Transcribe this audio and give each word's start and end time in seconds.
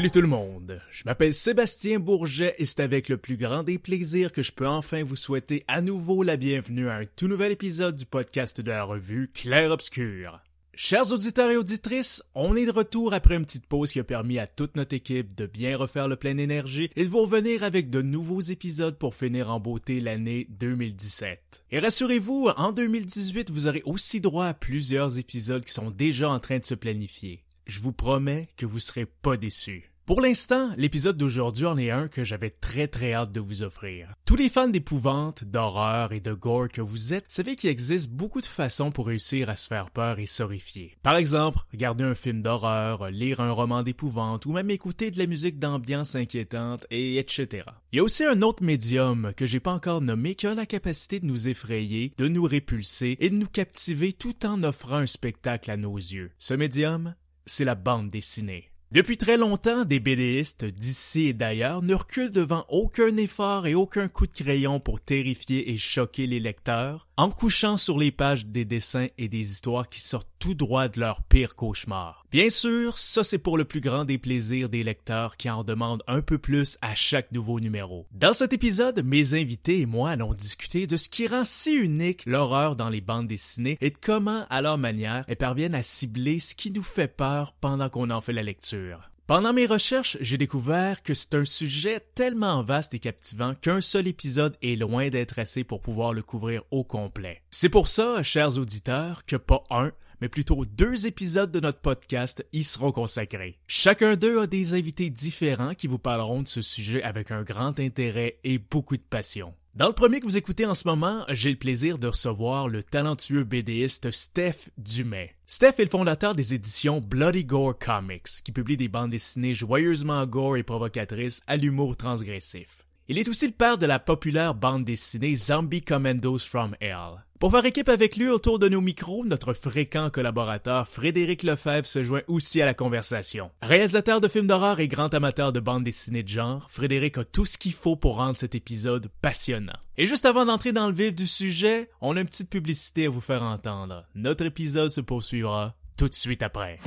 Salut 0.00 0.10
tout 0.12 0.22
le 0.22 0.28
monde, 0.28 0.80
je 0.90 1.02
m'appelle 1.04 1.34
Sébastien 1.34 1.98
Bourget 1.98 2.54
et 2.56 2.64
c'est 2.64 2.80
avec 2.80 3.10
le 3.10 3.18
plus 3.18 3.36
grand 3.36 3.64
des 3.64 3.78
plaisirs 3.78 4.32
que 4.32 4.42
je 4.42 4.50
peux 4.50 4.66
enfin 4.66 5.04
vous 5.04 5.14
souhaiter 5.14 5.62
à 5.68 5.82
nouveau 5.82 6.22
la 6.22 6.38
bienvenue 6.38 6.88
à 6.88 6.94
un 6.94 7.04
tout 7.04 7.28
nouvel 7.28 7.52
épisode 7.52 7.96
du 7.96 8.06
podcast 8.06 8.62
de 8.62 8.70
la 8.70 8.84
revue 8.84 9.28
Clair 9.28 9.70
Obscur. 9.70 10.38
Chers 10.74 11.12
auditeurs 11.12 11.50
et 11.50 11.58
auditrices, 11.58 12.22
on 12.34 12.56
est 12.56 12.64
de 12.64 12.70
retour 12.70 13.12
après 13.12 13.36
une 13.36 13.44
petite 13.44 13.66
pause 13.66 13.92
qui 13.92 14.00
a 14.00 14.04
permis 14.04 14.38
à 14.38 14.46
toute 14.46 14.74
notre 14.74 14.94
équipe 14.94 15.36
de 15.36 15.44
bien 15.44 15.76
refaire 15.76 16.08
le 16.08 16.16
plein 16.16 16.38
énergie 16.38 16.88
et 16.96 17.04
de 17.04 17.10
vous 17.10 17.20
revenir 17.20 17.62
avec 17.62 17.90
de 17.90 18.00
nouveaux 18.00 18.40
épisodes 18.40 18.96
pour 18.96 19.14
finir 19.14 19.50
en 19.50 19.60
beauté 19.60 20.00
l'année 20.00 20.46
2017. 20.48 21.64
Et 21.72 21.78
rassurez-vous, 21.78 22.48
en 22.56 22.72
2018, 22.72 23.50
vous 23.50 23.68
aurez 23.68 23.82
aussi 23.84 24.22
droit 24.22 24.46
à 24.46 24.54
plusieurs 24.54 25.18
épisodes 25.18 25.62
qui 25.62 25.74
sont 25.74 25.90
déjà 25.90 26.30
en 26.30 26.38
train 26.38 26.58
de 26.58 26.64
se 26.64 26.74
planifier. 26.74 27.44
Je 27.66 27.80
vous 27.80 27.92
promets 27.92 28.48
que 28.56 28.66
vous 28.66 28.80
serez 28.80 29.04
pas 29.04 29.36
déçus. 29.36 29.89
Pour 30.10 30.22
l'instant, 30.22 30.72
l'épisode 30.76 31.16
d'aujourd'hui 31.16 31.66
en 31.66 31.78
est 31.78 31.92
un 31.92 32.08
que 32.08 32.24
j'avais 32.24 32.50
très 32.50 32.88
très 32.88 33.12
hâte 33.12 33.30
de 33.30 33.38
vous 33.38 33.62
offrir. 33.62 34.12
Tous 34.24 34.34
les 34.34 34.48
fans 34.48 34.66
d'épouvante, 34.66 35.44
d'horreur 35.44 36.12
et 36.12 36.18
de 36.18 36.32
gore 36.32 36.68
que 36.68 36.80
vous 36.80 37.14
êtes 37.14 37.26
savez 37.28 37.54
qu'il 37.54 37.70
existe 37.70 38.10
beaucoup 38.10 38.40
de 38.40 38.46
façons 38.46 38.90
pour 38.90 39.06
réussir 39.06 39.48
à 39.48 39.54
se 39.54 39.68
faire 39.68 39.92
peur 39.92 40.18
et 40.18 40.26
s'horrifier. 40.26 40.96
Par 41.04 41.14
exemple, 41.14 41.60
regarder 41.70 42.02
un 42.02 42.16
film 42.16 42.42
d'horreur, 42.42 43.08
lire 43.12 43.38
un 43.38 43.52
roman 43.52 43.84
d'épouvante 43.84 44.46
ou 44.46 44.52
même 44.52 44.70
écouter 44.70 45.12
de 45.12 45.18
la 45.20 45.28
musique 45.28 45.60
d'ambiance 45.60 46.16
inquiétante 46.16 46.88
et 46.90 47.18
etc. 47.18 47.66
Il 47.92 47.98
y 47.98 48.00
a 48.00 48.02
aussi 48.02 48.24
un 48.24 48.42
autre 48.42 48.64
médium 48.64 49.32
que 49.36 49.46
j'ai 49.46 49.60
pas 49.60 49.74
encore 49.74 50.00
nommé 50.00 50.34
qui 50.34 50.48
a 50.48 50.56
la 50.56 50.66
capacité 50.66 51.20
de 51.20 51.26
nous 51.26 51.48
effrayer, 51.48 52.12
de 52.18 52.26
nous 52.26 52.46
répulser 52.46 53.16
et 53.20 53.30
de 53.30 53.36
nous 53.36 53.46
captiver 53.46 54.12
tout 54.12 54.44
en 54.44 54.64
offrant 54.64 54.96
un 54.96 55.06
spectacle 55.06 55.70
à 55.70 55.76
nos 55.76 55.98
yeux. 55.98 56.32
Ce 56.36 56.54
médium, 56.54 57.14
c'est 57.46 57.64
la 57.64 57.76
bande 57.76 58.08
dessinée. 58.08 58.69
Depuis 58.92 59.16
très 59.16 59.36
longtemps, 59.36 59.84
des 59.84 60.00
BDistes 60.00 60.64
d'ici 60.64 61.28
et 61.28 61.32
d'ailleurs 61.32 61.80
ne 61.80 61.94
reculent 61.94 62.32
devant 62.32 62.64
aucun 62.68 63.16
effort 63.18 63.68
et 63.68 63.74
aucun 63.76 64.08
coup 64.08 64.26
de 64.26 64.32
crayon 64.32 64.80
pour 64.80 65.00
terrifier 65.00 65.70
et 65.70 65.78
choquer 65.78 66.26
les 66.26 66.40
lecteurs, 66.40 67.06
en 67.16 67.30
couchant 67.30 67.76
sur 67.76 67.98
les 67.98 68.10
pages 68.10 68.46
des 68.46 68.64
dessins 68.64 69.06
et 69.16 69.28
des 69.28 69.52
histoires 69.52 69.88
qui 69.88 70.00
sortent 70.00 70.26
tout 70.40 70.54
droit 70.54 70.88
de 70.88 70.98
leur 70.98 71.22
pire 71.22 71.54
cauchemar. 71.54 72.19
Bien 72.32 72.48
sûr, 72.48 72.96
ça 72.96 73.24
c'est 73.24 73.38
pour 73.38 73.58
le 73.58 73.64
plus 73.64 73.80
grand 73.80 74.04
des 74.04 74.16
plaisirs 74.16 74.68
des 74.68 74.84
lecteurs 74.84 75.36
qui 75.36 75.50
en 75.50 75.64
demandent 75.64 76.04
un 76.06 76.20
peu 76.20 76.38
plus 76.38 76.78
à 76.80 76.94
chaque 76.94 77.32
nouveau 77.32 77.58
numéro. 77.58 78.06
Dans 78.12 78.34
cet 78.34 78.52
épisode, 78.52 79.02
mes 79.04 79.34
invités 79.34 79.80
et 79.80 79.86
moi 79.86 80.10
allons 80.10 80.32
discuter 80.32 80.86
de 80.86 80.96
ce 80.96 81.08
qui 81.08 81.26
rend 81.26 81.44
si 81.44 81.74
unique 81.74 82.22
l'horreur 82.26 82.76
dans 82.76 82.88
les 82.88 83.00
bandes 83.00 83.26
dessinées 83.26 83.78
et 83.80 83.90
de 83.90 83.98
comment, 84.00 84.46
à 84.48 84.62
leur 84.62 84.78
manière, 84.78 85.24
elles 85.26 85.34
parviennent 85.34 85.74
à 85.74 85.82
cibler 85.82 86.38
ce 86.38 86.54
qui 86.54 86.70
nous 86.70 86.84
fait 86.84 87.08
peur 87.08 87.52
pendant 87.60 87.88
qu'on 87.88 88.10
en 88.10 88.20
fait 88.20 88.32
la 88.32 88.44
lecture. 88.44 89.10
Pendant 89.26 89.52
mes 89.52 89.66
recherches, 89.66 90.16
j'ai 90.20 90.38
découvert 90.38 91.02
que 91.02 91.14
c'est 91.14 91.34
un 91.34 91.44
sujet 91.44 91.98
tellement 92.14 92.62
vaste 92.62 92.94
et 92.94 93.00
captivant 93.00 93.56
qu'un 93.56 93.80
seul 93.80 94.06
épisode 94.06 94.56
est 94.62 94.76
loin 94.76 95.08
d'être 95.08 95.40
assez 95.40 95.64
pour 95.64 95.80
pouvoir 95.80 96.12
le 96.12 96.22
couvrir 96.22 96.62
au 96.70 96.84
complet. 96.84 97.42
C'est 97.50 97.68
pour 97.68 97.88
ça, 97.88 98.22
chers 98.22 98.56
auditeurs, 98.56 99.24
que 99.26 99.36
pas 99.36 99.64
un, 99.70 99.90
mais 100.20 100.28
plutôt 100.28 100.64
deux 100.64 101.06
épisodes 101.06 101.50
de 101.50 101.60
notre 101.60 101.80
podcast 101.80 102.44
y 102.52 102.64
seront 102.64 102.92
consacrés. 102.92 103.58
Chacun 103.66 104.16
d'eux 104.16 104.40
a 104.40 104.46
des 104.46 104.74
invités 104.74 105.10
différents 105.10 105.74
qui 105.74 105.86
vous 105.86 105.98
parleront 105.98 106.42
de 106.42 106.48
ce 106.48 106.62
sujet 106.62 107.02
avec 107.02 107.30
un 107.30 107.42
grand 107.42 107.78
intérêt 107.80 108.38
et 108.44 108.58
beaucoup 108.58 108.96
de 108.96 109.02
passion. 109.02 109.54
Dans 109.76 109.86
le 109.86 109.92
premier 109.92 110.18
que 110.18 110.24
vous 110.24 110.36
écoutez 110.36 110.66
en 110.66 110.74
ce 110.74 110.88
moment, 110.88 111.24
j'ai 111.28 111.50
le 111.50 111.56
plaisir 111.56 111.96
de 111.96 112.08
recevoir 112.08 112.66
le 112.66 112.82
talentueux 112.82 113.44
BDiste 113.44 114.10
Steph 114.10 114.68
Dumais. 114.78 115.36
Steph 115.46 115.74
est 115.78 115.84
le 115.84 115.90
fondateur 115.90 116.34
des 116.34 116.54
éditions 116.54 117.00
Bloody 117.00 117.44
Gore 117.44 117.78
Comics, 117.78 118.42
qui 118.42 118.50
publie 118.50 118.76
des 118.76 118.88
bandes 118.88 119.10
dessinées 119.10 119.54
joyeusement 119.54 120.26
gore 120.26 120.56
et 120.56 120.64
provocatrices 120.64 121.42
à 121.46 121.56
l'humour 121.56 121.96
transgressif. 121.96 122.84
Il 123.10 123.18
est 123.18 123.28
aussi 123.28 123.48
le 123.48 123.52
père 123.52 123.76
de 123.76 123.86
la 123.86 123.98
populaire 123.98 124.54
bande 124.54 124.84
dessinée 124.84 125.34
Zombie 125.34 125.82
Commandos 125.82 126.38
from 126.38 126.76
Hell. 126.80 127.24
Pour 127.40 127.50
faire 127.50 127.64
équipe 127.64 127.88
avec 127.88 128.16
lui 128.16 128.28
autour 128.28 128.60
de 128.60 128.68
nos 128.68 128.80
micros, 128.80 129.24
notre 129.24 129.52
fréquent 129.52 130.10
collaborateur 130.10 130.86
Frédéric 130.86 131.42
Lefebvre 131.42 131.88
se 131.88 132.04
joint 132.04 132.22
aussi 132.28 132.62
à 132.62 132.66
la 132.66 132.72
conversation. 132.72 133.50
Réalisateur 133.62 134.20
de 134.20 134.28
films 134.28 134.46
d'horreur 134.46 134.78
et 134.78 134.86
grand 134.86 135.12
amateur 135.12 135.52
de 135.52 135.58
bande 135.58 135.82
dessinée 135.82 136.22
de 136.22 136.28
genre, 136.28 136.68
Frédéric 136.70 137.18
a 137.18 137.24
tout 137.24 137.44
ce 137.44 137.58
qu'il 137.58 137.72
faut 137.72 137.96
pour 137.96 138.14
rendre 138.14 138.36
cet 138.36 138.54
épisode 138.54 139.10
passionnant. 139.20 139.80
Et 139.98 140.06
juste 140.06 140.24
avant 140.24 140.46
d'entrer 140.46 140.70
dans 140.70 140.86
le 140.86 140.94
vif 140.94 141.12
du 141.12 141.26
sujet, 141.26 141.90
on 142.00 142.16
a 142.16 142.20
une 142.20 142.28
petite 142.28 142.48
publicité 142.48 143.06
à 143.06 143.10
vous 143.10 143.20
faire 143.20 143.42
entendre. 143.42 144.04
Notre 144.14 144.44
épisode 144.46 144.90
se 144.90 145.00
poursuivra 145.00 145.74
tout 145.98 146.08
de 146.08 146.14
suite 146.14 146.44
après. 146.44 146.78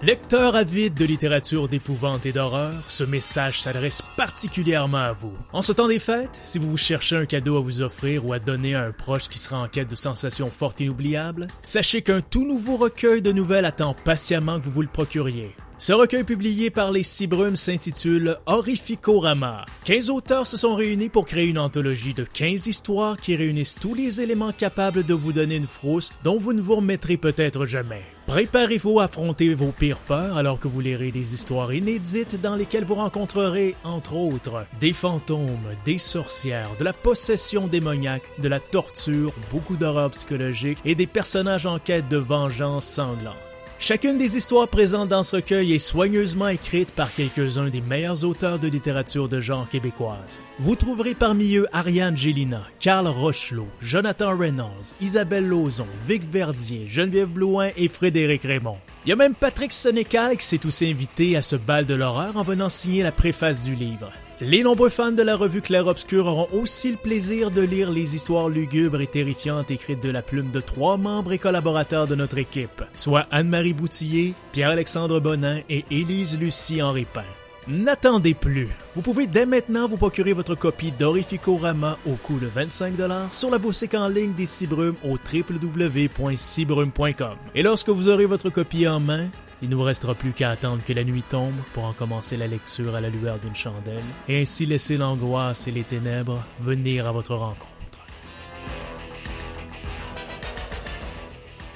Lecteur 0.00 0.54
avide 0.54 0.94
de 0.94 1.04
littérature 1.04 1.68
d'épouvante 1.68 2.24
et 2.24 2.30
d'horreur, 2.30 2.84
ce 2.86 3.02
message 3.02 3.60
s'adresse 3.60 4.00
particulièrement 4.16 4.98
à 4.98 5.12
vous. 5.12 5.32
En 5.52 5.60
ce 5.60 5.72
temps 5.72 5.88
des 5.88 5.98
fêtes, 5.98 6.38
si 6.40 6.60
vous 6.60 6.76
cherchez 6.76 7.16
un 7.16 7.26
cadeau 7.26 7.56
à 7.56 7.60
vous 7.60 7.82
offrir 7.82 8.24
ou 8.24 8.32
à 8.32 8.38
donner 8.38 8.76
à 8.76 8.84
un 8.84 8.92
proche 8.92 9.28
qui 9.28 9.40
sera 9.40 9.58
en 9.58 9.66
quête 9.66 9.90
de 9.90 9.96
sensations 9.96 10.52
fortes 10.52 10.80
et 10.80 10.84
inoubliables, 10.84 11.48
sachez 11.62 12.02
qu'un 12.02 12.20
tout 12.20 12.46
nouveau 12.46 12.76
recueil 12.76 13.22
de 13.22 13.32
nouvelles 13.32 13.64
attend 13.64 13.96
patiemment 14.04 14.60
que 14.60 14.66
vous 14.66 14.70
vous 14.70 14.82
le 14.82 14.88
procuriez. 14.88 15.50
Ce 15.78 15.92
recueil 15.92 16.22
publié 16.22 16.70
par 16.70 16.92
les 16.92 17.02
Cibrumes 17.02 17.56
s'intitule 17.56 18.36
Horrificorama. 18.46 19.66
15 19.84 20.10
auteurs 20.10 20.46
se 20.46 20.56
sont 20.56 20.76
réunis 20.76 21.08
pour 21.08 21.26
créer 21.26 21.48
une 21.48 21.58
anthologie 21.58 22.14
de 22.14 22.22
15 22.22 22.68
histoires 22.68 23.16
qui 23.16 23.34
réunissent 23.34 23.76
tous 23.80 23.94
les 23.94 24.20
éléments 24.20 24.52
capables 24.52 25.02
de 25.02 25.14
vous 25.14 25.32
donner 25.32 25.56
une 25.56 25.66
frousse 25.66 26.12
dont 26.22 26.38
vous 26.38 26.52
ne 26.52 26.60
vous 26.60 26.76
remettrez 26.76 27.16
peut-être 27.16 27.66
jamais. 27.66 28.04
Préparez-vous 28.28 29.00
à 29.00 29.04
affronter 29.04 29.54
vos 29.54 29.72
pires 29.72 30.00
peurs 30.00 30.36
alors 30.36 30.58
que 30.58 30.68
vous 30.68 30.82
lirez 30.82 31.10
des 31.10 31.32
histoires 31.32 31.72
inédites 31.72 32.38
dans 32.38 32.56
lesquelles 32.56 32.84
vous 32.84 32.96
rencontrerez, 32.96 33.74
entre 33.84 34.16
autres, 34.16 34.66
des 34.80 34.92
fantômes, 34.92 35.74
des 35.86 35.96
sorcières, 35.96 36.76
de 36.78 36.84
la 36.84 36.92
possession 36.92 37.66
démoniaque, 37.66 38.30
de 38.38 38.48
la 38.48 38.60
torture, 38.60 39.32
beaucoup 39.50 39.78
d'horreur 39.78 40.10
psychologique 40.10 40.78
et 40.84 40.94
des 40.94 41.06
personnages 41.06 41.64
en 41.64 41.78
quête 41.78 42.08
de 42.08 42.18
vengeance 42.18 42.84
sanglante. 42.84 43.47
Chacune 43.80 44.18
des 44.18 44.36
histoires 44.36 44.66
présentes 44.66 45.08
dans 45.08 45.22
ce 45.22 45.36
recueil 45.36 45.72
est 45.72 45.78
soigneusement 45.78 46.48
écrite 46.48 46.90
par 46.90 47.14
quelques-uns 47.14 47.68
des 47.68 47.80
meilleurs 47.80 48.24
auteurs 48.24 48.58
de 48.58 48.66
littérature 48.66 49.28
de 49.28 49.40
genre 49.40 49.68
québécoise. 49.68 50.40
Vous 50.58 50.74
trouverez 50.74 51.14
parmi 51.14 51.54
eux 51.54 51.66
Ariane 51.72 52.16
Gélina, 52.16 52.62
Carl 52.80 53.06
Rochelot, 53.06 53.68
Jonathan 53.80 54.36
Reynolds, 54.36 54.96
Isabelle 55.00 55.46
Lauzon, 55.46 55.86
Vic 56.08 56.28
Verdier, 56.28 56.88
Geneviève 56.88 57.28
Blouin 57.28 57.68
et 57.76 57.86
Frédéric 57.86 58.42
Raymond. 58.42 58.78
Il 59.06 59.10
y 59.10 59.12
a 59.12 59.16
même 59.16 59.34
Patrick 59.34 59.72
Sénécal 59.72 60.36
qui 60.36 60.44
s'est 60.44 60.66
aussi 60.66 60.90
invité 60.90 61.36
à 61.36 61.42
ce 61.42 61.54
bal 61.54 61.86
de 61.86 61.94
l'horreur 61.94 62.36
en 62.36 62.42
venant 62.42 62.68
signer 62.68 63.04
la 63.04 63.12
préface 63.12 63.62
du 63.62 63.76
livre. 63.76 64.10
Les 64.40 64.62
nombreux 64.62 64.88
fans 64.88 65.10
de 65.10 65.24
la 65.24 65.34
revue 65.34 65.60
Clair 65.60 65.88
Obscur 65.88 66.26
auront 66.26 66.46
aussi 66.52 66.92
le 66.92 66.96
plaisir 66.96 67.50
de 67.50 67.60
lire 67.60 67.90
les 67.90 68.14
histoires 68.14 68.48
lugubres 68.48 69.00
et 69.00 69.08
terrifiantes 69.08 69.72
écrites 69.72 70.00
de 70.00 70.10
la 70.10 70.22
plume 70.22 70.52
de 70.52 70.60
trois 70.60 70.96
membres 70.96 71.32
et 71.32 71.38
collaborateurs 71.38 72.06
de 72.06 72.14
notre 72.14 72.38
équipe, 72.38 72.84
soit 72.94 73.26
Anne-Marie 73.32 73.74
Boutillier, 73.74 74.34
Pierre-Alexandre 74.52 75.18
Bonin 75.18 75.58
et 75.68 75.84
Élise 75.90 76.38
Lucie 76.38 76.80
Henri 76.80 77.04
Pain. 77.04 77.24
N'attendez 77.66 78.34
plus. 78.34 78.68
Vous 78.94 79.02
pouvez 79.02 79.26
dès 79.26 79.44
maintenant 79.44 79.88
vous 79.88 79.96
procurer 79.96 80.34
votre 80.34 80.54
copie 80.54 80.92
d'Horrificorama 80.92 81.98
au 82.06 82.14
coût 82.14 82.38
de 82.38 82.48
25$ 82.48 83.32
sur 83.32 83.50
la 83.50 83.58
boutique 83.58 83.94
en 83.94 84.06
ligne 84.08 84.34
des 84.34 84.46
Cibrumes 84.46 84.94
au 85.04 85.18
www.cibrume.com. 85.18 87.36
Et 87.56 87.64
lorsque 87.64 87.88
vous 87.88 88.08
aurez 88.08 88.26
votre 88.26 88.50
copie 88.50 88.86
en 88.86 89.00
main, 89.00 89.28
il 89.62 89.68
ne 89.68 89.74
vous 89.76 89.82
restera 89.82 90.14
plus 90.14 90.32
qu'à 90.32 90.50
attendre 90.50 90.82
que 90.84 90.92
la 90.92 91.04
nuit 91.04 91.22
tombe 91.22 91.54
pour 91.72 91.84
en 91.84 91.92
commencer 91.92 92.36
la 92.36 92.46
lecture 92.46 92.94
à 92.94 93.00
la 93.00 93.08
lueur 93.08 93.38
d'une 93.38 93.54
chandelle, 93.54 94.04
et 94.28 94.40
ainsi 94.40 94.66
laisser 94.66 94.96
l'angoisse 94.96 95.68
et 95.68 95.72
les 95.72 95.84
ténèbres 95.84 96.44
venir 96.58 97.06
à 97.06 97.12
votre 97.12 97.34
rencontre. 97.34 97.77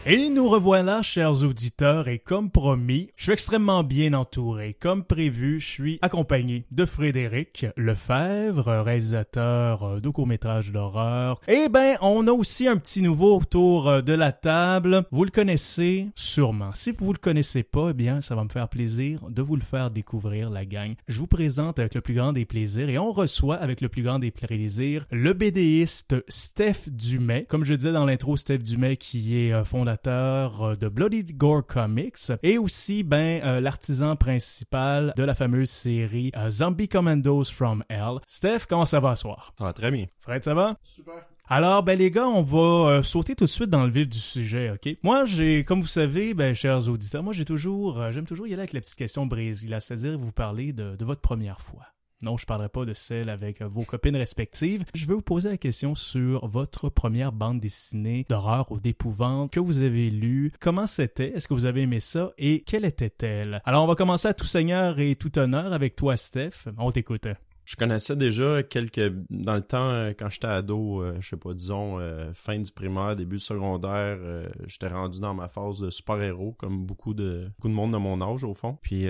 Et 0.04 0.30
nous 0.30 0.48
revoilà, 0.48 1.00
chers 1.00 1.44
auditeurs, 1.44 2.08
et 2.08 2.18
comme 2.18 2.50
promis, 2.50 3.10
je 3.14 3.22
suis 3.22 3.32
extrêmement 3.34 3.84
bien 3.84 4.14
entouré. 4.14 4.74
Comme 4.74 5.04
prévu, 5.04 5.60
je 5.60 5.68
suis 5.68 5.98
accompagné 6.02 6.66
de 6.72 6.84
Frédéric 6.84 7.66
Lefebvre, 7.76 8.82
réalisateur 8.82 10.00
de 10.00 10.08
courts-métrages 10.08 10.72
d'horreur. 10.72 11.40
Et 11.46 11.68
ben, 11.68 11.96
on 12.00 12.26
a 12.26 12.32
aussi 12.32 12.66
un 12.66 12.78
petit 12.78 13.00
nouveau 13.00 13.36
autour 13.36 14.02
de 14.02 14.12
la 14.12 14.32
table. 14.32 15.04
Vous 15.12 15.22
le 15.22 15.30
connaissez 15.30 16.08
sûrement. 16.16 16.72
Si 16.74 16.90
vous 16.90 17.12
le 17.12 17.18
connaissez 17.20 17.62
pas, 17.62 17.90
eh 17.90 17.94
bien, 17.94 18.20
ça 18.20 18.34
va 18.34 18.42
me 18.42 18.48
faire 18.48 18.68
plaisir 18.68 19.20
de 19.30 19.40
vous 19.40 19.54
le 19.54 19.62
faire 19.62 19.92
découvrir, 19.92 20.50
la 20.50 20.64
gang. 20.64 20.94
Je 21.06 21.20
vous 21.20 21.28
présente 21.28 21.78
avec 21.78 21.94
le 21.94 22.00
plus 22.00 22.14
grand 22.14 22.32
des 22.32 22.44
plaisirs 22.44 22.88
et 22.88 22.98
on 22.98 23.12
reçoit 23.12 23.54
avec 23.54 23.80
le 23.80 23.88
plus 23.88 24.02
grand 24.02 24.18
des 24.18 24.32
plaisirs 24.32 25.06
le 25.12 25.32
BDiste 25.32 26.16
Steph 26.26 26.88
Dumais. 26.88 27.46
Comme 27.48 27.64
je 27.64 27.74
disais 27.74 27.92
dans 27.92 28.04
l'intro, 28.04 28.36
Steph 28.36 28.58
Dumais 28.58 28.96
qui 28.96 29.38
est 29.38 29.52
euh, 29.52 29.62
fondateur 29.92 30.62
euh, 30.62 30.74
de 30.74 30.88
Bloody 30.88 31.24
Gore 31.34 31.66
Comics 31.66 32.32
et 32.42 32.58
aussi 32.58 33.02
ben 33.02 33.42
euh, 33.44 33.60
l'artisan 33.60 34.16
principal 34.16 35.12
de 35.16 35.22
la 35.22 35.34
fameuse 35.34 35.70
série 35.70 36.32
euh, 36.36 36.50
Zombie 36.50 36.88
Commandos 36.88 37.44
from 37.44 37.84
Hell. 37.90 38.18
Steph, 38.26 38.60
comment 38.68 38.84
ça 38.84 39.00
va 39.00 39.16
ce 39.16 39.22
soir? 39.22 39.52
Ça 39.58 39.64
va 39.64 39.72
très 39.72 39.90
bien. 39.90 40.06
Fred, 40.20 40.42
ça 40.42 40.54
va? 40.54 40.76
Super. 40.82 41.14
Alors, 41.48 41.82
ben 41.82 41.98
les 41.98 42.10
gars, 42.10 42.26
on 42.26 42.42
va 42.42 42.90
euh, 42.90 43.02
sauter 43.02 43.34
tout 43.34 43.44
de 43.44 43.50
suite 43.50 43.68
dans 43.68 43.84
le 43.84 43.90
vif 43.90 44.08
du 44.08 44.18
sujet, 44.18 44.70
ok? 44.70 44.96
Moi, 45.02 45.26
j'ai, 45.26 45.64
comme 45.64 45.80
vous 45.80 45.86
savez, 45.86 46.32
ben 46.32 46.54
chers 46.54 46.88
auditeurs, 46.88 47.22
moi 47.22 47.34
j'ai 47.34 47.44
toujours, 47.44 48.00
euh, 48.00 48.12
j'aime 48.12 48.26
toujours 48.26 48.46
y 48.46 48.52
aller 48.52 48.62
avec 48.62 48.72
la 48.72 48.80
petite 48.80 48.96
question 48.96 49.26
brésil, 49.26 49.76
c'est-à-dire 49.80 50.18
vous 50.18 50.32
parler 50.32 50.72
de, 50.72 50.96
de 50.96 51.04
votre 51.04 51.20
première 51.20 51.60
fois. 51.60 51.82
Non, 52.22 52.36
je 52.36 52.46
parlerai 52.46 52.68
pas 52.68 52.84
de 52.84 52.94
celle 52.94 53.28
avec 53.28 53.60
euh, 53.60 53.66
vos 53.66 53.82
copines 53.82 54.16
respectives. 54.16 54.84
Je 54.94 55.06
vais 55.06 55.14
vous 55.14 55.22
poser 55.22 55.48
la 55.48 55.56
question 55.56 55.96
sur 55.96 56.46
votre 56.46 56.88
première 56.88 57.32
bande 57.32 57.58
dessinée 57.58 58.24
d'horreur 58.28 58.70
ou 58.70 58.78
d'épouvante 58.78 59.52
que 59.52 59.58
vous 59.60 59.82
avez 59.82 60.08
lue. 60.08 60.52
Comment 60.60 60.86
c'était? 60.86 61.32
Est-ce 61.34 61.48
que 61.48 61.54
vous 61.54 61.66
avez 61.66 61.82
aimé 61.82 61.98
ça? 61.98 62.30
Et 62.38 62.62
quelle 62.62 62.84
était-elle? 62.84 63.60
Alors, 63.64 63.82
on 63.82 63.88
va 63.88 63.96
commencer 63.96 64.28
à 64.28 64.34
tout 64.34 64.46
seigneur 64.46 65.00
et 65.00 65.16
tout 65.16 65.36
honneur 65.36 65.72
avec 65.72 65.96
toi, 65.96 66.16
Steph. 66.16 66.68
On 66.78 66.92
t'écoute. 66.92 67.26
Je 67.64 67.76
connaissais 67.76 68.16
déjà 68.16 68.62
quelques 68.62 69.12
dans 69.30 69.54
le 69.54 69.60
temps 69.60 69.90
euh, 69.90 70.12
quand 70.18 70.28
j'étais 70.28 70.48
ado, 70.48 71.02
euh, 71.02 71.14
je 71.20 71.28
sais 71.28 71.36
pas, 71.36 71.54
disons 71.54 71.98
euh, 72.00 72.32
fin 72.34 72.58
du 72.58 72.72
primaire, 72.72 73.14
début 73.14 73.36
du 73.36 73.42
secondaire, 73.42 74.18
j'étais 74.66 74.88
rendu 74.88 75.20
dans 75.20 75.34
ma 75.34 75.48
phase 75.48 75.78
de 75.78 75.90
super-héros 75.90 76.52
comme 76.52 76.84
beaucoup 76.84 77.14
de 77.14 77.48
beaucoup 77.56 77.68
de 77.68 77.74
monde 77.74 77.92
de 77.92 77.98
mon 77.98 78.20
âge 78.20 78.44
au 78.44 78.54
fond. 78.54 78.78
Puis 78.82 79.06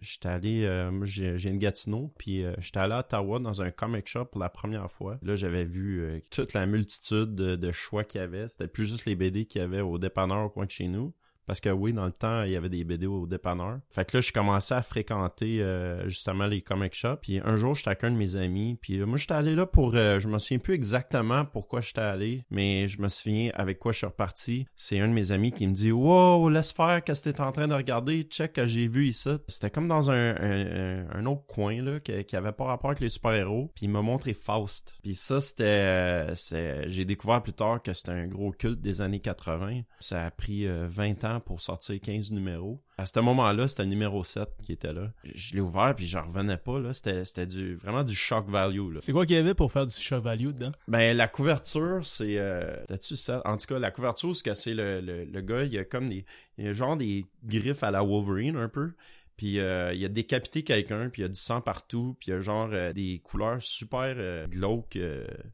j'étais 0.00 0.28
allé 0.28 0.90
j'ai 1.02 1.48
une 1.48 1.58
Gatineau, 1.58 2.12
puis 2.18 2.44
j'étais 2.58 2.80
allé 2.80 2.94
à 2.94 3.00
Ottawa 3.00 3.38
dans 3.38 3.62
un 3.62 3.70
comic 3.70 4.08
shop 4.08 4.26
pour 4.26 4.40
la 4.40 4.48
première 4.48 4.90
fois. 4.90 5.18
Là, 5.22 5.34
j'avais 5.34 5.64
vu 5.64 6.22
toute 6.30 6.52
la 6.52 6.66
multitude 6.66 7.34
de, 7.34 7.56
de 7.56 7.72
choix 7.72 8.04
qu'il 8.04 8.20
y 8.20 8.24
avait, 8.24 8.48
c'était 8.48 8.68
plus 8.68 8.86
juste 8.86 9.06
les 9.06 9.14
BD 9.14 9.46
qu'il 9.46 9.60
y 9.60 9.64
avait 9.64 9.80
au 9.80 9.98
dépanneur 9.98 10.46
au 10.46 10.50
coin 10.50 10.66
de 10.66 10.70
chez 10.70 10.88
nous. 10.88 11.12
Parce 11.46 11.60
que 11.60 11.68
oui, 11.68 11.92
dans 11.92 12.06
le 12.06 12.12
temps, 12.12 12.42
il 12.42 12.52
y 12.52 12.56
avait 12.56 12.68
des 12.68 12.84
BD 12.84 13.06
au 13.06 13.26
dépanneur. 13.26 13.78
Fait 13.88 14.08
que 14.08 14.16
là, 14.16 14.20
je 14.20 14.32
commençais 14.32 14.74
à 14.74 14.82
fréquenter 14.82 15.62
euh, 15.62 16.08
justement 16.08 16.46
les 16.46 16.60
comic 16.60 16.94
shops. 16.94 17.18
Puis 17.22 17.40
un 17.44 17.56
jour, 17.56 17.74
j'étais 17.74 17.90
avec 17.90 18.04
un 18.04 18.10
de 18.10 18.16
mes 18.16 18.36
amis. 18.36 18.78
Puis 18.80 18.98
moi, 19.04 19.16
j'étais 19.16 19.34
allé 19.34 19.54
là 19.54 19.66
pour... 19.66 19.94
Euh, 19.94 20.18
je 20.18 20.28
me 20.28 20.38
souviens 20.38 20.58
plus 20.58 20.74
exactement 20.74 21.44
pourquoi 21.44 21.80
j'étais 21.80 22.00
allé. 22.00 22.44
Mais 22.50 22.88
je 22.88 23.00
me 23.00 23.08
souviens 23.08 23.50
avec 23.54 23.78
quoi 23.78 23.92
je 23.92 23.98
suis 23.98 24.06
reparti. 24.06 24.66
C'est 24.74 24.98
un 25.00 25.08
de 25.08 25.12
mes 25.12 25.32
amis 25.32 25.52
qui 25.52 25.66
me 25.66 25.72
dit 25.72 25.92
«Wow, 25.92 26.48
laisse 26.48 26.72
faire, 26.72 27.02
qu'est-ce 27.04 27.22
que 27.22 27.30
t'es 27.30 27.40
en 27.40 27.52
train 27.52 27.68
de 27.68 27.74
regarder? 27.74 28.22
Check 28.22 28.54
que 28.54 28.66
j'ai 28.66 28.86
vu 28.86 29.06
ici.» 29.06 29.30
C'était 29.46 29.70
comme 29.70 29.88
dans 29.88 30.10
un, 30.10 31.26
autre 31.26 31.46
coin, 31.46 31.82
là, 31.82 32.00
qui, 32.00 32.24
qui, 32.24 32.36
avait 32.36 32.52
pas 32.52 32.64
rapport 32.64 32.90
avec 32.90 33.00
les 33.00 33.08
super-héros. 33.08 33.70
Puis 33.74 33.86
il 33.86 33.90
m'a 33.90 34.02
montré 34.02 34.34
Faust. 34.34 34.94
Puis 35.02 35.14
ça, 35.14 35.40
c'était... 35.40 36.34
c'est 36.34 36.88
j'ai 36.88 37.04
découvert 37.04 37.42
plus 37.42 37.52
tard 37.52 37.82
que 37.82 37.92
c'était 37.92 38.12
un 38.12 38.26
gros 38.26 38.50
culte 38.50 38.80
des 38.80 39.00
années 39.00 39.20
80. 39.20 39.82
Ça 39.98 40.24
a 40.24 40.30
pris 40.30 40.66
20 40.66 41.24
euh, 41.24 41.35
ans 41.36 41.40
pour 41.40 41.60
sortir 41.60 42.00
15 42.00 42.32
numéros. 42.32 42.80
À 42.98 43.06
ce 43.06 43.20
moment-là, 43.20 43.68
c'était 43.68 43.84
le 43.84 43.90
numéro 43.90 44.24
7 44.24 44.48
qui 44.62 44.72
était 44.72 44.92
là. 44.92 45.12
Je 45.24 45.54
l'ai 45.54 45.60
ouvert 45.60 45.94
puis 45.94 46.06
j'en 46.06 46.22
revenais 46.22 46.56
pas 46.56 46.78
là, 46.78 46.92
c'était 46.92 47.24
c'était 47.24 47.46
du 47.46 47.76
vraiment 47.76 48.02
du 48.02 48.14
shock 48.14 48.48
value 48.48 48.92
là. 48.94 49.00
C'est 49.00 49.12
quoi 49.12 49.26
qu'il 49.26 49.36
y 49.36 49.38
avait 49.38 49.54
pour 49.54 49.72
faire 49.72 49.86
du 49.86 49.94
shock 49.94 50.22
value 50.22 50.48
dedans? 50.48 50.72
Ben 50.88 51.16
la 51.16 51.28
couverture, 51.28 52.04
c'est 52.04 52.38
euh, 52.38 52.76
tu 53.00 53.16
ça? 53.16 53.42
En 53.44 53.56
tout 53.56 53.66
cas, 53.66 53.78
la 53.78 53.90
couverture 53.90 54.34
c'est 54.34 54.42
que 54.42 54.54
c'est 54.54 54.74
le, 54.74 55.00
le, 55.00 55.40
gars, 55.40 55.64
il 55.64 55.72
y 55.72 55.78
a 55.78 55.84
comme 55.84 56.08
des 56.08 56.24
il 56.58 56.68
a 56.68 56.72
genre 56.72 56.96
des 56.96 57.26
griffes 57.44 57.82
à 57.82 57.90
la 57.90 58.02
Wolverine 58.02 58.56
un 58.56 58.68
peu. 58.68 58.92
Puis 59.36 59.60
euh, 59.60 59.92
il 59.92 60.04
a 60.04 60.08
décapité 60.08 60.62
quelqu'un, 60.62 61.10
puis 61.10 61.20
il 61.20 61.24
y 61.24 61.26
a 61.26 61.28
du 61.28 61.38
sang 61.38 61.60
partout, 61.60 62.16
puis 62.18 62.28
il 62.28 62.34
y 62.34 62.36
a 62.36 62.40
genre 62.40 62.68
euh, 62.72 62.92
des 62.92 63.20
couleurs 63.22 63.60
super 63.60 64.14
euh, 64.16 64.46
glauques, 64.46 64.98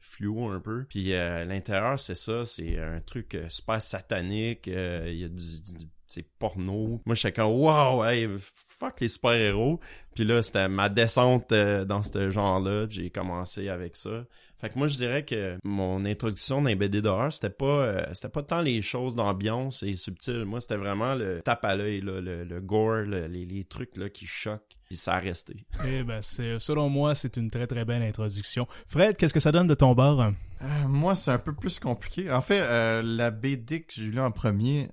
fluo 0.01 0.49
un 0.49 0.61
peu. 0.61 0.85
Puis 0.89 1.11
l'intérieur, 1.11 1.99
c'est 1.99 2.15
ça, 2.15 2.45
c'est 2.45 2.79
un 2.79 3.01
truc 3.01 3.37
super 3.49 3.83
satanique, 3.83 4.69
il 4.69 5.15
y 5.15 5.25
a 5.25 5.29
du, 5.29 5.63
du 5.63 5.85
c'est 6.13 6.27
porno. 6.39 7.01
Moi, 7.07 7.15
j'étais 7.15 7.33
comme, 7.33 7.53
wow, 7.53 8.05
hey, 8.05 8.29
fuck 8.39 9.01
les 9.01 9.09
super-héros. 9.09 9.81
Puis 10.15 10.25
là, 10.25 10.43
c'était 10.43 10.69
ma 10.69 10.89
descente 10.89 11.53
dans 11.53 12.03
ce 12.03 12.31
genre-là. 12.31 12.87
J'ai 12.89 13.11
commencé 13.11 13.69
avec 13.69 13.97
ça. 13.97 14.25
Fait 14.63 14.69
que 14.69 14.79
moi, 14.79 14.87
je 14.87 14.97
dirais 14.97 15.25
que 15.25 15.59
mon 15.65 16.05
introduction 16.05 16.63
les 16.63 16.77
BD 16.77 17.03
d'horreur, 17.03 17.33
c'était 17.33 17.51
pas, 17.51 17.65
euh, 17.65 18.07
c'était 18.13 18.29
pas 18.29 18.45
tant 18.45 18.63
les 18.63 18.81
choses 18.81 19.17
d'ambiance 19.17 19.83
et 19.83 19.97
subtiles. 19.97 20.45
Moi, 20.45 20.61
c'était 20.61 20.77
vraiment 20.77 21.17
le 21.17 21.43
tape 21.43 21.65
à 21.65 21.75
l'œil, 21.75 22.01
le, 22.01 22.21
le, 22.21 22.61
gore, 22.61 23.03
les, 23.03 23.29
les, 23.29 23.65
trucs 23.65 23.97
là, 23.97 24.09
qui 24.09 24.25
choquent. 24.25 24.79
Puis 24.93 24.99
ça 24.99 25.15
a 25.15 25.21
resté. 25.21 25.65
Eh 25.87 26.03
ben, 26.03 26.21
c'est, 26.21 26.59
selon 26.59 26.91
moi, 26.91 27.15
c'est 27.15 27.39
une 27.39 27.49
très 27.49 27.67
très 27.67 27.87
belle 27.87 28.03
introduction. 28.03 28.69
Fred, 28.89 29.17
qu'est-ce 29.17 29.33
que 29.33 29.41
ça 29.41 29.51
donne 29.51 29.67
de 29.67 29.73
ton 29.75 29.95
bord? 29.95 30.21
Euh, 30.21 30.87
moi, 30.87 31.17
c'est 31.17 31.31
un 31.31 31.39
peu 31.39 31.55
plus 31.55 31.81
compliqué. 31.81 32.31
En 32.31 32.43
fait, 32.43 32.61
euh, 32.61 33.03
la 33.03 33.31
BD 33.31 33.81
que 33.81 33.93
j'ai 33.95 34.05
lu 34.05 34.21
en 34.21 34.31
premier, 34.31 34.91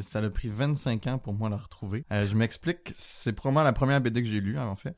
ça 0.00 0.20
a 0.20 0.30
pris 0.30 0.48
25 0.48 1.06
ans 1.08 1.18
pour 1.18 1.34
moi 1.34 1.48
la 1.50 1.56
retrouver. 1.56 2.04
je 2.10 2.34
m'explique, 2.36 2.92
c'est 2.94 3.32
probablement 3.32 3.64
la 3.64 3.72
première 3.72 4.00
BD 4.00 4.22
que 4.22 4.28
j'ai 4.28 4.40
lue, 4.40 4.56
en 4.56 4.76
fait. 4.76 4.96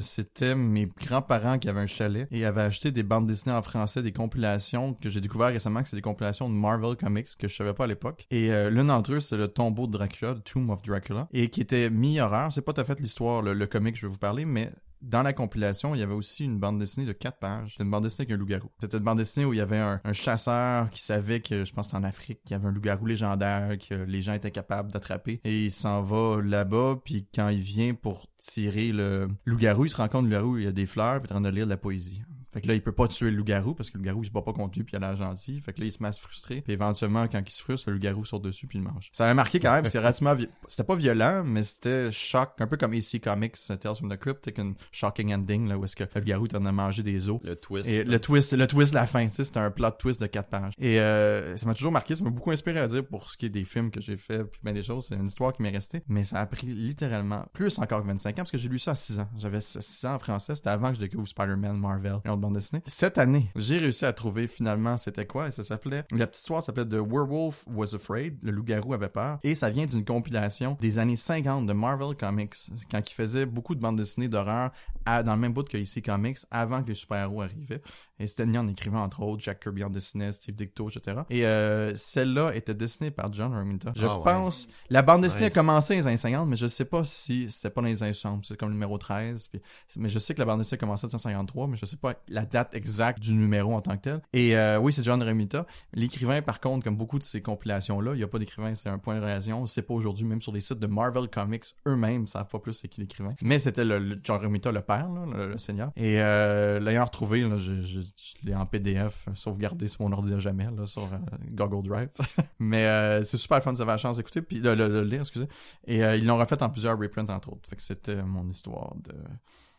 c'était 0.00 0.54
mes 0.54 0.86
grands-parents 0.86 1.58
qui 1.58 1.68
avaient 1.68 1.80
un 1.80 1.86
chalet 1.86 2.26
et 2.30 2.46
avaient 2.46 2.62
acheté 2.62 2.90
des 2.90 3.02
bandes 3.02 3.30
en 3.46 3.62
français 3.62 4.02
des 4.02 4.12
compilations 4.12 4.94
que 4.94 5.08
j'ai 5.08 5.20
découvert 5.20 5.48
récemment 5.48 5.82
que 5.82 5.88
c'est 5.88 5.96
des 5.96 6.02
compilations 6.02 6.48
de 6.48 6.54
Marvel 6.54 6.96
Comics 6.96 7.36
que 7.38 7.48
je 7.48 7.54
savais 7.54 7.74
pas 7.74 7.84
à 7.84 7.86
l'époque. 7.86 8.26
Et 8.30 8.52
euh, 8.52 8.70
l'un 8.70 8.84
d'entre 8.84 9.12
eux, 9.12 9.20
c'est 9.20 9.36
le 9.36 9.48
tombeau 9.48 9.86
de 9.86 9.92
Dracula, 9.92 10.34
The 10.34 10.44
Tomb 10.44 10.70
of 10.70 10.82
Dracula, 10.82 11.28
et 11.32 11.50
qui 11.50 11.60
était 11.60 11.90
mi-horreur. 11.90 12.52
C'est 12.52 12.62
pas 12.62 12.72
tout 12.72 12.80
à 12.80 12.84
fait 12.84 13.00
l'histoire, 13.00 13.42
le, 13.42 13.52
le 13.52 13.65
comic 13.66 13.94
que 13.94 14.00
je 14.00 14.06
vais 14.06 14.12
vous 14.12 14.18
parler, 14.18 14.44
mais 14.44 14.70
dans 15.02 15.22
la 15.22 15.32
compilation, 15.32 15.94
il 15.94 16.00
y 16.00 16.02
avait 16.02 16.14
aussi 16.14 16.44
une 16.44 16.58
bande 16.58 16.78
dessinée 16.78 17.06
de 17.06 17.12
quatre 17.12 17.38
pages. 17.38 17.72
C'était 17.72 17.84
une 17.84 17.90
bande 17.90 18.02
dessinée 18.02 18.26
avec 18.26 18.34
un 18.34 18.38
loup-garou. 18.38 18.70
C'était 18.80 18.96
une 18.96 19.04
bande 19.04 19.18
dessinée 19.18 19.44
où 19.44 19.52
il 19.52 19.58
y 19.58 19.60
avait 19.60 19.78
un, 19.78 20.00
chasseur 20.12 20.90
qui 20.90 21.02
savait 21.02 21.40
que, 21.40 21.64
je 21.64 21.72
pense 21.72 21.92
en 21.94 22.02
Afrique, 22.02 22.40
qu'il 22.44 22.52
y 22.52 22.54
avait 22.54 22.68
un 22.68 22.72
loup-garou 22.72 23.06
légendaire 23.06 23.76
que 23.78 23.94
les 23.94 24.22
gens 24.22 24.32
étaient 24.32 24.50
capables 24.50 24.90
d'attraper. 24.90 25.40
Et 25.44 25.66
il 25.66 25.70
s'en 25.70 26.02
va 26.02 26.40
là-bas, 26.42 27.00
puis 27.04 27.28
quand 27.34 27.48
il 27.48 27.60
vient 27.60 27.94
pour 27.94 28.26
tirer 28.38 28.92
le 28.92 29.28
loup-garou, 29.44 29.84
il 29.84 29.90
se 29.90 29.96
rend 29.96 30.08
compte 30.08 30.26
que 30.26 30.30
le 30.30 30.36
loup-garou, 30.36 30.58
il 30.58 30.64
y 30.64 30.68
a 30.68 30.72
des 30.72 30.86
fleurs, 30.86 31.20
puis 31.20 31.28
il 31.30 31.34
est 31.34 31.36
en 31.36 31.42
train 31.42 31.50
de 31.50 31.54
lire 31.54 31.66
de 31.66 31.70
la 31.70 31.76
poésie. 31.76 32.22
Fait 32.56 32.62
que 32.62 32.68
là, 32.68 32.74
il 32.74 32.80
peut 32.80 32.92
pas 32.92 33.06
tuer 33.06 33.30
le 33.30 33.36
loup-garou 33.36 33.74
parce 33.74 33.90
que 33.90 33.98
le 33.98 34.02
loup-garou, 34.02 34.22
il 34.22 34.26
se 34.28 34.30
bat 34.30 34.40
pas 34.40 34.54
contre 34.54 34.78
lui 34.78 34.82
puis 34.82 34.94
il 34.94 35.04
a 35.04 35.08
l'air 35.08 35.14
gentil. 35.14 35.60
Fait 35.60 35.74
que 35.74 35.80
là, 35.80 35.86
il 35.88 35.92
se 35.92 36.02
met 36.02 36.08
à 36.08 36.12
se 36.12 36.20
frustrer. 36.22 36.62
Puis 36.62 36.72
éventuellement, 36.72 37.28
quand 37.28 37.42
il 37.46 37.52
se 37.52 37.60
frustre, 37.60 37.90
le 37.90 37.96
loup-garou 37.96 38.24
sort 38.24 38.40
dessus 38.40 38.66
puis 38.66 38.78
il 38.78 38.82
mange. 38.82 39.10
Ça 39.12 39.26
m'a 39.26 39.34
marqué 39.34 39.60
quand 39.60 39.72
même. 39.72 39.84
C'est 39.84 39.98
relativement, 39.98 40.34
c'était 40.66 40.84
pas 40.84 40.96
violent, 40.96 41.42
mais 41.44 41.62
c'était 41.62 42.10
choc. 42.12 42.52
Un 42.58 42.66
peu 42.66 42.78
comme 42.78 42.94
AC 42.94 43.20
Comics, 43.22 43.58
Tales 43.78 43.94
from 43.94 44.10
the 44.10 44.16
Crypt, 44.16 44.48
avec 44.48 44.56
une 44.56 44.74
shocking 44.90 45.34
ending, 45.34 45.68
là, 45.68 45.76
où 45.76 45.84
est-ce 45.84 45.94
que 45.94 46.04
le 46.04 46.08
loup-garou 46.14 46.48
t'en 46.48 46.64
a 46.64 46.72
mangé 46.72 47.02
des 47.02 47.28
os. 47.28 47.40
Le 47.44 47.56
twist. 47.56 47.90
Et 47.90 48.04
le 48.04 48.18
twist, 48.18 48.54
le 48.54 48.66
twist 48.66 48.94
la 48.94 49.06
fin, 49.06 49.26
tu 49.26 49.34
sais, 49.34 49.44
c'était 49.44 49.60
un 49.60 49.70
plot 49.70 49.90
twist 49.90 50.22
de 50.22 50.26
quatre 50.26 50.48
pages. 50.48 50.72
Et, 50.78 50.98
euh, 50.98 51.58
ça 51.58 51.66
m'a 51.66 51.74
toujours 51.74 51.92
marqué. 51.92 52.14
Ça 52.14 52.24
m'a 52.24 52.30
beaucoup 52.30 52.52
inspiré 52.52 52.80
à 52.80 52.86
dire 52.86 53.06
pour 53.06 53.28
ce 53.28 53.36
qui 53.36 53.44
est 53.44 53.50
des 53.50 53.66
films 53.66 53.90
que 53.90 54.00
j'ai 54.00 54.16
fait 54.16 54.44
puis 54.44 54.60
ben 54.62 54.72
des 54.72 54.82
choses. 54.82 55.08
C'est 55.08 55.16
une 55.16 55.26
histoire 55.26 55.52
qui 55.52 55.60
m'est 55.60 55.68
restée. 55.68 56.02
Mais 56.08 56.24
ça 56.24 56.40
a 56.40 56.46
pris 56.46 56.68
littéralement 56.68 57.44
plus 57.52 57.78
encore 57.80 58.00
que 58.00 58.06
25 58.06 58.30
ans 58.30 58.34
parce 58.36 58.50
que 58.50 58.56
j'ai 58.56 58.70
lu 58.70 58.78
ça 58.78 58.92
à 58.92 58.94
6 58.94 59.18
ans. 59.18 59.28
J'avais 59.36 59.60
6 59.60 60.06
ans 60.06 60.14
en 60.14 60.18
français. 60.18 60.54
C'était 60.54 60.70
avant 60.70 60.88
que 60.88 60.94
je 60.94 61.00
découvre 61.00 61.28
Spider-Man, 61.28 61.76
Marvel 61.76 62.20
et 62.24 62.30
bandes 62.46 62.54
dessinées. 62.54 62.82
Cette 62.86 63.18
j'ai 63.56 63.78
réussi 63.78 64.04
à 64.04 64.12
trouver 64.12 64.46
finalement 64.46 64.98
c'était 64.98 65.26
quoi 65.26 65.48
et 65.48 65.50
ça 65.50 65.64
s'appelait 65.64 66.04
la 66.12 66.26
petite 66.26 66.40
histoire 66.40 66.62
s'appelait 66.62 66.84
The 66.84 66.94
Werewolf 66.94 67.64
Was 67.72 67.94
Afraid, 67.94 68.38
le 68.42 68.50
loup-garou 68.50 68.94
avait 68.94 69.08
peur 69.08 69.38
et 69.42 69.54
ça 69.54 69.70
vient 69.70 69.86
d'une 69.86 70.04
compilation 70.04 70.76
des 70.80 70.98
années 70.98 71.16
50 71.16 71.66
de 71.66 71.72
Marvel 71.72 72.16
Comics 72.16 72.54
quand 72.90 73.00
ils 73.10 73.14
faisaient 73.14 73.46
beaucoup 73.46 73.74
de 73.74 73.80
bandes 73.80 73.96
dessinées 73.96 74.28
d'horreur 74.28 74.70
dans 75.06 75.34
le 75.34 75.40
même 75.40 75.52
bout 75.52 75.68
que 75.68 75.78
ici 75.78 76.02
Comics 76.02 76.38
avant 76.50 76.82
que 76.82 76.88
les 76.88 76.94
super-héros 76.94 77.42
arrivaient 77.42 77.82
et 78.18 78.26
Stan 78.26 78.44
Lee 78.44 78.58
en 78.58 78.68
écrivait 78.68 78.96
entre 78.96 79.22
autres, 79.22 79.42
Jack 79.42 79.60
Kirby 79.60 79.84
en 79.84 79.90
dessinait, 79.90 80.32
Steve 80.32 80.54
Dicto, 80.54 80.88
etc. 80.88 81.18
Et 81.28 81.44
euh, 81.44 81.94
celle-là 81.94 82.52
était 82.54 82.74
dessinée 82.74 83.10
par 83.10 83.32
John 83.32 83.54
Romita. 83.54 83.92
Je 83.94 84.06
ah 84.06 84.20
pense, 84.24 84.68
la 84.88 85.02
bande 85.02 85.22
dessinée 85.22 85.46
a 85.46 85.50
commencé 85.50 85.94
dans 85.94 86.00
les 86.00 86.06
années 86.06 86.16
50, 86.16 86.48
mais 86.48 86.56
je 86.56 86.66
sais 86.66 86.86
pas 86.86 87.04
si 87.04 87.50
c'était 87.50 87.70
pas 87.70 87.82
dans 87.82 87.88
les 87.88 88.02
années 88.02 88.12
60, 88.14 88.46
c'est 88.46 88.56
comme 88.56 88.70
le 88.70 88.74
numéro 88.74 88.96
13. 88.96 89.50
mais 89.96 90.08
je 90.08 90.18
sais 90.18 90.34
que 90.34 90.38
la 90.38 90.46
bande 90.46 90.60
dessinée 90.60 90.78
a 90.78 90.80
commencé 90.80 91.04
en 91.04 91.08
1953, 91.08 91.66
mais 91.66 91.76
je 91.76 91.84
sais 91.84 91.96
pas 91.96 92.14
la 92.36 92.44
date 92.44 92.74
exacte 92.74 93.20
du 93.20 93.32
numéro 93.32 93.74
en 93.74 93.80
tant 93.80 93.96
que 93.96 94.02
tel. 94.02 94.20
Et 94.34 94.56
euh, 94.56 94.78
oui, 94.78 94.92
c'est 94.92 95.02
John 95.02 95.22
Romita. 95.22 95.66
L'écrivain, 95.94 96.42
par 96.42 96.60
contre, 96.60 96.84
comme 96.84 96.96
beaucoup 96.96 97.18
de 97.18 97.24
ces 97.24 97.40
compilations-là, 97.40 98.12
il 98.14 98.20
y 98.20 98.22
a 98.22 98.28
pas 98.28 98.38
d'écrivain, 98.38 98.74
c'est 98.74 98.90
un 98.90 98.98
point 98.98 99.16
de 99.16 99.20
relation. 99.20 99.64
C'est 99.64 99.82
pas 99.82 99.94
aujourd'hui, 99.94 100.26
même 100.26 100.42
sur 100.42 100.52
les 100.52 100.60
sites 100.60 100.78
de 100.78 100.86
Marvel 100.86 101.28
Comics 101.28 101.64
eux-mêmes, 101.88 102.26
savent 102.26 102.48
pas 102.48 102.58
plus 102.58 102.74
c'est 102.74 102.88
qui 102.88 103.00
l'écrivain. 103.00 103.34
Mais 103.40 103.58
c'était 103.58 103.86
le, 103.86 104.20
John 104.22 104.38
Romita, 104.38 104.70
le 104.70 104.82
père, 104.82 105.08
le, 105.08 105.56
seigneur. 105.56 105.92
Et 105.96 106.20
euh, 106.20 106.78
l'ayant 106.78 107.06
retrouvé, 107.06 107.40
je 107.56 108.00
l'ai 108.44 108.54
en 108.54 108.66
PDF, 108.66 109.28
sauvegardé 109.32 109.88
sur 109.88 110.02
mon 110.02 110.12
ordi 110.12 110.34
à 110.34 110.38
jamais, 110.38 110.68
sur 110.84 111.04
euh, 111.04 111.16
Google 111.50 111.88
Drive. 111.88 112.10
Mais 112.58 112.84
c'est 113.24 113.38
super 113.38 113.62
fun, 113.62 113.72
vous 113.72 113.80
avez 113.80 113.92
la 113.92 113.96
chance 113.96 114.18
d'écouter, 114.18 114.42
puis 114.42 114.60
de 114.60 114.70
le, 114.70 115.02
lire, 115.04 115.22
excusez. 115.22 115.48
Et 115.86 116.00
ils 116.00 116.26
l'ont 116.26 116.36
refait 116.36 116.62
en 116.62 116.68
plusieurs 116.68 116.98
reprints, 116.98 117.30
entre 117.30 117.52
autres. 117.52 117.66
Fait 117.66 117.80
c'était 117.80 118.22
mon 118.22 118.46
histoire 118.48 118.94
de 118.96 119.14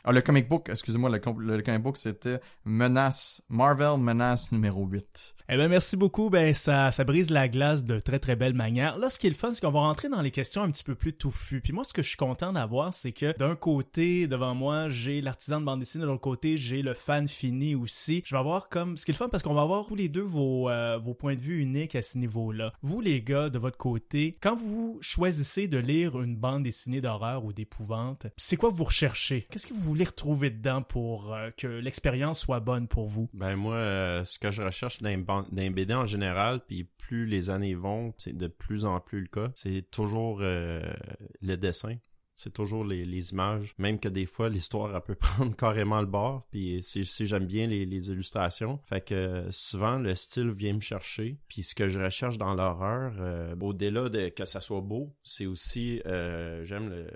ah, 0.10 0.14
le 0.14 0.22
comic 0.22 0.48
book, 0.48 0.70
excusez-moi, 0.70 1.10
le, 1.10 1.20
comic 1.20 1.82
book, 1.82 1.98
c'était 1.98 2.40
Menace, 2.64 3.42
Marvel 3.50 4.00
Menace 4.00 4.54
numéro 4.54 4.86
8. 4.86 5.36
Eh 5.50 5.56
ben, 5.58 5.68
merci 5.68 5.98
beaucoup. 5.98 6.30
Ben, 6.30 6.54
ça, 6.54 6.92
ça 6.92 7.04
brise 7.04 7.30
la 7.30 7.50
glace 7.50 7.84
de 7.84 8.00
très, 8.00 8.20
très 8.20 8.38
belle 8.38 8.54
manière. 8.54 8.98
Là, 8.98 9.10
ce 9.10 9.20
qui 9.20 9.28
est 9.28 9.30
le 9.30 9.36
fun, 9.36 9.52
c'est 9.52 9.60
qu'on 9.60 9.72
va 9.72 9.82
rentrer 9.82 10.08
dans 10.08 10.22
les 10.22 10.32
questions 10.32 10.62
un 10.62 10.72
petit 10.72 10.84
peu 10.84 10.96
plus 10.96 11.14
touffues. 11.14 11.60
Puis 11.60 11.74
moi, 11.74 11.84
ce 11.84 11.92
que 11.92 12.02
je 12.02 12.08
suis 12.08 12.18
content 12.18 12.54
d'avoir, 12.54 12.94
c'est 12.94 13.12
que 13.12 13.38
d'un 13.38 13.56
côté, 13.56 14.28
devant 14.28 14.56
moi, 14.56 14.90
j'ai 14.90 15.20
l'artisan 15.20 15.60
de 15.60 15.66
bande 15.66 15.80
dessinée, 15.80 16.04
de 16.04 16.10
l'autre 16.10 16.22
côté, 16.22 16.56
j'ai 16.56 16.82
le 16.82 16.94
fan 16.94 17.28
fini 17.28 17.76
aussi. 17.76 18.24
Je 18.26 18.34
vais 18.34 18.40
avoir 18.40 18.70
comme, 18.70 18.96
ce 18.96 19.06
qui 19.06 19.12
est 19.12 19.14
le 19.14 19.18
fun, 19.18 19.28
parce 19.28 19.44
qu'on 19.44 19.54
va 19.54 19.62
avoir 19.62 19.88
tous 19.88 19.96
les 19.96 20.08
deux 20.08 20.22
vos, 20.22 20.70
euh, 20.70 20.98
vos 20.98 21.14
points 21.14 21.36
de 21.36 21.42
vue 21.42 21.62
uniques 21.62 21.96
à 21.96 22.02
ce 22.02 22.18
niveau-là. 22.18 22.72
Vous, 22.82 23.02
les 23.02 23.22
gars, 23.22 23.50
de 23.50 23.60
votre 23.60 23.78
côté, 23.78 24.38
quand 24.42 24.56
vous 24.56 25.00
choisissez 25.02 25.68
de 25.68 25.78
lire 25.78 26.22
une 26.22 26.38
bande 26.38 26.64
dessinée 26.64 27.02
d'horreur 27.02 27.44
ou 27.44 27.52
d'épouvante, 27.52 28.28
c'est 28.38 28.58
quoi 28.58 28.70
vous 28.70 28.86
recherchez? 28.86 29.48
Qu'est-ce 29.50 29.68
que 29.68 29.74
vous 29.74 29.97
voulez 29.98 30.10
retrouver 30.10 30.50
dedans 30.52 30.84
pour 30.84 31.34
euh, 31.34 31.50
que 31.58 31.68
l'expérience 31.68 32.40
soit 32.40 32.60
bonne 32.60 32.88
pour 32.88 33.08
vous? 33.08 33.30
Ben 33.34 33.56
moi, 33.56 33.76
euh, 33.76 34.24
ce 34.24 34.38
que 34.38 34.52
je 34.52 34.62
recherche 34.62 35.02
dans 35.02 35.10
un 35.10 35.72
BD 35.72 35.94
en 35.94 36.06
général, 36.06 36.62
puis 36.68 36.84
plus 36.84 37.26
les 37.26 37.50
années 37.50 37.74
vont, 37.74 38.14
c'est 38.18 38.38
de 38.38 38.48
plus 38.48 38.86
en 38.86 39.00
plus 39.00 39.22
le 39.22 39.28
cas, 39.28 39.50
c'est 39.56 39.90
toujours 39.90 40.40
euh, 40.42 40.82
le 41.42 41.56
dessin. 41.56 41.96
C'est 42.40 42.54
toujours 42.54 42.86
les, 42.86 43.04
les, 43.04 43.32
images, 43.32 43.74
même 43.80 44.00
que 44.00 44.08
des 44.08 44.28
fois 44.28 44.48
l'histoire 44.48 44.96
elle 44.96 45.02
peut 45.02 45.16
prendre 45.20 45.56
carrément 45.56 46.00
le 46.02 46.06
bord. 46.06 46.46
Puis 46.52 46.84
si, 46.84 47.04
si 47.04 47.26
j'aime 47.26 47.48
bien 47.48 47.66
les, 47.66 47.88
les, 47.88 48.12
illustrations, 48.12 48.80
fait 48.88 49.02
que 49.02 49.48
souvent 49.50 49.98
le 49.98 50.14
style 50.14 50.52
vient 50.52 50.74
me 50.74 50.80
chercher. 50.80 51.40
Puis 51.48 51.64
ce 51.64 51.74
que 51.74 51.88
je 51.88 52.00
recherche 52.00 52.38
dans 52.38 52.54
l'horreur, 52.54 53.14
au-delà 53.60 54.10
de 54.10 54.30
que 54.30 54.46
ça 54.46 54.60
soit 54.60 54.82
beau, 54.82 55.16
c'est 55.24 55.48
aussi 55.48 56.00
j'aime 56.06 56.90
le, 56.90 57.08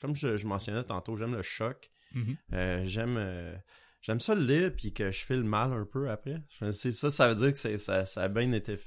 comme 0.00 0.14
je, 0.14 0.36
je, 0.36 0.46
mentionnais 0.46 0.84
tantôt, 0.84 1.16
j'aime 1.16 1.34
le 1.34 1.42
choc. 1.42 1.90
Mm-hmm. 2.14 2.36
euh, 2.54 2.84
j'aime 2.84 3.16
euh, 3.18 3.54
j'aime 4.00 4.20
ça 4.20 4.34
le 4.34 4.44
lire 4.44 4.72
puis 4.76 4.92
que 4.92 5.10
je 5.10 5.24
fais 5.24 5.36
le 5.36 5.44
mal 5.44 5.72
un 5.72 5.84
peu 5.84 6.10
après. 6.10 6.42
C'est 6.72 6.92
ça, 6.92 7.10
ça 7.10 7.28
veut 7.28 7.34
dire 7.34 7.52
que 7.52 7.78
ça, 7.78 8.06
ça 8.06 8.22
a 8.22 8.28
bien 8.28 8.52
été 8.52 8.78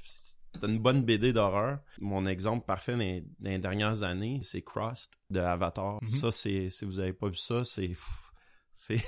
c'est 0.54 0.66
une 0.66 0.78
bonne 0.78 1.02
BD 1.02 1.32
d'horreur. 1.32 1.78
Mon 2.00 2.26
exemple 2.26 2.66
parfait 2.66 2.92
dans 2.92 2.98
les, 2.98 3.58
dernières 3.58 4.02
années, 4.02 4.40
c'est 4.42 4.62
Crossed 4.62 5.10
de 5.30 5.40
Avatar. 5.40 5.98
Mhm. 6.02 6.08
Ça, 6.08 6.30
c'est 6.30 6.68
si 6.70 6.84
vous 6.84 6.98
avez 6.98 7.12
pas 7.12 7.28
vu 7.28 7.36
ça, 7.36 7.64
c'est 7.64 7.92
c'est 8.72 9.00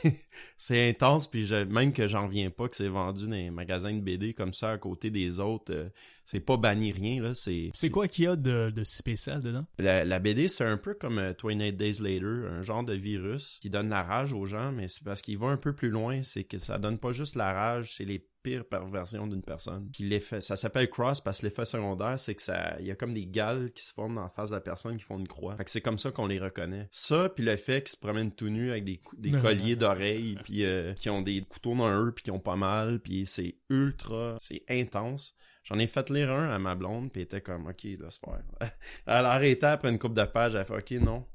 c'est 0.59 0.91
intense 0.91 1.27
puis 1.27 1.47
je, 1.47 1.57
même 1.65 1.95
que 1.95 2.07
j'en 2.07 2.27
viens 2.27 2.51
pas 2.51 2.69
que 2.69 2.77
c'est 2.77 2.89
vendu 2.89 3.25
dans 3.25 3.33
les 3.33 3.51
magasins 3.51 3.95
de 3.95 4.01
BD 4.01 4.35
comme 4.35 4.53
ça 4.53 4.73
à 4.73 4.79
côté 4.79 5.11
des 5.11 5.41
autres 5.41 5.73
euh, 5.73 5.89
c'est 6.25 6.41
pas 6.41 6.57
banni 6.57 6.93
rien 6.93 7.23
là 7.23 7.35
c'est 7.35 7.71
c'est 7.75 7.91
quoi 7.91 8.09
qu'il 8.09 8.25
y 8.25 8.29
a 8.29 8.37
de, 8.37 8.71
de 8.71 8.85
spécial 8.85 9.43
dedans? 9.43 9.67
La, 9.79 10.05
la 10.05 10.19
BD 10.19 10.49
c'est 10.49 10.65
un 10.65 10.77
peu 10.79 10.95
comme 10.95 11.19
euh, 11.19 11.33
28 11.43 11.73
Days 11.73 12.01
Later 12.01 12.49
un 12.51 12.63
genre 12.63 12.85
de 12.85 12.95
virus 12.95 13.59
qui 13.61 13.71
donne 13.71 13.89
la 13.89 14.03
rage 14.03 14.33
aux 14.33 14.47
gens 14.47 14.73
mais 14.73 14.89
c'est 14.89 15.05
parce 15.05 15.23
qu'il 15.23 15.39
va 15.39 15.49
un 15.49 15.57
peu 15.57 15.75
plus 15.75 15.91
loin 15.91 16.23
c'est 16.23 16.45
que 16.45 16.59
ça 16.59 16.79
donne 16.79 16.99
pas 16.99 17.13
juste 17.13 17.37
la 17.37 17.53
rage 17.53 17.95
c'est 17.97 18.05
les 18.05 18.27
pires 18.45 18.67
perversions 18.67 19.27
d'une 19.27 19.43
personne. 19.43 19.89
Puis 19.93 20.05
l'effet 20.05 20.41
ça 20.41 20.55
s'appelle 20.55 20.89
cross 20.89 21.21
parce 21.21 21.41
que 21.41 21.47
l'effet 21.47 21.65
secondaire 21.65 22.19
c'est 22.19 22.37
que 22.37 22.43
ça 22.43 22.77
il 22.79 22.87
y 22.87 22.91
a 22.93 22.95
comme 22.95 23.15
des 23.15 23.27
gales 23.27 23.73
qui 23.73 23.83
se 23.83 23.93
forment 23.93 24.19
en 24.19 24.29
face 24.29 24.51
de 24.51 24.55
la 24.55 24.61
personne 24.61 24.97
qui 24.97 25.03
font 25.03 25.19
une 25.19 25.27
croix. 25.27 25.57
Fait 25.57 25.65
que 25.65 25.71
c'est 25.71 25.81
comme 25.81 25.99
ça 25.99 26.13
qu'on 26.13 26.27
les 26.27 26.39
reconnaît. 26.39 26.87
Ça 26.93 27.29
puis 27.31 27.43
le 27.43 27.57
fait 27.57 27.83
qu'ils 27.83 27.97
se 27.97 27.97
promènent 27.97 28.33
tout 28.33 28.51
nus 28.51 28.71
avec 28.71 28.85
des, 28.85 29.01
des 29.17 29.31
colliers 29.41 29.75
d'oreilles 29.75 30.39
puis 30.45 30.65
euh, 30.65 30.93
qui 30.93 31.11
ont 31.11 31.23
des 31.23 31.41
couteaux 31.41 31.75
dans 31.75 31.91
eux 31.91 32.13
puis 32.13 32.23
qui 32.23 32.31
ont 32.31 32.39
pas 32.39 32.57
mal 32.57 33.01
puis 33.01 33.27
c'est 33.27 33.57
ultra 33.71 34.37
c'est 34.39 34.63
intense 34.69 35.35
J'en 35.65 35.79
ai 35.79 35.87
fait 35.87 36.11
lire 36.11 36.31
un 36.31 36.51
à 36.51 36.59
ma 36.59 36.75
blonde, 36.75 37.11
puis 37.11 37.23
elle 37.23 37.25
était 37.25 37.41
comme, 37.41 37.67
OK, 37.67 37.85
laisse 37.85 38.19
faire. 38.19 38.43
Elle 39.07 39.13
a 39.25 39.31
arrêté 39.31 39.67
après 39.67 39.89
une 39.89 39.99
coupe 39.99 40.15
de 40.15 40.25
pages, 40.25 40.55
elle 40.55 40.61
a 40.61 40.65
fait, 40.65 40.77
OK, 40.77 40.91
non, 41.03 41.27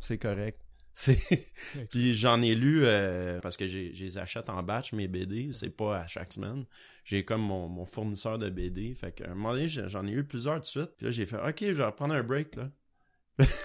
c'est 0.00 0.18
correct. 0.18 0.60
Puis 1.90 2.14
j'en 2.14 2.42
ai 2.42 2.54
lu, 2.56 2.82
euh, 2.84 3.40
parce 3.40 3.56
que 3.56 3.66
j'ai, 3.66 3.90
les 3.90 4.18
achète 4.18 4.50
en 4.50 4.62
batch, 4.62 4.92
mes 4.92 5.06
BD, 5.06 5.50
c'est 5.52 5.70
pas 5.70 6.00
à 6.00 6.06
chaque 6.06 6.32
semaine. 6.32 6.64
J'ai 7.04 7.24
comme 7.24 7.42
mon, 7.42 7.68
mon 7.68 7.84
fournisseur 7.84 8.38
de 8.38 8.50
BD, 8.50 8.94
fait 8.94 9.12
qu'à 9.12 9.30
un 9.30 9.34
moment 9.34 9.52
donné, 9.52 9.68
j'en 9.68 10.06
ai 10.06 10.10
eu 10.10 10.24
plusieurs 10.24 10.60
de 10.60 10.64
suite. 10.64 10.90
Puis 10.96 11.06
là, 11.06 11.12
j'ai 11.12 11.24
fait, 11.24 11.36
OK, 11.36 11.60
je 11.60 11.72
vais 11.72 11.84
reprendre 11.84 12.14
un 12.14 12.22
break, 12.22 12.56
là. 12.56 12.70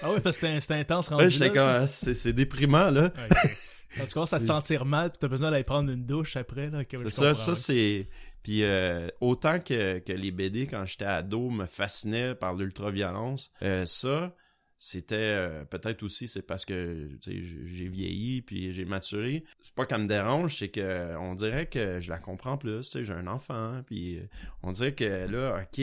ah 0.02 0.12
ouais, 0.12 0.20
parce 0.20 0.38
que 0.38 0.60
c'était 0.60 0.74
intense 0.74 1.08
rendu 1.10 1.36
ouais, 1.38 1.50
comme, 1.50 1.86
c'est, 1.88 2.14
c'est 2.14 2.32
déprimant, 2.32 2.90
là. 2.90 3.06
Okay. 3.06 3.54
Quand 3.96 4.04
tu 4.04 4.12
commences 4.12 4.32
à 4.32 4.40
sentir 4.40 4.84
mal, 4.84 5.10
puis 5.10 5.18
t'as 5.20 5.28
besoin 5.28 5.50
d'aller 5.50 5.64
prendre 5.64 5.90
une 5.90 6.04
douche 6.04 6.36
après, 6.36 6.68
là. 6.70 6.82
C'est 6.90 7.10
ça, 7.10 7.34
ça 7.34 7.54
c'est... 7.54 8.08
Puis 8.42 8.62
euh, 8.62 9.08
autant 9.20 9.58
que, 9.58 10.00
que 10.00 10.12
les 10.12 10.30
BD 10.30 10.66
quand 10.66 10.84
j'étais 10.84 11.06
ado 11.06 11.48
me 11.48 11.64
fascinaient 11.64 12.34
par 12.34 12.52
l'ultra-violence, 12.54 13.50
euh, 13.62 13.86
ça, 13.86 14.36
c'était 14.76 15.16
euh, 15.16 15.64
peut-être 15.64 16.02
aussi 16.02 16.28
c'est 16.28 16.42
parce 16.42 16.66
que 16.66 17.08
j'ai 17.24 17.88
vieilli 17.88 18.42
puis 18.42 18.70
j'ai 18.70 18.84
maturé. 18.84 19.44
C'est 19.62 19.74
pas 19.74 19.86
qu'elle 19.86 20.02
me 20.02 20.06
dérange, 20.06 20.58
c'est 20.58 20.68
que 20.68 21.16
on 21.16 21.34
dirait 21.34 21.66
que 21.70 22.00
je 22.00 22.10
la 22.10 22.18
comprends 22.18 22.58
plus. 22.58 22.98
J'ai 23.00 23.14
un 23.14 23.28
enfant, 23.28 23.80
puis 23.86 24.20
on 24.62 24.72
dirait 24.72 24.94
que 24.94 25.26
là, 25.26 25.58
ok, 25.62 25.82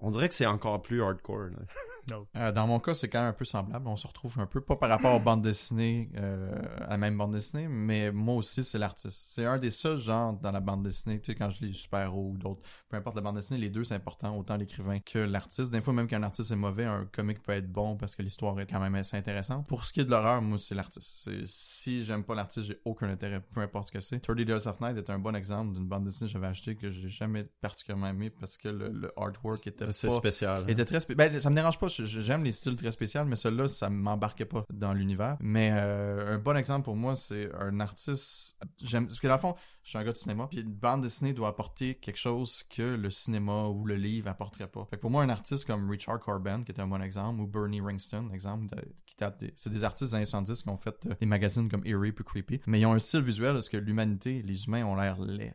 on 0.00 0.10
dirait 0.10 0.28
que 0.28 0.34
c'est 0.34 0.46
encore 0.46 0.80
plus 0.82 1.02
hardcore. 1.02 1.50
No. 2.10 2.26
Euh, 2.36 2.52
dans 2.52 2.66
mon 2.66 2.80
cas, 2.80 2.94
c'est 2.94 3.08
quand 3.08 3.20
même 3.20 3.28
un 3.28 3.34
peu 3.34 3.44
semblable. 3.44 3.86
On 3.86 3.96
se 3.96 4.06
retrouve 4.06 4.38
un 4.38 4.46
peu, 4.46 4.60
pas 4.60 4.76
par 4.76 4.88
rapport 4.88 5.14
aux 5.14 5.20
bandes 5.20 5.42
dessinées, 5.42 6.10
euh, 6.16 6.50
à 6.86 6.90
la 6.90 6.96
même 6.96 7.16
bande 7.16 7.32
dessinée, 7.32 7.68
mais 7.68 8.10
moi 8.10 8.36
aussi, 8.36 8.64
c'est 8.64 8.78
l'artiste. 8.78 9.22
C'est 9.26 9.44
un 9.44 9.58
des 9.58 9.70
seuls 9.70 9.98
genres 9.98 10.34
dans 10.34 10.50
la 10.50 10.60
bande 10.60 10.82
dessinée, 10.82 11.20
tu 11.20 11.32
sais, 11.32 11.38
quand 11.38 11.50
je 11.50 11.64
lis 11.64 11.74
super-héros 11.74 12.30
ou 12.32 12.38
d'autres, 12.38 12.62
peu 12.88 12.96
importe 12.96 13.16
la 13.16 13.22
bande 13.22 13.36
dessinée, 13.36 13.60
les 13.60 13.70
deux, 13.70 13.84
c'est 13.84 13.94
important, 13.94 14.36
autant 14.36 14.56
l'écrivain 14.56 14.98
que 15.00 15.18
l'artiste. 15.18 15.70
Des 15.70 15.80
fois, 15.80 15.92
même 15.92 16.06
qu'un 16.06 16.22
artiste 16.22 16.50
est 16.50 16.56
mauvais, 16.56 16.84
un 16.84 17.06
comic 17.12 17.42
peut 17.42 17.52
être 17.52 17.70
bon 17.70 17.96
parce 17.96 18.16
que 18.16 18.22
l'histoire 18.22 18.58
est 18.60 18.66
quand 18.66 18.80
même 18.80 18.94
assez 18.94 19.16
intéressante. 19.16 19.66
Pour 19.68 19.84
ce 19.84 19.92
qui 19.92 20.00
est 20.00 20.04
de 20.04 20.10
l'horreur, 20.10 20.42
moi, 20.42 20.58
c'est 20.58 20.74
l'artiste. 20.74 21.30
Si 21.44 22.04
j'aime 22.04 22.24
pas 22.24 22.34
l'artiste, 22.34 22.66
j'ai 22.66 22.80
aucun 22.84 23.10
intérêt, 23.10 23.40
peu 23.40 23.60
importe 23.60 23.88
ce 23.88 23.92
que 23.92 24.00
c'est. 24.00 24.20
30 24.20 24.36
Days 24.38 24.66
of 24.66 24.80
Night 24.80 24.96
est 24.96 25.10
un 25.10 25.18
bon 25.18 25.34
exemple 25.34 25.74
d'une 25.74 25.86
bande 25.86 26.04
dessinée 26.04 26.28
que 26.28 26.32
j'avais 26.32 26.46
acheté 26.46 26.76
que 26.76 26.90
j'ai 26.90 27.08
jamais 27.08 27.44
particulièrement 27.60 28.08
aimé 28.08 28.30
parce 28.30 28.56
que 28.56 28.68
le, 28.68 28.88
le 28.88 29.12
artwork 29.16 29.49
était 29.68 29.92
c'est 29.92 30.10
spécial. 30.10 30.58
hein. 30.58 30.68
était 30.68 30.84
très 30.84 31.00
spé... 31.00 31.14
ben, 31.14 31.38
ça 31.38 31.50
me 31.50 31.56
dérange 31.56 31.78
pas, 31.78 31.88
j'aime 31.88 32.44
les 32.44 32.52
styles 32.52 32.76
très 32.76 32.90
spéciaux, 32.92 33.24
mais 33.24 33.36
celui-là, 33.36 33.68
ça 33.68 33.90
m'embarquait 33.90 34.44
pas 34.44 34.64
dans 34.72 34.92
l'univers. 34.92 35.36
Mais 35.40 35.70
euh, 35.72 36.34
un 36.34 36.38
bon 36.38 36.56
exemple 36.56 36.84
pour 36.84 36.96
moi, 36.96 37.14
c'est 37.14 37.50
un 37.58 37.80
artiste. 37.80 38.56
J'aime 38.82 39.06
parce 39.06 39.18
que 39.18 39.26
dans 39.26 39.34
le 39.34 39.40
fond, 39.40 39.54
je 39.82 39.90
suis 39.90 39.98
un 39.98 40.04
gars 40.04 40.12
de 40.12 40.16
cinéma, 40.16 40.46
puis 40.48 40.60
une 40.60 40.72
bande 40.72 41.02
dessinée 41.02 41.32
doit 41.32 41.48
apporter 41.48 41.94
quelque 41.94 42.18
chose 42.18 42.64
que 42.68 42.82
le 42.82 43.10
cinéma 43.10 43.66
ou 43.66 43.86
le 43.86 43.96
livre 43.96 44.28
apporterait 44.28 44.68
pas. 44.68 44.86
Fait 44.88 44.96
que 44.96 45.00
pour 45.00 45.10
moi, 45.10 45.22
un 45.22 45.28
artiste 45.28 45.66
comme 45.66 45.88
Richard 45.90 46.20
Corben, 46.20 46.64
qui 46.64 46.72
est 46.72 46.80
un 46.80 46.86
bon 46.86 47.02
exemple, 47.02 47.40
ou 47.40 47.46
Bernie 47.46 47.80
Ringston, 47.80 48.30
exemple, 48.32 48.66
de, 48.74 48.82
qui 49.06 49.16
des, 49.38 49.52
c'est 49.56 49.70
des 49.70 49.84
artistes 49.84 50.10
des 50.10 50.16
années 50.16 50.26
70 50.26 50.62
qui 50.62 50.68
ont 50.68 50.76
fait 50.76 51.06
euh, 51.06 51.14
des 51.20 51.26
magazines 51.26 51.68
comme 51.68 51.84
Eerie 51.84 52.12
puis 52.12 52.24
Creepy, 52.24 52.60
mais 52.66 52.80
ils 52.80 52.86
ont 52.86 52.92
un 52.92 52.98
style 52.98 53.22
visuel 53.22 53.54
parce 53.54 53.68
que 53.68 53.76
l'humanité, 53.76 54.42
les 54.42 54.66
humains 54.66 54.84
ont 54.84 54.94
l'air 54.94 55.20
laid. 55.20 55.54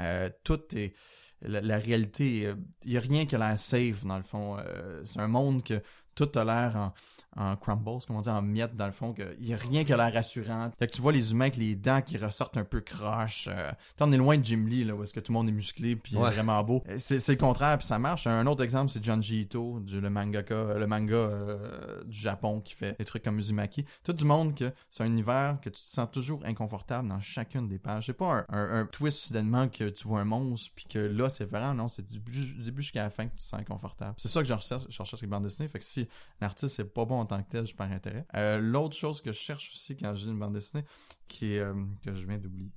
Euh, 0.00 0.28
tout 0.44 0.60
est 0.76 0.94
la, 1.42 1.78
réalité, 1.78 2.54
il 2.84 2.92
y 2.92 2.96
a 2.96 3.00
rien 3.00 3.26
qui 3.26 3.34
a 3.34 3.38
l'air 3.38 3.58
safe 3.58 4.04
dans 4.04 4.16
le 4.16 4.22
fond. 4.22 4.56
Euh, 4.58 5.00
c'est 5.04 5.20
un 5.20 5.28
monde 5.28 5.62
que 5.62 5.80
tout 6.14 6.30
a 6.34 6.44
l'air 6.44 6.76
en, 6.76 6.94
en 7.36 7.54
crumbles, 7.56 8.04
comme 8.06 8.16
on 8.16 8.20
dit, 8.20 8.28
en 8.28 8.42
miettes 8.42 8.76
dans 8.76 8.86
le 8.86 8.92
fond, 8.92 9.12
qu'il 9.12 9.46
y 9.46 9.52
a 9.54 9.56
rien 9.56 9.84
qui 9.84 9.92
a 9.92 9.96
l'air 9.96 10.12
rassurant. 10.12 10.70
Fait 10.78 10.86
que 10.86 10.92
tu 10.92 11.02
vois 11.02 11.12
les 11.12 11.32
humains 11.32 11.46
avec 11.46 11.56
les 11.56 11.74
dents 11.74 12.00
qui 12.02 12.16
ressortent 12.18 12.56
un 12.56 12.64
peu 12.64 12.80
croches. 12.80 13.48
Euh, 13.50 13.70
on 14.00 14.12
est 14.12 14.16
loin 14.16 14.38
de 14.38 14.44
Jim 14.44 14.64
Lee, 14.68 14.84
là, 14.84 14.94
où 14.94 15.02
est-ce 15.02 15.12
que 15.14 15.20
tout 15.20 15.32
le 15.32 15.38
monde 15.38 15.48
est 15.48 15.52
musclé 15.52 15.96
puis 15.96 16.16
Ouais. 16.16 16.30
vraiment 16.30 16.62
beau. 16.62 16.82
C'est, 16.98 17.18
c'est 17.18 17.32
le 17.32 17.38
contraire, 17.38 17.76
puis 17.78 17.86
ça 17.86 17.98
marche. 17.98 18.26
Un 18.26 18.46
autre 18.46 18.62
exemple, 18.64 18.90
c'est 18.90 19.04
John 19.04 19.20
Ito, 19.22 19.80
du, 19.80 20.00
le 20.00 20.08
mangaka, 20.10 20.74
le 20.78 20.86
manga 20.86 21.14
euh, 21.14 22.02
du 22.04 22.16
Japon 22.18 22.60
qui 22.60 22.74
fait 22.74 22.96
des 22.98 23.04
trucs 23.04 23.22
comme 23.22 23.38
Uzumaki. 23.38 23.84
Tout 24.04 24.12
du 24.12 24.24
monde 24.24 24.54
que 24.54 24.72
c'est 24.90 25.02
un 25.02 25.06
univers 25.06 25.58
que 25.60 25.68
tu 25.68 25.80
te 25.80 25.86
sens 25.86 26.08
toujours 26.10 26.40
inconfortable 26.44 27.08
dans 27.08 27.20
chacune 27.20 27.68
des 27.68 27.78
pages. 27.78 28.06
C'est 28.06 28.12
pas 28.12 28.32
un, 28.32 28.56
un, 28.56 28.80
un 28.80 28.86
twist 28.86 29.18
soudainement 29.26 29.68
que 29.68 29.84
tu 29.88 30.06
vois 30.08 30.20
un 30.20 30.24
monstre 30.24 30.70
puis 30.74 30.86
que 30.86 30.98
là 30.98 31.28
c'est 31.28 31.44
vraiment 31.50 31.74
non, 31.74 31.88
c'est 31.88 32.06
du 32.06 32.14
début, 32.18 32.32
du 32.32 32.62
début 32.62 32.82
jusqu'à 32.82 33.02
la 33.02 33.10
fin 33.10 33.26
que 33.26 33.32
tu 33.32 33.38
te 33.38 33.42
sens 33.42 33.60
inconfortable. 33.60 34.14
C'est 34.16 34.28
ça 34.28 34.40
que 34.42 34.48
je 34.48 34.52
recherche, 34.54 34.82
je 34.88 34.98
recherche 34.98 35.14
avec 35.14 35.22
les 35.22 35.26
bandes 35.28 35.42
dessinées. 35.42 35.68
Fait 35.68 35.78
que 35.78 35.84
si 35.84 36.08
l'artiste 36.40 36.78
est 36.80 36.84
pas 36.84 37.04
bon 37.04 37.20
en 37.26 37.36
tant 37.36 37.42
que 37.42 37.48
tel, 37.50 37.66
je 37.66 37.74
perds 37.74 37.92
intérêt. 37.92 38.24
Euh, 38.36 38.58
l'autre 38.58 38.96
chose 38.96 39.20
que 39.20 39.32
je 39.32 39.38
cherche 39.38 39.70
aussi 39.70 39.96
quand 39.96 40.14
j'ai 40.14 40.28
une 40.28 40.38
bande 40.38 40.54
dessinée, 40.54 40.84
qui 41.28 41.58
euh, 41.58 41.74
que 42.04 42.14
je 42.14 42.26
viens 42.26 42.38
d'oublier. 42.38 42.70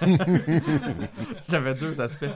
J'avais 1.48 1.74
deux 1.74 2.00
aspects. 2.00 2.26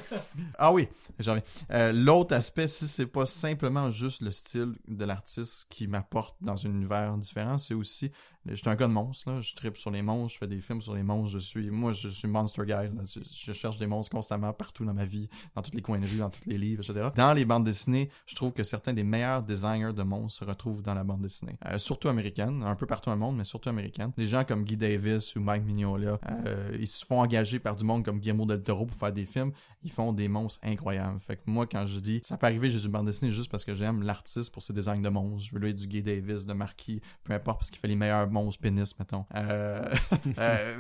Ah 0.59 0.73
oui, 0.73 0.89
j'en 1.19 1.35
reviens. 1.35 1.45
Euh, 1.71 1.93
L'autre 1.93 2.35
aspect, 2.35 2.69
si 2.69 2.89
c'est 2.89 3.07
pas 3.07 3.27
simplement 3.27 3.91
juste 3.91 4.23
le 4.23 4.31
style 4.31 4.75
de 4.89 5.05
l'artiste 5.05 5.67
qui 5.69 5.87
m'apporte 5.89 6.37
dans 6.41 6.67
un 6.67 6.71
univers 6.71 7.17
différent, 7.17 7.59
c'est 7.59 7.75
aussi 7.75 8.11
je 8.49 8.55
suis 8.55 8.69
un 8.69 8.77
gars 8.77 8.87
de 8.87 8.93
monstres, 8.93 9.31
là. 9.31 9.41
Je 9.41 9.55
tripe 9.55 9.77
sur 9.77 9.91
les 9.91 10.03
monstres, 10.03 10.35
je 10.35 10.39
fais 10.39 10.47
des 10.47 10.61
films 10.61 10.81
sur 10.81 10.95
les 10.95 11.03
monstres, 11.03 11.33
je 11.33 11.39
suis, 11.39 11.71
moi, 11.71 11.93
je 11.93 12.09
suis 12.09 12.29
monster 12.29 12.63
guy, 12.65 12.71
là. 12.71 12.91
Je, 13.05 13.21
je 13.21 13.53
cherche 13.53 13.79
des 13.79 13.87
monstres 13.87 14.11
constamment 14.13 14.53
partout 14.53 14.85
dans 14.85 14.95
ma 14.95 15.05
vie, 15.05 15.29
dans 15.55 15.63
tous 15.63 15.73
les 15.75 15.83
coins 15.83 15.99
de 15.99 16.07
rue, 16.07 16.19
dans 16.19 16.31
tous 16.31 16.49
les 16.49 16.59
livres, 16.59 16.83
etc. 16.89 17.09
Dans 17.15 17.33
les 17.33 17.45
bandes 17.45 17.65
dessinées, 17.65 18.09
je 18.27 18.35
trouve 18.35 18.53
que 18.53 18.63
certains 18.63 18.93
des 18.93 19.03
meilleurs 19.03 19.43
designers 19.43 19.93
de 19.93 20.03
monstres 20.03 20.41
se 20.41 20.45
retrouvent 20.45 20.83
dans 20.83 20.95
la 20.95 21.05
bande 21.05 21.23
dessinée. 21.23 21.59
Euh, 21.67 21.79
surtout 21.79 22.09
américaine, 22.09 22.63
un 22.63 22.77
peu 22.77 22.87
partout 22.87 23.11
dans 23.11 23.15
le 23.15 23.21
monde, 23.21 23.37
mais 23.37 23.45
surtout 23.45 23.69
américaine. 23.69 24.13
Des 24.17 24.27
gens 24.27 24.45
comme 24.45 24.65
Guy 24.65 24.77
Davis 24.77 25.35
ou 25.35 25.41
Mike 25.41 25.56
Mignola, 25.65 26.19
euh, 26.47 26.77
ils 26.79 26.87
se 26.87 27.05
font 27.05 27.21
engager 27.21 27.59
par 27.59 27.77
du 27.77 27.85
monde 27.85 28.05
comme 28.05 28.21
Guillermo 28.21 28.47
del 28.47 28.63
Toro 28.63 28.87
pour 28.87 28.97
faire 28.97 29.13
des 29.13 29.27
films. 29.27 29.53
Ils 29.83 29.91
font 29.91 30.13
des 30.13 30.29
monstres 30.29 30.61
incroyables. 30.65 31.21
Fait 31.21 31.37
que 31.37 31.43
moi, 31.47 31.67
quand 31.67 31.87
je 31.87 32.01
dis, 32.01 32.21
ça 32.23 32.37
peut 32.37 32.47
arriver, 32.47 32.71
j'ai 32.71 32.85
une 32.85 32.91
bande 32.91 33.07
dessinée 33.07 33.31
juste 33.31 33.51
parce 33.51 33.65
que 33.65 33.75
j'aime 33.75 34.03
l'artiste 34.03 34.53
pour 34.53 34.63
ses 34.63 34.73
designs 34.73 35.01
de 35.01 35.09
monstres. 35.09 35.49
Je 35.49 35.55
veux 35.55 35.65
lui 35.65 35.75
du 35.75 35.87
Guy 35.87 36.03
Davis, 36.03 36.45
de 36.45 36.53
Marquis, 36.53 37.01
peu 37.25 37.33
importe, 37.33 37.59
parce 37.59 37.71
qu'il 37.71 37.79
fait 37.79 37.89
les 37.89 37.97
meilleurs 37.97 38.29
monstres 38.29 38.61
pénis, 38.61 38.99
mettons. 38.99 39.25
Euh, 39.35 39.89
euh, 40.39 40.77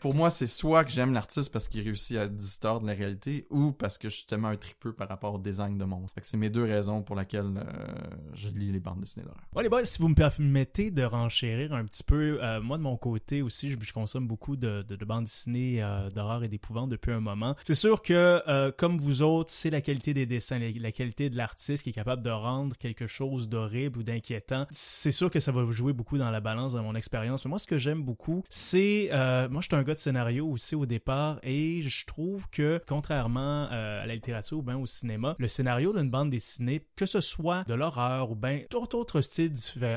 pour 0.00 0.14
moi, 0.14 0.30
c'est 0.30 0.46
soit 0.46 0.84
que 0.84 0.90
j'aime 0.90 1.12
l'artiste 1.12 1.52
parce 1.52 1.68
qu'il 1.68 1.82
réussit 1.82 2.16
à 2.16 2.28
distordre 2.28 2.86
la 2.86 2.92
réalité, 2.92 3.46
ou 3.50 3.72
parce 3.72 3.98
que 3.98 4.08
je 4.08 4.16
suis 4.16 4.26
tellement 4.26 4.48
un 4.48 4.56
tripeux 4.56 4.92
par 4.92 5.08
rapport 5.08 5.34
au 5.34 5.38
design 5.38 5.78
de 5.78 5.84
monstres. 5.84 6.14
Fait 6.14 6.20
que 6.20 6.26
c'est 6.26 6.36
mes 6.36 6.50
deux 6.50 6.64
raisons 6.64 7.02
pour 7.02 7.16
lesquelles 7.16 7.52
euh, 7.56 7.64
je 8.34 8.48
lis 8.50 8.72
les 8.72 8.80
bandes 8.80 9.00
dessinées 9.00 9.24
d'horreur. 9.24 9.42
Ouais, 9.54 9.62
les 9.62 9.68
boys, 9.68 9.84
si 9.84 9.98
vous 9.98 10.08
me 10.08 10.14
permettez 10.14 10.90
de 10.90 11.02
renchérir 11.02 11.72
un 11.72 11.84
petit 11.84 12.04
peu, 12.04 12.38
euh, 12.42 12.60
moi 12.60 12.78
de 12.78 12.82
mon 12.82 12.96
côté 12.96 13.42
aussi, 13.42 13.70
je, 13.70 13.76
je 13.80 13.92
consomme 14.06 14.28
beaucoup 14.28 14.56
de, 14.56 14.82
de, 14.82 14.94
de 14.94 15.04
bandes 15.04 15.24
dessinées 15.24 15.82
euh, 15.82 16.10
d'horreur 16.10 16.44
et 16.44 16.48
d'épouvante 16.48 16.90
depuis 16.90 17.10
un 17.10 17.18
moment. 17.18 17.56
C'est 17.64 17.74
sûr 17.74 18.02
que, 18.02 18.40
euh, 18.46 18.70
comme 18.70 18.98
vous 18.98 19.22
autres, 19.22 19.50
c'est 19.50 19.68
la 19.68 19.80
qualité 19.80 20.14
des 20.14 20.26
dessins, 20.26 20.60
la, 20.60 20.70
la 20.70 20.92
qualité 20.92 21.28
de 21.28 21.36
l'artiste 21.36 21.82
qui 21.82 21.90
est 21.90 21.92
capable 21.92 22.22
de 22.22 22.30
rendre 22.30 22.76
quelque 22.76 23.08
chose 23.08 23.48
d'horrible 23.48 23.98
ou 23.98 24.02
d'inquiétant. 24.04 24.64
C'est 24.70 25.10
sûr 25.10 25.28
que 25.28 25.40
ça 25.40 25.50
va 25.50 25.68
jouer 25.72 25.92
beaucoup 25.92 26.18
dans 26.18 26.30
la 26.30 26.38
balance 26.38 26.74
dans 26.74 26.84
mon 26.84 26.94
expérience. 26.94 27.44
Mais 27.44 27.48
moi, 27.48 27.58
ce 27.58 27.66
que 27.66 27.78
j'aime 27.78 28.04
beaucoup, 28.04 28.44
c'est... 28.48 29.08
Euh, 29.10 29.48
moi, 29.48 29.60
je 29.60 29.66
suis 29.66 29.74
un 29.74 29.82
gars 29.82 29.94
de 29.94 29.98
scénario 29.98 30.46
aussi 30.46 30.76
au 30.76 30.86
départ 30.86 31.40
et 31.42 31.82
je 31.82 32.06
trouve 32.06 32.48
que, 32.50 32.80
contrairement 32.86 33.66
euh, 33.72 34.04
à 34.04 34.06
la 34.06 34.14
littérature 34.14 34.58
ou 34.58 34.62
bien 34.62 34.78
au 34.78 34.86
cinéma, 34.86 35.34
le 35.40 35.48
scénario 35.48 35.92
d'une 35.92 36.10
bande 36.10 36.30
dessinée, 36.30 36.86
que 36.94 37.06
ce 37.06 37.20
soit 37.20 37.64
de 37.64 37.74
l'horreur 37.74 38.30
ou 38.30 38.36
bien 38.36 38.60
tout 38.70 38.94
autre 38.94 39.20
style 39.20 39.52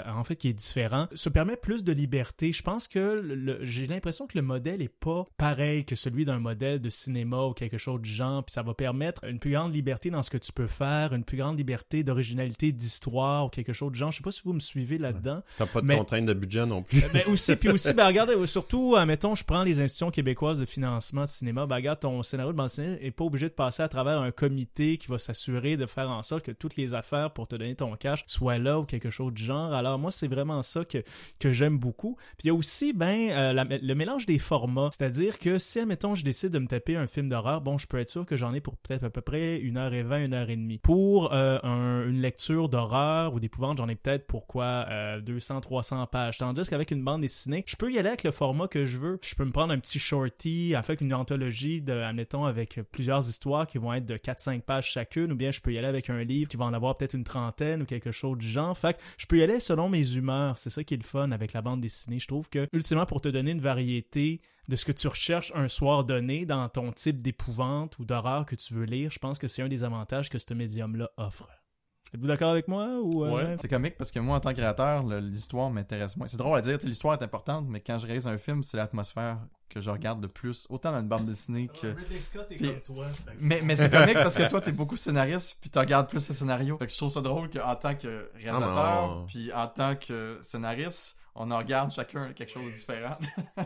en 0.08 0.24
fait 0.24 0.36
qui 0.36 0.48
est 0.48 0.54
différent, 0.54 1.08
se 1.14 1.30
permet 1.30 1.58
plus 1.58 1.84
de 1.84 1.92
liberté. 1.92 2.52
Je 2.52 2.64
pense 2.64 2.88
que 2.88 3.60
j'ai 3.62 3.86
l'impression 3.86 3.99
que 4.00 4.36
le 4.38 4.42
modèle 4.42 4.82
est 4.82 4.88
pas 4.88 5.26
pareil 5.38 5.86
que 5.86 5.96
celui 5.96 6.26
d'un 6.26 6.40
modèle 6.40 6.80
de 6.80 6.90
cinéma 6.90 7.44
ou 7.44 7.54
quelque 7.54 7.78
chose 7.78 8.02
du 8.02 8.10
genre, 8.10 8.44
puis 8.44 8.54
ça 8.54 8.64
va 8.64 8.74
permettre 8.74 9.24
une 9.26 9.40
plus 9.40 9.52
grande 9.52 9.74
liberté 9.74 10.10
dans 10.10 10.24
ce 10.24 10.30
que 10.30 10.38
tu 10.38 10.52
peux 10.52 10.68
faire, 10.68 11.14
une 11.14 11.24
plus 11.24 11.38
grande 11.38 11.58
liberté 11.58 12.04
d'originalité 12.04 12.72
d'histoire 12.72 13.46
ou 13.46 13.50
quelque 13.50 13.74
chose 13.74 13.92
du 13.92 14.00
genre. 14.00 14.12
Je 14.12 14.18
sais 14.18 14.24
pas 14.24 14.32
si 14.32 14.42
vous 14.44 14.54
me 14.54 14.60
suivez 14.60 14.98
là-dedans. 14.98 15.42
T'as 15.58 15.66
pas 15.66 15.82
de 15.82 15.86
mais... 15.86 15.98
contrainte 15.98 16.26
de 16.26 16.34
budget 16.34 16.66
non 16.66 16.84
plus. 16.84 17.02
ben 17.14 17.24
aussi, 17.28 17.56
puis 17.56 17.70
aussi, 17.70 17.94
ben 17.94 18.08
regardez, 18.08 18.34
surtout, 18.48 18.96
mettons, 19.06 19.36
je 19.36 19.44
prends 19.44 19.64
les 19.64 19.80
institutions 19.80 20.12
québécoises 20.12 20.60
de 20.60 20.66
financement 20.66 21.22
de 21.22 21.28
cinéma, 21.28 21.66
ben 21.66 21.76
regarde, 21.76 22.00
ton 22.00 22.24
scénario 22.24 22.52
de 22.52 22.58
bande 22.58 22.68
dessinée 22.68 22.98
est 23.02 23.12
pas 23.12 23.24
obligé 23.24 23.48
de 23.48 23.54
passer 23.54 23.84
à 23.84 23.88
travers 23.88 24.22
un 24.22 24.32
comité 24.32 24.98
qui 24.98 25.08
va 25.08 25.20
s'assurer 25.20 25.78
de 25.78 25.86
faire 25.86 26.10
en 26.10 26.24
sorte 26.24 26.46
que 26.46 26.52
toutes 26.52 26.76
les 26.76 26.94
affaires 26.94 27.32
pour 27.32 27.48
te 27.48 27.56
donner 27.56 27.76
ton 27.76 27.96
cash 27.96 28.24
soient 28.28 28.58
là 28.58 28.80
ou 28.80 28.86
quelque 28.86 29.10
chose 29.10 29.34
du 29.34 29.44
genre. 29.44 29.74
Alors 29.74 30.00
moi, 30.00 30.12
c'est 30.12 30.28
vraiment 30.28 30.64
ça 30.64 30.86
que, 30.86 31.04
que 31.40 31.54
j'aime 31.54 31.78
beaucoup. 31.78 32.18
Puis 32.38 32.46
il 32.46 32.48
y 32.48 32.50
a 32.52 32.54
aussi, 32.54 32.94
ben, 32.94 33.30
euh, 33.32 33.54
le 33.90 33.96
mélange 33.96 34.28
des 34.28 34.38
formats. 34.38 34.90
C'est-à-dire 34.92 35.40
que 35.40 35.58
si, 35.58 35.80
admettons, 35.80 36.14
je 36.14 36.24
décide 36.24 36.52
de 36.52 36.60
me 36.60 36.68
taper 36.68 36.96
un 36.96 37.08
film 37.08 37.28
d'horreur, 37.28 37.62
bon, 37.62 37.80
je 37.80 37.88
peux 37.88 37.98
être 37.98 38.12
sûr 38.12 38.24
que 38.24 38.38
j'en 38.38 38.54
ai 38.54 38.62
pour 38.62 38.78
peut-être 38.78 39.04
à 39.04 39.10
peu 39.10 39.22
près 39.22 39.58
une 39.58 39.78
heure 39.78 39.94
et 39.96 40.04
vingt, 40.04 40.24
une 40.26 40.36
heure 40.36 40.50
et 40.52 40.56
demie. 40.56 40.78
Pour 40.78 41.34
euh, 41.34 42.08
une 42.08 42.22
lecture 42.22 42.70
d'horreur 42.70 43.34
ou 43.34 43.40
d'épouvante, 43.40 43.80
j'en 43.80 43.90
ai 43.90 43.96
peut-être 43.96 44.28
pour 44.28 44.46
quoi 44.46 44.86
euh, 44.90 45.22
200, 45.22 45.62
300 45.62 46.06
pages. 46.06 46.38
Tandis 46.38 46.70
qu'avec 46.70 46.92
une 46.92 47.04
bande 47.04 47.22
dessinée, 47.22 47.64
je 47.66 47.76
peux 47.76 47.92
y 47.92 47.98
aller 47.98 48.10
avec 48.10 48.24
le 48.24 48.30
format 48.30 48.68
que 48.68 48.86
je 48.86 49.00
veux. 49.00 49.20
Je 49.24 49.34
peux 49.34 49.44
me 49.44 49.52
prendre 49.52 49.74
un 49.74 49.80
petit 49.80 49.98
shorty, 49.98 50.76
fait 50.84 51.02
une 51.02 51.14
anthologie 51.14 51.82
de, 51.82 51.94
admettons, 51.94 52.46
avec 52.46 52.80
plusieurs 52.92 53.28
histoires 53.28 53.66
qui 53.66 53.80
vont 53.80 53.92
être 53.94 54.06
de 54.06 54.18
4-5 54.18 54.62
pages 54.62 54.92
chacune, 54.92 55.32
ou 55.32 55.36
bien 55.36 55.50
je 55.50 55.62
peux 55.62 55.74
y 55.74 55.80
aller 55.80 55.88
avec 55.88 56.12
un 56.12 56.24
livre 56.24 56.48
qui 56.48 56.58
va 56.58 56.66
en 56.66 56.74
avoir 56.74 56.96
peut-être 56.96 57.16
une 57.16 57.24
trentaine 57.24 57.82
ou 57.82 57.86
quelque 57.86 58.12
chose 58.12 58.38
du 58.38 58.48
genre. 58.48 58.78
Fait 58.78 58.96
que 58.96 59.02
je 59.18 59.26
peux 59.26 59.40
y 59.40 59.44
aller 59.44 59.60
selon 59.60 59.90
mes 59.90 60.14
humeurs. 60.14 60.60
C'est 60.60 60.70
ça 60.70 60.84
qui 60.84 60.94
est 60.94 60.98
le 60.98 61.04
fun 61.04 61.32
avec 61.32 61.54
la 61.54 61.64
bande 61.64 61.82
dessinée. 61.82 62.20
Je 62.20 62.28
trouve 62.28 62.50
que, 62.50 62.68
ultimement, 62.72 63.08
pour 63.08 63.22
te 63.22 63.30
donner 63.30 63.50
une 63.50 63.62
variété 63.62 63.79
de 64.70 64.76
ce 64.76 64.86
que 64.86 64.92
tu 64.92 65.08
recherches 65.08 65.52
un 65.56 65.68
soir 65.68 66.04
donné 66.04 66.46
dans 66.46 66.68
ton 66.70 66.92
type 66.92 67.24
d'épouvante 67.24 67.98
ou 68.00 68.06
d'horreur 68.06 68.46
que 68.46 68.56
tu 68.56 68.74
veux 68.74 68.86
lire, 68.86 69.12
je 69.12 69.20
pense 69.20 69.40
que 69.40 69.48
c'est 69.48 69.62
un 69.62 69.68
des 69.68 69.84
avantages 69.84 70.30
que 70.30 70.38
ce 70.38 70.54
médium-là 70.54 71.10
offre. 71.18 71.50
Êtes-vous 72.14 72.28
d'accord 72.28 72.50
avec 72.50 72.68
moi 72.68 73.00
ou 73.04 73.24
euh? 73.24 73.32
Ouais, 73.32 73.56
c'est 73.62 73.68
comique 73.68 73.96
parce 73.96 74.12
que 74.12 74.20
moi 74.20 74.38
en 74.38 74.40
tant 74.40 74.50
que 74.50 74.56
créateur, 74.56 75.04
l'histoire 75.04 75.70
m'intéresse 75.70 76.18
moins. 76.18 76.26
C'est 76.26 76.38
drôle 76.38 76.58
à 76.58 76.62
dire, 76.62 76.78
l'histoire 76.84 77.14
est 77.14 77.24
importante, 77.24 77.66
mais 77.68 77.82
quand 77.82 78.00
je 78.00 78.08
réalise 78.08 78.26
un 78.26 78.38
film, 78.40 78.64
c'est 78.64 78.78
l'atmosphère 78.78 79.38
que 79.70 79.80
je 79.80 79.92
regarde 79.92 80.20
de 80.20 80.26
plus, 80.26 80.66
autant 80.70 80.92
dans 80.92 81.02
une 81.02 81.08
bande 81.08 81.28
dessinée 81.28 81.68
que. 81.68 81.96
Scott 82.20 82.52
est 82.52 82.58
comme 82.58 82.82
toi. 82.82 83.06
Mais, 83.40 83.62
mais 83.64 83.76
c'est 83.76 83.92
comique 83.92 84.16
parce 84.16 84.36
que 84.36 84.50
toi 84.50 84.60
t'es 84.60 84.72
beaucoup 84.72 84.98
scénariste 84.98 85.58
puis 85.62 85.70
tu 85.70 85.78
regardes 85.78 86.10
plus 86.10 86.28
le 86.28 86.34
scénario. 86.34 86.78
Fait 86.80 86.88
que 86.88 86.92
je 86.92 86.98
trouve 86.98 87.12
ça 87.12 87.22
drôle 87.22 87.50
qu'en 87.52 87.76
tant 87.76 87.94
que 87.94 88.32
réalisateur 88.34 89.26
puis 89.28 89.54
en 89.54 89.68
tant 89.68 89.96
que 89.96 90.40
scénariste, 90.42 91.19
on 91.36 91.52
en 91.52 91.58
regarde 91.58 91.92
chacun 91.92 92.32
quelque 92.34 92.52
chose 92.52 92.66
de 92.66 92.72
différent. 92.72 93.18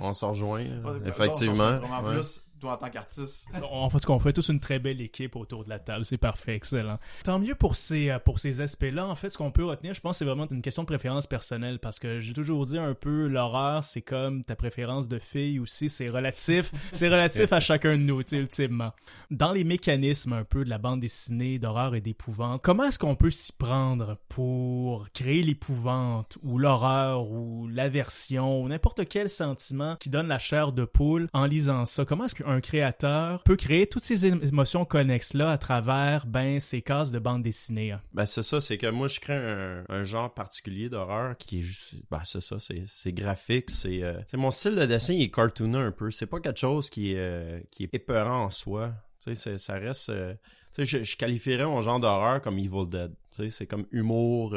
on 0.01 0.13
s'en 0.13 0.29
rejoint, 0.33 0.65
effectivement. 1.05 1.77
vraiment 1.79 2.03
plus 2.03 2.45
en 2.69 2.77
tant 2.77 2.89
qu'artiste. 2.89 3.47
En 3.71 3.89
fait, 3.89 4.05
qu'on 4.05 4.19
fait 4.19 4.33
tous 4.33 4.49
une 4.49 4.59
très 4.59 4.79
belle 4.79 5.01
équipe 5.01 5.35
autour 5.35 5.63
de 5.63 5.69
la 5.69 5.79
table. 5.79 6.05
C'est 6.05 6.17
parfait, 6.17 6.55
excellent. 6.55 6.99
Tant 7.23 7.39
mieux 7.39 7.55
pour 7.55 7.75
ces, 7.75 8.09
euh, 8.09 8.19
pour 8.19 8.39
ces 8.39 8.61
aspects-là. 8.61 9.05
En 9.05 9.15
fait, 9.15 9.29
ce 9.29 9.37
qu'on 9.37 9.51
peut 9.51 9.65
retenir, 9.65 9.93
je 9.93 10.01
pense, 10.01 10.17
c'est 10.17 10.25
vraiment 10.25 10.47
une 10.47 10.61
question 10.61 10.83
de 10.83 10.87
préférence 10.87 11.27
personnelle 11.27 11.79
parce 11.79 11.99
que 11.99 12.19
j'ai 12.19 12.33
toujours 12.33 12.65
dit 12.65 12.77
un 12.77 12.93
peu 12.93 13.27
l'horreur, 13.27 13.83
c'est 13.83 14.01
comme 14.01 14.43
ta 14.43 14.55
préférence 14.55 15.07
de 15.07 15.19
fille 15.19 15.59
aussi. 15.59 15.89
C'est 15.89 16.07
relatif. 16.07 16.71
c'est 16.93 17.09
relatif 17.09 17.51
à 17.53 17.59
chacun 17.59 17.97
de 17.97 18.03
nous, 18.03 18.21
ultimement. 18.31 18.91
Dans 19.31 19.51
les 19.51 19.63
mécanismes 19.63 20.33
un 20.33 20.43
peu 20.43 20.63
de 20.63 20.69
la 20.69 20.77
bande 20.77 20.99
dessinée 20.99 21.59
d'horreur 21.59 21.95
et 21.95 22.01
d'épouvante, 22.01 22.61
comment 22.61 22.85
est-ce 22.85 22.99
qu'on 22.99 23.15
peut 23.15 23.31
s'y 23.31 23.51
prendre 23.51 24.17
pour 24.29 25.09
créer 25.13 25.43
l'épouvante 25.43 26.37
ou 26.43 26.57
l'horreur 26.57 27.29
ou 27.31 27.67
l'aversion 27.67 28.61
ou 28.61 28.67
n'importe 28.67 29.07
quel 29.07 29.29
sentiment 29.29 29.95
qui 29.99 30.09
donne 30.09 30.27
la 30.27 30.39
chair 30.39 30.71
de 30.71 30.85
poule 30.85 31.27
en 31.33 31.45
lisant 31.45 31.85
ça? 31.85 32.05
Comment 32.05 32.25
est-ce 32.25 32.35
qu'un 32.35 32.52
un 32.53 32.61
créateur 32.61 33.43
peut 33.43 33.55
créer 33.55 33.87
toutes 33.87 34.03
ces 34.03 34.25
émotions 34.25 34.85
connexes-là 34.85 35.51
à 35.51 35.57
travers 35.57 36.25
ben, 36.25 36.59
ces 36.59 36.81
cases 36.81 37.11
de 37.11 37.19
bande 37.19 37.43
dessinée. 37.43 37.91
Hein. 37.91 38.01
Ben, 38.13 38.25
c'est 38.25 38.43
ça, 38.43 38.61
c'est 38.61 38.77
que 38.77 38.87
moi, 38.87 39.07
je 39.07 39.19
crée 39.19 39.33
un, 39.33 40.03
genre 40.03 40.33
particulier 40.33 40.89
d'horreur 40.89 41.37
qui 41.37 41.59
est 41.59 41.61
juste. 41.61 41.95
Ben, 42.09 42.21
c'est 42.23 42.41
ça, 42.41 42.57
c'est 42.59 43.13
graphique, 43.13 43.69
c'est. 43.69 44.03
Euh, 44.03 44.19
mon 44.33 44.51
style 44.51 44.75
de 44.75 44.85
dessin, 44.85 45.13
il 45.13 45.23
est 45.23 45.31
cartooneux 45.31 45.87
un 45.87 45.91
peu. 45.91 46.11
C'est 46.11 46.27
pas 46.27 46.39
quelque 46.39 46.59
chose 46.59 46.89
qui 46.89 47.13
est, 47.13 47.17
euh, 47.17 47.59
qui 47.71 47.83
est 47.83 47.93
épeurant 47.93 48.45
en 48.45 48.49
soi. 48.49 48.93
Tu 49.23 49.35
sais, 49.35 49.57
ça 49.57 49.73
reste. 49.73 50.09
Euh, 50.09 50.33
tu 50.75 50.85
sais, 50.85 51.03
je, 51.03 51.17
qualifierais 51.17 51.65
mon 51.65 51.81
genre 51.81 51.99
d'horreur 51.99 52.41
comme 52.41 52.57
Evil 52.57 52.87
Dead. 52.87 53.11
Tu 53.31 53.45
sais, 53.45 53.49
c'est 53.49 53.67
comme 53.67 53.85
humour. 53.91 54.55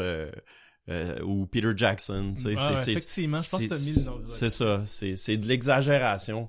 ou 1.24 1.46
Peter 1.46 1.72
Jackson. 1.76 2.34
c'est, 2.36 2.52
effectivement, 2.52 3.38
je 3.38 3.50
pense 3.50 3.66
que 3.66 4.24
C'est 4.24 4.50
ça, 4.50 4.82
c'est 4.84 5.36
de 5.36 5.46
l'exagération. 5.46 6.48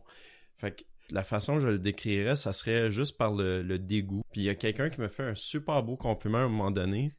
Fait 0.58 0.72
que 0.72 0.84
la 1.12 1.24
façon 1.24 1.60
je 1.60 1.68
le 1.68 1.80
décrirais, 1.80 2.36
ça 2.36 2.54
serait 2.54 2.92
juste 2.92 3.18
par 3.18 3.34
le, 3.34 3.64
dégoût. 3.78 4.24
Puis 4.32 4.42
il 4.42 4.44
y 4.46 4.50
a 4.50 4.56
quelqu'un 4.56 4.90
qui 4.90 5.02
me 5.02 5.08
fait 5.08 5.24
un 5.24 5.36
super 5.36 5.84
beau 5.84 5.96
compliment 5.96 6.40
à 6.40 6.42
un 6.42 6.50
moment 6.50 6.72
donné. 6.72 7.14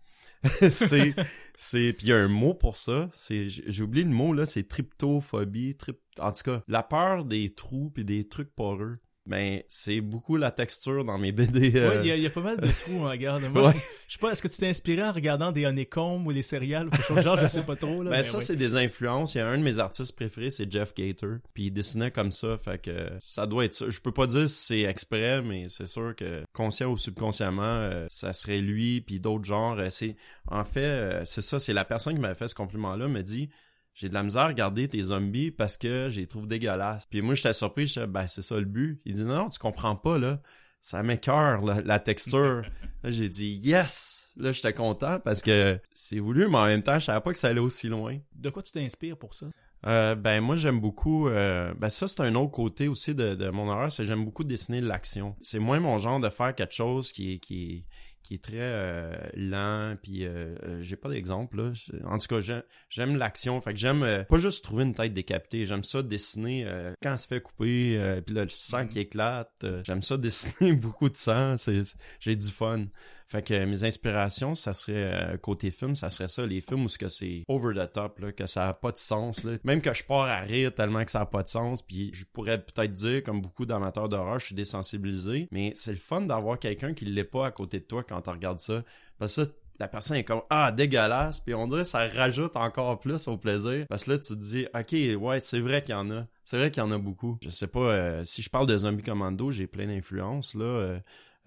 c'est 0.71 1.15
c'est 1.57 1.93
puis 1.93 2.07
il 2.07 2.11
y 2.11 2.13
a 2.13 2.17
un 2.17 2.29
mot 2.29 2.55
pour 2.55 2.77
ça, 2.77 3.09
c'est 3.13 3.49
j'ai 3.49 3.83
oublié 3.83 4.05
le 4.05 4.13
mot 4.13 4.33
là, 4.33 4.47
c'est 4.47 4.69
tryptophobie, 4.69 5.77
trip 5.77 5.99
en 6.21 6.31
tout 6.31 6.45
cas, 6.45 6.63
la 6.69 6.85
peur 6.85 7.25
des 7.25 7.49
trous 7.49 7.91
puis 7.91 8.05
des 8.05 8.29
trucs 8.29 8.55
poreux 8.55 8.99
ben 9.29 9.63
c'est 9.69 10.01
beaucoup 10.01 10.37
la 10.37 10.51
texture 10.51 11.05
dans 11.05 11.19
mes 11.19 11.33
BD. 11.33 11.77
Euh... 11.77 12.01
il 12.03 12.19
y, 12.19 12.27
a 12.27 12.31
pas 12.31 12.41
mal 12.41 12.57
de 12.57 12.67
trous, 12.67 13.05
hein, 13.05 13.11
regarde. 13.11 13.43
Moi, 13.53 13.75
je 14.09 14.15
sais 14.15 14.19
pas, 14.19 14.33
est-ce 14.33 14.43
que 14.43 14.49
tu 14.49 14.57
t'es 14.57 14.69
inspiré 14.69 15.03
en 15.03 15.13
regardant 15.13 15.53
des 15.53 15.67
Honeycomb 15.67 16.25
ou 16.25 16.31
les 16.31 16.41
céréales 16.41 16.87
ou 16.87 16.91
quelque 16.91 17.05
chose 17.05 17.23
genre, 17.23 17.37
je 17.37 17.47
sais 17.47 17.63
pas 17.63 17.77
trop. 17.77 18.03
Là, 18.03 18.11
ben 18.11 18.23
ça, 18.23 18.41
c'est 18.41 18.57
des 18.57 18.75
influences. 18.75 19.35
Il 19.35 19.39
y 19.39 19.41
a 19.43 19.47
un 19.47 19.59
de 19.59 19.63
mes 19.63 19.79
artistes 19.81 20.17
préférés, 20.17 20.49
c'est 20.49 20.73
Jeff 20.73 20.95
Gator. 20.95 21.37
Puis 21.53 21.65
il 21.65 21.71
dessinait 21.71 22.11
comme 22.11 22.33
ça, 22.33 22.57
fait 22.57 22.79
que 22.79 23.11
ça 23.21 23.47
doit 23.47 23.67
être 23.67 23.75
ça. 23.75 23.91
Je 23.91 24.01
peux 24.01 24.13
pas 24.13 24.27
dire 24.27 24.49
si 24.49 24.65
c'est 24.65 24.81
exprès, 24.81 25.43
mais 25.43 25.67
c'est 25.69 25.87
sûr 25.87 26.15
que 26.17 26.43
conscient 26.55 26.91
ou 26.91 26.97
subconsciemment, 26.97 27.63
euh, 27.63 28.07
ça 28.09 28.33
serait 28.33 28.61
lui, 28.61 29.03
puis 29.03 29.21
d'autres 29.21 29.45
genres. 29.45 29.79
Euh, 29.79 29.91
c'est 29.91 30.17
En 30.47 30.65
fait, 30.65 31.21
c'est 31.25 31.43
ça, 31.43 31.59
c'est 31.59 31.75
la 31.75 31.85
personne 31.85 32.15
qui 32.15 32.21
m'a 32.21 32.35
fait 32.35 32.49
ce 32.49 32.55
compliment-là, 32.55 33.09
me 33.09 33.23
dit 33.23 33.51
j'ai 33.99 34.09
de 34.09 34.15
la 34.15 34.23
misère 34.23 34.43
à 34.43 34.47
regarder 34.47 34.87
tes 34.87 35.03
zombies 35.03 35.51
parce 35.51 35.77
que 35.77 36.09
je 36.09 36.21
les 36.21 36.29
trouve 36.29 36.47
dégueulasses. 36.47 37.07
Puis 37.07 37.21
moi, 37.21 37.35
j'étais 37.35 37.53
surpris, 37.53 37.89
je 37.89 38.05
ben, 38.05 38.29
c'est 38.29 38.43
ça 38.43 38.57
le 38.57 38.65
but. 38.65 39.01
Il 39.05 39.15
dit, 39.15 39.25
non, 39.25 39.35
non 39.35 39.49
tu 39.49 39.59
comprends 39.59 39.97
pas, 39.97 40.19
là. 40.19 40.41
Ça 40.81 41.03
m'écœure, 41.03 41.63
la 41.63 41.99
texture. 41.99 42.63
là, 43.03 43.11
j'ai 43.11 43.29
dit, 43.29 43.59
yes! 43.61 44.31
Là, 44.37 44.53
j'étais 44.53 44.73
content 44.73 45.19
parce 45.19 45.43
que 45.43 45.81
c'est 45.93 46.21
voulu, 46.21 46.47
mais 46.47 46.59
en 46.59 46.67
même 46.67 46.85
temps, 46.85 47.01
je 47.01 47.07
savais 47.07 47.21
pas 47.21 47.33
que 47.33 47.41
ça 47.41 47.49
allait 47.49 47.59
aussi 47.59 47.89
loin. 47.89 48.17
De 48.37 48.51
quoi 48.51 48.63
tu 48.63 48.71
t'inspires 48.71 49.19
pour 49.19 49.35
ça? 49.35 49.47
Euh, 49.87 50.17
ben 50.17 50.41
moi 50.41 50.57
j'aime 50.57 50.81
beaucoup 50.81 51.29
euh, 51.29 51.73
ben 51.79 51.89
ça 51.89 52.09
c'est 52.09 52.21
un 52.23 52.35
autre 52.35 52.51
côté 52.51 52.89
aussi 52.89 53.15
de, 53.15 53.37
de 53.37 53.49
mon 53.49 53.69
horreur 53.69 53.93
c'est 53.93 54.05
j'aime 54.05 54.25
beaucoup 54.25 54.43
dessiner 54.43 54.81
l'action 54.81 55.37
c'est 55.41 55.61
moins 55.61 55.79
mon 55.79 55.99
genre 55.99 56.19
de 56.19 56.29
faire 56.31 56.53
quelque 56.53 56.75
chose 56.75 57.13
qui 57.13 57.35
est 57.35 57.39
qui 57.39 57.63
est 57.63 57.85
qui 58.23 58.35
est 58.35 58.43
très 58.43 58.57
euh, 58.59 59.17
lent 59.35 59.97
puis 60.03 60.25
euh, 60.25 60.55
euh, 60.65 60.83
j'ai 60.83 60.97
pas 60.97 61.09
d'exemple 61.09 61.57
là. 61.57 61.73
En 62.05 62.19
tout 62.19 62.29
cas 62.29 62.63
j'aime 62.91 63.17
l'action. 63.17 63.61
Fait 63.61 63.73
que 63.73 63.79
j'aime 63.79 64.25
pas 64.29 64.37
juste 64.37 64.65
trouver 64.65 64.85
une 64.85 64.95
tête 64.95 65.13
décapitée. 65.13 65.65
J'aime 65.65 65.85
ça 65.85 66.03
dessiner 66.03 66.67
quand 67.03 67.13
elle 67.13 67.19
se 67.19 67.27
fait 67.27 67.41
couper 67.41 68.21
puis 68.27 68.35
là 68.35 68.45
le 68.45 68.51
sang 68.51 68.87
qui 68.87 69.01
éclate 69.01 69.65
j'aime 69.85 70.03
ça 70.03 70.17
dessiner 70.19 70.73
beaucoup 70.75 71.09
de 71.09 71.17
sang. 71.17 71.57
C'est 71.57 71.81
j'ai 72.21 72.37
du 72.37 72.49
fun 72.49 72.87
fait 73.29 73.43
que 73.43 73.65
mes 73.67 73.85
inspirations, 73.85 74.55
ça 74.55 74.73
serait 74.73 75.13
euh, 75.13 75.37
côté 75.37 75.71
film, 75.71 75.95
ça 75.95 76.09
serait 76.09 76.29
ça, 76.29 76.47
les 76.47 76.63
films 76.63 76.87
où 76.87 76.89
que 76.99 77.09
c'est 77.09 77.45
over 77.47 77.75
the 77.75 77.93
top, 77.93 78.21
là, 78.21 78.33
que 78.33 78.47
ça 78.47 78.69
a 78.69 78.73
pas 78.73 78.91
de 78.91 78.97
sens. 78.97 79.45
Là. 79.45 79.59
Même 79.65 79.83
que 79.83 79.93
je 79.93 80.03
pars 80.03 80.23
à 80.23 80.41
rire 80.41 80.75
tellement 80.75 81.05
que 81.05 81.11
ça 81.11 81.21
a 81.21 81.27
pas 81.27 81.43
de 81.43 81.49
sens, 81.49 81.83
puis 81.83 82.11
je 82.15 82.25
pourrais 82.25 82.59
peut-être 82.59 82.93
dire, 82.93 83.23
comme 83.23 83.43
beaucoup 83.43 83.67
d'amateurs 83.67 84.09
d'horreur, 84.09 84.39
je 84.39 84.47
suis 84.47 84.55
désensibilisé, 84.55 85.47
mais 85.51 85.75
c'est 85.77 85.91
le 85.91 85.99
fun 85.99 86.23
d'avoir 86.23 86.59
quelqu'un 86.59 86.95
qui 86.95 87.05
l'est 87.05 87.23
pas 87.23 87.47
à 87.47 87.51
côté 87.51 87.81
de 87.81 87.85
toi 87.85 88.03
quand 88.03 88.23
tu 88.23 88.31
regardes 88.31 88.61
ça. 88.61 88.83
Parce 89.19 89.37
que 89.37 89.43
la 89.79 89.89
personne 89.89 90.17
est 90.17 90.25
comme 90.25 90.43
ah 90.51 90.73
dégueulasse 90.73 91.41
puis 91.41 91.55
on 91.55 91.69
dirait 91.69 91.85
ça 91.85 92.09
rajoute 92.09 92.57
encore 92.57 92.99
plus 92.99 93.29
au 93.29 93.37
plaisir 93.37 93.87
parce 93.89 94.05
que 94.05 94.13
là 94.13 94.19
tu 94.19 94.35
te 94.35 94.41
dis 94.41 94.67
ok 94.75 95.23
ouais 95.23 95.39
c'est 95.39 95.61
vrai 95.61 95.83
qu'il 95.83 95.95
y 95.95 95.99
en 95.99 96.11
a 96.11 96.27
c'est 96.43 96.57
vrai 96.57 96.71
qu'il 96.71 96.83
y 96.83 96.87
en 96.87 96.91
a 96.91 96.99
beaucoup 96.99 97.39
je 97.43 97.51
sais 97.51 97.69
pas 97.69 97.79
euh, 97.79 98.25
si 98.25 98.43
je 98.43 98.51
parle 98.51 98.67
de 98.67 98.77
Zombie 98.77 99.05
Commando 99.05 99.51
j'ai 99.51 99.67
plein 99.67 99.87
d'influences 99.87 100.55
là 100.55 100.65
euh, 100.65 100.99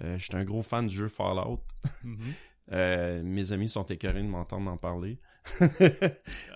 euh, 0.04 0.18
je 0.18 0.24
suis 0.24 0.36
un 0.36 0.44
gros 0.44 0.64
fan 0.64 0.88
du 0.88 0.96
jeu 0.96 1.08
Fallout. 1.08 1.62
Mhm. 2.04 2.18
Euh, 2.74 3.22
mes 3.22 3.52
amis 3.52 3.68
sont 3.68 3.84
écœurés 3.84 4.22
de 4.22 4.28
m'entendre 4.28 4.72
en 4.72 4.78
parler. 4.78 5.20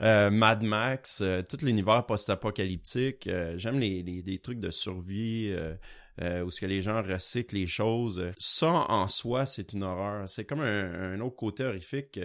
Euh, 0.02 0.30
Mad 0.30 0.64
Max, 0.64 1.22
tout 1.50 1.58
l'univers 1.62 2.06
post-apocalyptique. 2.06 3.30
J'aime 3.56 3.80
les, 3.80 4.02
les, 4.02 4.40
trucs 4.40 4.60
de 4.60 4.70
survie. 4.70 5.54
où 6.22 6.50
ce 6.50 6.62
que 6.62 6.66
les 6.68 6.82
gens 6.82 7.02
recyclent 7.02 7.56
les 7.56 7.66
choses. 7.66 8.32
Ça, 8.38 8.86
en 8.88 9.10
soi, 9.10 9.46
c'est 9.46 9.74
une 9.74 9.84
horreur. 9.84 10.30
C'est 10.30 10.46
comme 10.46 10.62
un, 10.62 11.16
un, 11.16 11.20
autre 11.20 11.36
côté 11.36 11.66
horrifique 11.66 12.18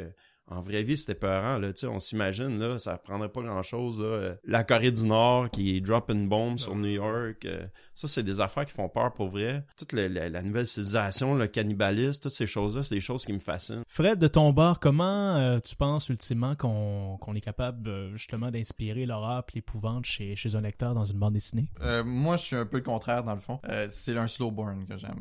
en 0.51 0.61
vraie 0.61 0.83
vie, 0.83 0.97
c'était 0.97 1.15
peurant, 1.15 1.59
là, 1.59 1.73
tu 1.73 1.81
sais, 1.81 1.87
on 1.87 2.01
s'imagine, 2.01 2.59
là, 2.59 2.79
ça 2.79 2.99
prendrait 2.99 3.29
pas 3.29 3.43
grand-chose, 3.43 4.01
là. 4.01 4.35
La 4.45 4.65
Corée 4.65 4.91
du 4.91 5.07
Nord 5.07 5.49
qui 5.51 5.81
drop 5.81 6.11
une 6.11 6.29
bombe 6.29 6.59
sur 6.59 6.75
New 6.75 6.89
York, 6.89 7.45
euh, 7.45 7.65
ça, 7.95 8.09
c'est 8.09 8.25
des 8.25 8.41
affaires 8.41 8.65
qui 8.65 8.73
font 8.73 8.89
peur 8.89 9.13
pour 9.13 9.29
vrai. 9.29 9.65
Toute 9.77 9.93
la, 9.93 10.43
nouvelle 10.43 10.67
civilisation, 10.67 11.37
le 11.37 11.47
cannibalisme, 11.47 12.21
toutes 12.23 12.35
ces 12.35 12.47
choses-là, 12.47 12.83
c'est 12.83 12.97
des 12.97 13.01
choses 13.01 13.25
qui 13.25 13.33
me 13.33 13.39
fascinent. 13.39 13.83
Fred, 13.87 14.19
de 14.19 14.27
ton 14.27 14.53
bord, 14.53 14.81
comment 14.81 15.37
euh, 15.37 15.61
tu 15.61 15.77
penses 15.77 16.09
ultimement 16.09 16.57
qu'on 16.57 17.35
est 17.35 17.41
capable, 17.41 17.89
euh, 17.89 18.17
justement, 18.17 18.51
d'inspirer 18.51 19.07
l'horreur 19.07 19.45
et 19.49 19.53
l'épouvante 19.55 20.05
chez, 20.05 20.35
chez 20.35 20.57
un 20.57 20.61
lecteur 20.63 20.95
dans 20.95 21.05
une 21.05 21.19
bande 21.19 21.35
dessinée? 21.35 21.71
moi, 22.05 22.37
je 22.37 22.43
suis 22.43 22.57
un 22.57 22.67
peu 22.67 22.79
le 22.79 22.83
contraire, 22.83 23.23
dans 23.23 23.35
le 23.35 23.41
fond. 23.41 23.61
c'est 23.91 24.17
un 24.17 24.27
slow 24.27 24.51
burn 24.51 24.85
que 24.87 24.97
j'aime. 24.97 25.21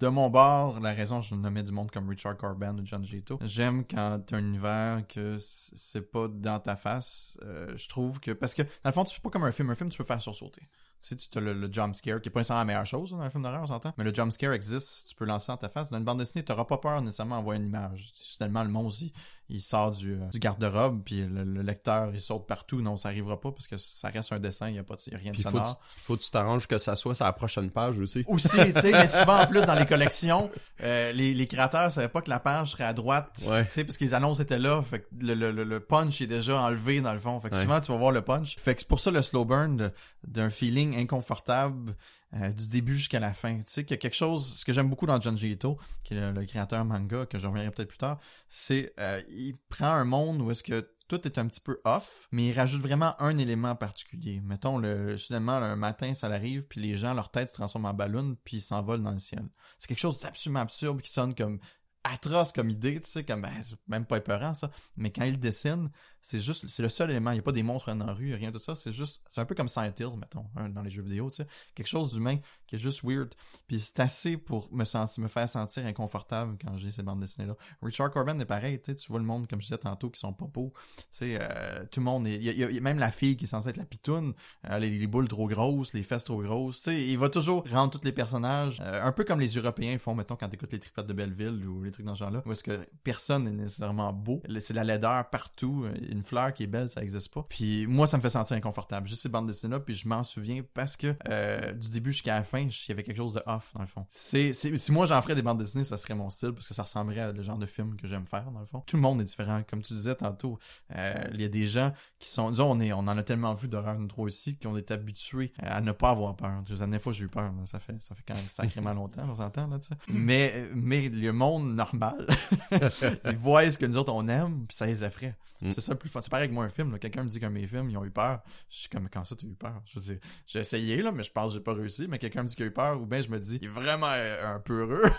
de 0.00 0.08
mon 0.08 0.30
bord, 0.30 0.78
la 0.80 0.92
raison, 0.92 1.20
je 1.20 1.34
nommais 1.34 1.64
du 1.64 1.72
monde 1.72 1.90
comme 1.90 2.08
Richard 2.08 2.36
Corben 2.36 2.78
ou 2.80 2.82
John 2.84 3.04
Gito. 3.04 3.38
J'aime 3.42 3.84
quand 3.84 4.27
un 4.32 4.38
univers 4.38 5.06
que 5.08 5.36
c'est 5.38 6.10
pas 6.10 6.28
dans 6.28 6.60
ta 6.60 6.76
face. 6.76 7.38
Euh, 7.42 7.76
je 7.76 7.88
trouve 7.88 8.20
que 8.20 8.32
parce 8.32 8.54
que 8.54 8.62
dans 8.62 8.68
le 8.86 8.92
fond 8.92 9.04
tu 9.04 9.14
fais 9.14 9.20
pas 9.20 9.30
comme 9.30 9.44
un 9.44 9.52
film, 9.52 9.70
un 9.70 9.74
film 9.74 9.90
tu 9.90 9.98
peux 9.98 10.04
faire 10.04 10.20
sursauter. 10.20 10.62
Tu 11.00 11.16
sais, 11.16 11.16
tu 11.16 11.38
as 11.38 11.40
le, 11.40 11.52
le 11.52 11.72
jump 11.72 11.94
scare, 11.94 12.20
qui 12.20 12.28
est 12.28 12.32
pas 12.32 12.40
nécessairement 12.40 12.62
la 12.62 12.64
meilleure 12.64 12.86
chose 12.86 13.10
dans 13.10 13.20
un 13.20 13.30
film 13.30 13.42
d'horreur, 13.44 13.62
on 13.62 13.66
s'entend. 13.66 13.92
Mais 13.98 14.04
le 14.04 14.12
jump 14.12 14.32
scare 14.32 14.52
existe, 14.52 15.08
tu 15.08 15.14
peux 15.14 15.24
lancer 15.24 15.52
dans 15.52 15.56
ta 15.56 15.68
face. 15.68 15.90
Dans 15.90 15.98
une 15.98 16.04
bande 16.04 16.18
dessinée, 16.18 16.44
t'auras 16.44 16.64
pas 16.64 16.78
peur 16.78 17.00
nécessairement 17.02 17.36
d'envoyer 17.36 17.60
une 17.60 17.68
image. 17.68 18.12
Finalement, 18.14 18.64
le 18.64 18.70
monstre, 18.70 19.02
il, 19.02 19.12
il 19.48 19.60
sort 19.62 19.92
du, 19.92 20.14
euh, 20.14 20.26
du 20.32 20.38
garde-robe, 20.38 21.02
puis 21.04 21.22
le, 21.22 21.62
lecteur, 21.62 22.10
il 22.12 22.20
saute 22.20 22.46
partout. 22.46 22.82
Non, 22.82 22.96
ça 22.96 23.08
arrivera 23.10 23.40
pas 23.40 23.52
parce 23.52 23.68
que 23.68 23.76
ça 23.76 24.08
reste 24.08 24.32
un 24.32 24.40
dessin, 24.40 24.68
il 24.68 24.74
y 24.74 24.78
a, 24.78 24.82
pas, 24.84 24.96
y 25.06 25.14
a 25.14 25.18
rien 25.18 25.32
de 25.32 25.38
sonore. 25.38 25.68
Faut, 25.68 26.00
faut 26.02 26.16
que 26.16 26.22
tu 26.22 26.30
t'arranges 26.30 26.66
que 26.66 26.78
ça 26.78 26.96
soit 26.96 27.14
sur 27.14 27.24
la 27.24 27.32
prochaine 27.32 27.70
page 27.70 27.98
aussi. 27.98 28.24
Aussi, 28.26 28.48
tu 28.74 28.80
sais, 28.80 28.92
mais 28.92 29.08
souvent, 29.08 29.40
en 29.40 29.46
plus, 29.46 29.64
dans 29.64 29.74
les 29.74 29.86
collections, 29.86 30.50
euh, 30.82 31.12
les, 31.12 31.32
les 31.32 31.46
créateurs 31.46 31.90
savaient 31.92 32.08
pas 32.08 32.22
que 32.22 32.30
la 32.30 32.40
page 32.40 32.72
serait 32.72 32.84
à 32.84 32.92
droite. 32.92 33.30
Tu 33.36 33.44
sais, 33.70 33.84
parce 33.84 33.96
que 33.96 34.04
les 34.04 34.14
annonces 34.14 34.40
étaient 34.40 34.58
là. 34.58 34.82
Fait 34.82 35.00
que 35.00 35.06
le, 35.20 35.34
le, 35.34 35.64
le 35.64 35.80
punch 35.80 36.20
est 36.20 36.26
déjà 36.26 36.60
enlevé 36.60 37.00
dans 37.00 37.12
le 37.12 37.20
fond. 37.20 37.38
Fait 37.40 37.50
que 37.50 37.56
souvent, 37.56 37.80
tu 37.80 37.92
vas 37.92 37.98
voir 37.98 38.12
le 38.12 38.22
punch. 38.22 38.56
Fait 38.58 38.74
que 38.74 38.80
c'est 38.80 38.88
pour 38.88 39.00
ça 39.00 39.10
le 39.10 39.22
slow 39.22 39.44
burn 39.44 39.92
d'un 40.26 40.50
feeling 40.50 40.87
inconfortable 40.94 41.96
euh, 42.34 42.50
du 42.50 42.68
début 42.68 42.94
jusqu'à 42.94 43.20
la 43.20 43.32
fin. 43.32 43.56
Tu 43.58 43.64
sais 43.66 43.84
qu'il 43.84 43.92
y 43.92 43.94
a 43.94 43.98
quelque 43.98 44.16
chose, 44.16 44.58
ce 44.58 44.64
que 44.64 44.72
j'aime 44.72 44.90
beaucoup 44.90 45.06
dans 45.06 45.20
John 45.20 45.38
Ito, 45.40 45.78
qui 46.04 46.14
est 46.14 46.32
le, 46.32 46.44
créateur 46.44 46.84
manga, 46.84 47.26
que 47.26 47.38
je 47.38 47.46
reviendrai 47.46 47.70
peut-être 47.70 47.88
plus 47.88 47.98
tard, 47.98 48.18
c'est 48.48 48.92
euh, 49.00 49.22
il 49.30 49.56
prend 49.68 49.92
un 49.92 50.04
monde 50.04 50.40
où 50.40 50.50
est-ce 50.50 50.62
que 50.62 50.90
tout 51.08 51.26
est 51.26 51.38
un 51.38 51.46
petit 51.46 51.60
peu 51.60 51.80
off, 51.84 52.28
mais 52.32 52.48
il 52.48 52.52
rajoute 52.52 52.82
vraiment 52.82 53.14
un 53.20 53.38
élément 53.38 53.74
particulier. 53.74 54.40
Mettons, 54.44 54.76
le, 54.76 55.16
soudainement, 55.16 55.52
un 55.52 55.74
matin, 55.74 56.12
ça 56.12 56.26
arrive, 56.26 56.66
puis 56.66 56.80
les 56.80 56.98
gens, 56.98 57.14
leur 57.14 57.30
tête 57.30 57.48
se 57.48 57.54
transforme 57.54 57.86
en 57.86 57.94
ballon, 57.94 58.36
puis 58.44 58.58
ils 58.58 58.60
s'envolent 58.60 59.02
dans 59.02 59.12
le 59.12 59.18
ciel. 59.18 59.48
C'est 59.78 59.88
quelque 59.88 59.98
chose 59.98 60.20
d'absolument 60.20 60.60
absurde 60.60 61.00
qui 61.00 61.10
sonne 61.10 61.34
comme 61.34 61.60
atroce 62.04 62.52
comme 62.52 62.70
idée, 62.70 63.00
tu 63.00 63.08
sais, 63.08 63.24
comme 63.24 63.42
ben, 63.42 63.50
c'est 63.62 63.76
même 63.88 64.04
pas 64.04 64.18
épeurant 64.18 64.54
ça. 64.54 64.70
Mais 64.96 65.10
quand 65.10 65.24
il 65.24 65.38
dessine, 65.38 65.90
c'est 66.22 66.40
juste, 66.40 66.68
c'est 66.68 66.82
le 66.82 66.88
seul 66.88 67.10
élément. 67.10 67.30
Il 67.30 67.34
n'y 67.34 67.40
a 67.40 67.42
pas 67.42 67.52
des 67.52 67.62
monstres 67.62 67.94
dans 67.94 68.06
la 68.06 68.12
rue, 68.12 68.34
rien 68.34 68.50
de 68.50 68.58
ça. 68.58 68.74
C'est 68.74 68.92
juste, 68.92 69.22
c'est 69.28 69.40
un 69.40 69.44
peu 69.44 69.54
comme 69.54 69.68
Silent 69.68 69.92
Hill, 69.98 70.16
mettons, 70.18 70.46
hein, 70.56 70.68
dans 70.68 70.82
les 70.82 70.90
jeux 70.90 71.02
vidéo, 71.02 71.30
tu 71.30 71.36
sais. 71.36 71.46
Quelque 71.74 71.86
chose 71.86 72.12
d'humain 72.12 72.36
qui 72.68 72.76
est 72.76 72.78
juste 72.78 73.02
weird. 73.02 73.34
Puis 73.66 73.80
c'est 73.80 74.00
assez 74.00 74.36
pour 74.36 74.68
me 74.72 74.84
faire 74.84 75.48
sentir 75.48 75.86
inconfortable 75.86 76.56
quand 76.62 76.76
j'ai 76.76 76.92
ces 76.92 77.02
bandes 77.02 77.20
dessinées-là. 77.20 77.56
Richard 77.82 78.10
Corbin 78.10 78.38
est 78.38 78.44
pareil, 78.44 78.80
tu 78.80 78.92
sais, 78.92 78.96
tu 78.96 79.08
vois 79.08 79.18
le 79.18 79.24
monde, 79.24 79.46
comme 79.48 79.60
je 79.60 79.66
disais 79.66 79.78
tantôt, 79.78 80.10
qui 80.10 80.20
sont 80.20 80.32
pas 80.32 80.46
beaux. 80.46 80.72
Tu 80.98 81.04
sais, 81.10 81.38
euh, 81.40 81.84
tout 81.90 82.00
le 82.00 82.04
monde 82.04 82.26
est, 82.26 82.38
y, 82.38 82.64
a, 82.64 82.80
même 82.80 82.98
la 82.98 83.10
fille 83.10 83.36
qui 83.36 83.44
est 83.44 83.48
censée 83.48 83.70
être 83.70 83.78
la 83.78 83.86
pitoune, 83.86 84.34
euh, 84.70 84.78
les, 84.78 85.06
boules 85.06 85.28
trop 85.28 85.48
grosses, 85.48 85.94
les 85.94 86.02
fesses 86.02 86.24
trop 86.24 86.42
grosses, 86.42 86.82
tu 86.82 86.90
sais, 86.90 87.06
il 87.06 87.18
va 87.18 87.30
toujours 87.30 87.64
rendre 87.70 87.90
tous 87.90 88.04
les 88.04 88.12
personnages, 88.12 88.80
euh, 88.82 89.02
un 89.02 89.12
peu 89.12 89.24
comme 89.24 89.40
les 89.40 89.48
Européens 89.48 89.96
font, 89.98 90.14
mettons, 90.14 90.36
quand 90.36 90.48
t'écoutes 90.48 90.72
les 90.72 90.80
triplettes 90.80 91.06
de 91.06 91.14
Belleville 91.14 91.66
ou 91.66 91.82
les 91.82 91.90
trucs 91.90 92.04
dans 92.04 92.14
ce 92.14 92.20
genre-là, 92.20 92.42
où 92.44 92.52
est-ce 92.52 92.62
que 92.62 92.78
personne 93.02 93.44
n'est 93.44 93.50
nécessairement 93.50 94.12
beau. 94.12 94.42
C'est 94.58 94.74
la 94.74 94.84
laideur 94.84 95.30
partout, 95.30 95.86
une 96.08 96.22
fleur 96.22 96.52
qui 96.52 96.64
est 96.64 96.68
belle, 96.68 96.88
ça 96.88 97.02
existe 97.02 97.32
pas. 97.32 97.44
Puis 97.48 97.86
moi, 97.86 98.06
ça 98.06 98.16
me 98.16 98.22
fait 98.22 98.30
sentir 98.30 98.56
inconfortable. 98.56 99.08
Juste 99.08 99.22
ces 99.22 99.28
bandes 99.28 99.46
dessinées-là, 99.46 99.80
puis 99.80 99.94
je 99.94 100.08
m'en 100.08 100.22
souviens 100.22 100.62
parce 100.74 100.96
que 100.96 101.14
euh, 101.28 101.72
du 101.72 101.90
début 101.90 102.12
jusqu'à 102.12 102.34
la 102.34 102.44
fin, 102.44 102.60
il 102.60 102.88
y 102.88 102.92
avait 102.92 103.02
quelque 103.02 103.16
chose 103.16 103.32
de 103.32 103.42
off, 103.46 103.72
dans 103.74 103.80
le 103.80 103.86
fond. 103.86 104.06
C'est, 104.08 104.52
si 104.52 104.92
moi 104.92 105.06
j'en 105.06 105.20
ferais 105.22 105.34
des 105.34 105.42
bandes 105.42 105.58
dessinées, 105.58 105.84
ça 105.84 105.96
serait 105.96 106.14
mon 106.14 106.30
style, 106.30 106.52
parce 106.52 106.68
que 106.68 106.74
ça 106.74 106.82
ressemblerait 106.82 107.20
à 107.20 107.32
le 107.32 107.42
genre 107.42 107.58
de 107.58 107.66
film 107.66 107.96
que 107.96 108.06
j'aime 108.06 108.26
faire, 108.26 108.50
dans 108.50 108.60
le 108.60 108.66
fond. 108.66 108.82
Tout 108.86 108.96
le 108.96 109.02
monde 109.02 109.20
est 109.20 109.24
différent. 109.24 109.62
Comme 109.68 109.82
tu 109.82 109.94
disais 109.94 110.14
tantôt, 110.14 110.58
euh, 110.94 111.14
il 111.32 111.40
y 111.40 111.44
a 111.44 111.48
des 111.48 111.66
gens 111.66 111.92
qui 112.18 112.28
sont... 112.28 112.50
Disons, 112.50 112.70
on, 112.70 112.80
est, 112.80 112.92
on 112.92 113.00
en 113.00 113.18
a 113.18 113.22
tellement 113.22 113.54
vu 113.54 113.68
d'horreur 113.68 113.96
trop 114.08 114.28
ici, 114.28 114.56
qui 114.56 114.66
ont 114.66 114.76
été 114.76 114.94
habitués 114.94 115.52
à 115.58 115.80
ne 115.80 115.92
pas 115.92 116.10
avoir 116.10 116.36
peur. 116.36 116.62
La 116.68 116.76
dernière 116.76 117.00
fois, 117.00 117.12
j'ai 117.12 117.24
eu 117.24 117.28
peur. 117.28 117.52
Ça 117.66 117.78
fait, 117.78 117.96
ça 118.00 118.14
fait 118.14 118.22
quand 118.26 118.34
même 118.34 118.48
sacrément 118.48 118.94
longtemps, 118.98 119.26
on 119.28 119.34
s'entend, 119.34 119.66
là, 119.66 119.78
tu 119.78 119.88
sais. 119.88 119.94
Mais, 120.08 120.68
mais 120.74 121.08
le 121.08 121.32
monde 121.32 121.74
normal, 121.74 122.26
ils 123.24 123.36
voient 123.36 123.70
ce 123.70 123.78
que 123.78 123.86
nous 123.86 123.96
autres, 123.96 124.12
on 124.12 124.28
aime, 124.28 124.66
puis 124.66 124.76
ça 124.76 124.86
les 124.86 125.04
effraie. 125.04 125.36
Mm. 125.60 125.72
C'est 125.72 125.80
ça 125.80 125.94
plus 125.98 126.08
fun. 126.08 126.20
C'est 126.22 126.30
pareil 126.30 126.44
avec 126.44 126.54
moi 126.54 126.64
un 126.64 126.70
film. 126.70 126.98
Quelqu'un 126.98 127.24
me 127.24 127.28
dit 127.28 127.40
que 127.40 127.46
mes 127.46 127.66
films, 127.66 127.90
ils 127.90 127.96
ont 127.96 128.04
eu 128.04 128.10
peur. 128.10 128.40
Je 128.70 128.78
suis 128.78 128.88
comme, 128.88 129.08
quand 129.08 129.24
ça, 129.24 129.36
t'as 129.36 129.46
eu 129.46 129.54
peur? 129.54 129.82
Je 129.86 129.98
veux 129.98 130.20
j'ai 130.46 130.60
essayé, 130.60 131.02
là, 131.02 131.12
mais 131.12 131.22
je 131.22 131.32
pense 131.32 131.52
que 131.52 131.58
j'ai 131.58 131.64
pas 131.64 131.74
réussi. 131.74 132.06
Mais 132.08 132.18
quelqu'un 132.18 132.42
me 132.42 132.48
dit 132.48 132.54
qu'il 132.54 132.64
a 132.64 132.68
eu 132.68 132.72
peur, 132.72 133.00
ou 133.00 133.06
bien 133.06 133.20
je 133.20 133.28
me 133.28 133.38
dis, 133.38 133.58
il 133.60 133.64
est 133.64 133.68
vraiment 133.68 134.10
euh, 134.10 134.54
un 134.54 134.60
peu 134.60 134.80
heureux. 134.80 135.10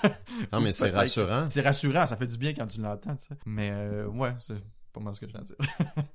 non, 0.51 0.61
mais 0.61 0.71
c'est 0.73 0.91
rassurant. 0.91 1.47
C'est 1.49 1.61
rassurant, 1.61 2.07
ça 2.07 2.17
fait 2.17 2.27
du 2.27 2.37
bien 2.37 2.53
quand 2.53 2.67
tu 2.67 2.81
l'entends, 2.81 3.15
tu 3.15 3.25
sais. 3.25 3.35
Mais, 3.45 3.69
euh, 3.71 4.07
ouais, 4.07 4.33
c'est 4.39 4.55
pas 5.03 5.13
ce 5.13 5.19
que 5.19 5.27
je 5.27 5.31
viens 5.31 5.41
de 5.41 5.45
dire. 5.45 5.55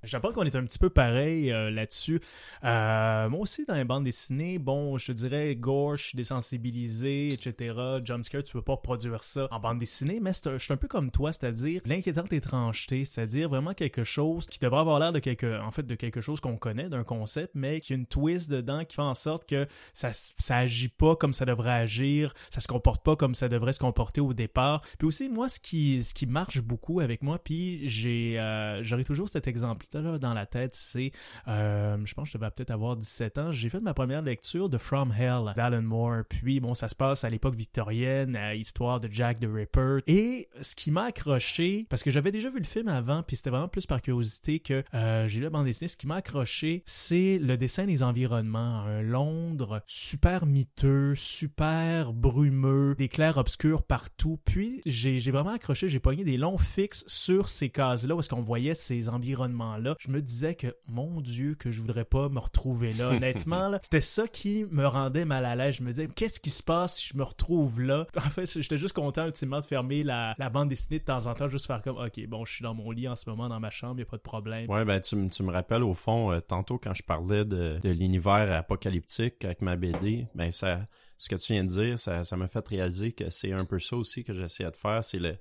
je 0.03 0.17
pense 0.17 0.33
qu'on 0.33 0.45
est 0.45 0.55
un 0.57 0.65
petit 0.65 0.79
peu 0.79 0.91
pareil 0.91 1.53
euh, 1.53 1.71
là-dessus. 1.71 2.21
Euh, 2.65 3.29
moi 3.29 3.41
aussi, 3.41 3.65
dans 3.65 3.75
les 3.75 3.85
bandes 3.85 4.05
dessinées, 4.05 4.59
bon, 4.59 4.99
je 4.99 5.07
te 5.09 5.13
dirais 5.13 5.55
gauche, 5.57 6.15
désensibilisé, 6.15 7.33
etc. 7.33 7.75
Jumpscare, 8.05 8.43
tu 8.43 8.53
peux 8.53 8.63
pas 8.63 8.77
produire 8.77 9.25
ça 9.25 9.49
en 9.51 9.61
bande 9.61 9.79
dessinée, 9.79 10.21
mais 10.21 10.33
je 10.33 10.59
suis 10.59 10.73
un 10.73 10.77
peu 10.77 10.89
comme 10.89 11.11
toi, 11.11 11.33
c'est-à-dire 11.33 11.81
l'inquiétante 11.87 12.33
étrangeté, 12.33 13.05
c'est-à-dire 13.05 13.49
vraiment 13.49 13.75
quelque 13.75 14.05
chose 14.05 14.47
qui 14.47 14.59
devrait 14.59 14.81
avoir 14.81 14.99
l'air 14.99 15.13
de 15.13 15.19
quelque, 15.19 15.61
en 15.61 15.71
fait, 15.71 15.87
de 15.87 15.95
quelque 15.95 16.21
chose 16.21 16.41
qu'on 16.41 16.57
connaît, 16.57 16.89
d'un 16.89 17.05
concept, 17.05 17.53
mais 17.55 17.81
qui 17.81 17.93
a 17.93 17.97
une 17.97 18.07
twist 18.07 18.51
dedans 18.51 18.85
qui 18.85 18.97
fait 18.97 19.03
en 19.03 19.15
sorte 19.15 19.49
que 19.49 19.67
ça, 19.93 20.11
ça 20.13 20.59
agit 20.59 20.89
pas 20.89 21.17
comme 21.17 21.33
ça 21.33 21.45
devrait 21.45 21.73
agir, 21.73 22.35
ça 22.51 22.61
se 22.61 22.69
comporte 22.69 23.05
pas 23.05 23.17
comme 23.17 23.35
ça 23.35 23.49
devrait 23.49 23.73
se 23.73 23.79
comporter 23.79 24.21
au 24.21 24.35
départ. 24.35 24.81
Puis 24.99 25.07
aussi, 25.07 25.29
moi, 25.29 25.49
ce 25.49 25.61
qui, 25.61 26.03
ce 26.03 26.15
qui 26.15 26.27
marche 26.27 26.61
beaucoup 26.61 27.01
avec 27.01 27.23
moi, 27.23 27.39
puis 27.39 27.89
j'ai, 27.89 28.39
euh, 28.39 28.74
euh, 28.75 28.81
j'aurais 28.83 29.05
toujours 29.05 29.29
cet 29.29 29.47
exemple-là 29.47 30.19
dans 30.19 30.35
la 30.35 30.47
tête. 30.47 30.75
C'est, 30.75 31.13
euh, 31.49 31.97
je 32.05 32.15
pense 32.15 32.29
que 32.29 32.33
je 32.33 32.39
devais 32.39 32.51
peut-être 32.51 32.71
avoir 32.71 32.97
17 32.97 33.39
ans. 33.39 33.51
J'ai 33.51 33.69
fait 33.69 33.81
ma 33.81 33.95
première 33.95 34.23
lecture 34.23 34.69
de 34.69 34.79
From 34.79 35.13
Hell 35.13 35.53
d'Alan 35.57 35.83
Moore. 35.83 36.23
Puis, 36.29 36.61
bon, 36.61 36.75
ça 36.75 36.89
se 36.89 36.95
passe 36.95 37.25
à 37.25 37.31
l'époque 37.31 37.55
victorienne, 37.55 38.37
à 38.37 38.55
histoire 38.55 39.01
de 39.01 39.09
Jack 39.11 39.41
the 39.41 39.49
Ripper. 39.51 39.99
Et 40.07 40.49
ce 40.61 40.75
qui 40.75 40.91
m'a 40.91 41.05
accroché, 41.05 41.87
parce 41.89 42.03
que 42.03 42.11
j'avais 42.11 42.31
déjà 42.31 42.49
vu 42.49 42.59
le 42.59 42.65
film 42.65 42.89
avant, 42.89 43.23
puis 43.23 43.37
c'était 43.37 43.51
vraiment 43.51 43.69
plus 43.69 43.87
par 43.87 44.03
curiosité 44.03 44.61
que 44.61 44.85
euh, 44.95 45.29
j'ai 45.29 45.39
lu 45.39 45.45
la 45.45 45.51
bande 45.51 45.67
dessinée, 45.67 45.89
ce 45.89 45.97
qui 45.97 46.07
m'a 46.07 46.17
accroché, 46.17 46.83
c'est 46.87 47.39
le 47.39 47.57
dessin 47.57 47.87
des 47.87 48.03
environnements. 48.03 48.81
Un 48.83 49.03
Londres 49.03 49.83
super 49.87 50.47
miteux, 50.47 51.15
super 51.15 52.13
brumeux, 52.13 52.95
des 52.97 53.09
clairs 53.09 53.39
obscurs 53.39 53.83
partout. 53.83 54.39
Puis, 54.45 54.83
j'ai 54.87 55.19
vraiment 55.31 55.51
accroché, 55.51 55.89
j'ai 55.89 56.01
pogné 56.01 56.25
des 56.25 56.37
longs 56.37 56.59
fixes 56.59 57.05
sur 57.07 57.49
ces 57.49 57.71
cases-là 57.71 58.15
est-ce 58.25 58.29
qu'on 58.29 58.41
voit 58.41 58.54
voyais 58.55 58.75
ces 58.75 59.09
environnements-là, 59.09 59.97
je 59.99 60.13
me 60.13 60.23
disais 60.23 60.55
que, 60.55 60.69
mon 60.87 61.21
Dieu, 61.21 61.57
que 61.57 61.73
je 61.73 61.81
voudrais 61.81 62.05
pas 62.05 62.29
me 62.29 62.39
retrouver 62.39 62.93
là. 62.93 63.09
Honnêtement, 63.17 63.69
là, 63.69 63.81
c'était 63.83 64.01
ça 64.01 64.29
qui 64.29 64.65
me 64.71 64.87
rendait 64.87 65.25
mal 65.25 65.45
à 65.45 65.57
l'aise. 65.57 65.75
Je 65.79 65.83
me 65.83 65.91
disais, 65.91 66.07
qu'est-ce 66.07 66.39
qui 66.39 66.51
se 66.51 66.63
passe 66.63 66.99
si 66.99 67.09
je 67.09 67.19
me 67.19 67.25
retrouve 67.25 67.81
là? 67.81 68.07
En 68.17 68.31
fait, 68.31 68.47
j'étais 68.47 68.79
juste 68.79 68.95
content, 68.95 69.27
ultimement, 69.27 69.59
de 69.61 69.67
fermer 69.67 70.05
la, 70.05 70.37
bande 70.53 70.69
dessinée 70.69 71.01
de 71.01 71.05
temps 71.05 71.27
en 71.27 71.35
temps, 71.35 71.49
juste 71.49 71.67
faire 71.67 71.83
comme, 71.83 71.97
ok, 71.97 72.27
bon, 72.29 72.45
je 72.45 72.53
suis 72.53 72.63
dans 72.63 72.75
mon 72.75 72.93
lit 72.93 73.09
en 73.09 73.17
ce 73.17 73.29
moment, 73.29 73.49
dans 73.49 73.59
ma 73.59 73.71
chambre, 73.71 73.99
y 73.99 74.03
a 74.03 74.07
pas 74.07 74.19
de 74.19 74.23
problème. 74.23 74.71
Ouais, 74.71 74.85
ben, 74.85 75.01
tu, 75.01 75.17
me 75.17 75.51
rappelles, 75.51 75.83
au 75.83 75.95
fond, 75.95 76.31
euh, 76.31 76.39
tantôt, 76.39 76.79
quand 76.79 76.95
je 76.95 77.03
parlais 77.03 77.45
de, 77.45 77.81
l'univers 77.83 78.53
apocalyptique 78.53 79.45
avec 79.45 79.63
ma 79.63 79.75
BD, 79.75 80.29
ben, 80.37 80.53
ça, 80.53 80.79
ce 81.19 81.29
que 81.29 81.35
tu 81.35 81.55
viens 81.55 81.65
de 81.65 81.69
dire, 81.69 81.99
ça, 81.99 82.23
ça 82.23 82.37
m'a 82.37 82.47
fait 82.47 82.67
réaliser 82.69 83.11
que 83.11 83.31
c'est 83.31 83.53
un 83.53 83.65
peu 83.65 83.81
ça 83.81 83.97
aussi 83.97 84.23
que 84.23 84.33
j'essayais 84.33 84.71
de 84.71 84.77
faire, 84.77 85.03
c'est 85.03 85.19
le, 85.19 85.37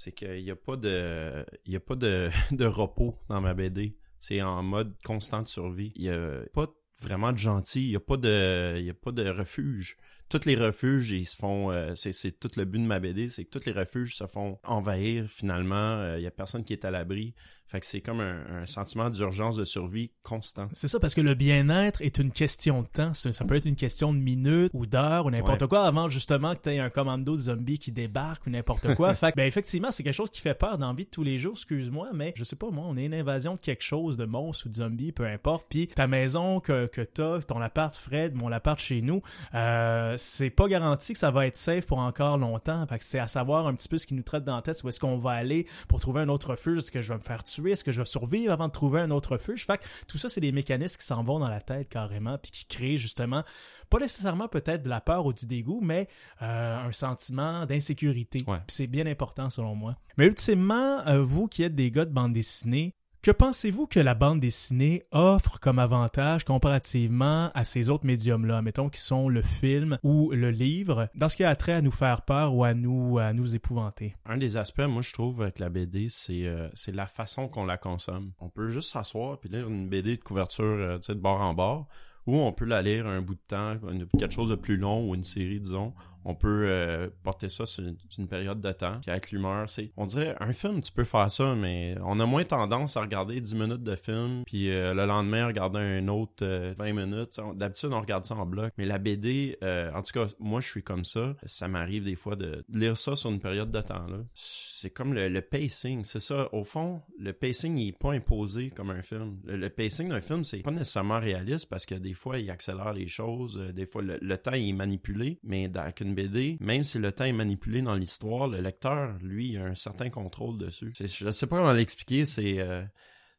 c'est 0.00 0.12
qu'il 0.12 0.42
n'y 0.42 0.50
a 0.50 0.56
pas 0.56 0.76
de 0.76 1.44
y 1.66 1.76
a 1.76 1.80
pas 1.80 1.94
de, 1.94 2.30
repos 2.64 3.18
dans 3.28 3.42
ma 3.42 3.52
BD. 3.52 3.98
C'est 4.18 4.40
en 4.40 4.62
mode 4.62 4.94
constante 5.04 5.46
survie. 5.46 5.92
Il 5.94 6.02
n'y 6.02 6.08
a 6.08 6.40
pas 6.54 6.68
vraiment 7.02 7.32
de 7.32 7.36
gentil, 7.36 7.84
il 7.84 7.90
n'y 7.90 7.96
a 7.96 8.00
pas 8.00 8.16
de 8.16 8.90
a 8.90 8.94
pas 8.94 9.12
de 9.12 9.28
refuge. 9.28 9.98
tous 10.30 10.46
les 10.46 10.56
refuges, 10.56 11.10
ils 11.10 11.26
se 11.26 11.36
font, 11.36 11.70
euh, 11.70 11.94
c'est, 11.94 12.38
tout 12.40 12.50
le 12.56 12.64
but 12.64 12.78
de 12.78 12.86
ma 12.86 12.98
BD, 12.98 13.28
c'est 13.28 13.44
que 13.44 13.50
tous 13.50 13.66
les 13.66 13.72
refuges 13.72 14.16
se 14.16 14.26
font 14.26 14.58
envahir 14.64 15.26
finalement. 15.28 16.16
Il 16.16 16.22
y 16.22 16.26
a 16.26 16.30
personne 16.30 16.64
qui 16.64 16.72
est 16.72 16.86
à 16.86 16.90
l'abri. 16.90 17.34
Fait 17.70 17.78
que 17.80 17.86
c'est 17.86 18.00
comme 18.00 18.20
un, 18.20 18.62
un 18.62 18.66
sentiment 18.66 19.10
d'urgence 19.10 19.54
de 19.56 19.64
survie 19.64 20.10
constant. 20.24 20.66
C'est 20.72 20.88
ça, 20.88 20.98
parce 20.98 21.14
que 21.14 21.20
le 21.20 21.34
bien-être 21.34 22.02
est 22.02 22.18
une 22.18 22.32
question 22.32 22.82
de 22.82 22.88
temps. 22.88 23.14
Ça, 23.14 23.32
ça 23.32 23.44
peut 23.44 23.54
être 23.54 23.66
une 23.66 23.76
question 23.76 24.12
de 24.12 24.18
minutes 24.18 24.72
ou 24.74 24.86
d'heures 24.86 25.26
ou 25.26 25.30
n'importe 25.30 25.62
Ouais. 25.62 25.68
quoi 25.68 25.82
avant 25.84 26.08
justement 26.08 26.54
que 26.54 26.62
tu 26.62 26.70
aies 26.70 26.78
un 26.80 26.90
commando 26.90 27.34
de 27.36 27.40
zombies 27.42 27.78
qui 27.78 27.92
débarque 27.92 28.46
ou 28.46 28.50
n'importe 28.50 28.94
quoi. 28.96 29.14
fait 29.14 29.30
que, 29.30 29.36
ben, 29.36 29.46
effectivement, 29.46 29.90
c'est 29.92 30.02
quelque 30.02 30.14
chose 30.14 30.30
qui 30.30 30.40
fait 30.40 30.54
peur 30.54 30.78
dans 30.78 30.88
la 30.88 30.94
vie 30.94 31.04
de 31.04 31.10
tous 31.10 31.22
les 31.22 31.38
jours, 31.38 31.52
excuse-moi, 31.52 32.08
mais 32.12 32.32
je 32.36 32.42
sais 32.44 32.56
pas, 32.56 32.70
moi, 32.70 32.84
on 32.88 32.96
est 32.96 33.04
une 33.06 33.14
invasion 33.14 33.54
de 33.54 33.60
quelque 33.60 33.84
chose, 33.84 34.16
de 34.16 34.24
monstre 34.24 34.66
ou 34.66 34.68
de 34.70 34.74
zombie, 34.74 35.12
peu 35.12 35.26
importe. 35.26 35.66
Puis 35.70 35.86
ta 35.86 36.06
maison 36.08 36.58
que, 36.58 36.86
que 36.86 37.02
t'as, 37.02 37.40
ton 37.42 37.60
appart, 37.60 37.94
Fred, 37.94 38.34
mon 38.34 38.50
appart 38.50 38.80
chez 38.80 39.00
nous, 39.00 39.22
euh, 39.54 40.14
c'est 40.18 40.50
pas 40.50 40.66
garanti 40.66 41.12
que 41.12 41.18
ça 41.18 41.30
va 41.30 41.46
être 41.46 41.56
safe 41.56 41.86
pour 41.86 41.98
encore 41.98 42.36
longtemps. 42.38 42.84
Fait 42.88 42.98
que 42.98 43.04
c'est 43.04 43.18
à 43.18 43.28
savoir 43.28 43.66
un 43.66 43.74
petit 43.74 43.88
peu 43.88 43.98
ce 43.98 44.06
qui 44.06 44.14
nous 44.14 44.22
traite 44.22 44.44
dans 44.44 44.56
la 44.56 44.62
tête, 44.62 44.82
où 44.82 44.88
est-ce 44.88 44.98
qu'on 45.00 45.18
va 45.18 45.32
aller 45.32 45.66
pour 45.88 46.00
trouver 46.00 46.20
un 46.22 46.28
autre 46.28 46.50
refuge, 46.50 46.78
est-ce 46.78 46.90
que 46.90 47.00
je 47.02 47.08
vais 47.12 47.18
me 47.18 47.22
faire 47.22 47.44
tuer, 47.44 47.59
est-ce 47.68 47.84
que 47.84 47.92
je 47.92 48.00
vais 48.00 48.06
survivre 48.06 48.52
avant 48.52 48.68
de 48.68 48.72
trouver 48.72 49.00
un 49.00 49.10
autre 49.10 49.32
refuge. 49.32 49.64
Fait 49.64 49.78
que 49.78 49.84
tout 50.06 50.18
ça, 50.18 50.28
c'est 50.28 50.40
des 50.40 50.52
mécanismes 50.52 50.98
qui 50.98 51.06
s'en 51.06 51.22
vont 51.22 51.38
dans 51.38 51.48
la 51.48 51.60
tête 51.60 51.88
carrément, 51.88 52.38
puis 52.38 52.50
qui 52.50 52.66
créent 52.66 52.96
justement, 52.96 53.42
pas 53.88 53.98
nécessairement 53.98 54.48
peut-être 54.48 54.82
de 54.82 54.88
la 54.88 55.00
peur 55.00 55.26
ou 55.26 55.32
du 55.32 55.46
dégoût, 55.46 55.80
mais 55.82 56.08
euh, 56.42 56.78
un 56.78 56.92
sentiment 56.92 57.66
d'insécurité. 57.66 58.44
Ouais. 58.46 58.58
C'est 58.68 58.86
bien 58.86 59.06
important 59.06 59.50
selon 59.50 59.74
moi. 59.74 59.96
Mais 60.16 60.26
ultimement, 60.26 61.00
euh, 61.06 61.22
vous 61.22 61.46
qui 61.46 61.62
êtes 61.62 61.74
des 61.74 61.90
gars 61.90 62.04
de 62.04 62.12
bande 62.12 62.32
dessinée, 62.32 62.94
que 63.22 63.30
pensez-vous 63.30 63.86
que 63.86 64.00
la 64.00 64.14
bande 64.14 64.40
dessinée 64.40 65.02
offre 65.12 65.60
comme 65.60 65.78
avantage 65.78 66.44
comparativement 66.44 67.50
à 67.54 67.64
ces 67.64 67.90
autres 67.90 68.06
médiums-là, 68.06 68.62
mettons 68.62 68.88
qui 68.88 69.00
sont 69.00 69.28
le 69.28 69.42
film 69.42 69.98
ou 70.02 70.30
le 70.30 70.50
livre, 70.50 71.08
dans 71.14 71.28
ce 71.28 71.36
qui 71.36 71.44
a 71.44 71.54
trait 71.54 71.72
à 71.72 71.82
nous 71.82 71.90
faire 71.90 72.22
peur 72.22 72.54
ou 72.54 72.64
à 72.64 72.72
nous, 72.72 73.54
épouvanter? 73.54 74.14
Un 74.24 74.38
des 74.38 74.56
aspects, 74.56 74.80
moi, 74.80 75.02
je 75.02 75.12
trouve, 75.12 75.42
avec 75.42 75.58
la 75.58 75.68
BD, 75.68 76.08
c'est 76.08 76.46
euh, 76.46 76.68
c'est 76.74 76.94
la 76.94 77.06
façon 77.06 77.48
qu'on 77.48 77.64
la 77.64 77.76
consomme. 77.76 78.32
On 78.40 78.48
peut 78.48 78.68
juste 78.68 78.90
s'asseoir 78.90 79.38
puis 79.38 79.50
lire 79.50 79.68
une 79.68 79.88
BD 79.88 80.16
de 80.16 80.22
couverture, 80.22 80.64
euh, 80.64 80.98
de 80.98 81.14
bord 81.14 81.40
en 81.40 81.52
bord, 81.52 81.88
ou 82.26 82.36
on 82.36 82.52
peut 82.52 82.64
la 82.64 82.80
lire 82.80 83.06
un 83.06 83.20
bout 83.20 83.34
de 83.34 83.40
temps, 83.46 83.76
quelque 84.18 84.32
chose 84.32 84.50
de 84.50 84.54
plus 84.54 84.76
long 84.76 85.08
ou 85.08 85.14
une 85.14 85.24
série, 85.24 85.60
disons. 85.60 85.92
On 86.24 86.34
peut 86.34 86.64
euh, 86.66 87.08
porter 87.22 87.48
ça 87.48 87.66
sur 87.66 87.84
une, 88.18 88.28
période 88.28 88.60
de 88.60 88.72
temps, 88.72 88.98
puis 89.00 89.10
avec 89.10 89.30
l'humeur, 89.32 89.68
c'est... 89.68 89.90
On 89.96 90.04
dirait, 90.06 90.36
un 90.40 90.52
film, 90.52 90.80
tu 90.80 90.92
peux 90.92 91.04
faire 91.04 91.30
ça, 91.30 91.54
mais 91.54 91.96
on 92.04 92.20
a 92.20 92.26
moins 92.26 92.44
tendance 92.44 92.96
à 92.96 93.00
regarder 93.00 93.40
10 93.40 93.54
minutes 93.56 93.82
de 93.82 93.96
film, 93.96 94.42
puis 94.46 94.70
euh, 94.70 94.92
le 94.94 95.06
lendemain, 95.06 95.46
regarder 95.46 95.78
un 95.78 96.06
autre 96.08 96.44
euh, 96.44 96.74
20 96.76 96.92
minutes. 96.92 97.40
On- 97.42 97.54
D'habitude, 97.54 97.90
on 97.92 98.00
regarde 98.00 98.24
ça 98.24 98.36
en 98.36 98.46
bloc. 98.46 98.72
Mais 98.78 98.86
la 98.86 98.98
BD, 98.98 99.56
euh, 99.62 99.90
en 99.94 100.02
tout 100.02 100.12
cas, 100.12 100.26
moi, 100.38 100.60
je 100.60 100.68
suis 100.68 100.82
comme 100.82 101.04
ça. 101.04 101.34
Ça 101.44 101.68
m'arrive 101.68 102.04
des 102.04 102.16
fois 102.16 102.36
de 102.36 102.64
lire 102.72 102.96
ça 102.96 103.16
sur 103.16 103.30
une 103.30 103.40
période 103.40 103.70
de 103.70 103.80
temps. 103.80 104.06
C'est 104.34 104.90
comme 104.90 105.14
le, 105.14 105.40
pacing, 105.40 106.04
c'est 106.04 106.20
ça. 106.20 106.48
Au 106.54 106.62
fond, 106.64 107.02
le 107.18 107.32
pacing, 107.32 107.76
il 107.78 107.92
pas 107.92 108.12
imposé 108.12 108.70
comme 108.70 108.90
un 108.90 109.02
film. 109.02 109.38
Le, 109.44 109.68
pacing 109.68 110.08
d'un 110.08 110.20
film, 110.20 110.44
c'est 110.44 110.58
pas 110.58 110.70
nécessairement 110.70 111.18
réaliste 111.18 111.68
parce 111.68 111.86
que 111.86 111.94
des 111.94 112.14
fois, 112.14 112.38
il 112.38 112.50
accélère 112.50 112.92
les 112.92 113.08
choses. 113.08 113.58
euh, 113.58 113.72
Des 113.72 113.86
fois, 113.86 114.02
le, 114.02 114.36
temps, 114.36 114.52
est 114.52 114.72
manipulé. 114.72 115.38
Mais 115.42 115.68
une 116.00 116.09
BD, 116.14 116.56
même 116.60 116.82
si 116.82 116.98
le 116.98 117.12
temps 117.12 117.24
est 117.24 117.32
manipulé 117.32 117.82
dans 117.82 117.94
l'histoire, 117.94 118.48
le 118.48 118.60
lecteur, 118.60 119.16
lui, 119.22 119.56
a 119.56 119.64
un 119.64 119.74
certain 119.74 120.10
contrôle 120.10 120.58
dessus. 120.58 120.92
Je 120.98 121.30
sais 121.30 121.46
pas 121.46 121.56
comment 121.58 121.72
l'expliquer, 121.72 122.24
c'est... 122.24 122.58
euh, 122.58 122.82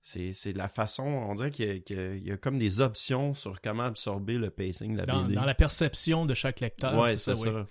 c'est 0.04 0.34
c'est 0.34 0.54
la 0.54 0.68
façon, 0.68 1.04
on 1.04 1.36
dirait 1.36 1.52
qu'il 1.52 1.84
y, 1.90 2.28
y 2.28 2.32
a- 2.32 2.38
comme 2.38 2.58
des 2.58 2.82
options 2.82 3.36
sur 3.36 3.62
comment 3.62 3.84
absorber 3.84 4.40
le 4.40 4.50
pacing 4.50 4.94
de 4.94 4.98
la 4.98 5.04
Dans, 5.04 5.24
BD. 5.24 5.36
dans 5.36 5.46
la 5.46 5.54
perception 5.54 6.26
de 6.26 6.34
chaque 6.34 6.60
lecteur. 6.60 6.98
Ouais, 6.98 7.18
c'est 7.18 7.36
ça. 7.36 7.68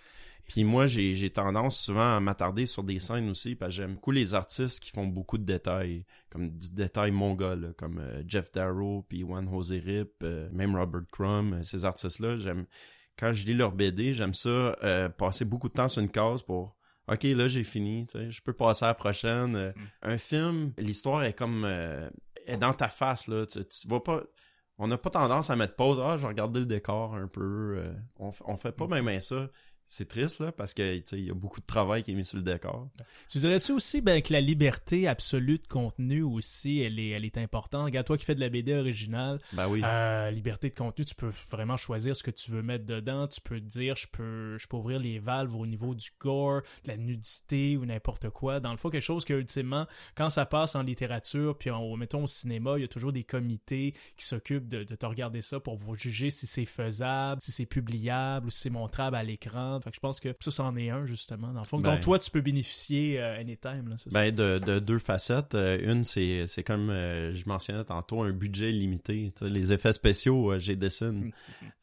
Puis 0.46 0.62
moi, 0.64 0.86
j'ai 0.86 1.12
j'ai 1.12 1.30
tendance 1.30 1.80
souvent 1.80 2.16
à 2.16 2.20
m'attarder 2.20 2.66
sur 2.66 2.82
des 2.84 2.98
scènes 3.00 3.28
aussi, 3.30 3.54
parce 3.56 3.70
que 3.72 3.76
j'aime 3.82 3.94
beaucoup 3.94 4.10
les 4.12 4.34
artistes 4.34 4.80
qui 4.82 4.90
font 4.90 5.06
beaucoup 5.06 5.38
de 5.38 5.44
détails, 5.44 6.04
comme 6.28 6.50
du 6.56 6.72
détail 6.72 7.10
mongol, 7.12 7.60
là, 7.60 7.68
comme 7.76 7.98
euh, 7.98 8.22
Jeff 8.26 8.50
Darrow, 8.52 9.04
puis 9.08 9.20
Juan 9.22 9.48
Jose 9.50 9.72
Rip, 9.84 10.10
euh, 10.22 10.48
même 10.52 10.74
Robert 10.76 11.02
Crumb, 11.12 11.54
euh, 11.54 11.62
ces 11.64 11.84
artistes-là, 11.84 12.36
j'aime... 12.36 12.64
Quand 13.20 13.34
je 13.34 13.44
lis 13.44 13.54
leur 13.54 13.72
BD, 13.72 14.14
j'aime 14.14 14.32
ça 14.32 14.48
euh, 14.48 15.10
passer 15.10 15.44
beaucoup 15.44 15.68
de 15.68 15.74
temps 15.74 15.88
sur 15.88 16.02
une 16.02 16.08
case 16.08 16.42
pour... 16.42 16.74
Ok, 17.06 17.24
là 17.24 17.48
j'ai 17.48 17.64
fini, 17.64 18.06
je 18.14 18.40
peux 18.40 18.52
passer 18.52 18.84
à 18.84 18.88
la 18.88 18.94
prochaine. 18.94 19.56
Euh, 19.56 19.72
Un 20.00 20.16
film, 20.16 20.72
l'histoire 20.78 21.24
est 21.24 21.32
comme 21.32 21.64
euh, 21.64 22.08
est 22.46 22.56
dans 22.56 22.72
ta 22.72 22.88
face 22.88 23.26
là, 23.26 23.46
tu, 23.46 23.58
tu 23.64 23.88
vas 23.88 24.00
pas. 24.00 24.22
On 24.78 24.86
n'a 24.86 24.96
pas 24.96 25.10
tendance 25.10 25.50
à 25.50 25.56
mettre 25.56 25.74
pause. 25.74 26.00
Ah, 26.02 26.16
je 26.16 26.22
vais 26.22 26.28
regarder 26.28 26.60
le 26.60 26.66
décor 26.66 27.14
un 27.14 27.26
peu. 27.26 27.82
on, 28.18 28.56
fait 28.56 28.72
pas 28.72 28.86
même 28.86 29.06
bien 29.06 29.20
ça. 29.20 29.48
C'est 29.92 30.06
triste 30.06 30.38
là 30.38 30.52
parce 30.52 30.72
que 30.72 31.02
il 31.12 31.24
y 31.24 31.30
a 31.30 31.34
beaucoup 31.34 31.58
de 31.58 31.66
travail 31.66 32.04
qui 32.04 32.12
est 32.12 32.14
mis 32.14 32.24
sur 32.24 32.36
le 32.36 32.44
décor. 32.44 32.88
Tu 33.28 33.38
dirais-tu 33.38 33.72
aussi 33.72 34.00
ben, 34.00 34.22
que 34.22 34.32
la 34.32 34.40
liberté 34.40 35.08
absolue 35.08 35.58
de 35.58 35.66
contenu 35.66 36.22
aussi, 36.22 36.78
elle 36.78 37.00
est, 37.00 37.08
elle 37.08 37.24
est 37.24 37.36
importante? 37.38 37.86
Regarde, 37.86 38.06
toi 38.06 38.16
qui 38.16 38.24
fais 38.24 38.36
de 38.36 38.40
la 38.40 38.48
BD 38.50 38.72
originale, 38.72 39.40
Ben 39.52 39.66
oui. 39.66 39.82
euh, 39.84 40.30
liberté 40.30 40.70
de 40.70 40.76
contenu, 40.76 41.04
tu 41.04 41.16
peux 41.16 41.32
vraiment 41.50 41.76
choisir 41.76 42.14
ce 42.14 42.22
que 42.22 42.30
tu 42.30 42.52
veux 42.52 42.62
mettre 42.62 42.84
dedans. 42.86 43.26
Tu 43.26 43.40
peux 43.40 43.58
te 43.60 43.66
dire, 43.66 43.96
je 43.96 44.06
peux, 44.06 44.56
je 44.58 44.68
peux 44.68 44.76
ouvrir 44.76 45.00
les 45.00 45.18
valves 45.18 45.56
au 45.56 45.66
niveau 45.66 45.96
du 45.96 46.10
gore, 46.20 46.62
de 46.84 46.88
la 46.92 46.96
nudité 46.96 47.76
ou 47.76 47.84
n'importe 47.84 48.30
quoi. 48.30 48.60
Dans 48.60 48.70
le 48.70 48.76
fond, 48.76 48.90
quelque 48.90 49.02
chose 49.02 49.24
que, 49.24 49.34
ultimement, 49.34 49.88
quand 50.14 50.30
ça 50.30 50.46
passe 50.46 50.76
en 50.76 50.84
littérature, 50.84 51.58
puis 51.58 51.70
en, 51.70 51.96
mettons 51.96 52.22
au 52.22 52.28
cinéma, 52.28 52.74
il 52.76 52.82
y 52.82 52.84
a 52.84 52.88
toujours 52.88 53.12
des 53.12 53.24
comités 53.24 53.94
qui 54.16 54.24
s'occupent 54.24 54.68
de, 54.68 54.84
de 54.84 54.94
te 54.94 55.04
regarder 55.04 55.42
ça 55.42 55.58
pour 55.58 55.76
vous 55.78 55.96
juger 55.96 56.30
si 56.30 56.46
c'est 56.46 56.64
faisable, 56.64 57.40
si 57.42 57.50
c'est 57.50 57.66
publiable 57.66 58.46
ou 58.46 58.50
si 58.50 58.60
c'est 58.60 58.70
montrable 58.70 59.16
à 59.16 59.24
l'écran. 59.24 59.79
Fait 59.82 59.90
que 59.90 59.96
je 59.96 60.00
pense 60.00 60.20
que 60.20 60.34
ça, 60.40 60.50
c'en 60.50 60.76
est 60.76 60.90
un, 60.90 61.06
justement. 61.06 61.52
Dans 61.52 61.60
le 61.60 61.66
fond, 61.66 61.78
Ben. 61.78 61.94
dont 61.94 62.00
toi, 62.00 62.18
tu 62.18 62.30
peux 62.30 62.40
bénéficier 62.40 63.20
euh, 63.20 63.38
anytime. 63.38 63.88
Là, 63.88 63.96
ça? 63.96 64.10
Ben 64.12 64.34
de, 64.34 64.58
de 64.58 64.78
deux 64.78 64.98
facettes. 64.98 65.54
Euh, 65.54 65.78
une, 65.82 66.04
c'est 66.04 66.46
c'est 66.46 66.62
comme 66.64 66.90
euh, 66.90 67.32
je 67.32 67.44
mentionnais 67.46 67.84
tantôt, 67.84 68.22
un 68.22 68.32
budget 68.32 68.70
limité. 68.70 69.32
Les 69.42 69.72
effets 69.72 69.92
spéciaux, 69.92 70.52
euh, 70.52 70.58
j'ai 70.58 70.76
dessine. 70.76 71.30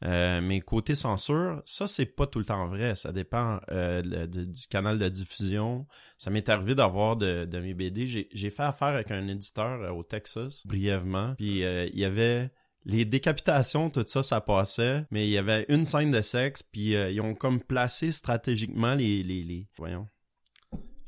Euh, 0.04 0.40
mais 0.40 0.60
côté 0.60 0.94
censure, 0.94 1.62
ça 1.64 1.86
c'est 1.86 2.06
pas 2.06 2.26
tout 2.26 2.38
le 2.38 2.44
temps 2.44 2.66
vrai. 2.68 2.94
Ça 2.94 3.12
dépend 3.12 3.60
euh, 3.70 4.02
le- 4.04 4.26
de- 4.26 4.44
du 4.44 4.66
canal 4.68 4.98
de 4.98 5.08
diffusion. 5.08 5.86
Ça 6.16 6.30
m'est 6.30 6.48
arrivé 6.48 6.74
d'avoir 6.74 7.16
de, 7.16 7.44
de 7.44 7.58
mes 7.60 7.74
BD. 7.74 8.06
J'ai 8.06 8.28
j'ai 8.32 8.50
fait 8.50 8.62
affaire 8.62 8.88
avec 8.88 9.10
un 9.10 9.26
éditeur 9.28 9.82
euh, 9.82 9.90
au 9.90 10.02
Texas, 10.02 10.66
brièvement. 10.66 11.34
Puis 11.36 11.64
euh, 11.64 11.86
il 11.92 11.98
y 11.98 12.04
avait 12.04 12.50
les 12.88 13.04
décapitations, 13.04 13.90
tout 13.90 14.04
ça, 14.06 14.22
ça 14.22 14.40
passait, 14.40 15.04
mais 15.10 15.26
il 15.28 15.30
y 15.30 15.38
avait 15.38 15.66
une 15.68 15.84
scène 15.84 16.10
de 16.10 16.22
sexe, 16.22 16.62
puis 16.62 16.96
euh, 16.96 17.10
ils 17.10 17.20
ont 17.20 17.34
comme 17.34 17.60
placé 17.60 18.10
stratégiquement 18.10 18.94
les... 18.94 19.22
les, 19.22 19.42
les... 19.44 19.68
Voyons. 19.76 20.08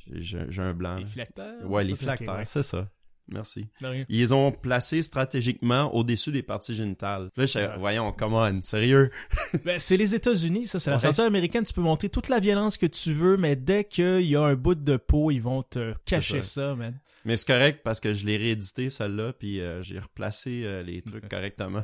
J'ai- 0.06 0.60
un 0.60 0.74
blanc. 0.74 0.96
Les 0.96 1.04
là. 1.04 1.08
phylactères? 1.08 1.70
Ouais, 1.70 1.84
les 1.84 1.94
ouais. 1.94 2.44
c'est 2.44 2.62
ça. 2.62 2.88
Merci. 3.32 3.68
Ils 4.08 4.18
les 4.18 4.32
ont 4.32 4.52
placés 4.52 5.02
stratégiquement 5.02 5.94
au-dessus 5.94 6.32
des 6.32 6.42
parties 6.42 6.74
génitales. 6.74 7.30
Là, 7.36 7.46
je 7.46 7.58
Ouais. 7.58 7.70
voyons, 7.78 8.12
come 8.12 8.34
on, 8.34 8.60
sérieux? 8.62 9.10
Ben, 9.64 9.78
c'est 9.78 9.96
les 9.96 10.14
États-Unis, 10.14 10.66
ça. 10.66 10.78
C'est 10.80 10.90
la 10.90 10.96
Ouais. 10.96 11.02
censure 11.02 11.24
américaine. 11.24 11.64
Tu 11.64 11.72
peux 11.72 11.80
montrer 11.80 12.08
toute 12.08 12.28
la 12.28 12.40
violence 12.40 12.76
que 12.76 12.86
tu 12.86 13.12
veux, 13.12 13.36
mais 13.36 13.56
dès 13.56 13.84
qu'il 13.84 14.22
y 14.22 14.36
a 14.36 14.42
un 14.42 14.54
bout 14.54 14.74
de 14.74 14.96
peau, 14.96 15.30
ils 15.30 15.38
vont 15.40 15.62
te 15.62 15.94
cacher 16.04 16.42
ça. 16.42 16.74
man. 16.74 16.98
Mais 17.24 17.36
c'est 17.36 17.46
correct 17.46 17.80
parce 17.84 18.00
que 18.00 18.14
je 18.14 18.24
l'ai 18.26 18.36
réédité, 18.36 18.88
celle-là, 18.88 19.32
puis 19.34 19.60
euh, 19.60 19.82
j'ai 19.82 19.98
replacé 19.98 20.62
euh, 20.64 20.82
les 20.82 21.02
trucs 21.02 21.28
correctement. 21.28 21.82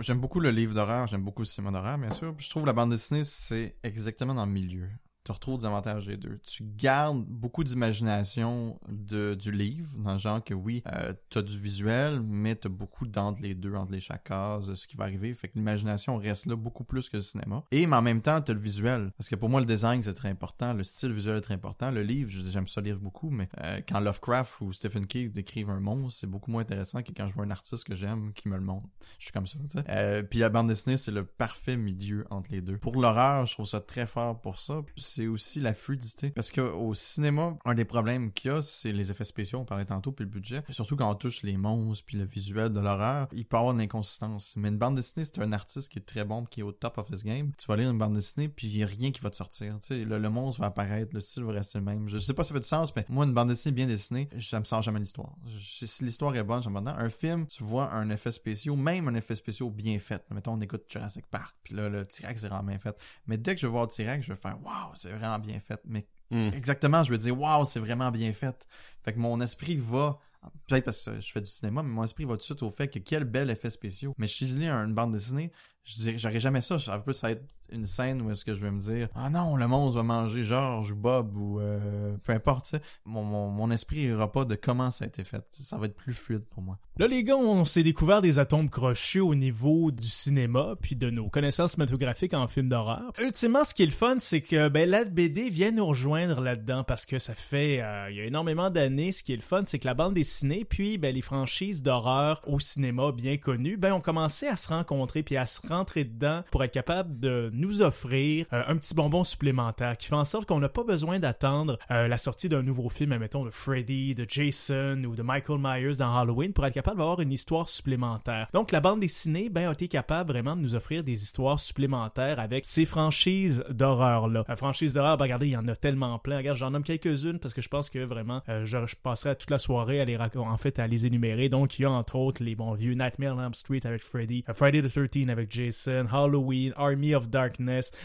J'aime 0.00 0.20
beaucoup 0.20 0.40
le 0.40 0.50
livre 0.50 0.74
d'horreur, 0.74 1.06
j'aime 1.06 1.22
beaucoup 1.22 1.42
le 1.42 1.46
cinéma 1.46 1.70
d'horreur, 1.72 1.98
bien 1.98 2.10
sûr. 2.12 2.34
Puis 2.36 2.44
je 2.46 2.50
trouve 2.50 2.62
que 2.62 2.68
la 2.68 2.72
bande 2.72 2.90
dessinée, 2.90 3.24
c'est 3.24 3.74
exactement 3.82 4.34
dans 4.34 4.46
le 4.46 4.52
milieu. 4.52 4.88
Tu 5.24 5.32
retrouves 5.32 5.58
des 5.58 5.66
avantages 5.66 6.06
des 6.06 6.16
deux. 6.16 6.40
Tu 6.42 6.64
gardes 6.64 7.24
beaucoup 7.24 7.62
d'imagination 7.62 8.80
de, 8.88 9.34
du 9.34 9.52
livre, 9.52 9.96
dans 9.98 10.12
le 10.12 10.18
genre 10.18 10.42
que 10.42 10.54
oui, 10.54 10.82
euh, 10.92 11.12
t'as 11.30 11.42
du 11.42 11.58
visuel, 11.58 12.20
mais 12.22 12.56
t'as 12.56 12.68
beaucoup 12.68 13.06
d'entre 13.06 13.40
les 13.40 13.54
deux, 13.54 13.74
entre 13.74 13.92
les 13.92 14.00
chaque 14.00 14.24
case, 14.24 14.74
ce 14.74 14.86
qui 14.86 14.96
va 14.96 15.04
arriver. 15.04 15.32
Fait 15.34 15.48
que 15.48 15.54
l'imagination 15.54 16.16
reste 16.16 16.46
là 16.46 16.56
beaucoup 16.56 16.84
plus 16.84 17.08
que 17.08 17.18
le 17.18 17.22
cinéma. 17.22 17.62
Et 17.70 17.86
mais 17.86 17.96
en 17.96 18.02
même 18.02 18.20
temps, 18.20 18.40
t'as 18.40 18.52
le 18.52 18.60
visuel. 18.60 19.12
Parce 19.16 19.28
que 19.28 19.36
pour 19.36 19.48
moi, 19.48 19.60
le 19.60 19.66
design, 19.66 20.02
c'est 20.02 20.14
très 20.14 20.28
important. 20.28 20.72
Le 20.72 20.82
style 20.82 21.12
visuel 21.12 21.36
est 21.36 21.40
très 21.40 21.54
important. 21.54 21.90
Le 21.90 22.02
livre, 22.02 22.30
j'aime 22.30 22.66
ça 22.66 22.80
lire 22.80 22.98
beaucoup, 22.98 23.30
mais 23.30 23.48
euh, 23.62 23.80
quand 23.88 24.00
Lovecraft 24.00 24.60
ou 24.60 24.72
Stephen 24.72 25.06
King 25.06 25.30
décrivent 25.30 25.70
un 25.70 25.80
monstre, 25.80 26.20
c'est 26.20 26.26
beaucoup 26.26 26.50
moins 26.50 26.62
intéressant 26.62 27.02
que 27.02 27.12
quand 27.12 27.26
je 27.26 27.34
vois 27.34 27.44
un 27.44 27.50
artiste 27.50 27.84
que 27.84 27.94
j'aime 27.94 28.32
qui 28.32 28.48
me 28.48 28.56
le 28.56 28.62
montre. 28.62 28.88
Je 29.18 29.24
suis 29.24 29.32
comme 29.32 29.46
ça, 29.46 29.58
tu 29.70 29.78
sais. 29.78 29.84
Euh, 29.88 30.22
puis 30.22 30.40
la 30.40 30.48
bande 30.48 30.68
dessinée, 30.68 30.96
c'est 30.96 31.12
le 31.12 31.24
parfait 31.24 31.76
milieu 31.76 32.26
entre 32.30 32.50
les 32.50 32.60
deux. 32.60 32.78
Pour 32.78 33.00
l'horreur, 33.00 33.46
je 33.46 33.52
trouve 33.52 33.66
ça 33.66 33.80
très 33.80 34.06
fort 34.06 34.40
pour 34.40 34.58
ça. 34.58 34.80
C'est 35.14 35.26
aussi 35.26 35.60
la 35.60 35.74
fluidité. 35.74 36.30
Parce 36.30 36.50
que 36.50 36.60
au 36.60 36.94
cinéma, 36.94 37.56
un 37.64 37.74
des 37.74 37.84
problèmes 37.84 38.32
qu'il 38.32 38.50
y 38.50 38.54
a, 38.54 38.62
c'est 38.62 38.92
les 38.92 39.10
effets 39.10 39.24
spéciaux, 39.24 39.60
on 39.60 39.64
parlait 39.64 39.84
tantôt, 39.84 40.12
puis 40.12 40.24
le 40.24 40.30
budget. 40.30 40.62
Et 40.68 40.72
surtout 40.72 40.96
quand 40.96 41.10
on 41.10 41.14
touche 41.14 41.42
les 41.42 41.56
monstres, 41.56 42.04
puis 42.06 42.16
le 42.16 42.24
visuel 42.24 42.72
de 42.72 42.80
l'horreur, 42.80 43.28
il 43.32 43.44
peut 43.44 43.56
avoir 43.56 43.74
une 43.74 43.80
inconsistance. 43.80 44.54
Mais 44.56 44.68
une 44.68 44.78
bande 44.78 44.94
dessinée, 44.94 45.24
c'est 45.24 45.38
un 45.40 45.52
artiste 45.52 45.90
qui 45.90 45.98
est 45.98 46.02
très 46.02 46.24
bon, 46.24 46.44
qui 46.44 46.60
est 46.60 46.62
au 46.62 46.72
top 46.72 46.98
of 46.98 47.10
his 47.10 47.24
game. 47.24 47.52
Tu 47.58 47.66
vas 47.66 47.76
lire 47.76 47.90
une 47.90 47.98
bande 47.98 48.14
dessinée, 48.14 48.48
puis 48.48 48.68
il 48.68 48.76
n'y 48.76 48.84
a 48.84 48.86
rien 48.86 49.10
qui 49.10 49.20
va 49.20 49.30
te 49.30 49.36
sortir. 49.36 49.78
Tu 49.80 50.04
le, 50.04 50.18
le 50.18 50.30
monstre 50.30 50.60
va 50.60 50.66
apparaître, 50.66 51.12
le 51.12 51.20
style 51.20 51.44
va 51.44 51.52
rester 51.52 51.78
le 51.78 51.84
même. 51.84 52.08
Je 52.08 52.18
sais 52.18 52.34
pas 52.34 52.44
si 52.44 52.48
ça 52.48 52.54
fait 52.54 52.60
du 52.60 52.68
sens, 52.68 52.94
mais 52.96 53.04
moi, 53.08 53.24
une 53.24 53.34
bande 53.34 53.48
dessinée 53.48 53.74
bien 53.74 53.86
dessinée, 53.86 54.28
ça 54.40 54.60
me 54.60 54.64
sort 54.64 54.82
jamais 54.82 55.00
l'histoire. 55.00 55.34
Si 55.58 56.04
l'histoire 56.04 56.34
est 56.36 56.42
bonne, 56.42 56.62
j'aime 56.62 56.72
bien. 56.72 56.96
Un 56.96 57.08
film, 57.10 57.46
tu 57.46 57.62
vois 57.62 57.92
un 57.92 58.08
effet 58.10 58.30
spécial, 58.30 58.76
même 58.76 59.08
un 59.08 59.14
effet 59.14 59.34
spécial 59.34 59.70
bien 59.70 59.98
fait. 59.98 60.24
Mettons, 60.30 60.52
on 60.52 60.60
écoute 60.60 60.84
Jurassic 60.88 61.26
Park, 61.26 61.54
puis 61.62 61.74
là, 61.74 61.88
le 61.88 62.04
T-Rex 62.04 62.40
c'est 62.40 62.48
vraiment 62.48 62.64
bien 62.64 62.78
fait. 62.78 62.96
Mais 63.26 63.36
dès 63.36 63.54
que 63.54 63.60
je 63.60 63.66
vais 63.66 63.72
voir 63.72 63.88
T-Rex, 63.88 64.26
je 64.26 64.32
vais 64.32 64.38
faire 64.38 64.58
Waouh, 64.62 64.94
c'est 65.02 65.12
vraiment 65.12 65.38
bien 65.38 65.60
fait. 65.60 65.80
Mais 65.84 66.06
Hmm. 66.30 66.48
exactement, 66.54 67.04
je 67.04 67.10
vais 67.10 67.18
dire 67.18 67.38
Waouh, 67.38 67.66
c'est 67.66 67.78
vraiment 67.78 68.10
bien 68.10 68.32
fait. 68.32 68.66
Fait 69.04 69.12
que 69.12 69.18
mon 69.18 69.38
esprit 69.42 69.76
va. 69.76 70.18
Peut-être 70.66 70.86
parce 70.86 71.04
que 71.04 71.20
je 71.20 71.30
fais 71.30 71.42
du 71.42 71.46
cinéma, 71.46 71.82
mais 71.82 71.90
mon 71.90 72.02
esprit 72.02 72.24
va 72.24 72.32
tout 72.32 72.38
de 72.38 72.42
suite 72.44 72.62
au 72.62 72.70
fait 72.70 72.88
que 72.88 72.98
quel 72.98 73.24
bel 73.24 73.50
effet 73.50 73.68
spécial. 73.70 74.12
Mais 74.16 74.26
si 74.26 74.48
je 74.48 74.56
lis 74.56 74.66
une 74.68 74.94
bande 74.94 75.12
dessinée, 75.12 75.52
je 75.84 75.94
dirais, 75.96 76.18
j'aurais 76.18 76.40
jamais 76.40 76.62
ça. 76.62 76.78
Ça 76.78 76.96
peut 76.98 77.12
plus 77.12 77.22
être 77.24 77.44
une 77.72 77.86
scène 77.86 78.22
où 78.22 78.30
est-ce 78.30 78.44
que 78.44 78.54
je 78.54 78.60
vais 78.60 78.70
me 78.70 78.80
dire 78.80 79.08
Ah 79.14 79.30
non, 79.30 79.56
le 79.56 79.66
monstre 79.66 79.96
va 79.96 80.02
manger 80.02 80.42
George 80.42 80.92
ou 80.92 80.96
Bob 80.96 81.36
ou 81.36 81.60
euh, 81.60 82.16
peu 82.24 82.32
importe. 82.32 82.76
Mon, 83.04 83.24
mon, 83.24 83.48
mon 83.48 83.70
esprit 83.70 84.02
ira 84.02 84.30
pas 84.30 84.44
de 84.44 84.54
comment 84.54 84.90
ça 84.90 85.04
a 85.04 85.08
été 85.08 85.24
fait. 85.24 85.44
Ça 85.50 85.76
va 85.78 85.86
être 85.86 85.96
plus 85.96 86.14
fluide 86.14 86.44
pour 86.44 86.62
moi. 86.62 86.78
Là, 86.98 87.06
les 87.06 87.24
gars, 87.24 87.36
on 87.36 87.64
s'est 87.64 87.82
découvert 87.82 88.20
des 88.20 88.38
atomes 88.38 88.68
crochus 88.68 89.20
au 89.20 89.34
niveau 89.34 89.90
du 89.90 90.08
cinéma, 90.08 90.74
puis 90.80 90.94
de 90.94 91.08
nos 91.08 91.30
connaissances 91.30 91.72
cinématographiques 91.72 92.34
en 92.34 92.46
films 92.48 92.68
d'horreur. 92.68 93.12
Ultimement, 93.18 93.64
ce 93.64 93.72
qui 93.72 93.82
est 93.82 93.86
le 93.86 93.92
fun, 93.92 94.16
c'est 94.18 94.42
que 94.42 94.68
ben, 94.68 94.88
la 94.88 95.04
BD 95.04 95.48
vient 95.48 95.70
nous 95.70 95.86
rejoindre 95.86 96.42
là-dedans, 96.42 96.84
parce 96.84 97.06
que 97.06 97.18
ça 97.18 97.34
fait 97.34 97.80
euh, 97.80 98.10
il 98.10 98.16
y 98.16 98.20
a 98.20 98.24
énormément 98.24 98.68
d'années. 98.68 99.10
Ce 99.10 99.22
qui 99.22 99.32
est 99.32 99.36
le 99.36 99.42
fun, 99.42 99.62
c'est 99.64 99.78
que 99.78 99.86
la 99.86 99.94
bande 99.94 100.12
dessinée, 100.12 100.66
puis 100.66 100.98
ben, 100.98 101.14
les 101.14 101.22
franchises 101.22 101.82
d'horreur 101.82 102.42
au 102.46 102.60
cinéma 102.60 103.10
bien 103.10 103.38
connues, 103.38 103.78
ben, 103.78 103.94
ont 103.94 104.02
commencé 104.02 104.46
à 104.46 104.56
se 104.56 104.68
rencontrer, 104.68 105.22
puis 105.22 105.38
à 105.38 105.46
se 105.46 105.66
rentrer 105.66 106.04
dedans 106.04 106.42
pour 106.50 106.62
être 106.62 106.72
capable 106.72 107.18
de 107.18 107.50
nous 107.62 107.82
offrir 107.82 108.46
euh, 108.52 108.62
un 108.66 108.76
petit 108.76 108.94
bonbon 108.94 109.24
supplémentaire 109.24 109.96
qui 109.96 110.08
fait 110.08 110.14
en 110.14 110.24
sorte 110.24 110.46
qu'on 110.46 110.58
n'a 110.58 110.68
pas 110.68 110.84
besoin 110.84 111.18
d'attendre 111.18 111.78
euh, 111.90 112.08
la 112.08 112.18
sortie 112.18 112.48
d'un 112.48 112.62
nouveau 112.62 112.88
film, 112.88 113.16
mettons 113.16 113.44
de 113.44 113.50
Freddy, 113.50 114.14
de 114.14 114.26
Jason 114.28 115.02
ou 115.04 115.14
de 115.14 115.22
Michael 115.22 115.58
Myers 115.60 115.98
dans 115.98 116.16
Halloween 116.16 116.52
pour 116.52 116.66
être 116.66 116.74
capable 116.74 116.98
d'avoir 116.98 117.20
une 117.20 117.32
histoire 117.32 117.68
supplémentaire. 117.68 118.48
Donc 118.52 118.72
la 118.72 118.80
bande 118.80 119.00
dessinée 119.00 119.48
ben, 119.48 119.68
a 119.68 119.72
été 119.72 119.86
capable 119.86 120.32
vraiment 120.32 120.56
de 120.56 120.60
nous 120.60 120.74
offrir 120.74 121.04
des 121.04 121.22
histoires 121.22 121.60
supplémentaires 121.60 122.40
avec 122.40 122.66
ces 122.66 122.84
franchises 122.84 123.64
d'horreur-là. 123.70 124.44
La 124.48 124.56
franchise 124.56 124.92
d'horreur, 124.92 125.16
ben, 125.16 125.24
regardez, 125.24 125.46
il 125.46 125.52
y 125.52 125.56
en 125.56 125.68
a 125.68 125.76
tellement 125.76 126.18
plein. 126.18 126.38
Regarde, 126.38 126.58
j'en 126.58 126.70
nomme 126.70 126.82
quelques-unes 126.82 127.38
parce 127.38 127.54
que 127.54 127.62
je 127.62 127.68
pense 127.68 127.90
que 127.90 128.00
vraiment, 128.00 128.42
euh, 128.48 128.64
je, 128.64 128.86
je 128.86 128.96
passerai 129.00 129.36
toute 129.36 129.50
la 129.50 129.58
soirée 129.58 130.00
à 130.00 130.04
les 130.04 130.18
en 130.36 130.56
fait 130.56 130.78
à 130.78 130.86
les 130.86 131.06
énumérer. 131.06 131.48
Donc 131.48 131.78
il 131.78 131.82
y 131.82 131.84
a 131.84 131.90
entre 131.90 132.16
autres 132.16 132.42
les 132.42 132.54
bons 132.54 132.74
vieux 132.74 132.94
Nightmare 132.94 133.36
on 133.36 133.42
Elm 133.42 133.54
Street 133.54 133.80
avec 133.84 134.02
Freddy, 134.02 134.44
euh, 134.48 134.54
Friday 134.54 134.82
the 134.82 134.92
13 134.92 135.28
avec 135.30 135.50
Jason, 135.50 136.06
Halloween, 136.12 136.72
Army 136.76 137.14
of 137.14 137.28
Darkness, 137.28 137.51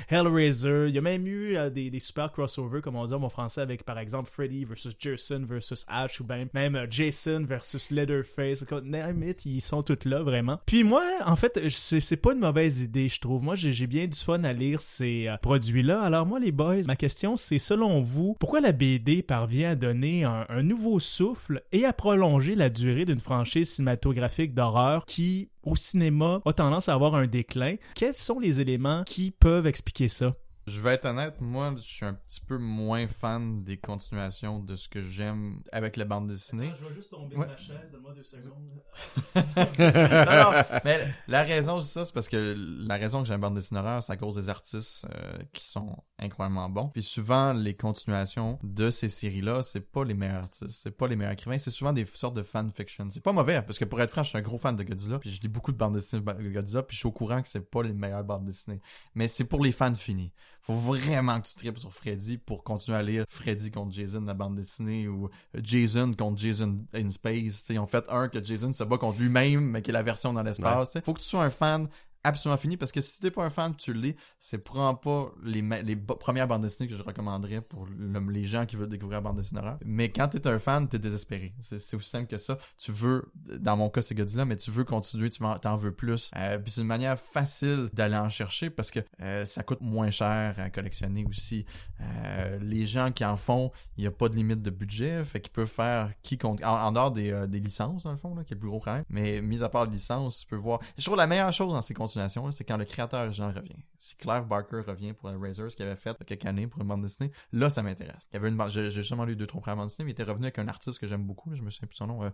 Hellraiser. 0.10 0.86
Il 0.88 0.96
y 0.96 0.98
a 0.98 1.02
même 1.02 1.28
eu 1.28 1.56
euh, 1.58 1.70
des, 1.70 1.90
des 1.90 2.00
super 2.00 2.32
crossovers, 2.32 2.82
comme 2.82 2.96
on 2.96 3.06
dit 3.06 3.14
en 3.14 3.30
français, 3.30 3.62
avec 3.62 3.84
par 3.84 4.00
exemple 4.00 4.30
Freddy 4.30 4.66
versus 4.66 4.94
Jason 4.98 5.44
versus 5.46 5.86
Ash 5.88 6.20
ou 6.20 6.24
ben, 6.24 6.48
même 6.54 6.76
euh, 6.76 6.88
Jason 6.90 7.44
versus 7.48 7.92
Leatherface. 7.92 8.66
Name 8.84 9.24
it, 9.24 9.46
ils 9.46 9.62
sont 9.62 9.84
tous 9.84 10.08
là 10.08 10.22
vraiment. 10.22 10.60
Puis 10.66 10.84
moi, 10.84 11.04
en 11.26 11.36
fait, 11.36 11.60
c'est 11.70 12.18
pas 12.18 12.34
une 12.34 12.40
mauvaise 12.40 12.82
idée, 12.82 13.10
je 13.10 13.20
trouve. 13.20 13.44
Moi, 13.44 13.56
j'ai 13.56 13.88
bien 13.88 14.08
du 14.08 14.18
fun 14.18 14.44
à 14.44 14.54
lire 14.54 14.82
ces 14.82 15.28
euh, 15.28 15.38
produits-là. 15.38 16.02
Alors 16.02 16.26
moi, 16.26 16.40
les 16.40 16.52
boys, 16.52 16.84
ma 16.88 16.96
question, 16.96 17.36
c'est 17.36 17.60
selon 17.60 18.02
vous, 18.02 18.36
pourquoi 18.40 18.62
la 18.62 18.72
BD 18.72 19.24
parvient 19.24 19.72
à 19.72 19.76
donner 19.76 20.24
un, 20.24 20.46
un 20.50 20.64
nouveau 20.64 21.00
souffle 21.00 21.62
et 21.72 21.86
à 21.86 21.94
prolonger 21.94 22.56
la 22.56 22.70
durée 22.70 23.06
d'une 23.06 23.20
franchise 23.20 23.70
cinématographique 23.70 24.54
d'horreur 24.54 25.06
qui, 25.06 25.50
au 25.68 25.76
cinéma, 25.76 26.42
a 26.46 26.54
tendance 26.54 26.90
à 26.90 26.94
avoir 26.94 27.16
un 27.16 27.28
déclin? 27.28 27.76
Quels 27.96 28.14
sont 28.14 28.40
les 28.40 28.62
éléments 28.62 29.04
qui 29.06 29.32
peuvent 29.32 29.68
expliquer 29.68 30.08
ça? 30.08 30.34
Je 30.68 30.82
vais 30.82 30.96
être 30.96 31.06
honnête, 31.06 31.40
moi, 31.40 31.74
je 31.78 31.82
suis 31.82 32.06
un 32.06 32.14
petit 32.14 32.42
peu 32.42 32.58
moins 32.58 33.08
fan 33.08 33.64
des 33.64 33.78
continuations 33.78 34.60
de 34.60 34.76
ce 34.76 34.90
que 34.90 35.00
j'aime 35.00 35.62
avec 35.72 35.96
la 35.96 36.04
bande 36.04 36.28
dessinée. 36.28 36.74
je 36.78 36.86
vais 36.86 36.94
juste 36.94 37.10
tomber 37.10 37.38
Ouais. 37.38 37.46
de 37.46 37.52
ma 37.52 37.56
chaise, 37.58 37.90
donne-moi 37.94 38.14
deux 38.14 38.24
secondes. 38.24 38.84
non, 39.80 40.52
non, 40.52 40.80
mais 40.84 41.08
la 41.30 41.44
raison, 41.44 41.80
c'est 41.80 41.94
ça, 41.94 42.04
c'est 42.06 42.14
parce 42.14 42.28
que 42.28 42.54
la 42.86 42.96
raison 42.98 43.22
que 43.22 43.30
j'aime 43.30 43.40
bande 43.40 43.56
dessinée 43.56 43.80
horreur, 43.80 44.04
c'est 44.04 44.12
à 44.12 44.18
cause 44.18 44.36
des 44.36 44.50
artistes 44.50 45.08
euh, 45.16 45.38
qui 45.54 45.64
sont 45.66 46.04
incroyablement 46.20 46.68
bons. 46.68 46.90
Puis 46.90 47.02
souvent, 47.04 47.54
les 47.54 47.74
continuations 47.76 48.60
de 48.62 48.90
ces 48.90 49.08
séries-là, 49.08 49.62
c'est 49.64 49.90
pas 49.90 50.04
les 50.04 50.16
meilleurs 50.16 50.44
artistes, 50.44 50.82
c'est 50.84 50.92
pas 50.92 51.08
les 51.08 51.16
meilleurs 51.16 51.34
écrivains, 51.34 51.58
c'est 51.60 51.72
souvent 51.72 51.94
des 51.94 52.04
sortes 52.04 52.36
de 52.36 52.44
fanfiction. 52.44 53.08
C'est 53.10 53.24
pas 53.24 53.32
mauvais, 53.32 53.62
parce 53.62 53.80
que 53.80 53.86
pour 53.86 54.02
être 54.02 54.12
franc, 54.12 54.24
je 54.24 54.30
suis 54.30 54.38
un 54.38 54.42
gros 54.42 54.58
fan 54.58 54.76
de 54.76 54.84
Godzilla, 54.84 55.18
puis 55.20 55.30
je 55.32 55.40
lis 55.42 55.48
beaucoup 55.48 55.72
de 55.72 55.78
bandes 55.78 55.94
dessinées 55.94 56.22
de 56.22 56.50
Godzilla, 56.50 56.84
puis 56.84 56.96
je 56.96 57.00
suis 57.00 57.08
au 57.08 57.14
courant 57.14 57.42
que 57.42 57.48
c'est 57.48 57.70
pas 57.70 57.84
les 57.84 57.94
meilleures 57.94 58.26
bandes 58.26 58.44
dessinées. 58.44 58.82
Mais 59.16 59.30
c'est 59.30 59.46
pour 59.46 59.64
les 59.64 59.72
fans 59.72 59.96
finis. 59.96 60.34
Faut 60.68 60.74
vraiment 60.74 61.40
que 61.40 61.48
tu 61.48 61.56
tripes 61.56 61.80
sur 61.80 61.94
Freddy 61.94 62.38
pour 62.38 62.62
continuer 62.66 62.98
à 62.98 63.02
lire 63.02 63.24
Freddy 63.30 63.72
contre 63.72 63.94
Jason 63.94 64.20
la 64.20 64.34
bande 64.34 64.56
dessinée 64.56 65.08
ou 65.08 65.30
Jason 65.64 66.14
contre 66.14 66.38
Jason 66.42 66.76
in 66.94 67.10
Space. 67.10 67.64
T'sais, 67.64 67.76
ils 67.76 67.80
ont 67.80 67.88
fait 67.88 68.04
un 68.10 68.28
que 68.28 68.44
Jason 68.44 68.74
se 68.74 68.84
bat 68.84 68.98
contre 68.98 69.18
lui-même, 69.18 69.72
mais 69.72 69.82
qui 69.82 69.92
est 69.92 69.94
la 69.94 70.04
version 70.04 70.34
dans 70.34 70.44
l'espace. 70.44 70.90
t'sais. 70.90 71.02
Faut 71.06 71.14
que 71.14 71.22
tu 71.22 71.26
sois 71.26 71.46
un 71.46 71.52
fan 71.52 71.88
absolument 72.28 72.58
fini 72.58 72.78
parce 72.78 72.92
que 72.92 73.02
si 73.02 73.20
t'es 73.20 73.32
pas 73.32 73.44
un 73.44 73.50
fan 73.50 73.76
tu 73.76 73.94
lis 73.94 74.16
c'est 74.40 74.64
probablement 74.64 74.96
pas 74.96 75.32
les, 75.44 75.62
les 75.84 75.96
premières 75.96 76.48
bandes 76.48 76.62
dessinées 76.62 76.88
que 76.90 76.96
je 76.96 77.04
recommanderais 77.04 77.62
pour 77.62 77.86
le- 77.86 78.32
les 78.32 78.46
gens 78.46 78.66
qui 78.66 78.76
veulent 78.76 78.90
découvrir 78.90 79.18
la 79.20 79.22
bande 79.22 79.38
dessinée 79.38 79.62
mais 79.86 80.10
quand 80.12 80.28
t'es 80.28 80.46
un 80.48 80.60
fan 80.60 80.88
t'es 80.88 81.00
désespéré. 81.00 81.54
C'est 81.60 81.96
aussi 81.96 82.10
simple 82.10 82.28
que 82.28 82.38
ça. 82.38 82.58
Tu 82.78 82.92
veux 82.92 83.32
dans 83.60 83.76
mon 83.78 83.90
cas 83.90 84.02
c'est 84.02 84.16
Godzilla 84.16 84.46
mais 84.46 84.56
tu 84.56 84.72
veux 84.72 84.84
continuer 84.84 85.30
tu 85.30 85.40
t'en 85.62 85.76
veux 85.76 85.92
plus. 85.94 86.32
Euh, 86.36 86.58
puis 86.60 86.72
c'est 86.72 86.82
une 86.82 86.88
manière 86.88 87.18
facile 87.20 87.90
d'aller 87.94 88.18
en 88.18 88.30
chercher 88.30 88.70
parce 88.70 88.92
que 88.92 89.00
euh, 89.22 89.46
ça 89.46 89.64
coûte 89.64 89.82
moins 89.82 90.10
cher 90.12 90.56
à 90.60 90.70
collectionner 90.70 91.26
aussi. 91.26 91.66
Euh, 92.02 92.60
les 92.62 92.86
gens 92.86 93.12
qui 93.12 93.26
en 93.26 93.38
font 93.38 93.72
il 93.98 94.04
y 94.04 94.08
a 94.08 94.12
pas 94.12 94.30
de 94.30 94.36
limite 94.36 94.62
de 94.62 94.70
budget 94.70 95.24
fait 95.26 95.40
qu'ils 95.42 95.52
peuvent 95.54 95.68
faire 95.68 96.12
qui 96.22 96.38
compte 96.38 96.64
en, 96.64 96.74
en 96.86 96.92
dehors 96.92 97.12
des, 97.12 97.32
euh, 97.32 97.48
des 97.48 97.60
licences 97.60 98.04
dans 98.04 98.12
le 98.12 98.18
fond 98.18 98.36
là, 98.36 98.44
qui 98.44 98.54
est 98.54 98.58
plus 98.58 98.70
gros 98.70 98.80
problème. 98.80 99.04
Mais 99.10 99.42
mis 99.42 99.64
à 99.64 99.70
part 99.70 99.86
les 99.86 99.92
licences 99.92 100.40
tu 100.40 100.46
peux 100.48 100.56
voir. 100.56 100.80
Je 100.98 101.04
trouve 101.06 101.18
la 101.18 101.28
meilleure 101.28 101.54
chose 101.54 101.74
dans 101.74 101.82
ces 101.82 101.94
continuations 101.94 102.17
là, 102.18 102.52
c'est 102.52 102.64
quand 102.64 102.78
le 102.78 102.86
créateur 102.86 103.26
original 103.26 103.54
revient 103.56 103.76
si 104.00 104.16
Clive 104.16 104.44
Barker 104.44 104.82
revient 104.86 105.14
pour 105.14 105.30
un 105.30 105.40
Razor 105.40 105.72
ce 105.72 105.76
qu'il 105.76 105.86
avait 105.86 105.96
fait 105.96 106.10
il 106.12 106.20
y 106.20 106.22
a 106.22 106.26
quelques 106.26 106.46
années 106.46 106.68
pour 106.68 106.82
une 106.82 106.88
bande 106.88 107.02
dessinée 107.02 107.32
là 107.54 107.70
ça 107.70 107.82
m'intéresse 107.84 108.28
il 108.32 108.36
y 108.36 108.38
avait 108.38 108.50
une 108.50 108.70
j'ai 108.70 108.90
j'ai 108.90 109.02
justement 109.02 109.26
lu 109.26 109.36
deux 109.36 109.48
trois 109.48 109.62
premières 109.62 109.78
bandes 109.78 109.88
dessinées 109.90 110.06
mais 110.06 110.12
il 110.12 110.14
était 110.14 110.24
revenu 110.24 110.46
avec 110.46 110.60
un 110.60 110.68
artiste 110.68 111.00
que 111.00 111.08
j'aime 111.08 111.24
beaucoup 111.24 111.50
là, 111.50 111.56
je 111.56 111.62
me 111.64 111.70
souviens 111.70 111.88
plus 111.88 111.96
de 111.96 111.98
son 111.98 112.08
nom 112.08 112.24
euh, 112.24 112.30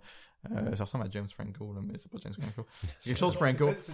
euh, 0.55 0.75
ça 0.75 0.83
ressemble 0.83 1.05
à 1.05 1.09
James 1.09 1.27
Franco 1.29 1.73
là, 1.73 1.81
mais 1.85 1.97
c'est 1.97 2.11
pas 2.11 2.17
James 2.21 2.33
Franco 2.33 2.67
c'est 2.99 3.09
quelque 3.09 3.17
chose 3.19 3.35
Franco 3.35 3.73
C'est- 3.79 3.93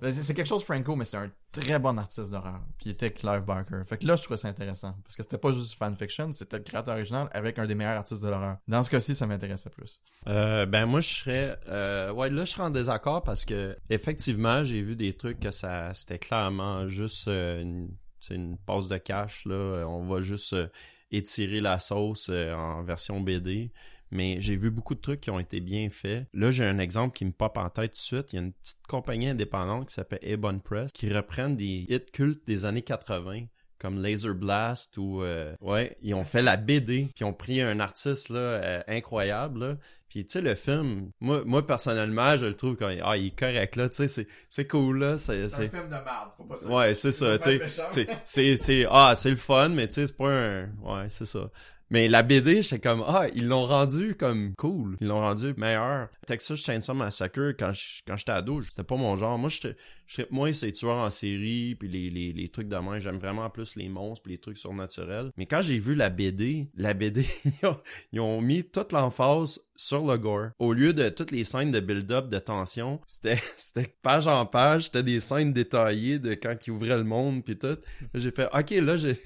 c'est 0.00 0.12
c'est 0.12 0.34
quelque 0.34 0.46
chose 0.48 0.64
Franco, 0.64 0.96
mais 0.96 1.04
c'est 1.04 1.16
un 1.16 1.30
très 1.52 1.78
bon 1.78 1.96
artiste 1.98 2.30
d'horreur. 2.30 2.60
Puis 2.78 2.86
il 2.90 2.92
était 2.92 3.10
Clive 3.12 3.40
Barker. 3.40 3.82
Fait 3.84 3.98
que 3.98 4.06
là, 4.06 4.16
je 4.16 4.22
trouvais 4.22 4.36
ça 4.36 4.48
intéressant. 4.48 4.94
Parce 5.02 5.16
que 5.16 5.22
c'était 5.22 5.38
pas 5.38 5.50
juste 5.52 5.74
fanfiction, 5.74 6.32
c'était 6.32 6.58
le 6.58 6.62
créateur 6.62 6.94
original 6.94 7.28
avec 7.32 7.58
un 7.58 7.66
des 7.66 7.74
meilleurs 7.74 7.96
artistes 7.96 8.22
de 8.22 8.28
l'horreur. 8.28 8.58
Dans 8.68 8.82
ce 8.82 8.90
cas-ci, 8.90 9.14
ça 9.14 9.26
m'intéressait 9.26 9.70
plus. 9.70 10.00
Euh, 10.28 10.66
ben 10.66 10.86
moi 10.86 11.00
je 11.00 11.08
serais 11.08 11.58
euh, 11.68 12.12
ouais 12.12 12.30
là 12.30 12.44
je 12.44 12.50
serais 12.52 12.62
en 12.62 12.70
désaccord 12.70 13.22
parce 13.22 13.44
que 13.44 13.76
effectivement 13.88 14.64
j'ai 14.64 14.82
vu 14.82 14.89
des 14.96 15.12
trucs 15.12 15.40
que 15.40 15.50
ça 15.50 15.92
c'était 15.94 16.18
clairement 16.18 16.86
juste 16.88 17.28
euh, 17.28 17.62
une, 17.62 17.88
une 18.30 18.56
passe 18.58 18.88
de 18.88 18.98
cash 18.98 19.44
là 19.46 19.84
on 19.86 20.04
va 20.06 20.20
juste 20.20 20.52
euh, 20.52 20.68
étirer 21.10 21.60
la 21.60 21.78
sauce 21.78 22.28
euh, 22.30 22.54
en 22.54 22.82
version 22.82 23.20
BD 23.20 23.72
mais 24.12 24.40
j'ai 24.40 24.56
vu 24.56 24.70
beaucoup 24.70 24.94
de 24.94 25.00
trucs 25.00 25.20
qui 25.20 25.30
ont 25.30 25.38
été 25.38 25.60
bien 25.60 25.88
faits. 25.88 26.26
Là, 26.34 26.50
j'ai 26.50 26.64
un 26.64 26.80
exemple 26.80 27.16
qui 27.16 27.24
me 27.24 27.30
pop 27.30 27.56
en 27.56 27.70
tête 27.70 27.92
tout 27.92 27.98
de 27.98 28.22
suite. 28.22 28.32
Il 28.32 28.36
y 28.36 28.38
a 28.40 28.42
une 28.42 28.52
petite 28.52 28.84
compagnie 28.88 29.28
indépendante 29.28 29.86
qui 29.86 29.94
s'appelle 29.94 30.18
Ebon 30.22 30.58
Press 30.58 30.90
qui 30.90 31.12
reprennent 31.12 31.54
des 31.54 31.86
hits 31.88 32.10
cultes 32.12 32.44
des 32.44 32.64
années 32.64 32.82
80 32.82 33.42
comme 33.78 34.02
Laser 34.02 34.34
Blast 34.34 34.98
ou 34.98 35.22
ouais, 35.60 35.96
ils 36.02 36.14
ont 36.14 36.24
fait 36.24 36.42
la 36.42 36.56
BD, 36.56 37.04
puis 37.14 37.20
ils 37.20 37.24
ont 37.24 37.32
pris 37.32 37.60
un 37.60 37.78
artiste 37.78 38.30
là 38.30 38.82
incroyable. 38.88 39.78
Puis 40.10 40.26
tu 40.26 40.32
sais 40.32 40.40
le 40.40 40.56
film, 40.56 41.12
moi 41.20 41.42
moi 41.46 41.64
personnellement, 41.64 42.36
je 42.36 42.46
le 42.46 42.54
trouve 42.54 42.74
quand 42.74 42.92
ah, 43.04 43.16
il 43.16 43.28
est 43.28 43.38
correct 43.38 43.76
là, 43.76 43.88
tu 43.88 43.96
sais 43.96 44.08
c'est 44.08 44.26
c'est 44.48 44.66
cool 44.66 44.98
là, 44.98 45.18
c'est 45.18 45.48
c'est 45.48 45.68
film 45.68 45.84
de 45.84 45.90
merde, 45.90 46.32
faut 46.36 46.42
pas 46.42 46.56
ça. 46.56 46.68
Ouais, 46.68 46.94
c'est 46.94 47.12
ça, 47.12 47.38
tu 47.38 47.58
sais, 47.58 47.86
c'est 47.86 48.08
c'est 48.24 48.56
c'est 48.56 48.86
ah, 48.90 49.12
c'est 49.14 49.30
le 49.30 49.36
fun 49.36 49.68
mais 49.68 49.86
tu 49.86 49.94
sais 49.94 50.06
c'est 50.08 50.16
pas 50.16 50.28
un 50.28 50.62
ouais, 50.82 51.08
c'est 51.08 51.26
ça. 51.26 51.48
Mais 51.90 52.06
la 52.06 52.22
BD, 52.22 52.62
j'étais 52.62 52.78
comme 52.78 53.02
ah, 53.06 53.26
ils 53.34 53.48
l'ont 53.48 53.66
rendu 53.66 54.14
comme 54.14 54.54
cool, 54.54 54.96
ils 55.00 55.08
l'ont 55.08 55.20
rendu 55.20 55.54
meilleur. 55.56 56.08
Texas 56.24 56.60
Chainsaw 56.60 56.94
Massacre 56.94 57.52
quand 57.58 57.72
j'étais 57.72 58.30
ado, 58.30 58.62
c'était 58.62 58.84
pas 58.84 58.96
mon 58.96 59.16
genre. 59.16 59.38
Moi 59.38 59.48
je 59.48 59.68
je 60.06 60.22
moi 60.30 60.52
c'est 60.52 60.70
tueurs 60.70 60.96
en 60.96 61.10
série 61.10 61.74
puis 61.74 61.88
les, 61.88 62.10
les, 62.10 62.32
les 62.32 62.48
trucs 62.48 62.68
de 62.68 62.76
main, 62.76 63.00
j'aime 63.00 63.18
vraiment 63.18 63.50
plus 63.50 63.74
les 63.74 63.88
monstres 63.88 64.22
puis 64.22 64.32
les 64.32 64.38
trucs 64.38 64.58
surnaturels. 64.58 65.32
Mais 65.36 65.46
quand 65.46 65.62
j'ai 65.62 65.78
vu 65.78 65.96
la 65.96 66.10
BD, 66.10 66.68
la 66.76 66.94
BD 66.94 67.26
ils, 68.12 68.20
ont, 68.20 68.40
mis 68.40 68.62
toute 68.62 68.92
l'emphase 68.92 69.60
sur 69.74 70.06
le 70.06 70.16
gore. 70.16 70.50
Au 70.60 70.72
lieu 70.72 70.92
de 70.92 71.08
toutes 71.08 71.32
les 71.32 71.44
scènes 71.44 71.72
de 71.72 71.80
build-up 71.80 72.28
de 72.28 72.38
tension, 72.38 73.00
c'était 73.06 73.40
c'était 73.56 73.92
page 74.02 74.28
en 74.28 74.46
page, 74.46 74.84
c'était 74.84 75.02
des 75.02 75.18
scènes 75.18 75.52
détaillées 75.52 76.20
de 76.20 76.34
quand 76.34 76.56
ils 76.66 76.70
ouvraient 76.70 76.98
le 76.98 77.04
monde 77.04 77.44
puis 77.44 77.58
tout. 77.58 77.78
J'ai 78.14 78.30
fait 78.30 78.48
OK, 78.54 78.70
là 78.70 78.96
j'ai 78.96 79.18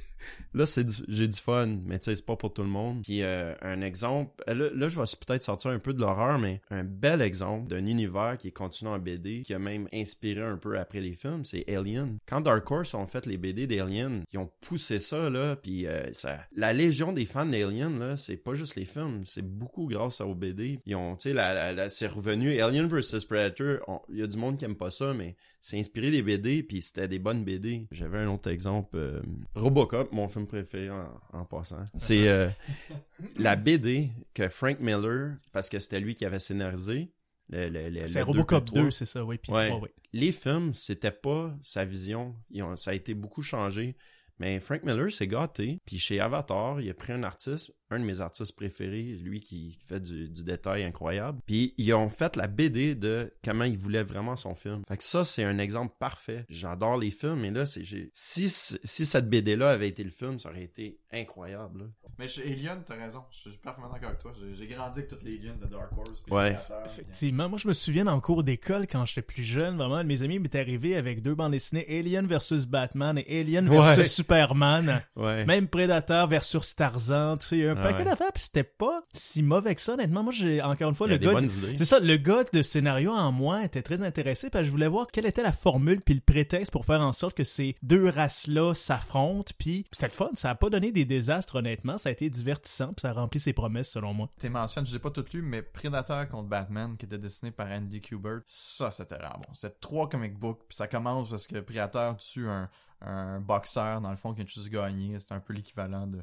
là, 0.55 0.67
c'est 0.67 0.87
j'ai 1.09 1.29
du 1.29 1.37
fun, 1.39 1.79
mais 1.85 1.99
tu 1.99 2.07
sais, 2.07 2.17
c'est 2.17 2.25
pas 2.27 2.37
pour 2.37 2.53
tout 2.53 2.63
le 2.63 2.69
monde. 2.69 3.03
Puis 3.03 3.23
euh, 3.23 3.55
un 3.63 3.81
exemple, 3.81 4.33
là, 4.47 4.55
là, 4.55 4.89
je 4.89 4.99
vais 4.99 5.07
peut-être 5.27 5.43
sortir 5.43 5.71
un 5.71 5.79
peu 5.79 5.93
de 5.93 6.01
l'horreur, 6.01 6.39
mais 6.39 6.61
un 6.71 6.85
bel 6.85 7.21
exemple 7.23 7.69
d'un 7.69 7.87
univers 7.87 8.37
qui 8.39 8.49
est 8.49 8.53
continué 8.53 8.91
en 8.91 8.99
BD, 8.99 9.43
qui 9.43 9.55
a 9.55 9.59
même 9.59 9.89
inspiré 9.93 10.43
un 10.43 10.57
peu 10.57 10.79
après 10.79 11.01
les 11.01 11.15
films, 11.15 11.45
c'est 11.45 11.69
Alien. 11.73 12.19
Quand 12.27 12.41
Dark 12.41 12.71
Horse 12.71 12.95
ont 12.95 13.07
fait 13.07 13.27
les 13.27 13.37
BD 13.37 13.67
d'Alien, 13.67 14.23
ils 14.33 14.39
ont 14.39 14.51
poussé 14.61 14.99
ça, 14.99 15.29
là, 15.31 15.57
puis 15.57 15.87
euh, 15.87 16.13
ça... 16.13 16.39
La 16.57 16.73
légion 16.73 17.13
des 17.13 17.25
fans 17.25 17.47
d'Alien, 17.47 17.99
là, 17.99 18.17
c'est 18.17 18.37
pas 18.37 18.55
juste 18.55 18.77
les 18.77 18.85
films, 18.85 19.23
c'est 19.27 19.45
beaucoup 19.47 19.87
grâce 19.87 20.21
aux 20.21 20.35
BD. 20.35 20.81
Ils 20.87 20.95
ont, 20.97 21.17
tu 21.17 21.29
sais, 21.31 21.35
la, 21.35 21.73
la- 21.73 21.89
c'est 21.89 22.07
revenu 22.07 22.61
Alien 22.61 22.87
vs 22.89 23.25
Predator, 23.29 24.05
il 24.11 24.19
y 24.19 24.23
a 24.23 24.27
du 24.27 24.37
monde 24.37 24.57
qui 24.59 24.65
aime 24.65 24.77
pas 24.77 24.91
ça, 24.91 25.13
mais 25.15 25.37
c'est 25.61 25.79
inspiré 25.79 26.11
des 26.11 26.23
BD, 26.23 26.63
puis 26.63 26.83
c'était 26.83 27.09
des 27.09 27.19
bonnes 27.19 27.43
BD. 27.45 27.87
J'avais 27.91 28.19
un 28.19 28.29
autre 28.29 28.51
exemple, 28.51 28.97
euh, 28.97 29.23
Robocop, 29.55 30.13
mon 30.13 30.29
film 30.29 30.44
préféré 30.47 30.91
en, 30.91 31.09
en 31.33 31.45
passant. 31.45 31.87
C'est 31.97 32.29
euh, 32.29 32.49
la 33.37 33.57
BD 33.57 34.11
que 34.35 34.49
Frank 34.49 34.81
Miller, 34.81 35.37
parce 35.53 35.69
que 35.69 35.79
c'était 35.79 36.01
lui 36.01 36.15
qui 36.15 36.25
avait 36.25 36.39
scénarisé. 36.39 37.13
Le, 37.51 37.69
le, 37.69 37.91
le- 37.91 38.07
C'est 38.07 38.23
Robocop 38.23 38.65
puis 38.65 38.75
le 38.75 38.81
2, 38.83 38.89
trois. 38.89 38.91
c'est 38.91 39.07
ça, 39.07 39.25
oui, 39.25 39.37
puis 39.39 39.53
Ouais. 39.53 39.69
3, 39.69 39.81
oui. 39.83 39.89
Les 40.13 40.33
films, 40.33 40.73
c'était 40.73 41.11
pas 41.11 41.55
sa 41.61 41.85
vision. 41.85 42.35
Ils 42.51 42.63
ont- 42.63 42.77
ça 42.77 42.93
a 42.93 42.95
été 42.95 43.13
beaucoup 43.15 43.43
changé. 43.43 43.97
Mais 44.41 44.59
Frank 44.61 44.83
Miller 44.83 45.11
s'est 45.13 45.29
gâté. 45.29 45.81
Puis 45.87 45.99
chez 45.99 46.19
Avatar, 46.21 46.81
il 46.81 46.91
a 46.91 46.95
pris 46.95 47.13
un 47.13 47.23
artiste, 47.23 47.73
un 47.95 48.01
de 48.01 48.05
mes 48.05 48.21
artistes 48.21 48.55
préférés, 48.57 49.19
lui 49.23 49.41
qui 49.41 49.79
fait 49.87 50.01
du, 50.01 50.29
du 50.29 50.45
détail 50.45 50.85
incroyable. 50.85 51.39
Puis 51.47 51.75
ils 51.79 51.93
ont 51.95 52.09
fait 52.09 52.37
la 52.37 52.47
BD 52.47 52.95
de 52.95 53.33
comment 53.45 53.65
il 53.65 53.77
voulait 53.79 54.03
vraiment 54.03 54.37
son 54.37 54.55
film. 54.55 54.83
Fait 54.89 54.97
que 54.97 55.05
ça, 55.05 55.25
c'est 55.25 55.45
un 55.45 55.59
exemple 55.59 55.95
parfait. 55.99 56.45
J'adore 56.49 56.99
les 56.99 57.11
films, 57.11 57.41
mais 57.41 57.51
là, 57.51 57.67
c'est 57.67 57.85
j'ai- 57.85 58.11
si 58.13 58.49
si 58.49 59.05
cette 59.07 59.29
BD-là 59.29 59.71
avait 59.71 59.89
été 59.89 60.05
le 60.05 60.11
film, 60.11 60.39
ça 60.39 60.51
aurait 60.51 60.63
été 60.65 60.99
incroyable. 61.13 61.81
là. 61.81 61.85
Mais 62.19 62.27
Alien, 62.47 62.83
t'as 62.87 62.95
raison. 62.95 63.25
Je 63.33 63.51
suis 63.51 63.59
parfaitement 63.59 63.91
d'accord 63.93 64.09
avec 64.11 64.21
toi. 64.21 64.33
J'ai- 64.39 64.55
J'ai 64.55 64.67
grandi 64.69 64.99
avec 65.01 65.09
toutes 65.09 65.23
les 65.25 65.37
aliens 65.39 65.57
de 65.61 65.67
Dark 65.67 65.91
Horse. 65.97 66.23
Ouais. 66.31 66.55
Effectivement, 66.85 67.49
moi 67.49 67.59
je 67.59 67.67
me 67.67 67.73
souviens 67.73 68.07
en 68.07 68.21
cours 68.21 68.45
d'école 68.45 68.87
quand 68.87 69.05
j'étais 69.05 69.23
plus 69.23 69.43
jeune, 69.43 69.77
vraiment, 69.77 70.03
mes 70.05 70.23
amis 70.23 70.39
m'est 70.39 70.55
arrivé 70.55 70.97
avec 70.97 71.23
deux 71.23 71.35
bandes 71.35 71.53
dessinées 71.53 71.87
Alien 71.89 72.27
versus 72.27 72.67
Batman 72.67 73.19
et 73.27 73.41
Alien 73.41 73.69
versus 73.69 73.97
Ouais. 73.99 74.05
Superman. 74.05 75.03
Ouais. 75.17 75.45
Même 75.45 75.67
Predator 75.69 76.29
versus 76.29 76.77
Tarzan, 76.77 77.37
tu 77.39 77.47
sais, 77.49 77.57
il 77.59 77.63
y 77.65 77.67
a 77.67 77.73
un 77.73 77.77
paquet 77.85 77.99
ouais. 77.99 78.05
d'affaires, 78.05 78.33
puis 78.33 78.43
c'était 78.43 78.65
pas 78.65 79.05
si 79.13 79.43
mauvais 79.43 79.75
que 79.75 79.81
ça, 79.81 79.95
honnêtement. 79.95 80.23
Moi, 80.23 80.33
j'ai, 80.33 80.63
encore 80.63 80.89
une 80.89 80.95
fois, 80.95 81.07
le 81.07 81.17
gars, 81.17 81.41
c'est 81.47 81.85
ça, 81.85 82.01
le 82.01 82.17
gars 82.17 82.45
de 82.53 82.63
scénario 82.63 83.13
en 83.13 83.33
moi 83.33 83.65
était 83.65 83.83
très 83.83 84.03
intéressé 84.03 84.51
parce 84.51 84.63
que 84.63 84.67
je 84.67 84.71
voulais 84.71 84.89
voir 84.89 85.07
quelle 85.09 85.27
était 85.27 85.43
la 85.43 85.53
formule 85.53 86.01
puis 86.01 86.15
le 86.15 86.21
prétexte 86.21 86.71
pour 86.71 86.85
faire 86.85 87.01
en 87.01 87.13
sorte 87.13 87.37
que 87.37 87.45
ces 87.45 87.77
deux 87.83 88.09
races-là 88.09 88.75
s'affrontent, 88.75 89.53
puis 89.59 89.85
c'était 89.93 90.07
le 90.07 90.13
fun, 90.13 90.31
ça 90.35 90.51
a 90.51 90.55
pas 90.55 90.71
donné 90.71 90.93
des 90.93 91.05
désastres, 91.05 91.57
honnêtement, 91.57 91.99
ça 91.99 92.09
a 92.09 92.13
été 92.13 92.29
divertissant, 92.31 92.89
puis 92.89 93.03
ça 93.03 93.11
a 93.11 93.13
rempli 93.13 93.41
ses 93.41 93.53
promesses, 93.53 93.91
selon 93.91 94.15
moi. 94.15 94.31
T'es 94.39 94.49
mentionné, 94.49 94.87
je 94.87 94.93
l'ai 94.93 94.99
pas 94.99 95.11
tout 95.11 95.25
lu, 95.33 95.43
mais 95.43 95.63
Predator 95.63 96.29
contre 96.29 96.49
Batman, 96.49 96.97
qui 96.97 97.07
était 97.07 97.19
dessiné 97.19 97.51
par 97.51 97.69
Andy 97.69 98.01
Kubert, 98.01 98.41
ça 98.47 98.91
c'était 98.91 99.17
vraiment 99.17 99.39
bon. 99.47 99.55
C'était 99.55 99.75
trois 99.81 100.09
comic 100.09 100.39
books, 100.39 100.61
puis 100.69 100.77
ça 100.77 100.89
commence 100.89 101.31
parce 101.31 101.47
que 101.47 101.61
Predator 101.61 102.17
tue 102.17 102.49
un, 102.49 102.69
un 103.01 103.41
boxeur, 103.41 104.01
dans 104.01 104.11
le 104.11 104.17
fond, 104.17 104.35
qui 104.35 104.43
a 104.43 104.47
juste 104.47 104.69
gagné. 104.69 105.19
C'est 105.19 105.33
un 105.33 105.41
peu 105.41 105.53
l'équivalent 105.53 106.07
de... 106.07 106.23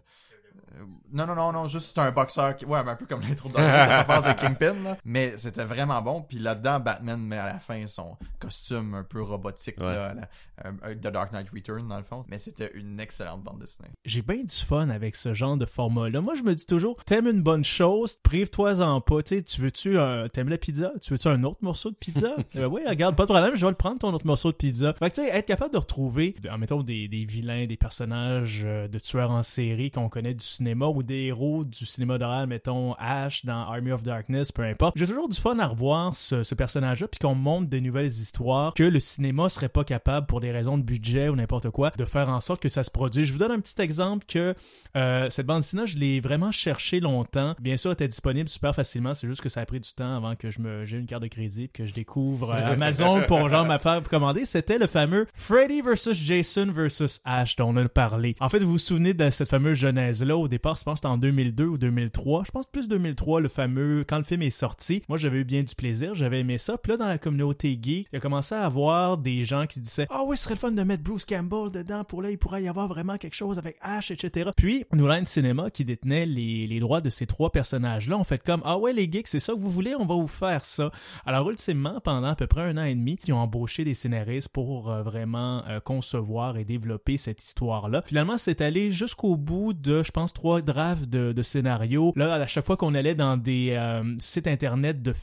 Euh, 0.78 0.84
non, 1.12 1.26
non, 1.28 1.36
non, 1.36 1.52
non, 1.52 1.68
juste 1.68 1.94
c'est 1.94 2.00
un 2.00 2.12
boxeur 2.12 2.56
qui... 2.56 2.66
Ouais, 2.66 2.82
mais 2.84 2.92
un 2.92 2.96
peu 2.96 3.06
comme 3.06 3.22
l'intro 3.22 3.50
de 3.50 3.54
ça 3.56 4.04
passe 4.06 4.26
avec 4.26 4.38
Kingpin, 4.42 4.74
là. 4.84 4.98
Mais 5.04 5.36
c'était 5.38 5.66
vraiment 5.66 6.02
bon, 6.02 6.22
puis 6.22 6.40
là-dedans, 6.40 6.80
Batman 6.80 7.20
met 7.20 7.38
à 7.38 7.46
la 7.46 7.60
fin 7.60 7.86
son 7.88 8.18
costume 8.40 8.94
un 8.96 9.04
peu 9.04 9.22
robotique, 9.22 9.78
Ouais. 9.80 9.94
là, 9.94 10.16
euh, 10.66 10.72
avec 10.82 11.02
The 11.02 11.08
Dark 11.08 11.34
Knight 11.34 11.50
Return, 11.54 11.88
dans 11.88 11.98
le 11.98 12.04
fond. 12.04 12.24
Mais 12.30 12.38
c'était 12.38 12.72
une 12.74 13.00
excellente 13.00 13.44
bande 13.44 13.60
dessinée. 13.60 13.90
j'ai 14.06 14.22
bien 14.22 14.38
du 14.44 14.56
fun 14.56 14.90
avec 14.90 15.16
ce 15.16 15.34
genre 15.34 15.58
de 15.58 15.66
format-là. 15.66 16.22
Moi, 16.22 16.36
je 16.36 16.44
me 16.44 16.56
dis 16.56 16.66
toujours, 16.66 16.96
t'aimes 17.04 17.28
une 17.28 17.42
bonne 17.44 17.66
chose, 17.66 18.16
prive-toi-en 18.24 19.02
pas. 19.02 19.22
Tu 19.24 19.44
veux-tu 19.60 20.00
un, 20.00 20.28
t'aimes 20.30 20.50
la 20.50 20.58
pizza? 20.58 20.92
Tu 21.02 21.12
veux-tu 21.14 21.28
un 21.28 21.44
autre 21.44 21.60
morceau 21.62 21.90
de 21.92 21.96
pizza? 21.96 22.30
Euh, 22.58 22.66
oui, 22.66 22.82
regarde, 22.88 23.16
pas 23.16 23.24
de 23.24 23.32
problème, 23.32 23.56
je 23.56 23.66
vais 23.66 23.72
le 23.72 23.78
prendre, 23.78 23.98
ton 24.00 24.14
autre 24.14 24.26
morceau 24.28 24.52
de 24.52 24.58
pizza. 24.58 24.94
Fait 25.00 25.10
que, 25.10 25.16
tu 25.16 25.22
sais, 25.22 25.30
être 25.30 25.46
capable 25.46 25.72
de 25.74 25.78
retrouver, 25.78 26.36
en 26.52 26.58
mettons, 26.58 26.84
des, 26.84 27.08
des 27.08 27.24
vilains, 27.24 27.66
des 27.66 27.78
personnages 27.78 28.64
euh, 28.66 28.88
de 28.88 29.00
tueurs 29.00 29.32
en 29.32 29.42
série 29.42 29.90
qu'on 29.90 30.10
connaît 30.10 30.34
du 30.42 30.48
cinéma 30.48 30.88
ou 30.88 31.04
des 31.04 31.26
héros 31.26 31.64
du 31.64 31.86
cinéma 31.86 32.18
d'horreur, 32.18 32.48
mettons, 32.48 32.94
Ash 32.96 33.46
dans 33.46 33.62
Army 33.62 33.92
of 33.92 34.04
Darkness, 34.04 34.52
peu 34.52 34.64
importe. 34.64 34.98
J'ai 34.98 35.08
toujours 35.08 35.30
du 35.30 35.38
fun 35.38 35.58
à 35.60 35.68
revoir 35.68 36.16
ce, 36.16 36.44
ce 36.44 36.56
personnage-là 36.56 37.08
puis 37.08 37.20
qu'on 37.20 37.36
monte 37.36 37.70
des 37.70 37.82
nouvelles 37.82 38.08
histoires 38.08 38.74
que 38.74 38.84
le 38.84 39.00
cinéma 39.00 39.50
serait 39.50 39.70
pas 39.70 39.84
capable, 39.84 40.28
pour 40.28 40.40
des 40.40 40.52
raisons 40.52 40.78
de 40.78 40.84
budget 40.84 41.30
ou 41.30 41.36
n'importe 41.36 41.70
quoi, 41.70 41.92
de 41.98 42.06
faire 42.06 42.30
en 42.30 42.42
sorte 42.42 42.62
que 42.62 42.70
ça 42.70 42.84
se 42.84 42.92
produise. 42.92 43.28
Je 43.28 43.34
vous 43.34 43.40
donne 43.40 43.52
un 43.52 43.60
petit 43.60 43.82
exemple 43.82 44.26
que 44.28 44.56
euh, 44.96 45.30
cette 45.30 45.46
bande 45.46 45.62
dessinée, 45.62 45.88
je 45.88 45.98
l'ai 45.98 46.20
vraiment 46.20 46.52
cherché 46.52 47.00
longtemps. 47.00 47.56
Bien 47.60 47.78
sûr, 47.78 47.92
elle 47.92 47.94
était 47.94 48.08
disponible 48.08 48.50
super 48.50 48.76
facilement. 48.76 49.14
C'est 49.14 49.28
juste 49.28 49.42
que 49.42 49.50
ça 49.50 49.62
a 49.62 49.66
pris 49.66 49.80
du 49.80 49.94
temps 49.94 50.16
avant 50.16 50.36
que 50.36 50.50
je 50.50 50.60
me 50.60 50.86
j'ai 50.86 50.98
une 50.98 51.06
carte 51.06 51.24
de 51.24 51.28
crédit 51.28 51.70
que 51.70 51.86
je 51.86 51.94
découvre 51.94 52.52
euh, 52.52 52.74
Amazon 52.74 53.22
pour 53.28 53.48
genre 53.50 53.66
ma 53.66 53.80
faire 53.80 54.02
commander. 54.04 54.46
C'était 54.46 54.78
le 54.78 54.88
fameux 54.88 55.28
Freddy 55.34 55.82
versus 55.82 56.18
Jason 56.18 56.72
versus 56.72 57.22
Ash 57.26 57.56
dont 57.56 57.70
on 57.70 57.78
a 57.78 57.90
parlé. 57.90 58.36
En 58.40 58.50
fait, 58.50 58.60
vous 58.60 58.72
vous 58.72 58.78
souvenez 58.78 59.14
de 59.14 59.30
cette 59.30 59.50
fameuse 59.50 59.78
genèse 59.78 60.24
là 60.24 60.31
au 60.38 60.48
départ, 60.48 60.76
je 60.76 60.84
pense 60.84 60.96
que 60.96 60.98
c'était 61.00 61.14
en 61.14 61.18
2002 61.18 61.66
ou 61.66 61.78
2003. 61.78 62.44
Je 62.46 62.52
pense 62.52 62.68
plus 62.68 62.88
2003 62.88 63.42
le 63.42 63.50
fameux 63.50 64.04
quand 64.08 64.18
le 64.18 64.24
film 64.24 64.42
est 64.42 64.50
sorti. 64.50 65.04
Moi, 65.10 65.18
j'avais 65.18 65.40
eu 65.40 65.44
bien 65.44 65.64
du 65.64 65.76
plaisir, 65.76 66.16
j'avais 66.16 66.40
aimé 66.40 66.58
ça. 66.58 66.78
Puis 66.78 66.92
là 66.92 66.98
dans 66.98 67.08
la 67.08 67.18
communauté 67.18 67.78
geek, 67.82 68.08
il 68.12 68.18
a 68.18 68.20
commencé 68.20 68.56
à 68.56 68.66
avoir 68.66 69.18
des 69.18 69.44
gens 69.46 69.66
qui 69.68 69.80
disaient 69.80 70.08
"Ah 70.10 70.24
oui, 70.26 70.38
ce 70.38 70.44
serait 70.44 70.56
le 70.56 70.60
fun 70.60 70.72
de 70.72 70.84
mettre 70.84 71.04
Bruce 71.04 71.26
Campbell 71.26 71.72
dedans 71.72 72.04
pour 72.04 72.22
là, 72.22 72.30
il 72.30 72.38
pourrait 72.38 72.64
y 72.64 72.68
avoir 72.68 72.88
vraiment 72.88 73.18
quelque 73.18 73.36
chose 73.36 73.58
avec 73.58 73.78
Ash, 73.82 74.12
etc." 74.12 74.52
Puis 74.56 74.86
New 74.94 75.08
Line 75.08 75.26
Cinema 75.26 75.70
qui 75.70 75.86
détenait 75.86 76.26
les, 76.26 76.68
les 76.68 76.80
droits 76.80 77.02
de 77.02 77.10
ces 77.10 77.26
trois 77.26 77.52
personnages-là, 77.52 78.18
ont 78.18 78.24
fait 78.24 78.44
comme 78.44 78.62
"Ah 78.66 78.78
ouais, 78.78 78.94
les 78.94 79.10
geeks, 79.12 79.28
c'est 79.28 79.40
ça 79.40 79.54
que 79.54 79.60
vous 79.60 79.70
voulez, 79.70 79.96
on 79.96 80.06
va 80.06 80.16
vous 80.16 80.28
faire 80.28 80.66
ça." 80.66 80.92
Alors 81.26 81.50
ultimement, 81.50 82.00
pendant 82.04 82.28
à 82.28 82.36
peu 82.36 82.48
près 82.48 82.62
un 82.62 82.78
an 82.78 82.84
et 82.84 82.96
demi, 82.96 83.18
ils 83.26 83.34
ont 83.34 83.38
embauché 83.40 83.84
des 83.84 83.94
scénaristes 83.94 84.50
pour 84.50 84.90
euh, 84.90 85.04
vraiment 85.04 85.64
euh, 85.68 85.80
concevoir 85.80 86.58
et 86.58 86.66
développer 86.66 87.18
cette 87.18 87.44
histoire-là. 87.44 88.04
Finalement, 88.06 88.38
c'est 88.38 88.62
allé 88.62 88.92
jusqu'au 88.92 89.38
bout 89.38 89.74
de, 89.74 90.04
je 90.04 90.12
pense, 90.12 90.21
trois 90.28 90.62
drafts 90.62 91.10
de, 91.10 91.32
de 91.32 91.44
scénarios. 91.44 92.14
Là, 92.16 92.34
à 92.34 92.48
chaque 92.48 92.66
fois 92.66 92.78
qu'on 92.78 92.96
allait 92.96 93.16
dans 93.16 93.38
des 93.38 93.72
euh, 93.72 94.02
sites 94.20 94.48
internet 94.48 95.02
de, 95.02 95.14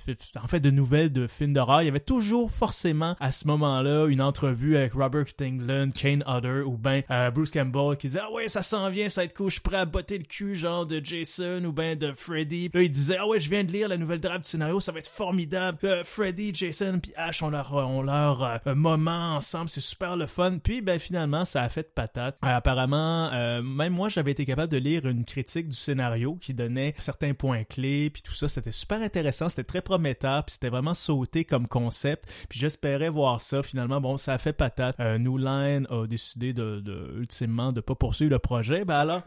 en 0.43 0.47
fait, 0.47 0.61
de 0.61 0.71
nouvelles 0.71 1.13
de 1.13 1.27
films 1.27 1.53
d'horreur, 1.53 1.83
il 1.83 1.87
y 1.87 1.89
avait 1.89 2.01
toujours 2.01 2.51
forcément 2.51 3.17
à 3.21 3.33
ce 3.33 3.47
moment-là 3.47 4.07
une 4.07 4.21
entrevue 4.21 4.77
avec 4.77 4.93
Robert 4.93 5.27
Englund, 5.41 5.93
Kane 5.93 6.25
Hodder 6.27 6.63
ou 6.65 6.77
ben 6.77 7.03
euh, 7.11 7.31
Bruce 7.31 7.51
Campbell 7.51 7.97
qui 7.97 8.09
disait 8.09 8.21
ah 8.23 8.33
ouais 8.33 8.49
ça 8.49 8.63
s'en 8.63 8.91
vient, 8.91 9.09
ça 9.09 9.21
va 9.21 9.25
être 9.27 9.35
cool, 9.35 9.49
je 9.49 9.55
suis 9.55 9.61
prêt 9.61 9.77
à 9.77 9.85
botter 9.85 10.19
le 10.19 10.25
cul 10.25 10.55
genre 10.55 10.87
de 10.87 11.01
Jason 11.03 11.63
ou 11.65 11.73
ben 11.73 11.97
de 11.97 12.13
Freddy. 12.13 12.71
Là 12.73 12.83
il 12.83 12.91
disait 12.91 13.17
ah 13.19 13.27
ouais 13.27 13.41
je 13.41 13.49
viens 13.51 13.65
de 13.65 13.73
lire 13.73 13.89
la 13.89 13.97
nouvelle 13.97 14.21
draft 14.21 14.45
du 14.45 14.49
scénario, 14.49 14.81
ça 14.81 14.93
va 14.93 14.99
être 14.99 15.09
formidable. 15.09 15.79
Euh, 15.85 16.03
Freddy, 16.05 16.53
Jason 16.55 17.01
puis 17.03 17.13
Ash 17.17 17.43
ont 17.43 17.51
leur 17.51 17.75
ont 17.75 18.03
leur 18.03 18.43
euh, 18.43 18.75
moment 18.75 19.37
ensemble, 19.37 19.69
c'est 19.69 19.81
super 19.81 20.17
le 20.17 20.27
fun. 20.27 20.59
Puis 20.63 20.81
ben 20.81 20.99
finalement 20.99 21.45
ça 21.45 21.63
a 21.63 21.69
fait 21.69 21.95
patate. 21.95 22.37
Euh, 22.45 22.57
apparemment 22.57 23.31
euh, 23.33 23.63
même 23.63 23.93
moi 23.93 24.09
j'avais 24.09 24.33
été 24.33 24.45
capable 24.45 24.73
de 24.73 24.79
lire 24.79 24.88
une 24.97 25.25
critique 25.25 25.69
du 25.69 25.77
scénario 25.77 26.37
qui 26.41 26.55
donnait 26.55 26.95
certains 26.99 27.35
points 27.35 27.65
clés 27.65 28.11
puis 28.11 28.23
tout 28.23 28.35
ça, 28.35 28.49
c'était 28.49 28.73
super 28.73 29.01
intéressant, 29.01 29.49
c'était 29.49 29.65
très 29.65 29.83
prometteur 29.83 30.45
puis 30.45 30.55
c'était 30.55 30.69
vraiment 30.69 30.95
sauté 30.95 31.45
comme 31.45 31.69
concept. 31.69 32.31
Puis 32.49 32.59
j'espérais 32.59 33.09
voir 33.09 33.41
ça. 33.41 33.63
Finalement, 33.63 34.01
bon, 34.01 34.17
ça 34.17 34.35
a 34.35 34.39
fait 34.39 34.53
patate. 34.53 34.97
Euh, 35.01 35.19
New 35.19 35.39
Line 35.39 35.87
a 35.91 36.07
décidé 36.07 36.53
de, 36.53 36.81
de 36.81 37.15
ultimement 37.19 37.73
de 37.73 37.81
pas 37.81 37.95
poursuivre 37.95 38.31
le 38.31 38.39
projet. 38.39 38.85
Ben 38.85 38.97
alors, 38.97 39.23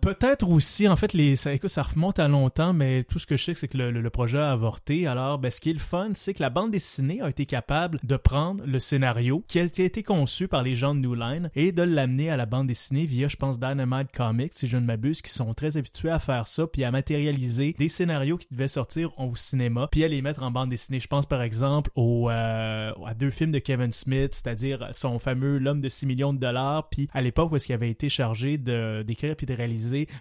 Peut-être 0.00 0.48
aussi, 0.48 0.88
en 0.88 0.96
fait, 0.96 1.12
les, 1.12 1.36
ça, 1.36 1.52
écoute, 1.52 1.70
ça 1.70 1.82
remonte 1.82 2.18
à 2.18 2.28
longtemps, 2.28 2.72
mais 2.72 3.04
tout 3.04 3.18
ce 3.18 3.26
que 3.26 3.36
je 3.36 3.44
sais, 3.44 3.54
c'est 3.54 3.68
que 3.68 3.78
le, 3.78 3.90
le- 3.90 4.00
le 4.00 4.10
projet 4.10 4.38
a 4.38 4.50
avorté. 4.52 5.06
Alors, 5.06 5.38
ben, 5.38 5.50
ce 5.50 5.60
qui 5.60 5.70
est 5.70 5.74
le 5.74 5.78
fun, 5.78 6.10
c'est 6.14 6.34
que 6.34 6.42
la 6.42 6.50
bande 6.50 6.70
dessinée 6.70 7.20
a 7.22 7.28
été 7.28 7.46
capable 7.46 7.98
de 8.02 8.16
prendre 8.16 8.64
le 8.66 8.78
scénario 8.80 9.44
qui 9.48 9.58
a, 9.58 9.62
été 9.64 10.02
conçu 10.02 10.48
par 10.48 10.62
les 10.62 10.74
gens 10.74 10.94
de 10.94 11.00
New 11.00 11.14
Line 11.14 11.50
et 11.54 11.72
de 11.72 11.82
l'amener 11.82 12.30
à 12.30 12.36
la 12.36 12.46
bande 12.46 12.66
dessinée 12.66 13.06
via, 13.06 13.28
je 13.28 13.36
pense, 13.36 13.58
Dynamite 13.58 14.12
Comics, 14.12 14.52
si 14.54 14.66
je 14.66 14.76
ne 14.76 14.84
m'abuse, 14.84 15.22
qui 15.22 15.30
sont 15.30 15.52
très 15.52 15.76
habitués 15.76 16.10
à 16.10 16.18
faire 16.18 16.46
ça, 16.46 16.66
puis 16.66 16.84
à 16.84 16.90
matérialiser 16.90 17.74
des 17.78 17.88
scénarios 17.88 18.36
qui 18.36 18.48
devaient 18.50 18.68
sortir 18.68 19.18
au 19.18 19.34
cinéma, 19.36 19.88
puis 19.90 20.04
à 20.04 20.08
les 20.08 20.22
mettre 20.22 20.42
en 20.42 20.50
bande 20.50 20.70
dessinée. 20.70 21.00
Je 21.00 21.08
pense, 21.08 21.26
par 21.26 21.42
exemple, 21.42 21.90
au, 21.94 22.28
euh, 22.30 22.92
à 23.06 23.14
deux 23.14 23.30
films 23.30 23.52
de 23.52 23.58
Kevin 23.58 23.90
Smith, 23.92 24.34
c'est-à-dire 24.34 24.88
son 24.92 25.18
fameux 25.18 25.58
L'homme 25.58 25.80
de 25.80 25.88
6 25.88 26.06
millions 26.06 26.32
de 26.32 26.38
dollars, 26.38 26.88
puis 26.88 27.08
à 27.12 27.22
l'époque 27.22 27.52
où 27.52 27.56
est-ce 27.56 27.66
qu'il 27.66 27.74
avait 27.74 27.90
été 27.90 28.08
chargé 28.08 28.58
d'écrire 28.58 29.36
puis 29.36 29.46
de 29.46 29.52
été 29.52 29.62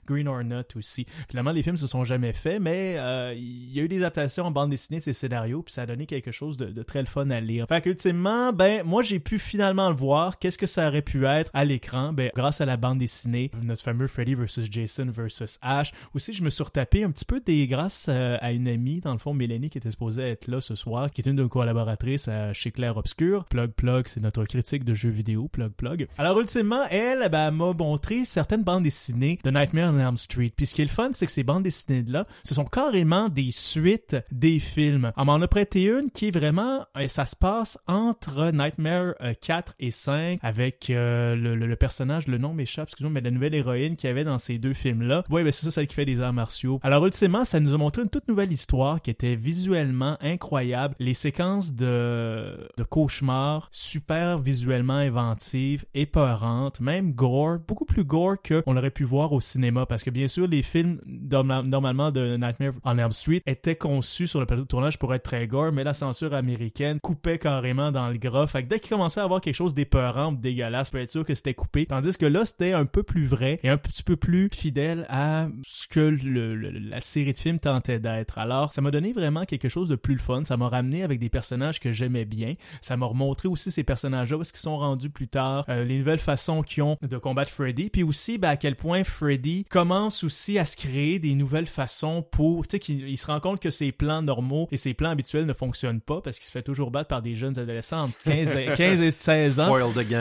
Green 0.07 0.27
Hornet 0.27 0.65
aussi. 0.75 1.05
Finalement, 1.29 1.51
les 1.51 1.63
films 1.63 1.77
se 1.77 1.87
sont 1.87 2.03
jamais 2.03 2.33
faits, 2.33 2.61
mais 2.61 2.95
euh, 2.97 3.33
il 3.35 3.73
y 3.73 3.79
a 3.79 3.83
eu 3.83 3.87
des 3.87 3.97
adaptations 3.97 4.45
en 4.45 4.51
bande 4.51 4.69
dessinée 4.69 4.99
de 4.99 5.03
ces 5.03 5.13
scénarios, 5.13 5.61
puis 5.61 5.73
ça 5.73 5.83
a 5.83 5.85
donné 5.85 6.05
quelque 6.05 6.31
chose 6.31 6.57
de, 6.57 6.65
de 6.65 6.83
très 6.83 7.01
le 7.01 7.07
fun 7.07 7.29
à 7.29 7.39
lire. 7.39 7.65
Fait 7.67 7.81
qu'ultimement, 7.81 8.53
ben, 8.53 8.83
moi, 8.83 9.03
j'ai 9.03 9.19
pu 9.19 9.39
finalement 9.39 9.89
le 9.89 9.95
voir. 9.95 10.39
Qu'est-ce 10.39 10.57
que 10.57 10.67
ça 10.67 10.87
aurait 10.87 11.01
pu 11.01 11.25
être 11.25 11.51
à 11.53 11.65
l'écran? 11.65 12.13
Ben, 12.13 12.31
grâce 12.35 12.61
à 12.61 12.65
la 12.65 12.77
bande 12.77 12.99
dessinée, 12.99 13.51
notre 13.63 13.81
fameux 13.81 14.07
Freddy 14.07 14.35
vs. 14.35 14.67
Jason 14.69 15.07
vs. 15.07 15.59
Ash. 15.61 15.91
Aussi, 16.13 16.33
je 16.33 16.43
me 16.43 16.49
suis 16.49 16.63
retapé 16.63 17.03
un 17.03 17.11
petit 17.11 17.25
peu 17.25 17.39
des 17.39 17.67
grâce 17.67 18.07
euh, 18.09 18.37
à 18.41 18.51
une 18.51 18.67
amie, 18.67 19.01
dans 19.01 19.13
le 19.13 19.19
fond, 19.19 19.33
Mélanie, 19.33 19.69
qui 19.69 19.77
était 19.77 19.91
supposée 19.91 20.23
être 20.23 20.47
là 20.47 20.61
ce 20.61 20.75
soir, 20.75 21.11
qui 21.11 21.21
est 21.21 21.29
une 21.29 21.35
de 21.35 21.43
nos 21.43 21.49
collaboratrices 21.49 22.27
à 22.27 22.53
chez 22.53 22.71
Claire 22.71 22.97
Obscur. 22.97 23.45
Plug 23.45 23.71
Plug, 23.71 24.07
c'est 24.07 24.21
notre 24.21 24.45
critique 24.45 24.83
de 24.83 24.93
jeux 24.93 25.09
vidéo, 25.09 25.47
Plug 25.47 25.71
Plug. 25.71 26.07
Alors, 26.17 26.39
ultimement, 26.39 26.83
elle, 26.89 27.27
ben, 27.29 27.51
m'a 27.51 27.73
montré 27.73 28.25
certaines 28.25 28.63
bandes 28.63 28.83
dessinées 28.83 29.39
de 29.43 29.50
Nightmare 29.51 29.93
on 29.93 29.99
Elm 29.99 30.17
Street. 30.17 30.51
Puis 30.55 30.65
ce 30.65 30.75
qui 30.75 30.81
est 30.81 30.85
le 30.85 30.89
fun, 30.89 31.09
c'est 31.13 31.25
que 31.25 31.31
ces 31.31 31.43
bandes 31.43 31.63
dessinées-là, 31.63 32.25
ce 32.43 32.53
sont 32.53 32.65
carrément 32.65 33.29
des 33.29 33.51
suites 33.51 34.17
des 34.31 34.59
films. 34.59 35.11
On 35.17 35.25
m'en 35.25 35.41
a 35.41 35.47
prêté 35.47 35.87
une 35.87 36.09
qui 36.09 36.27
est 36.27 36.31
vraiment, 36.31 36.81
euh, 36.97 37.07
ça 37.07 37.25
se 37.25 37.35
passe 37.35 37.77
entre 37.87 38.51
Nightmare 38.51 39.15
4 39.41 39.71
euh, 39.71 39.75
et 39.79 39.91
5 39.91 40.39
avec 40.41 40.89
euh, 40.89 41.35
le, 41.35 41.75
personnage, 41.75 42.27
le 42.27 42.37
nom 42.37 42.53
m'échappe, 42.53 42.89
excusez-moi, 42.89 43.13
mais 43.13 43.21
la 43.21 43.31
nouvelle 43.31 43.55
héroïne 43.55 43.95
qu'il 43.95 44.07
y 44.07 44.11
avait 44.11 44.23
dans 44.23 44.37
ces 44.37 44.57
deux 44.57 44.73
films-là. 44.73 45.23
Oui, 45.29 45.43
ben 45.43 45.51
c'est 45.51 45.65
ça, 45.65 45.71
celle 45.71 45.87
qui 45.87 45.95
fait 45.95 46.05
des 46.05 46.21
arts 46.21 46.33
martiaux. 46.33 46.79
Alors 46.83 47.05
ultimement, 47.05 47.45
ça 47.45 47.59
nous 47.59 47.73
a 47.73 47.77
montré 47.77 48.01
une 48.01 48.09
toute 48.09 48.27
nouvelle 48.27 48.51
histoire 48.51 49.01
qui 49.01 49.09
était 49.09 49.35
visuellement 49.35 50.17
incroyable. 50.21 50.95
Les 50.99 51.13
séquences 51.13 51.73
de, 51.73 52.67
de 52.77 52.83
cauchemars, 52.83 53.69
super 53.71 54.39
visuellement 54.39 54.93
inventives, 54.93 55.85
épeurantes, 55.93 56.79
même 56.79 57.13
gore, 57.13 57.59
beaucoup 57.67 57.85
plus 57.85 58.03
gore 58.03 58.41
que 58.41 58.63
on 58.65 58.77
aurait 58.77 58.91
pu 58.91 59.03
voir 59.03 59.30
au 59.31 59.39
cinéma 59.39 59.85
parce 59.85 60.03
que 60.03 60.09
bien 60.09 60.27
sûr 60.27 60.47
les 60.47 60.63
films 60.63 60.99
normalement 61.05 62.11
de 62.11 62.37
Nightmare 62.37 62.73
on 62.83 62.97
Elm 62.97 63.11
Street 63.11 63.41
étaient 63.45 63.75
conçus 63.75 64.27
sur 64.27 64.39
le 64.39 64.45
plateau 64.45 64.63
de 64.63 64.67
tournage 64.67 64.99
pour 64.99 65.13
être 65.13 65.23
très 65.23 65.47
gore, 65.47 65.71
mais 65.71 65.83
la 65.83 65.93
censure 65.93 66.33
américaine 66.33 66.99
coupait 67.01 67.37
carrément 67.37 67.91
dans 67.91 68.09
le 68.09 68.17
gras. 68.17 68.47
Fait 68.47 68.63
que 68.63 68.67
dès 68.67 68.79
qu'il 68.79 68.89
commençait 68.89 69.19
à 69.19 69.23
avoir 69.23 69.41
quelque 69.41 69.55
chose 69.55 69.73
d'épeurant, 69.73 70.31
dégueulasse, 70.31 70.89
pour 70.89 70.99
être 70.99 71.11
sûr 71.11 71.25
que 71.25 71.35
c'était 71.35 71.53
coupé. 71.53 71.85
Tandis 71.85 72.17
que 72.17 72.25
là, 72.25 72.45
c'était 72.45 72.73
un 72.73 72.85
peu 72.85 73.03
plus 73.03 73.25
vrai 73.25 73.59
et 73.63 73.69
un 73.69 73.77
petit 73.77 74.03
peu 74.03 74.15
plus 74.15 74.49
fidèle 74.53 75.05
à 75.09 75.47
ce 75.65 75.87
que 75.87 75.99
le, 75.99 76.55
la 76.55 77.01
série 77.01 77.33
de 77.33 77.37
films 77.37 77.59
tentait 77.59 77.99
d'être. 77.99 78.37
Alors, 78.37 78.73
ça 78.73 78.81
m'a 78.81 78.91
donné 78.91 79.13
vraiment 79.13 79.45
quelque 79.45 79.69
chose 79.69 79.89
de 79.89 79.95
plus 79.95 80.13
le 80.13 80.19
fun. 80.19 80.43
Ça 80.45 80.57
m'a 80.57 80.69
ramené 80.69 81.03
avec 81.03 81.19
des 81.19 81.29
personnages 81.29 81.79
que 81.79 81.91
j'aimais 81.91 82.25
bien. 82.25 82.55
Ça 82.81 82.97
m'a 82.97 83.05
remontré 83.05 83.47
aussi 83.47 83.71
ces 83.71 83.83
personnages-là 83.83 84.37
parce 84.37 84.51
qu'ils 84.51 84.61
sont 84.61 84.77
rendus 84.77 85.09
plus 85.09 85.27
tard, 85.27 85.65
euh, 85.69 85.83
les 85.83 85.97
nouvelles 85.97 86.19
façons 86.19 86.61
qu'ils 86.61 86.83
ont 86.83 86.97
de 87.01 87.17
combattre 87.17 87.51
Freddy. 87.51 87.89
Puis 87.89 88.03
aussi, 88.03 88.37
ben, 88.37 88.49
à 88.49 88.57
quel 88.57 88.75
point 88.75 89.03
Freddy 89.21 89.65
commence 89.65 90.23
aussi 90.23 90.57
à 90.57 90.65
se 90.65 90.75
créer 90.75 91.19
des 91.19 91.35
nouvelles 91.35 91.67
façons 91.67 92.23
pour, 92.23 92.65
tu 92.65 92.77
sais, 92.77 92.79
qu'il 92.79 93.15
se 93.19 93.27
rend 93.27 93.39
compte 93.39 93.59
que 93.59 93.69
ses 93.69 93.91
plans 93.91 94.23
normaux 94.23 94.67
et 94.71 94.77
ses 94.77 94.95
plans 94.95 95.11
habituels 95.11 95.45
ne 95.45 95.53
fonctionnent 95.53 96.01
pas 96.01 96.21
parce 96.21 96.37
qu'il 96.37 96.47
se 96.47 96.51
fait 96.51 96.63
toujours 96.63 96.89
battre 96.89 97.07
par 97.07 97.21
des 97.21 97.35
jeunes 97.35 97.59
adolescents 97.59 98.05
entre 98.05 98.17
15, 98.23 98.75
15 98.75 99.01
et 99.03 99.11
16 99.11 99.59
ans. 99.59 99.69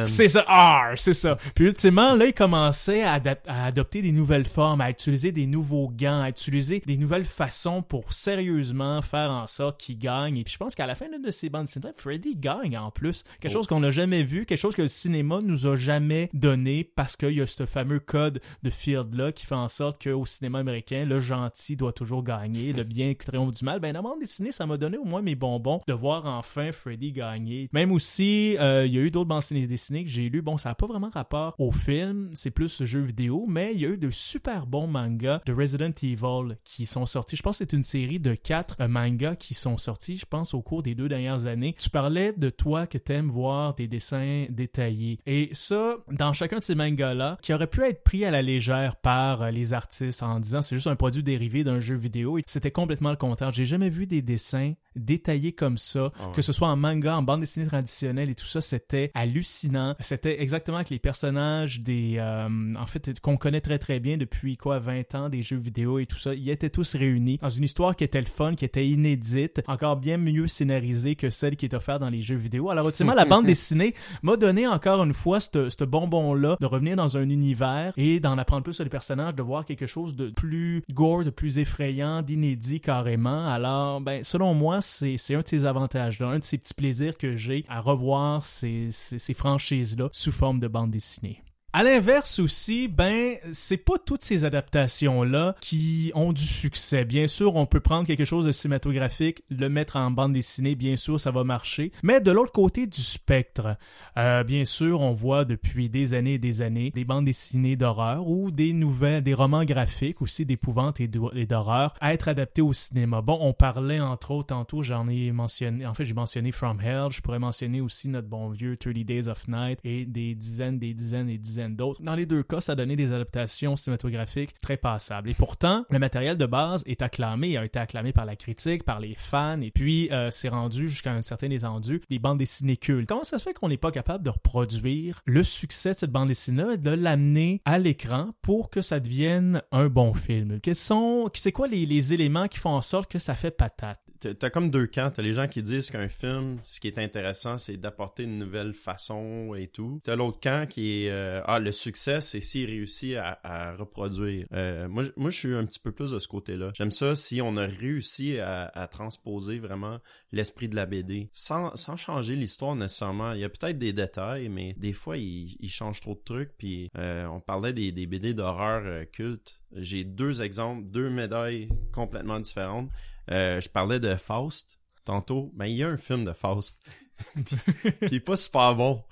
C'est 0.04 0.28
ça, 0.28 0.44
ah, 0.46 0.90
c'est 0.96 1.14
ça. 1.14 1.38
Puis 1.54 1.64
ultimement, 1.64 2.12
là, 2.14 2.26
il 2.26 2.34
commençait 2.34 3.02
à, 3.02 3.18
à, 3.46 3.64
adopter 3.64 4.02
des 4.02 4.12
nouvelles 4.12 4.44
formes, 4.44 4.82
à 4.82 4.90
utiliser 4.90 5.32
des 5.32 5.46
nouveaux 5.46 5.88
gants, 5.88 6.20
à 6.20 6.28
utiliser 6.28 6.80
des 6.80 6.98
nouvelles 6.98 7.24
façons 7.24 7.80
pour 7.80 8.12
sérieusement 8.12 9.00
faire 9.00 9.30
en 9.30 9.46
sorte 9.46 9.80
qu'il 9.80 9.96
gagne. 9.98 10.36
Et 10.36 10.44
puis 10.44 10.52
je 10.52 10.58
pense 10.58 10.74
qu'à 10.74 10.86
la 10.86 10.94
fin 10.94 11.06
de 11.06 11.30
ces 11.30 11.48
bandes 11.48 11.64
dessinées, 11.64 11.88
Freddy 11.96 12.36
gagne 12.36 12.76
en 12.76 12.90
plus. 12.90 13.24
Quelque 13.40 13.52
oh. 13.52 13.60
chose 13.60 13.66
qu'on 13.66 13.80
n'a 13.80 13.92
jamais 13.92 14.24
vu, 14.24 14.44
quelque 14.44 14.58
chose 14.60 14.74
que 14.74 14.82
le 14.82 14.88
cinéma 14.88 15.38
nous 15.42 15.66
a 15.66 15.76
jamais 15.76 16.28
donné 16.34 16.84
parce 16.84 17.16
qu'il 17.16 17.32
y 17.32 17.40
a 17.40 17.46
ce 17.46 17.64
fameux 17.64 17.98
code 17.98 18.42
de 18.62 18.68
Field-là 18.90 19.30
qui 19.32 19.46
fait 19.46 19.54
en 19.54 19.68
sorte 19.68 20.02
qu'au 20.02 20.26
cinéma 20.26 20.58
américain, 20.58 21.04
le 21.04 21.20
gentil 21.20 21.76
doit 21.76 21.92
toujours 21.92 22.24
gagner, 22.24 22.72
le 22.72 22.84
bien 22.90 23.14
triomphe 23.14 23.52
du 23.52 23.64
mal. 23.64 23.78
Ben, 23.78 23.92
dans 23.92 23.98
la 23.98 24.02
bande 24.02 24.20
dessinée, 24.20 24.50
ça 24.50 24.66
m'a 24.66 24.76
donné 24.76 24.98
au 24.98 25.04
moins 25.04 25.22
mes 25.22 25.34
bonbons 25.34 25.80
de 25.86 25.92
voir 25.92 26.26
enfin 26.26 26.72
Freddy 26.72 27.12
gagner. 27.12 27.68
Même 27.72 27.92
aussi, 27.92 28.56
euh, 28.58 28.86
il 28.86 28.92
y 28.92 28.98
a 28.98 29.00
eu 29.00 29.10
d'autres 29.10 29.28
bandes 29.28 29.42
dessinées 29.50 30.04
que 30.04 30.10
j'ai 30.10 30.28
lues. 30.28 30.42
Bon, 30.42 30.56
ça 30.56 30.70
n'a 30.70 30.74
pas 30.74 30.86
vraiment 30.86 31.10
rapport 31.10 31.54
au 31.58 31.70
film, 31.70 32.30
c'est 32.34 32.50
plus 32.50 32.68
ce 32.68 32.84
jeu 32.84 33.00
vidéo, 33.00 33.44
mais 33.48 33.72
il 33.74 33.80
y 33.80 33.84
a 33.84 33.88
eu 33.88 33.98
de 33.98 34.10
super 34.10 34.66
bons 34.66 34.86
mangas 34.86 35.40
de 35.46 35.52
Resident 35.52 35.92
Evil 36.02 36.56
qui 36.64 36.86
sont 36.86 37.06
sortis. 37.06 37.36
Je 37.36 37.42
pense 37.42 37.58
que 37.58 37.64
c'est 37.64 37.76
une 37.76 37.82
série 37.82 38.18
de 38.18 38.34
quatre 38.34 38.76
euh, 38.80 38.88
mangas 38.88 39.36
qui 39.36 39.54
sont 39.54 39.76
sortis, 39.76 40.16
je 40.16 40.26
pense, 40.26 40.54
au 40.54 40.62
cours 40.62 40.82
des 40.82 40.94
deux 40.94 41.08
dernières 41.08 41.46
années. 41.46 41.74
Tu 41.78 41.90
parlais 41.90 42.32
de 42.32 42.50
toi 42.50 42.86
que 42.86 42.98
t'aimes 42.98 43.28
voir 43.28 43.74
des 43.74 43.86
dessins 43.86 44.46
détaillés. 44.50 45.18
Et 45.26 45.50
ça, 45.52 45.96
dans 46.10 46.32
chacun 46.32 46.58
de 46.58 46.64
ces 46.64 46.74
mangas-là, 46.74 47.38
qui 47.42 47.52
aurait 47.52 47.66
pu 47.66 47.84
être 47.84 48.02
pris 48.02 48.24
à 48.24 48.30
la 48.30 48.42
légère 48.42 48.79
par 49.02 49.42
euh, 49.42 49.50
les 49.50 49.72
artistes 49.72 50.22
en 50.22 50.40
disant 50.40 50.62
c'est 50.62 50.76
juste 50.76 50.86
un 50.86 50.96
produit 50.96 51.22
dérivé 51.22 51.64
d'un 51.64 51.80
jeu 51.80 51.94
vidéo, 51.94 52.38
c'était 52.46 52.70
complètement 52.70 53.10
le 53.10 53.16
contraire. 53.16 53.52
J'ai 53.52 53.66
jamais 53.66 53.90
vu 53.90 54.06
des 54.06 54.22
dessins 54.22 54.72
détaillés 54.96 55.52
comme 55.52 55.78
ça, 55.78 56.12
ah 56.18 56.32
que 56.34 56.42
ce 56.42 56.52
soit 56.52 56.68
en 56.68 56.76
manga, 56.76 57.16
en 57.16 57.22
bande 57.22 57.40
dessinée 57.40 57.66
traditionnelle 57.66 58.30
et 58.30 58.34
tout 58.34 58.46
ça, 58.46 58.60
c'était 58.60 59.10
hallucinant. 59.14 59.94
C'était 60.00 60.42
exactement 60.42 60.78
avec 60.78 60.90
les 60.90 60.98
personnages 60.98 61.80
des, 61.80 62.16
euh, 62.18 62.48
en 62.78 62.86
fait, 62.86 63.20
qu'on 63.20 63.36
connaît 63.36 63.60
très 63.60 63.78
très 63.78 64.00
bien 64.00 64.16
depuis 64.16 64.56
quoi, 64.56 64.78
20 64.78 65.14
ans, 65.14 65.28
des 65.28 65.42
jeux 65.42 65.56
vidéo 65.56 65.98
et 65.98 66.06
tout 66.06 66.18
ça. 66.18 66.34
Ils 66.34 66.50
étaient 66.50 66.70
tous 66.70 66.96
réunis 66.96 67.38
dans 67.38 67.48
une 67.48 67.64
histoire 67.64 67.94
qui 67.94 68.04
était 68.04 68.20
le 68.20 68.26
fun, 68.26 68.54
qui 68.54 68.64
était 68.64 68.86
inédite, 68.86 69.62
encore 69.68 69.96
bien 69.96 70.16
mieux 70.16 70.46
scénarisée 70.46 71.14
que 71.14 71.30
celle 71.30 71.56
qui 71.56 71.66
est 71.66 71.74
offerte 71.74 72.00
dans 72.00 72.10
les 72.10 72.22
jeux 72.22 72.36
vidéo. 72.36 72.70
Alors, 72.70 72.86
ultimement, 72.86 73.14
la 73.14 73.24
bande 73.24 73.46
dessinée 73.46 73.94
m'a 74.22 74.36
donné 74.36 74.66
encore 74.66 75.02
une 75.04 75.14
fois 75.14 75.40
ce 75.40 75.84
bonbon-là 75.84 76.56
de 76.60 76.66
revenir 76.66 76.96
dans 76.96 77.16
un 77.16 77.28
univers 77.28 77.92
et 77.96 78.20
d'en 78.20 78.38
apprendre 78.38 78.62
plus 78.62 78.69
sur 78.72 78.84
les 78.84 78.90
personnages, 78.90 79.34
de 79.34 79.42
voir 79.42 79.64
quelque 79.64 79.86
chose 79.86 80.14
de 80.14 80.30
plus 80.30 80.82
gore, 80.92 81.24
de 81.24 81.30
plus 81.30 81.58
effrayant, 81.58 82.22
d'inédit 82.22 82.80
carrément. 82.80 83.46
Alors, 83.46 84.00
ben, 84.00 84.22
selon 84.22 84.54
moi, 84.54 84.80
c'est 84.80 85.16
un 85.34 85.40
de 85.40 85.48
ces 85.48 85.66
avantages-là, 85.66 86.28
un 86.28 86.38
de 86.38 86.44
ces 86.44 86.58
petits 86.58 86.74
plaisirs 86.74 87.16
que 87.16 87.36
j'ai 87.36 87.64
à 87.68 87.80
revoir 87.80 88.44
ces, 88.44 88.88
ces, 88.90 89.18
ces 89.18 89.34
franchises-là 89.34 90.08
sous 90.12 90.32
forme 90.32 90.60
de 90.60 90.68
bande 90.68 90.90
dessinée. 90.90 91.42
À 91.72 91.84
l'inverse 91.84 92.40
aussi, 92.40 92.88
ben, 92.88 93.36
c'est 93.52 93.76
pas 93.76 93.94
toutes 94.04 94.22
ces 94.22 94.44
adaptations-là 94.44 95.54
qui 95.60 96.10
ont 96.16 96.32
du 96.32 96.42
succès. 96.42 97.04
Bien 97.04 97.28
sûr, 97.28 97.54
on 97.54 97.64
peut 97.64 97.78
prendre 97.78 98.08
quelque 98.08 98.24
chose 98.24 98.44
de 98.44 98.50
cinématographique, 98.50 99.44
le 99.50 99.68
mettre 99.68 99.94
en 99.94 100.10
bande 100.10 100.32
dessinée, 100.32 100.74
bien 100.74 100.96
sûr, 100.96 101.20
ça 101.20 101.30
va 101.30 101.44
marcher. 101.44 101.92
Mais 102.02 102.20
de 102.20 102.32
l'autre 102.32 102.50
côté 102.50 102.88
du 102.88 103.00
spectre, 103.00 103.76
euh, 104.18 104.42
bien 104.42 104.64
sûr, 104.64 105.00
on 105.00 105.12
voit 105.12 105.44
depuis 105.44 105.88
des 105.88 106.12
années 106.12 106.34
et 106.34 106.38
des 106.40 106.60
années 106.60 106.90
des 106.90 107.04
bandes 107.04 107.26
dessinées 107.26 107.76
d'horreur 107.76 108.26
ou 108.26 108.50
des 108.50 108.72
nouvelles, 108.72 109.22
des 109.22 109.34
romans 109.34 109.64
graphiques 109.64 110.22
aussi 110.22 110.44
d'épouvante 110.44 111.00
et 111.00 111.06
d'horreur 111.06 111.94
à 112.00 112.12
être 112.14 112.26
adaptés 112.26 112.62
au 112.62 112.72
cinéma. 112.72 113.22
Bon, 113.22 113.38
on 113.40 113.52
parlait 113.52 114.00
entre 114.00 114.32
autres 114.32 114.48
tantôt, 114.48 114.82
j'en 114.82 115.06
ai 115.06 115.30
mentionné, 115.30 115.86
en 115.86 115.94
fait, 115.94 116.04
j'ai 116.04 116.14
mentionné 116.14 116.50
From 116.50 116.80
Hell, 116.80 117.12
je 117.12 117.20
pourrais 117.20 117.38
mentionner 117.38 117.80
aussi 117.80 118.08
notre 118.08 118.26
bon 118.26 118.48
vieux 118.48 118.76
30 118.76 118.92
Days 119.04 119.28
of 119.28 119.46
Night 119.46 119.78
et 119.84 120.04
des 120.04 120.34
dizaines, 120.34 120.80
des 120.80 120.94
dizaines 120.94 121.30
et 121.30 121.38
dizaines 121.38 121.59
d'autres. 121.68 122.02
Dans 122.02 122.14
les 122.14 122.26
deux 122.26 122.42
cas, 122.42 122.60
ça 122.60 122.74
donné 122.74 122.96
des 122.96 123.12
adaptations 123.12 123.76
cinématographiques 123.76 124.58
très 124.60 124.76
passables. 124.76 125.28
Et 125.28 125.34
pourtant, 125.34 125.84
le 125.90 125.98
matériel 125.98 126.36
de 126.36 126.46
base 126.46 126.82
est 126.86 127.02
acclamé, 127.02 127.56
a 127.56 127.64
été 127.64 127.78
acclamé 127.78 128.12
par 128.12 128.24
la 128.24 128.36
critique, 128.36 128.84
par 128.84 129.00
les 129.00 129.14
fans, 129.14 129.60
et 129.60 129.70
puis 129.70 130.08
euh, 130.12 130.30
c'est 130.30 130.48
rendu 130.48 130.88
jusqu'à 130.88 131.12
un 131.12 131.20
certain 131.20 131.50
étendu 131.50 132.00
des 132.08 132.18
bandes 132.18 132.38
dessinées 132.38 132.76
cultes. 132.76 133.08
Comment 133.08 133.24
ça 133.24 133.38
se 133.38 133.44
fait 133.44 133.54
qu'on 133.54 133.68
n'est 133.68 133.76
pas 133.76 133.90
capable 133.90 134.24
de 134.24 134.30
reproduire 134.30 135.20
le 135.26 135.44
succès 135.44 135.92
de 135.92 135.98
cette 135.98 136.12
bande 136.12 136.28
dessinée 136.28 136.76
de 136.76 136.90
l'amener 136.90 137.60
à 137.64 137.78
l'écran 137.78 138.30
pour 138.42 138.70
que 138.70 138.82
ça 138.82 139.00
devienne 139.00 139.62
un 139.72 139.88
bon 139.88 140.14
film? 140.14 140.60
Quels 140.60 140.74
sont, 140.74 141.28
c'est 141.34 141.52
quoi 141.52 141.68
les, 141.68 141.86
les 141.86 142.14
éléments 142.14 142.48
qui 142.48 142.58
font 142.58 142.70
en 142.70 142.82
sorte 142.82 143.10
que 143.10 143.18
ça 143.18 143.34
fait 143.34 143.50
patate? 143.50 144.00
T'as 144.20 144.50
comme 144.50 144.70
deux 144.70 144.86
camps. 144.86 145.10
T'as 145.10 145.22
les 145.22 145.32
gens 145.32 145.48
qui 145.48 145.62
disent 145.62 145.90
qu'un 145.90 146.10
film, 146.10 146.58
ce 146.62 146.78
qui 146.78 146.88
est 146.88 146.98
intéressant, 146.98 147.56
c'est 147.56 147.78
d'apporter 147.78 148.24
une 148.24 148.38
nouvelle 148.38 148.74
façon 148.74 149.54
et 149.54 149.66
tout. 149.66 150.00
T'as 150.04 150.14
l'autre 150.14 150.38
camp 150.40 150.68
qui 150.68 151.04
est 151.04 151.10
euh, 151.10 151.42
ah 151.52 151.58
le 151.58 151.72
succès, 151.72 152.20
c'est 152.20 152.38
s'il 152.38 152.66
réussit 152.66 153.16
à, 153.16 153.74
reproduire. 153.76 154.46
Euh, 154.52 154.88
moi, 154.88 155.02
moi, 155.16 155.30
je 155.30 155.36
suis 155.36 155.54
un 155.54 155.64
petit 155.66 155.80
peu 155.80 155.90
plus 155.90 156.12
de 156.12 156.20
ce 156.20 156.28
côté-là. 156.28 156.70
J'aime 156.74 156.92
ça 156.92 157.16
si 157.16 157.42
on 157.42 157.56
a 157.56 157.66
réussi 157.66 158.38
à, 158.38 158.88
transposer 158.90 159.58
vraiment 159.58 159.98
l'esprit 160.30 160.68
de 160.68 160.76
la 160.76 160.86
BD 160.86 161.28
sans, 161.32 161.74
changer 161.96 162.36
l'histoire 162.36 162.76
nécessairement. 162.76 163.32
Il 163.32 163.40
y 163.40 163.44
a 163.44 163.48
peut-être 163.48 163.78
des 163.78 163.92
détails, 163.92 164.48
mais 164.48 164.74
des 164.76 164.92
fois 164.92 165.16
il, 165.16 165.56
change 165.68 166.00
trop 166.00 166.14
de 166.14 166.22
trucs. 166.24 166.56
Puis 166.56 166.88
euh, 166.96 167.26
on 167.26 167.40
parlait 167.40 167.72
des, 167.72 167.90
des 167.90 168.06
BD 168.06 168.32
d'horreur 168.32 169.06
cultes. 169.10 169.60
J'ai 169.74 170.04
deux 170.04 170.42
exemples, 170.42 170.86
deux 170.86 171.10
médailles 171.10 171.68
complètement 171.92 172.38
différentes. 172.38 172.90
Euh, 173.30 173.60
je 173.60 173.68
parlais 173.68 174.00
de 174.00 174.14
Faust 174.14 174.79
tantôt. 175.04 175.50
Ben, 175.54 175.66
il 175.66 175.76
y 175.76 175.82
a 175.82 175.88
un 175.88 175.96
film 175.96 176.24
de 176.24 176.32
Faust. 176.32 176.78
qui 178.08 178.14
est 178.16 178.24
pas 178.24 178.36
super 178.36 178.74
bon. 178.76 179.02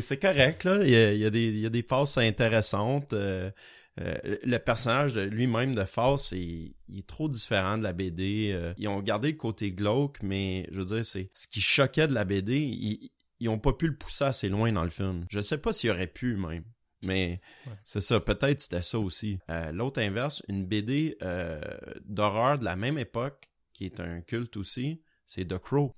C'est 0.00 0.20
correct, 0.20 0.64
là. 0.64 0.78
Il 0.84 0.90
y 0.90 0.96
a, 0.96 1.12
il 1.12 1.20
y 1.20 1.24
a, 1.26 1.30
des, 1.30 1.46
il 1.46 1.58
y 1.58 1.66
a 1.66 1.70
des 1.70 1.82
phases 1.82 2.16
intéressantes. 2.18 3.12
Euh, 3.12 3.50
euh, 3.98 4.16
le 4.44 4.58
personnage 4.58 5.14
de 5.14 5.22
lui-même 5.22 5.74
de 5.74 5.84
Faust, 5.84 6.32
il, 6.32 6.74
il, 6.88 6.98
est 7.00 7.06
trop 7.06 7.28
différent 7.28 7.76
de 7.78 7.82
la 7.82 7.92
BD. 7.92 8.72
ils 8.78 8.88
ont 8.88 9.00
gardé 9.00 9.32
le 9.32 9.36
côté 9.36 9.72
glauque, 9.72 10.18
mais 10.22 10.68
je 10.70 10.78
veux 10.80 10.84
dire, 10.84 11.04
c'est 11.04 11.30
ce 11.34 11.48
qui 11.48 11.60
choquait 11.60 12.06
de 12.06 12.12
la 12.14 12.24
BD, 12.24 12.58
ils, 12.58 13.10
ils 13.40 13.48
ont 13.48 13.58
pas 13.58 13.72
pu 13.72 13.86
le 13.88 13.96
pousser 13.96 14.24
assez 14.24 14.48
loin 14.48 14.70
dans 14.72 14.84
le 14.84 14.90
film. 14.90 15.24
Je 15.28 15.40
sais 15.40 15.58
pas 15.58 15.72
s'il 15.72 15.90
aurait 15.90 16.06
pu 16.06 16.36
même. 16.36 16.64
Mais 17.04 17.40
Ouais. 17.66 17.72
c'est 17.84 18.00
ça, 18.00 18.20
peut-être 18.20 18.60
c'était 18.60 18.82
ça 18.82 18.98
aussi. 18.98 19.38
Euh, 19.50 19.70
L'autre 19.72 20.00
inverse, 20.00 20.42
une 20.48 20.64
BD 20.66 21.16
euh, 21.22 21.60
d'horreur 22.04 22.58
de 22.58 22.64
la 22.64 22.76
même 22.76 22.96
époque, 22.98 23.50
qui 23.72 23.84
est 23.84 24.00
un 24.00 24.20
culte 24.22 24.56
aussi, 24.56 25.02
c'est 25.26 25.46
The 25.46 25.58
Crow. 25.58 25.94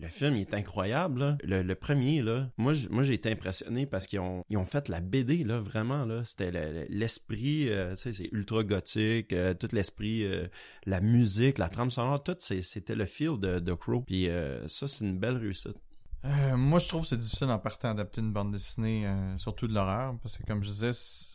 Le 0.00 0.08
film 0.08 0.36
il 0.36 0.40
est 0.40 0.54
incroyable. 0.54 1.36
Le, 1.44 1.74
premier, 1.74 2.22
là, 2.22 2.50
moi, 2.56 2.72
j'ai 2.72 3.12
été 3.14 3.30
impressionné 3.30 3.84
parce 3.86 4.06
qu'ils 4.06 4.20
ont, 4.20 4.42
ils 4.48 4.56
fait 4.64 4.88
la 4.88 5.00
BD, 5.00 5.44
là, 5.44 5.58
vraiment. 5.58 6.24
C'était 6.24 6.50
le- 6.50 6.72
le- 6.80 6.86
l'esprit, 6.88 7.68
euh, 7.68 7.94
c'est 7.94 8.28
ultra 8.32 8.64
gothique, 8.64 9.32
euh, 9.34 9.52
tout 9.52 9.68
l'esprit, 9.72 10.24
euh, 10.24 10.48
la 10.86 11.00
musique, 11.00 11.58
la 11.58 11.68
trame 11.68 11.90
sonore, 11.90 12.22
tout, 12.22 12.36
c'était 12.38 12.94
le 12.96 13.04
feel 13.04 13.38
de 13.38 13.58
The 13.58 13.74
Crow. 13.74 14.00
Puis 14.02 14.28
ça, 14.66 14.86
c'est 14.86 15.04
une 15.04 15.18
belle 15.18 15.36
réussite. 15.36 15.76
Euh, 16.24 16.56
moi, 16.56 16.78
je 16.78 16.86
trouve 16.86 17.02
que 17.02 17.08
c'est 17.08 17.18
difficile 17.18 17.48
en 17.48 17.58
partant 17.58 17.88
d'adapter 17.88 18.20
une 18.20 18.32
bande 18.32 18.52
dessinée, 18.52 19.06
euh, 19.06 19.36
surtout 19.36 19.66
de 19.66 19.74
l'horreur, 19.74 20.16
parce 20.22 20.38
que 20.38 20.44
comme 20.44 20.62
je 20.62 20.70
disais, 20.70 20.92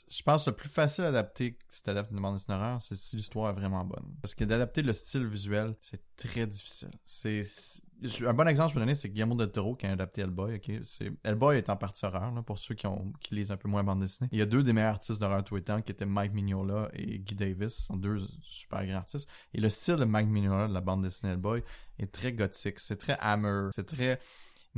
je 0.10 0.24
pense 0.24 0.46
que 0.46 0.52
le 0.52 0.56
plus 0.56 0.70
facile 0.70 1.04
à 1.04 1.08
adapter 1.08 1.58
si 1.68 1.84
t'adaptes 1.84 2.12
une 2.12 2.22
bande 2.22 2.36
dessinée 2.36 2.56
d'horreur, 2.58 2.82
c'est 2.82 2.96
si 2.96 3.18
l'histoire 3.18 3.50
est 3.50 3.60
vraiment 3.60 3.84
bonne. 3.84 4.16
Parce 4.22 4.34
que 4.34 4.46
d'adapter 4.46 4.82
le 4.82 4.94
style 4.94 5.28
visuel, 5.28 5.76
c'est 5.82 6.02
très 6.16 6.48
difficile. 6.48 6.92
C'est 7.04 7.44
un 8.26 8.34
bon 8.34 8.48
exemple 8.48 8.68
que 8.68 8.70
je 8.70 8.74
peux 8.76 8.80
donner, 8.80 8.96
c'est 8.96 9.10
Guillermo 9.10 9.36
del 9.36 9.52
Toro 9.52 9.76
qui 9.76 9.88
a 9.88 9.92
adapté 9.92 10.22
Hellboy. 10.22 10.56
Ok, 10.56 10.72
c'est 10.84 11.12
Hellboy 11.24 11.58
est 11.58 11.70
en 11.70 11.76
partie 11.76 12.06
horreur 12.06 12.32
là, 12.32 12.42
pour 12.42 12.58
ceux 12.58 12.76
qui 12.76 12.88
lisent 13.32 13.52
un 13.52 13.58
peu 13.58 13.68
moins 13.68 13.84
bande 13.84 14.00
dessinée. 14.00 14.30
Il 14.32 14.40
y 14.40 14.42
a 14.42 14.46
deux 14.46 14.64
des 14.64 14.72
meilleurs 14.72 14.92
artistes 14.92 15.20
d'horreur 15.20 15.44
tous 15.44 15.56
les 15.56 15.64
temps 15.64 15.82
qui 15.82 15.92
étaient 15.92 16.06
Mike 16.06 16.34
Mignola 16.34 16.90
et 16.94 17.20
Guy 17.20 17.36
Davis, 17.36 17.74
sont 17.74 17.98
deux 17.98 18.20
super 18.42 18.86
grands 18.86 18.96
artistes. 18.96 19.28
Et 19.54 19.60
le 19.60 19.70
style 19.70 19.98
de 19.98 20.06
Mike 20.06 20.30
Mignola 20.30 20.70
de 20.70 20.74
la 20.74 20.82
bande 20.82 21.02
dessinée 21.02 21.34
Hellboy 21.34 21.62
est 22.00 22.14
très 22.14 22.32
gothique, 22.32 22.80
c'est 22.80 22.96
très 22.96 23.18
hammer, 23.20 23.70
c'est 23.72 23.86
très 23.86 24.20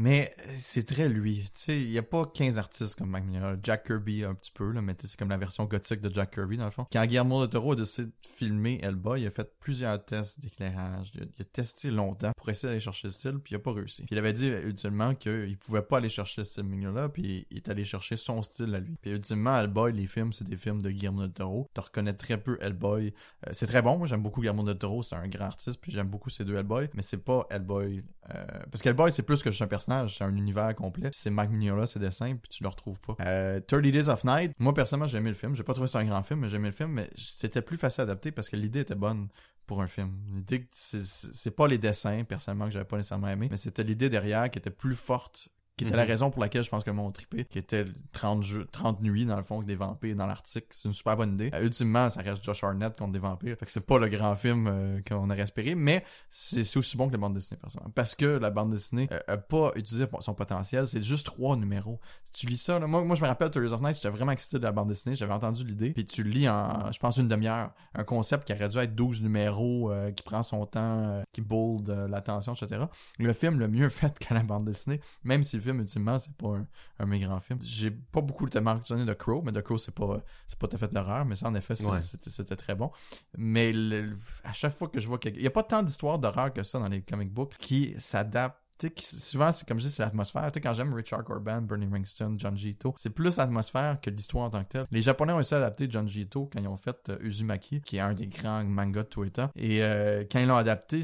mais 0.02 0.34
c'est 0.56 0.88
très 0.88 1.10
lui. 1.10 1.40
Tu 1.44 1.50
sais, 1.54 1.82
il 1.82 1.92
y 1.92 1.98
a 1.98 2.04
pas 2.04 2.26
15 2.26 2.58
artistes 2.58 2.96
comme 2.98 3.10
Mike 3.10 3.26
Mignola. 3.26 3.58
Jack 3.62 3.86
Kirby 3.88 4.24
un 4.24 4.34
petit 4.34 4.52
peu, 4.52 4.72
là, 4.72 4.82
mais 4.82 4.96
c'est 5.04 5.18
comme 5.20 5.28
la 5.30 5.38
version 5.38 5.66
gothique 5.66 6.00
de 6.00 6.14
Jack 6.14 6.34
Kirby, 6.36 6.56
dans 6.58 6.66
le 6.66 6.72
fond. 6.72 6.86
Quand 6.92 7.06
Guillermo 7.06 7.42
del 7.42 7.50
Toro 7.50 7.74
a 7.74 7.76
décidé 7.76 8.08
de 8.08 8.14
filmer 8.26 8.80
Hellboy, 8.82 9.22
il 9.22 9.28
a 9.28 9.32
fait 9.32 9.52
plusieurs 9.60 10.04
tests 10.06 10.40
d'éclairage. 10.40 11.12
Il, 11.16 11.24
a- 11.42 11.44
testé 11.52 11.92
longtemps 11.92 12.32
pour 12.38 12.48
essayer 12.50 12.70
d'aller 12.70 12.80
chercher 12.80 13.08
le 13.10 13.12
style, 13.14 13.40
puis 13.44 13.54
il 13.54 13.56
a 13.56 13.60
pas 13.60 13.74
réussi. 13.74 14.04
Puis 14.04 14.16
il 14.16 14.18
avait 14.18 14.32
dit, 14.34 14.48
ultimement, 14.48 15.14
qu'il 15.16 15.58
pouvait 15.58 15.82
pas 15.82 15.98
aller 15.98 16.08
chercher 16.10 16.42
le 16.42 16.46
style 16.46 16.64
Mignola, 16.64 17.10
puis 17.10 17.46
il 17.52 17.58
est 17.58 17.68
allé 17.70 17.84
chercher 17.84 18.16
son 18.16 18.42
style 18.42 18.74
à 18.76 18.80
lui. 18.80 18.96
Puis 19.02 19.12
ultimement, 19.12 19.58
Hellboy, 19.60 19.92
les 19.94 20.08
films, 20.08 20.32
c'est 20.32 20.46
des 20.46 20.56
films 20.56 20.82
de 20.82 20.92
Guillermo 20.92 21.24
del 21.24 21.34
Toro. 21.34 21.70
Tu 21.74 21.82
reconnais 21.82 22.14
très 22.14 22.38
peu 22.38 22.58
Hellboy. 22.62 23.14
Euh, 23.48 23.50
c'est 23.52 23.68
très 23.68 23.82
bon, 23.82 23.98
moi 23.98 24.08
j'aime 24.08 24.22
beaucoup 24.24 24.40
Guillermo 24.42 24.64
del 24.64 24.78
Toro, 24.78 25.04
c'est 25.04 25.16
un 25.16 25.28
grand 25.28 25.46
artiste, 25.46 25.80
puis 25.82 25.92
j'aime 25.92 26.08
beaucoup 26.08 26.30
ces 26.30 26.46
deux 26.46 26.56
Hellboy, 26.56 26.88
mais 26.94 27.02
c'est 27.02 27.24
pas 27.26 27.46
Hellboy. 27.50 28.04
euh, 28.34 28.46
parce 28.72 28.82
qu'Hellboy, 28.82 29.12
c'est 29.12 29.24
plus 29.24 29.42
que 29.44 29.50
juste 29.50 29.62
un 29.64 29.68
personnage, 29.68 29.89
c'est 30.08 30.24
un 30.24 30.36
univers 30.36 30.74
complet. 30.76 31.10
C'est 31.14 31.30
Mike 31.30 31.52
Mignola, 31.52 31.86
ses 31.86 32.00
dessins, 32.00 32.36
puis 32.36 32.50
tu 32.50 32.64
le 32.64 32.70
retrouves 32.70 33.00
pas. 33.02 33.16
Euh, 33.22 33.60
30 33.60 33.82
Days 33.82 34.10
of 34.10 34.24
Night, 34.24 34.54
moi 34.60 34.74
personnellement, 34.74 35.08
j'ai 35.08 35.18
aimé 35.18 35.30
le 35.30 35.36
film. 35.36 35.56
J'ai 35.56 35.64
pas 35.64 35.74
trouvé 35.74 35.90
que 35.90 35.98
un 35.98 36.06
grand 36.06 36.24
film, 36.24 36.42
mais 36.42 36.50
j'ai 36.50 36.58
aimé 36.58 36.70
le 36.70 36.74
film, 36.74 36.92
mais 36.92 37.10
c'était 37.16 37.62
plus 37.62 37.78
facile 37.78 38.02
à 38.02 38.04
adapter 38.04 38.32
parce 38.32 38.50
que 38.50 38.56
l'idée 38.56 38.82
était 38.82 38.96
bonne 38.96 39.28
pour 39.66 39.82
un 39.82 39.88
film. 39.88 40.12
L'idée, 40.34 40.68
c'est 40.72 41.56
pas 41.56 41.68
les 41.68 41.78
dessins, 41.78 42.24
personnellement, 42.24 42.66
que 42.66 42.72
j'avais 42.72 42.86
pas 42.86 42.98
nécessairement 42.98 43.28
aimé, 43.28 43.48
mais 43.52 43.58
c'était 43.58 43.84
l'idée 43.84 44.10
derrière 44.10 44.50
qui 44.50 44.58
était 44.58 44.72
plus 44.72 44.96
forte 44.96 45.50
qui 45.80 45.86
était 45.86 45.96
la 45.96 46.04
Mhm. 46.04 46.10
raison 46.10 46.30
pour 46.30 46.42
laquelle 46.42 46.64
je 46.64 46.70
pense 46.70 46.84
que 46.84 46.90
le 46.90 46.96
monde 46.98 47.14
trippé, 47.14 47.46
qui 47.46 47.58
était 47.58 47.86
30, 48.12 48.44
jeux, 48.44 48.68
30 48.70 49.02
nuits 49.02 49.26
dans 49.26 49.38
le 49.38 49.44
fond 49.44 49.56
avec 49.56 49.68
des 49.68 49.76
vampires 49.78 50.14
dans 50.14 50.26
l'Arctique. 50.26 50.66
C'est 50.72 50.90
une 50.90 50.94
super 50.94 51.16
bonne 51.16 51.36
idée. 51.36 51.50
Euh, 51.54 51.64
ultimement, 51.64 52.10
ça 52.10 52.22
reste 52.22 52.44
Josh 52.44 52.64
Hartnett 52.66 52.98
contre 52.98 53.14
des 53.14 53.20
vampires. 53.20 53.56
Fait 53.58 53.66
que 53.66 53.72
c'est 53.72 53.86
pas 53.86 53.98
le 53.98 54.10
grand 54.10 54.36
film 54.36 54.68
euh, 54.68 55.00
qu'on 55.08 55.30
aurait 55.30 55.40
espéré, 55.40 55.76
mais 55.76 56.04
c'est 56.30 56.76
aussi 56.78 56.98
bon 56.98 57.08
que 57.08 57.14
la 57.14 57.18
bande 57.20 57.34
dessinée, 57.34 57.58
personnellement. 57.62 57.92
Parce 57.96 58.14
que 58.16 58.26
la 58.26 58.50
bande 58.50 58.72
dessinée 58.72 59.08
euh, 59.12 59.20
a 59.28 59.38
pas 59.38 59.72
utilisé 59.76 60.06
son 60.20 60.34
potentiel. 60.34 60.86
C'est 60.86 61.02
juste 61.02 61.26
trois 61.26 61.56
numéros. 61.56 62.00
Si 62.26 62.34
tu 62.42 62.48
lis 62.48 62.58
ça, 62.58 62.78
là, 62.78 62.86
moi, 62.86 63.04
moi 63.06 63.16
je 63.16 63.22
me 63.22 63.28
rappelle 63.28 63.50
Tours 63.50 63.72
of 63.72 63.80
Night, 63.82 63.96
j'étais 63.96 64.10
vraiment 64.10 64.34
excité 64.34 64.58
de 64.60 64.64
la 64.64 64.74
bande 64.74 64.90
dessinée. 64.90 65.16
J'avais 65.16 65.34
entendu 65.34 65.64
l'idée. 65.64 65.92
Puis 65.92 66.04
tu 66.04 66.24
lis 66.24 66.50
en, 66.50 66.92
je 66.92 67.00
pense, 67.00 67.16
une 67.16 67.30
demi-heure. 67.30 67.72
Un 67.96 68.04
concept 68.04 68.46
qui 68.46 68.52
aurait 68.54 68.68
dû 68.68 68.78
être 68.80 68.96
12 68.96 69.22
numéros, 69.22 69.92
euh, 69.92 70.12
qui 70.12 70.24
prend 70.24 70.44
son 70.44 70.66
temps, 70.66 71.24
qui 71.32 71.40
bold 71.42 71.88
l'attention, 72.10 72.54
etc. 72.54 72.82
Le 73.18 73.32
film 73.34 73.60
le 73.60 73.68
mieux 73.70 73.88
fait 73.90 74.20
que 74.20 74.34
la 74.34 74.44
bande 74.44 74.66
dessinée, 74.66 75.00
même 75.24 75.44
si 75.44 75.56
le 75.56 75.62
film, 75.62 75.69
ultimement, 75.78 76.18
c'est 76.18 76.34
pas 76.36 76.48
un, 76.56 76.68
un 77.00 77.06
de 77.06 77.10
mes 77.10 77.20
grands 77.20 77.40
films. 77.40 77.60
J'ai 77.62 77.92
pas 77.92 78.22
beaucoup 78.22 78.48
de 78.50 78.60
mentionné 78.60 79.06
de 79.06 79.14
Crow, 79.14 79.42
mais 79.44 79.52
The 79.52 79.62
Crow, 79.62 79.78
c'est 79.78 79.94
pas, 79.94 80.22
c'est 80.48 80.58
pas 80.58 80.68
tout 80.68 80.76
à 80.76 80.80
fait 80.80 80.88
de 80.88 80.96
l'horreur, 80.96 81.26
mais 81.26 81.36
ça, 81.36 81.48
en 81.48 81.56
effet, 81.56 81.80
Ouais. 81.86 82.00
c'était, 82.02 82.56
très 82.56 82.76
bon. 82.76 82.92
Mais 83.38 83.72
le- 83.72 84.18
à 84.44 84.54
chaque 84.54 84.74
fois 84.74 84.88
que 84.88 85.00
je 85.00 85.08
vois 85.08 85.18
quelque... 85.20 85.38
Il 85.38 85.44
y 85.44 85.48
a 85.48 85.52
pas 85.52 85.64
tant 85.64 85.84
d'histoires 85.84 86.18
d'horreur 86.20 86.52
que 86.54 86.64
ça 86.64 86.80
dans 86.80 86.88
les 86.88 87.02
comic 87.02 87.32
books 87.32 87.56
qui 87.60 87.94
s'adaptent 88.00 88.58
tu 88.80 88.88
sais, 88.88 88.94
qui- 88.94 89.06
souvent, 89.20 89.52
c'est 89.52 89.68
comme 89.68 89.78
je 89.78 89.84
dis, 89.88 89.92
c'est 89.92 90.04
l'atmosphère. 90.04 90.50
Tu 90.54 90.58
sais, 90.58 90.62
quand 90.62 90.74
j'aime 90.74 90.94
Richard 90.94 91.26
Corban, 91.26 91.62
Bernie 91.62 91.86
Wrightson, 91.86 92.36
John 92.38 92.56
Gito, 92.56 92.94
c'est 92.98 93.10
plus 93.10 93.36
l'atmosphère 93.36 94.00
que 94.02 94.10
l'histoire 94.10 94.46
en 94.46 94.50
tant 94.50 94.64
que 94.64 94.70
telle. 94.70 94.86
Les 94.90 95.02
Japonais 95.02 95.34
ont 95.34 95.40
essayé 95.42 95.60
d'adapter 95.60 95.88
John 95.90 96.08
Gito 96.08 96.50
quand 96.54 96.62
ils 96.62 96.68
ont 96.70 96.78
fait 96.78 97.10
euh, 97.10 97.18
Uzumaki, 97.20 97.82
qui 97.82 97.98
est 97.98 98.00
un 98.00 98.14
des 98.14 98.28
grands 98.28 98.64
mangas 98.64 99.04
de 99.04 99.08
tous 99.10 99.24
les 99.24 99.32
temps. 99.32 99.50
Et 99.58 99.84
euh, 99.84 100.24
quand 100.32 100.40
ils 100.40 100.48
l'ont 100.48 100.56
adapté, 100.56 101.02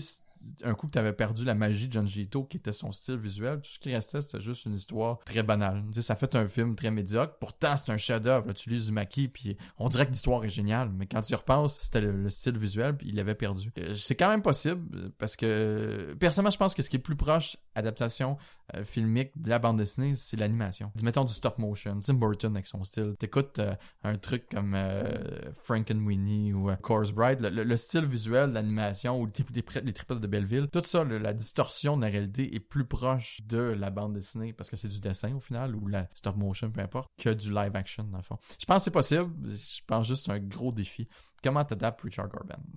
un 0.64 0.74
coup 0.74 0.88
que 0.88 0.92
t'avais 0.92 1.14
perdu 1.14 1.46
la 1.46 1.56
magie 1.56 1.88
de 1.88 1.94
John 1.94 2.08
Gito, 2.08 2.44
qui 2.44 2.58
était 2.58 2.72
son 2.72 2.92
style 2.92 3.18
visuel, 3.18 3.62
tout 3.62 3.70
ce 3.70 3.80
qui 3.80 3.94
restait, 3.94 4.22
c'était 4.22 4.40
juste 4.40 4.66
une 4.66 4.74
histoire 4.74 5.20
très 5.26 5.44
banale. 5.44 5.84
Tu 5.94 6.02
ça 6.02 6.16
fait 6.16 6.36
un 6.36 6.48
film 6.48 6.76
très 6.76 6.92
médiocre. 6.92 7.38
Pourtant, 7.40 7.76
c'est 7.78 7.92
un 7.92 7.98
chef-d'œuvre. 7.98 8.54
Tu 8.54 8.70
lis 8.70 8.76
Uzumaki, 8.76 9.28
puis 9.28 9.58
on 9.78 9.90
dirait 9.90 10.06
que 10.06 10.12
l'histoire 10.12 10.44
est 10.46 10.50
géniale. 10.50 10.90
Mais 10.96 11.06
quand 11.08 11.22
tu 11.22 11.34
y 11.34 11.36
repenses, 11.36 11.78
c'était 11.80 12.02
le, 12.02 12.12
le 12.12 12.30
style 12.30 12.58
visuel, 12.58 12.96
puis 12.96 13.10
il 13.10 13.16
l'avait 13.16 13.36
perdu. 13.36 13.72
Euh, 13.80 13.94
C'est 13.94 14.16
quand 14.16 14.30
même 14.30 14.42
possible, 14.42 15.12
parce 15.18 15.36
que 15.36 16.16
personnellement, 16.20 16.52
je 16.52 16.58
pense 16.58 16.76
que 16.76 16.82
ce 16.82 16.90
qui 16.90 16.96
est 16.98 17.00
plus 17.00 17.16
proche 17.16 17.58
adaptation 17.76 18.38
euh, 18.74 18.84
filmique 18.84 19.32
de 19.40 19.50
la 19.50 19.60
bande 19.60 19.78
dessinée, 19.78 20.16
c'est 20.16 20.38
l'animation. 20.38 20.92
Mettons 21.04 21.24
du 21.26 21.34
stop 21.34 21.58
motion. 21.60 22.00
Tim 22.02 22.16
Burton 22.16 22.56
avec 22.56 22.66
son 22.68 22.84
style. 22.84 23.14
T'écoutes 23.20 23.60
euh, 23.60 23.76
un 24.04 24.18
truc 24.18 24.48
comme 24.50 24.74
euh, 24.76 25.52
Frankenweenie 25.54 26.54
ou 26.54 26.70
euh, 26.70 26.76
Course 26.78 27.12
Bride, 27.12 27.42
le, 27.42 27.50
le- 27.50 27.64
le 27.64 27.78
style 27.78 28.06
visuel 28.06 28.50
de 28.50 28.54
l'animation 28.54 29.20
ou 29.20 29.26
les, 29.26 29.32
les, 29.54 29.62
pri- 29.62 29.82
les 29.84 29.94
tripodes 29.94 30.20
de 30.20 30.28
Belleville, 30.28 30.68
tout 30.72 30.82
ça, 30.86 31.04
la 31.04 31.34
distorsion 31.34 31.98
de 31.98 32.04
la 32.04 32.10
réalité 32.10 32.56
est 32.56 32.60
plus 32.60 32.86
proche 32.86 33.42
de 33.46 33.58
la 33.60 33.90
bande 33.90 34.14
dessinée 34.14 34.54
parce 34.54 34.70
que 34.70 34.76
c'est 34.76 34.88
du 34.88 35.00
dessin 35.00 35.34
au 35.36 35.40
final 35.40 35.76
ou 35.76 35.88
la 35.88 36.08
stop 36.14 36.36
motion, 36.38 36.72
peu 36.72 36.82
importe, 36.82 37.10
que 37.18 37.30
du 37.30 37.52
live 37.54 37.76
action 37.76 38.04
dans 38.06 38.18
le 38.18 38.24
fond. 38.24 38.38
Je 38.60 38.66
pense 38.66 38.78
que 38.78 38.84
c'est 38.86 38.92
possible. 38.92 39.32
Je 39.44 39.82
pense 39.86 40.08
juste 40.08 40.30
un 40.30 40.40
gros 40.40 40.72
défi. 40.72 41.08
Comment 41.46 41.64
t'adaptes 41.64 42.02
Richard? 42.02 42.28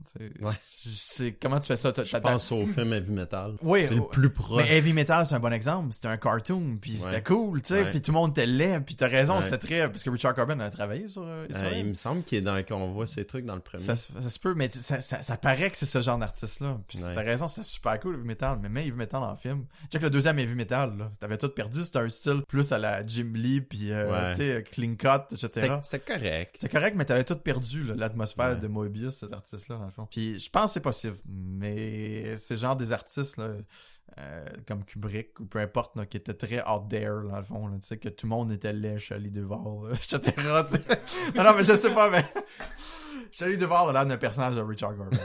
C'est, 0.04 0.30
Ouais. 0.42 1.36
comment 1.40 1.58
tu 1.58 1.66
fais 1.66 1.76
ça? 1.76 1.90
Je 2.04 2.16
pense 2.18 2.52
au 2.52 2.66
film 2.66 2.92
Heavy 2.92 3.12
Metal. 3.12 3.54
Oui, 3.62 3.84
c'est 3.86 3.94
le 3.94 4.02
plus 4.02 4.28
proche. 4.30 4.62
mais 4.62 4.76
Heavy 4.76 4.92
Metal, 4.92 5.24
c'est 5.24 5.34
un 5.34 5.40
bon 5.40 5.52
exemple. 5.54 5.92
C'était 5.94 6.08
un 6.08 6.18
cartoon, 6.18 6.76
puis 6.80 6.96
c'était 6.98 7.22
cool, 7.22 7.62
tu 7.62 7.68
sais, 7.74 7.82
Ouais. 7.84 7.90
puis 7.90 8.02
tout 8.02 8.10
le 8.12 8.18
monde 8.18 8.30
était 8.32 8.44
laid, 8.46 8.80
puis 8.80 8.94
t'as 8.94 9.08
raison, 9.08 9.40
c'était 9.40 9.56
très... 9.58 9.88
Parce 9.90 10.02
que 10.02 10.10
Richard 10.10 10.34
Corben 10.34 10.60
a 10.60 10.68
travaillé 10.70 11.08
sur... 11.08 11.22
euh, 11.24 11.46
sur 11.48 11.64
Euh, 11.66 11.70
il 11.78 11.86
me 11.86 11.94
semble 11.94 12.22
qu'il 12.24 12.38
est 12.38 12.42
dans 12.42 12.62
qu'on 12.62 12.92
voit 12.92 13.06
ces 13.06 13.24
trucs 13.24 13.46
dans 13.46 13.54
le 13.54 13.60
premier. 13.62 13.82
ça, 13.82 13.96
se- 13.96 14.12
ça 14.20 14.28
se 14.30 14.38
peut, 14.38 14.52
mais 14.54 14.68
ça, 14.70 15.00
ça, 15.00 15.22
ça 15.22 15.36
paraît 15.38 15.70
que 15.70 15.76
c'est 15.78 15.86
ce 15.86 16.00
genre 16.02 16.18
d'artiste-là. 16.18 16.78
Puis 16.88 16.98
t'as 17.14 17.22
raison, 17.22 17.48
c'était 17.48 17.66
super 17.66 17.98
cool, 18.00 18.16
Heavy 18.16 18.26
Metal, 18.26 18.58
mais 18.60 18.68
même 18.68 18.84
Heavy 18.84 18.92
Metal 18.96 19.22
en 19.22 19.34
film. 19.34 19.64
Check 19.90 20.02
le 20.02 20.10
deuxième 20.10 20.38
Heavy 20.38 20.54
Metal, 20.54 20.94
là. 20.98 21.10
T'avais 21.20 21.38
tout 21.38 21.48
perdu, 21.48 21.82
c'était 21.84 22.00
un 22.00 22.10
style 22.10 22.42
plus 22.46 22.70
à 22.72 22.78
la 22.78 23.06
Jim 23.06 23.30
Lee, 23.34 23.60
puis 23.62 23.92
euh, 23.92 24.32
tu 24.34 24.40
sais, 24.42 24.64
clean 24.70 24.94
cut, 24.96 25.34
etc. 25.34 25.76
C'était 25.82 26.00
correct. 26.12 26.56
C'était 26.60 26.68
correct, 26.76 26.94
mais 26.96 27.04
t'avais 27.06 27.24
tout 27.24 27.36
perdu, 27.36 27.84
l'atmosphère. 27.94 28.57
De 28.58 28.68
Moebius, 28.68 29.16
ces 29.18 29.32
artistes-là, 29.32 29.76
dans 29.76 29.84
le 29.84 29.90
fond. 29.90 30.06
Puis 30.10 30.38
je 30.38 30.50
pense 30.50 30.66
que 30.66 30.70
c'est 30.72 30.80
possible, 30.80 31.16
mais 31.26 32.36
c'est 32.36 32.56
genre 32.56 32.76
des 32.76 32.92
artistes, 32.92 33.36
là, 33.36 33.48
euh, 34.18 34.44
comme 34.66 34.84
Kubrick, 34.84 35.38
ou 35.40 35.46
peu 35.46 35.58
importe, 35.58 35.96
là, 35.96 36.06
qui 36.06 36.16
étaient 36.16 36.34
très 36.34 36.66
out 36.68 36.88
there, 36.88 37.22
dans 37.28 37.36
le 37.36 37.44
fond, 37.44 37.70
tu 37.70 37.86
sais, 37.86 37.98
que 37.98 38.08
tout 38.08 38.26
le 38.26 38.30
monde 38.30 38.52
était 38.52 38.72
laid, 38.72 38.98
Shelley 38.98 39.30
Duvall, 39.30 39.90
là, 39.90 39.94
etc., 39.94 40.20
tu 40.20 40.76
sais. 40.76 41.02
non, 41.36 41.44
non, 41.44 41.54
mais 41.56 41.64
je 41.64 41.74
sais 41.74 41.94
pas, 41.94 42.10
mais... 42.10 42.24
Shelley 43.32 43.56
Duvall 43.56 43.90
a 43.90 43.92
l'air 43.92 44.06
d'un 44.06 44.16
personnage 44.16 44.56
de 44.56 44.62
Richard 44.62 44.94
Gordon. 44.94 45.18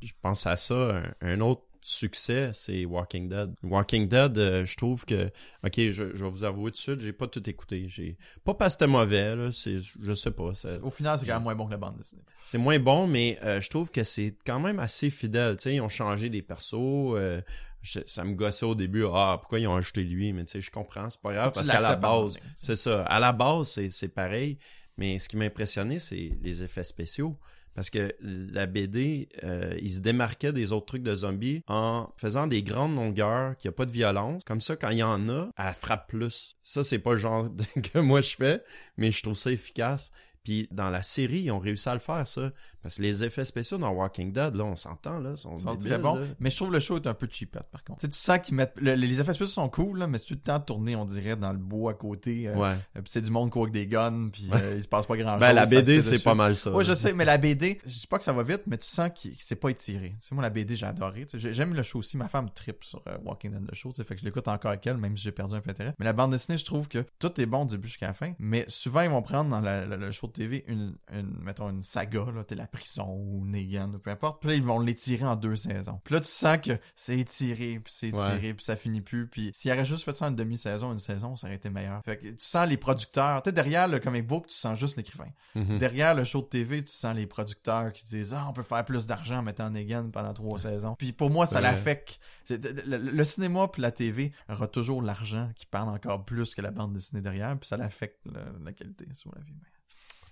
Je 0.00 0.12
pense 0.20 0.46
à 0.46 0.56
ça. 0.56 0.74
Un, 0.74 1.12
un 1.20 1.40
autre 1.40 1.62
succès, 1.86 2.50
c'est 2.54 2.84
Walking 2.86 3.28
Dead. 3.28 3.54
Walking 3.62 4.08
Dead, 4.08 4.38
euh, 4.38 4.64
je 4.64 4.76
trouve 4.76 5.04
que... 5.04 5.26
Ok, 5.64 5.74
je, 5.76 5.90
je 5.90 6.24
vais 6.24 6.30
vous 6.30 6.44
avouer 6.44 6.70
tout 6.70 6.76
de 6.76 6.80
suite, 6.82 7.00
j'ai 7.00 7.12
pas 7.12 7.26
tout 7.28 7.48
écouté. 7.48 7.86
J'ai 7.88 8.16
Pas 8.42 8.54
parce 8.54 8.74
que 8.74 8.80
c'était 8.80 8.90
mauvais, 8.90 9.36
là. 9.36 9.50
C'est, 9.52 9.78
je 9.80 10.12
sais 10.14 10.30
pas. 10.30 10.54
ça- 10.54 10.82
Au 10.82 10.90
final, 10.90 11.18
c'est 11.18 11.26
quand 11.26 11.34
même 11.34 11.42
moins 11.42 11.54
bon 11.54 11.66
que 11.66 11.72
la 11.72 11.76
bande 11.76 11.96
dessinée. 11.98 12.22
C'est 12.42 12.58
moins 12.58 12.78
bon, 12.78 13.06
mais 13.06 13.38
euh, 13.42 13.60
je 13.60 13.68
trouve 13.68 13.90
que 13.90 14.02
c'est 14.02 14.34
quand 14.46 14.60
même 14.60 14.78
assez 14.78 15.10
fidèle. 15.10 15.56
Tu 15.58 15.64
sais, 15.64 15.74
ils 15.74 15.80
ont 15.80 15.88
changé 15.90 16.30
des 16.30 16.42
persos. 16.42 16.74
euh, 17.16 17.42
je- 17.82 18.00
ça 18.06 18.24
me 18.24 18.32
gossait 18.34 18.64
au 18.64 18.74
début. 18.74 19.04
Ah, 19.12 19.36
pourquoi 19.38 19.58
ils 19.60 19.66
ont 19.68 19.76
ajouté 19.76 20.04
lui? 20.04 20.32
Mais 20.32 20.46
tu 20.46 20.52
sais, 20.52 20.60
je 20.62 20.70
comprends, 20.70 21.10
c'est 21.10 21.20
pas 21.20 21.32
grave. 21.34 21.52
Parce 21.52 21.66
qu'à 21.74 21.80
la 21.82 21.96
base, 21.96 22.38
c'est 22.56 22.76
ça. 22.76 23.02
À 23.04 23.20
la 23.20 23.32
base, 23.32 23.68
c'est, 23.68 23.90
c'est 23.90 24.08
pareil. 24.08 24.58
Mais 24.96 25.18
ce 25.18 25.28
qui 25.28 25.36
m'a 25.36 25.44
impressionné, 25.44 25.98
c'est 25.98 26.32
les 26.40 26.62
effets 26.62 26.84
spéciaux. 26.84 27.36
Parce 27.74 27.90
que 27.90 28.14
la 28.20 28.66
BD, 28.66 29.28
euh, 29.42 29.76
il 29.80 29.92
se 29.92 30.00
démarquait 30.00 30.52
des 30.52 30.72
autres 30.72 30.86
trucs 30.86 31.02
de 31.02 31.14
zombies 31.14 31.62
en 31.66 32.12
faisant 32.16 32.46
des 32.46 32.62
grandes 32.62 32.94
longueurs, 32.94 33.56
qu'il 33.56 33.68
n'y 33.68 33.74
a 33.74 33.76
pas 33.76 33.86
de 33.86 33.90
violence. 33.90 34.42
Comme 34.44 34.60
ça, 34.60 34.76
quand 34.76 34.90
il 34.90 34.98
y 34.98 35.02
en 35.02 35.28
a, 35.28 35.50
elle 35.58 35.74
frappe 35.74 36.08
plus. 36.08 36.56
Ça, 36.62 36.82
c'est 36.82 36.98
pas 36.98 37.10
le 37.10 37.16
genre 37.16 37.46
que 37.92 37.98
moi 37.98 38.20
je 38.20 38.36
fais, 38.36 38.62
mais 38.96 39.10
je 39.10 39.22
trouve 39.22 39.34
ça 39.34 39.50
efficace. 39.50 40.12
Puis 40.44 40.68
dans 40.70 40.90
la 40.90 41.02
série, 41.02 41.40
ils 41.40 41.50
ont 41.50 41.58
réussi 41.58 41.88
à 41.88 41.94
le 41.94 42.00
faire, 42.00 42.26
ça. 42.26 42.52
Parce 42.82 42.96
que 42.96 43.02
les 43.02 43.24
effets 43.24 43.46
spéciaux 43.46 43.78
dans 43.78 43.88
Walking 43.92 44.30
Dead, 44.30 44.54
là, 44.54 44.64
on 44.64 44.76
s'entend, 44.76 45.18
là, 45.18 45.36
sont, 45.36 45.56
sont 45.56 45.70
débiles, 45.72 45.88
très 45.92 45.98
bons. 45.98 46.16
là. 46.16 46.26
Mais 46.38 46.50
je 46.50 46.56
trouve 46.56 46.70
le 46.70 46.80
show 46.80 46.96
est 46.96 47.06
un 47.06 47.14
peu 47.14 47.26
cheapette, 47.30 47.66
par 47.72 47.82
contre. 47.82 48.00
Tu 48.00 48.06
sais, 48.06 48.10
tu 48.12 48.18
sens 48.18 48.38
qu'ils 48.40 48.54
mettent, 48.56 48.78
le- 48.78 48.94
les 48.94 49.20
effets 49.22 49.32
spéciaux 49.32 49.46
sont 49.54 49.70
cool, 49.70 50.00
là, 50.00 50.06
mais 50.06 50.18
c'est 50.18 50.26
tout 50.26 50.34
le 50.34 50.40
temps 50.40 50.60
tourné, 50.60 50.94
on 50.94 51.06
dirait, 51.06 51.34
dans 51.36 51.52
le 51.52 51.58
bois 51.58 51.92
à 51.92 51.94
côté. 51.94 52.46
euh, 52.48 52.54
Ouais. 52.56 52.68
euh, 52.96 53.00
puis 53.00 53.04
c'est 53.06 53.22
du 53.22 53.30
monde 53.30 53.50
qui 53.50 53.58
avec 53.58 53.72
des 53.72 53.86
guns, 53.86 54.28
puis 54.30 54.50
euh, 54.52 54.74
il 54.76 54.82
se 54.82 54.88
passe 54.88 55.06
pas 55.06 55.16
grand 55.16 55.32
chose. 55.32 55.40
Ben, 55.40 55.54
la 55.54 55.64
BD, 55.64 56.02
c'est 56.02 56.22
pas 56.22 56.34
mal 56.34 56.56
ça. 56.58 56.68
Là. 56.70 56.82
je 56.82 56.92
sais, 56.94 57.14
mais 57.14 57.24
la 57.24 57.38
BD, 57.38 57.80
je 57.86 58.00
dis 58.00 58.06
pas 58.06 58.18
que 58.18 58.24
ça 58.24 58.34
va 58.34 58.42
vite, 58.42 58.64
mais 58.66 58.76
tu 58.76 58.86
sens 58.86 59.08
qu'il- 59.14 59.30
que 59.34 59.42
c'est 59.42 59.56
pas 59.56 59.70
étiré. 59.70 60.10
Tu 60.20 60.28
sais, 60.28 60.34
moi, 60.34 60.42
la 60.42 60.50
BD, 60.50 60.76
j'ai 60.76 60.84
adoré. 60.84 61.26
J'aime 61.32 61.72
le 61.72 61.82
show 61.82 62.00
aussi. 62.00 62.18
Ma 62.18 62.28
femme 62.28 62.50
tripe 62.54 62.84
sur 62.84 63.02
euh, 63.08 63.16
Walking 63.24 63.50
Dead, 63.52 63.64
le 63.66 63.74
show. 63.74 63.92
Fait 63.94 64.14
que 64.14 64.20
je 64.20 64.26
l'écoute 64.26 64.46
encore 64.48 64.72
avec 64.72 64.86
elle, 64.86 64.98
même 64.98 65.16
si 65.16 65.22
j'ai 65.24 65.32
perdu 65.32 65.54
un 65.54 65.60
peu 65.62 65.68
d'intérêt. 65.68 65.94
Mais 65.98 66.04
la 66.04 66.12
bande 66.12 66.32
dessinée, 66.32 66.58
je 66.58 66.66
trouve 66.66 66.86
que 66.88 67.02
tout 67.18 67.40
est 67.40 67.46
bon 67.46 67.64
du 67.64 67.76
début 67.76 67.88
jusqu'à 67.88 68.08
la 68.08 68.12
fin. 68.12 68.34
Mais 68.38 68.66
souvent, 68.68 69.00
ils 69.00 69.08
vont 69.10 69.22
prendre 69.22 69.48
dans 69.48 69.62
la- 69.62 69.86
la- 69.86 69.96
le 69.96 70.10
show 70.10 70.26
TV 70.34 70.64
une, 70.68 70.96
une 71.12 71.36
mettons, 71.40 71.70
une 71.70 71.82
saga, 71.82 72.26
là, 72.34 72.44
t'es 72.44 72.54
la 72.54 72.66
prison 72.66 73.06
ou 73.08 73.46
Negan, 73.46 73.92
ou 73.94 73.98
peu 73.98 74.10
importe. 74.10 74.40
Puis 74.40 74.50
là, 74.50 74.54
ils 74.56 74.62
vont 74.62 74.78
l'étirer 74.80 75.24
en 75.24 75.36
deux 75.36 75.56
saisons. 75.56 76.00
Puis 76.04 76.14
là, 76.14 76.20
tu 76.20 76.26
sens 76.28 76.58
que 76.58 76.72
c'est 76.94 77.18
étiré, 77.18 77.80
puis 77.82 77.92
c'est 77.94 78.08
étiré, 78.08 78.48
Ouais. 78.48 78.54
puis 78.54 78.64
ça 78.64 78.76
finit 78.76 79.00
plus. 79.00 79.26
Puis 79.28 79.50
s'il 79.54 79.70
aurait 79.72 79.84
juste 79.84 80.04
fait 80.04 80.12
ça 80.12 80.26
en 80.26 80.30
demi-saison, 80.30 80.92
une 80.92 80.98
saison, 80.98 81.36
ça 81.36 81.46
aurait 81.46 81.56
été 81.56 81.70
meilleur. 81.70 82.02
Fait 82.04 82.16
que 82.18 82.26
tu 82.28 82.34
sens 82.38 82.68
les 82.68 82.76
producteurs. 82.76 83.42
Tu 83.42 83.48
sais, 83.48 83.52
derrière 83.54 83.88
le 83.88 83.98
comic 83.98 84.26
book, 84.26 84.46
tu 84.48 84.54
sens 84.54 84.78
juste 84.78 84.96
l'écrivain. 84.96 85.28
Mhm. 85.54 85.78
Derrière 85.78 86.14
le 86.14 86.24
show 86.24 86.42
de 86.42 86.46
TV, 86.46 86.82
tu 86.84 86.92
sens 86.92 87.14
les 87.14 87.26
producteurs 87.26 87.92
qui 87.92 88.04
disent 88.06 88.34
Ah, 88.34 88.46
on 88.48 88.52
peut 88.52 88.62
faire 88.62 88.84
plus 88.84 89.06
d'argent 89.06 89.38
en 89.38 89.42
mettant 89.42 89.70
Negan 89.70 90.10
pendant 90.10 90.32
trois 90.34 90.58
saisons. 90.58 90.94
Puis 90.98 91.12
pour 91.12 91.30
moi, 91.30 91.46
ça 91.46 91.56
Ouais. 91.56 91.62
l'affecte. 91.62 92.18
Le, 92.50 93.24
cinéma 93.24 93.68
puis 93.68 93.80
la 93.80 93.90
TV 93.90 94.32
aura 94.50 94.68
toujours 94.68 95.00
l'argent 95.02 95.50
qui 95.56 95.66
parle 95.66 95.88
encore 95.88 96.24
plus 96.24 96.54
que 96.54 96.60
la 96.62 96.70
bande 96.70 96.92
dessinée 96.92 97.22
derrière, 97.22 97.58
puis 97.58 97.66
ça 97.66 97.76
l'affecte 97.76 98.18
le- 98.26 98.64
la 98.64 98.72
qualité 98.72 99.06
sur 99.12 99.32
la 99.34 99.40
vie. 99.42 99.54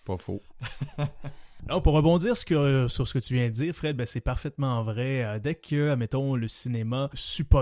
Pas 0.05 0.17
faux. 0.17 0.43
Alors, 1.69 1.81
pour 1.81 1.95
rebondir 1.95 2.37
sur 2.37 2.89
ce 2.89 3.13
que 3.13 3.21
tu 3.21 3.35
viens 3.35 3.47
de 3.47 3.53
dire, 3.53 3.73
Fred, 3.73 3.97
ben, 3.97 4.05
c'est 4.05 4.21
parfaitement 4.21 4.83
vrai. 4.83 5.23
Euh, 5.23 5.39
dès 5.39 5.55
que, 5.55 5.95
mettons, 5.95 6.35
le 6.35 6.49
cinéma 6.49 7.09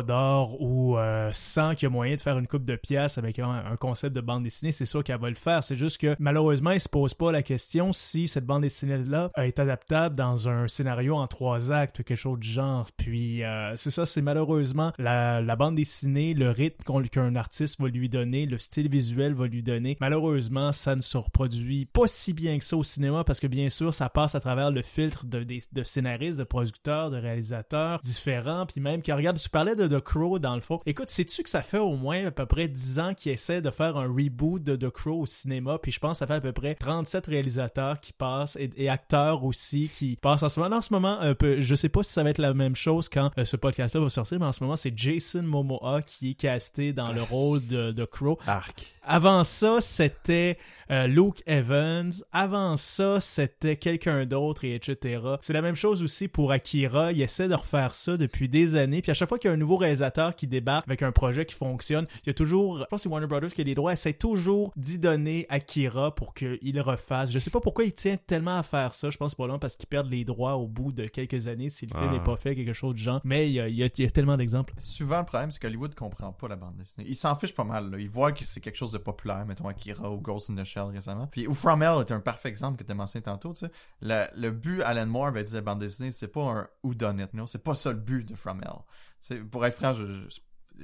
d'or 0.07 0.57
ou 0.61 0.97
euh, 0.97 1.31
sent 1.35 1.75
qu'il 1.77 1.83
y 1.83 1.87
a 1.87 1.91
moyen 1.91 2.17
de 2.17 2.21
faire 2.21 2.39
une 2.39 2.47
coupe 2.47 2.65
de 2.65 2.77
pièces 2.77 3.19
avec 3.19 3.39
un, 3.39 3.77
concept 3.79 4.17
de 4.17 4.23
bande 4.23 4.43
dessinée, 4.43 4.73
c'est 4.73 4.87
sûr 4.87 5.05
qu'elle 5.05 5.21
va 5.21 5.29
le 5.29 5.35
faire. 5.35 5.63
C'est 5.63 5.77
juste 5.77 5.99
que, 5.99 6.17
malheureusement, 6.19 6.71
il 6.71 6.81
se 6.81 6.89
pose 6.89 7.13
pas 7.13 7.31
la 7.31 7.43
question 7.43 7.93
si 7.93 8.27
cette 8.27 8.47
bande 8.47 8.63
dessinée-là 8.63 9.31
est 9.37 9.59
adaptable 9.59 10.17
dans 10.17 10.49
un 10.49 10.67
scénario 10.67 11.17
en 11.17 11.27
trois 11.27 11.71
actes 11.71 12.03
quelque 12.03 12.17
chose 12.17 12.39
du 12.39 12.49
genre. 12.49 12.89
Puis, 12.97 13.45
euh, 13.45 13.77
c'est 13.77 13.91
ça, 13.91 14.07
c'est 14.07 14.23
malheureusement 14.23 14.93
la, 14.99 15.43
bande 15.57 15.75
dessinée, 15.75 16.33
le 16.33 16.51
rythme 16.51 16.83
qu'un 17.11 17.37
artiste 17.37 17.79
va 17.79 17.89
lui 17.89 18.09
donner, 18.09 18.47
le 18.47 18.59
style 18.59 18.89
visuel 18.89 19.35
va 19.35 19.47
lui 19.47 19.63
donner. 19.63 19.99
Malheureusement, 20.01 20.73
ça 20.73 20.97
ne 20.97 21.03
se 21.03 21.19
reproduit 21.19 21.85
pas 21.85 22.07
si 22.07 22.33
bien 22.33 22.59
que 22.59 22.65
ça 22.65 22.79
au 22.79 22.83
cinéma 22.83 23.25
parce 23.25 23.41
que 23.41 23.47
bien 23.47 23.69
sûr, 23.69 23.90
ça 23.93 24.09
passe 24.09 24.35
à 24.35 24.41
travers 24.41 24.71
le 24.71 24.83
filtre 24.83 25.27
de, 25.27 25.43
des- 25.43 25.63
de 25.73 25.83
scénaristes, 25.83 26.39
de 26.39 26.45
producteurs, 26.45 27.11
de 27.11 27.17
réalisateurs 27.17 28.01
différents, 28.01 28.67
puis 28.67 28.81
même 28.81 29.03
qui 29.03 29.13
regarde, 29.13 29.39
tu 29.39 29.49
parlais 29.49 29.75
de 29.77 29.87
The 29.87 30.01
Crow 30.01 30.39
dans 30.39 30.55
le 30.55 30.61
fond. 30.61 30.79
Écoute, 30.87 31.11
sais-tu 31.11 31.43
que 31.43 31.51
ça 31.51 31.63
fait 31.63 31.79
au 31.79 31.97
moins 31.97 32.27
à 32.27 32.31
peu 32.31 32.47
près 32.47 32.69
10 32.69 32.99
ans 33.01 33.15
qu'ils 33.15 33.33
essaient 33.33 33.61
de 33.63 33.71
faire 33.71 33.97
un 33.97 34.07
reboot 34.07 34.63
de 34.63 34.77
The 34.77 34.91
Crow 34.91 35.21
au 35.23 35.27
cinéma, 35.27 35.79
puis 35.79 35.93
je 35.93 35.99
pense 36.01 36.13
que 36.13 36.19
ça 36.19 36.27
fait 36.27 36.35
à 36.35 36.41
peu 36.41 36.53
près 36.53 36.75
37 36.75 37.27
réalisateurs 37.27 38.01
qui 38.01 38.13
passent 38.13 38.57
et, 38.57 38.71
et 38.77 38.89
acteurs 38.89 39.45
aussi 39.45 39.91
qui 39.95 40.17
passent 40.17 40.43
en 40.43 40.49
ce 40.49 40.61
moment. 40.61 40.77
En 40.77 40.83
ce 40.83 40.93
moment, 40.93 41.19
un 41.21 41.35
peu, 41.35 41.61
je 41.61 41.75
sais 41.75 41.89
pas 41.89 42.03
si 42.03 42.13
ça 42.13 42.23
va 42.23 42.31
être 42.31 42.39
la 42.39 42.55
même 42.55 42.77
chose 42.77 43.09
quand 43.09 43.31
euh, 43.39 43.45
ce 43.45 43.57
podcast-là 43.57 44.01
va 44.01 44.11
sortir, 44.11 44.39
mais 44.41 44.47
en 44.47 44.53
ce 44.53 44.63
moment, 44.63 44.77
c'est 44.77 44.97
Jason 44.97 45.43
Momoa 45.43 46.03
qui 46.03 46.31
est 46.31 46.35
casté 46.35 46.93
dans 46.93 47.13
le 47.13 47.23
rôle 47.23 47.67
de 47.67 47.91
The 47.93 48.07
Crow. 48.07 48.39
Arc. 48.47 48.93
Avant 49.03 49.45
ça, 49.45 49.81
c'était 49.81 50.59
euh, 50.91 51.07
Luke 51.07 51.43
Evans. 51.47 52.13
Avant 52.33 52.77
ça, 52.77 53.19
c'était 53.21 53.77
quelqu'un 53.81 54.25
d'autre 54.27 54.65
et 54.65 54.75
etc. 54.75 55.21
C'est 55.41 55.53
la 55.53 55.63
même 55.63 55.75
chose 55.75 56.03
aussi 56.03 56.29
pour 56.29 56.53
Akira. 56.53 57.13
Il 57.13 57.21
essaie 57.23 57.49
de 57.49 57.55
refaire 57.55 57.95
ça 57.95 58.17
depuis 58.17 58.49
des 58.49 58.77
années. 58.77 59.03
Puis 59.03 59.11
à 59.11 59.15
chaque 59.15 59.29
fois 59.29 59.39
qu'il 59.39 59.49
y 59.49 59.51
a 59.51 59.55
un 59.55 59.59
nouveau 59.59 59.77
réalisateur 59.77 60.37
qui 60.37 60.47
débarque 60.47 60.87
avec 60.87 61.03
un 61.03 61.13
projet 61.13 61.45
qui 61.45 61.55
fonctionne, 61.55 62.07
il 62.25 62.29
y 62.29 62.31
a 62.31 62.35
toujours, 62.35 62.79
je 62.79 62.85
pense 62.85 62.99
que 63.01 63.03
c'est 63.05 63.09
Warner 63.09 63.27
Brothers 63.27 63.53
qui 63.53 63.61
a 63.61 63.65
les 63.65 63.75
droits, 63.75 63.93
essaie 63.93 64.13
toujours 64.13 64.73
d'y 64.77 64.99
donner 64.99 65.47
Akira 65.49 66.15
pour 66.15 66.35
qu'il 66.35 66.81
refasse. 66.81 67.33
Je 67.33 67.39
sais 67.39 67.51
pas 67.51 67.61
pourquoi 67.61 67.85
il 67.85 67.93
tient 67.95 68.17
tellement 68.17 68.59
à 68.59 68.63
faire 68.63 68.93
ça. 68.93 69.11
Je 69.11 69.17
pense 69.17 69.35
probablement 69.35 69.59
parce 69.59 69.77
qu'ils 69.77 69.89
perdent 69.89 70.11
les 70.11 70.25
droits 70.25 70.55
au 70.57 70.67
bout 70.67 70.93
de 70.93 71.07
quelques 71.07 71.49
années 71.49 71.71
si 71.71 71.87
le 71.87 71.97
film 71.97 72.09
Ah. 72.11 72.13
n'est 72.13 72.23
pas 72.23 72.37
fait, 72.37 72.55
quelque 72.55 72.73
chose 72.73 72.95
du 72.95 73.03
genre. 73.03 73.21
Mais 73.25 73.49
il 73.49 73.53
y 73.55 73.61
a, 73.61 73.69
il 73.69 73.75
y 73.77 73.83
a- 73.83 73.89
il 73.97 74.05
y 74.05 74.07
a 74.07 74.11
tellement 74.11 74.37
d'exemples. 74.37 74.75
Souvent, 74.79 75.19
le 75.21 75.25
problème, 75.25 75.51
c'est 75.51 75.61
qu'Hollywood 75.61 75.95
comprend 75.95 76.33
pas 76.33 76.49
la 76.49 76.57
bande 76.57 76.77
dessinée. 76.77 77.07
Ils 77.09 77.15
s'en 77.15 77.35
fichent 77.37 77.55
pas 77.55 77.65
mal. 77.65 77.91
Là. 77.91 77.99
Ils 77.99 78.09
voient 78.09 78.33
que 78.33 78.45
c'est 78.45 78.61
quelque 78.61 78.77
chose 78.77 78.93
de 78.93 78.99
populaire, 78.99 79.45
mettons 79.47 79.69
Akira 79.69 80.11
ou 80.11 80.19
Ghost 80.19 80.51
in 80.51 80.55
the 80.57 80.65
Shell 80.65 80.85
récemment. 80.93 81.27
Puis 81.27 81.47
ou 81.47 81.55
From 81.55 81.83
Hell 81.83 82.01
est 82.01 82.13
un 82.13 82.21
parfait 82.21 82.49
exemple 82.49 82.79
que 82.79 82.85
tu 82.85 82.93
as 82.93 82.95
mentionné 82.95 83.23
tantôt. 83.23 83.53
Tu 83.53 83.67
Le, 84.03 84.51
but, 84.51 84.83
Alan 84.83 85.07
Moore 85.07 85.29
avait 85.29 85.45
dit 85.45 85.57
à 85.57 85.61
bande 85.61 85.79
dessinée, 85.81 86.11
c'est 86.11 86.29
pas 86.29 86.41
un 86.43 86.69
whodunit. 86.83 87.25
Non, 87.35 87.47
c'est 87.47 87.63
pas 87.63 87.75
ça 87.75 87.91
le 87.93 87.99
but 87.99 88.29
de 88.29 88.35
From 88.35 88.61
Hell. 88.63 89.45
Pour 89.51 89.65
être 89.67 89.77
franc, 89.77 89.95
je, 89.95 90.05
je- 90.05 90.41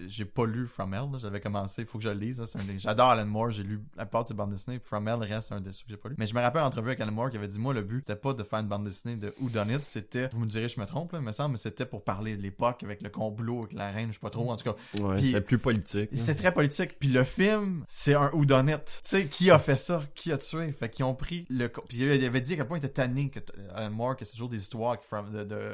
j'ai 0.07 0.25
pas 0.25 0.47
lu 0.47 0.67
From 0.67 0.95
Hell. 0.95 1.19
J'avais 1.19 1.41
commencé, 1.41 1.83
il 1.83 1.87
faut 1.89 1.99
que 1.99 2.05
je 2.05 2.09
le 2.11 2.19
lise. 2.19 2.41
là. 2.41 2.47
C'est 2.47 2.59
un 2.59 2.65
des- 2.65 2.79
J'adore 2.79 3.09
Alan 3.11 3.27
Moore. 3.27 3.51
J'ai 3.51 3.63
lu 3.63 3.81
la 3.97 4.07
part 4.07 4.23
de 4.23 4.29
ses 4.29 4.35
bandes 4.35 4.51
dessinées. 4.51 4.79
From 4.83 5.07
Hell 5.09 5.21
reste 5.21 5.53
un 5.53 5.61
des 5.61 5.71
trucs 5.71 5.87
que 5.87 5.91
j'ai 5.91 5.97
pas 5.97 6.09
lu. 6.09 6.17
Mais 6.19 6.27
je 6.27 6.35
me 6.35 6.41
rappelle 6.41 6.63
l'entrevue 6.63 6.89
avec 6.89 7.01
Alan 7.01 7.13
Moore 7.13 7.31
qui 7.31 7.37
avait 7.37 7.49
dit 7.49 7.59
moi 7.59 7.73
le 7.75 7.83
but 7.83 8.05
c'était 8.07 8.19
pas 8.21 8.33
de 8.35 8.43
faire 8.43 8.59
une 8.61 8.69
bande 8.69 8.85
dessinée 8.85 9.17
de 9.17 9.33
whodunit, 9.41 9.79
c'était 9.83 10.29
vous 10.33 10.41
me 10.41 10.47
direz 10.47 10.69
je 10.69 10.79
me 10.81 10.87
trompe 10.87 11.13
là, 11.13 11.19
il 11.21 11.25
me 11.25 11.33
semble, 11.33 11.53
mais 11.53 11.57
c'était 11.59 11.87
pour 11.87 12.05
parler 12.05 12.37
de 12.37 12.43
l'époque 12.43 12.83
avec 12.83 13.03
le 13.03 13.09
complot 13.11 13.61
avec 13.61 13.73
la 13.73 13.91
reine, 13.91 14.09
je 14.09 14.15
sais 14.15 14.21
pas 14.21 14.31
trop. 14.31 14.51
En 14.51 14.57
tout 14.57 14.73
cas, 14.73 14.77
Ouais, 15.01 15.21
c'est 15.23 15.41
plus 15.41 15.59
politique. 15.59 16.11
c'est 16.15 16.35
très 16.35 16.53
politique. 16.53 16.99
Puis 16.99 17.09
le 17.09 17.25
film, 17.25 17.85
c'est 17.89 18.15
un 18.15 18.31
whodunit. 18.33 18.73
Tu 18.87 18.93
sais, 19.03 19.27
qui 19.27 19.51
a 19.51 19.59
fait 19.59 19.77
ça? 19.77 20.03
Qui 20.15 20.33
a 20.33 20.39
tué? 20.39 20.73
Fait 20.73 20.89
qu'ils 20.91 21.05
ont 21.05 21.15
pris 21.15 21.47
le... 21.51 21.69
Puis 21.69 21.99
il 21.99 22.25
avait 22.25 22.41
dit 22.41 22.55
à 22.55 22.57
quel 22.57 22.67
point 22.67 22.79
il 22.79 22.85
était 22.85 22.89
tanné, 22.95 23.31
que 23.31 23.41
Alan 23.75 23.91
Moore, 23.91 24.17
que 24.17 24.25
c'est 24.25 24.33
toujours 24.33 24.49
des 24.49 24.59
histoires 24.59 24.97
from- 25.03 25.31
de, 25.33 25.45
de 25.45 25.71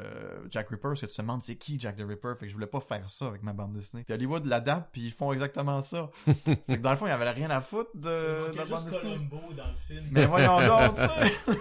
Jack 0.49 0.69
Ripper, 0.69 0.89
parce 0.89 1.01
que 1.01 1.05
tu 1.05 1.15
te 1.15 1.21
demandes 1.21 1.41
c'est 1.41 1.55
qui 1.55 1.79
Jack 1.79 1.97
the 1.97 2.03
Ripper? 2.07 2.33
Fait 2.39 2.45
que 2.45 2.49
je 2.49 2.53
voulais 2.53 2.67
pas 2.67 2.79
faire 2.79 3.09
ça 3.09 3.27
avec 3.27 3.43
ma 3.43 3.53
bande 3.53 3.73
dessinée. 3.73 4.03
Puis 4.03 4.12
Hollywood 4.13 4.45
l'adapte, 4.45 4.89
puis 4.91 5.01
ils 5.01 5.11
font 5.11 5.31
exactement 5.33 5.81
ça. 5.81 6.09
fait 6.45 6.55
que 6.67 6.81
dans 6.81 6.91
le 6.91 6.97
fond, 6.97 7.05
il 7.05 7.09
y 7.09 7.13
avait 7.13 7.29
rien 7.29 7.49
à 7.49 7.61
foutre 7.61 7.91
de, 7.95 8.51
de 8.51 8.57
la 8.57 8.65
bande 8.65 8.85
dessinée. 8.85 9.29
dans 9.31 9.67
le 9.67 9.77
film. 9.77 10.05
Mais 10.11 10.25
voyons 10.25 10.59
donc, 10.65 10.95
tu 10.95 11.01
sais. 11.53 11.57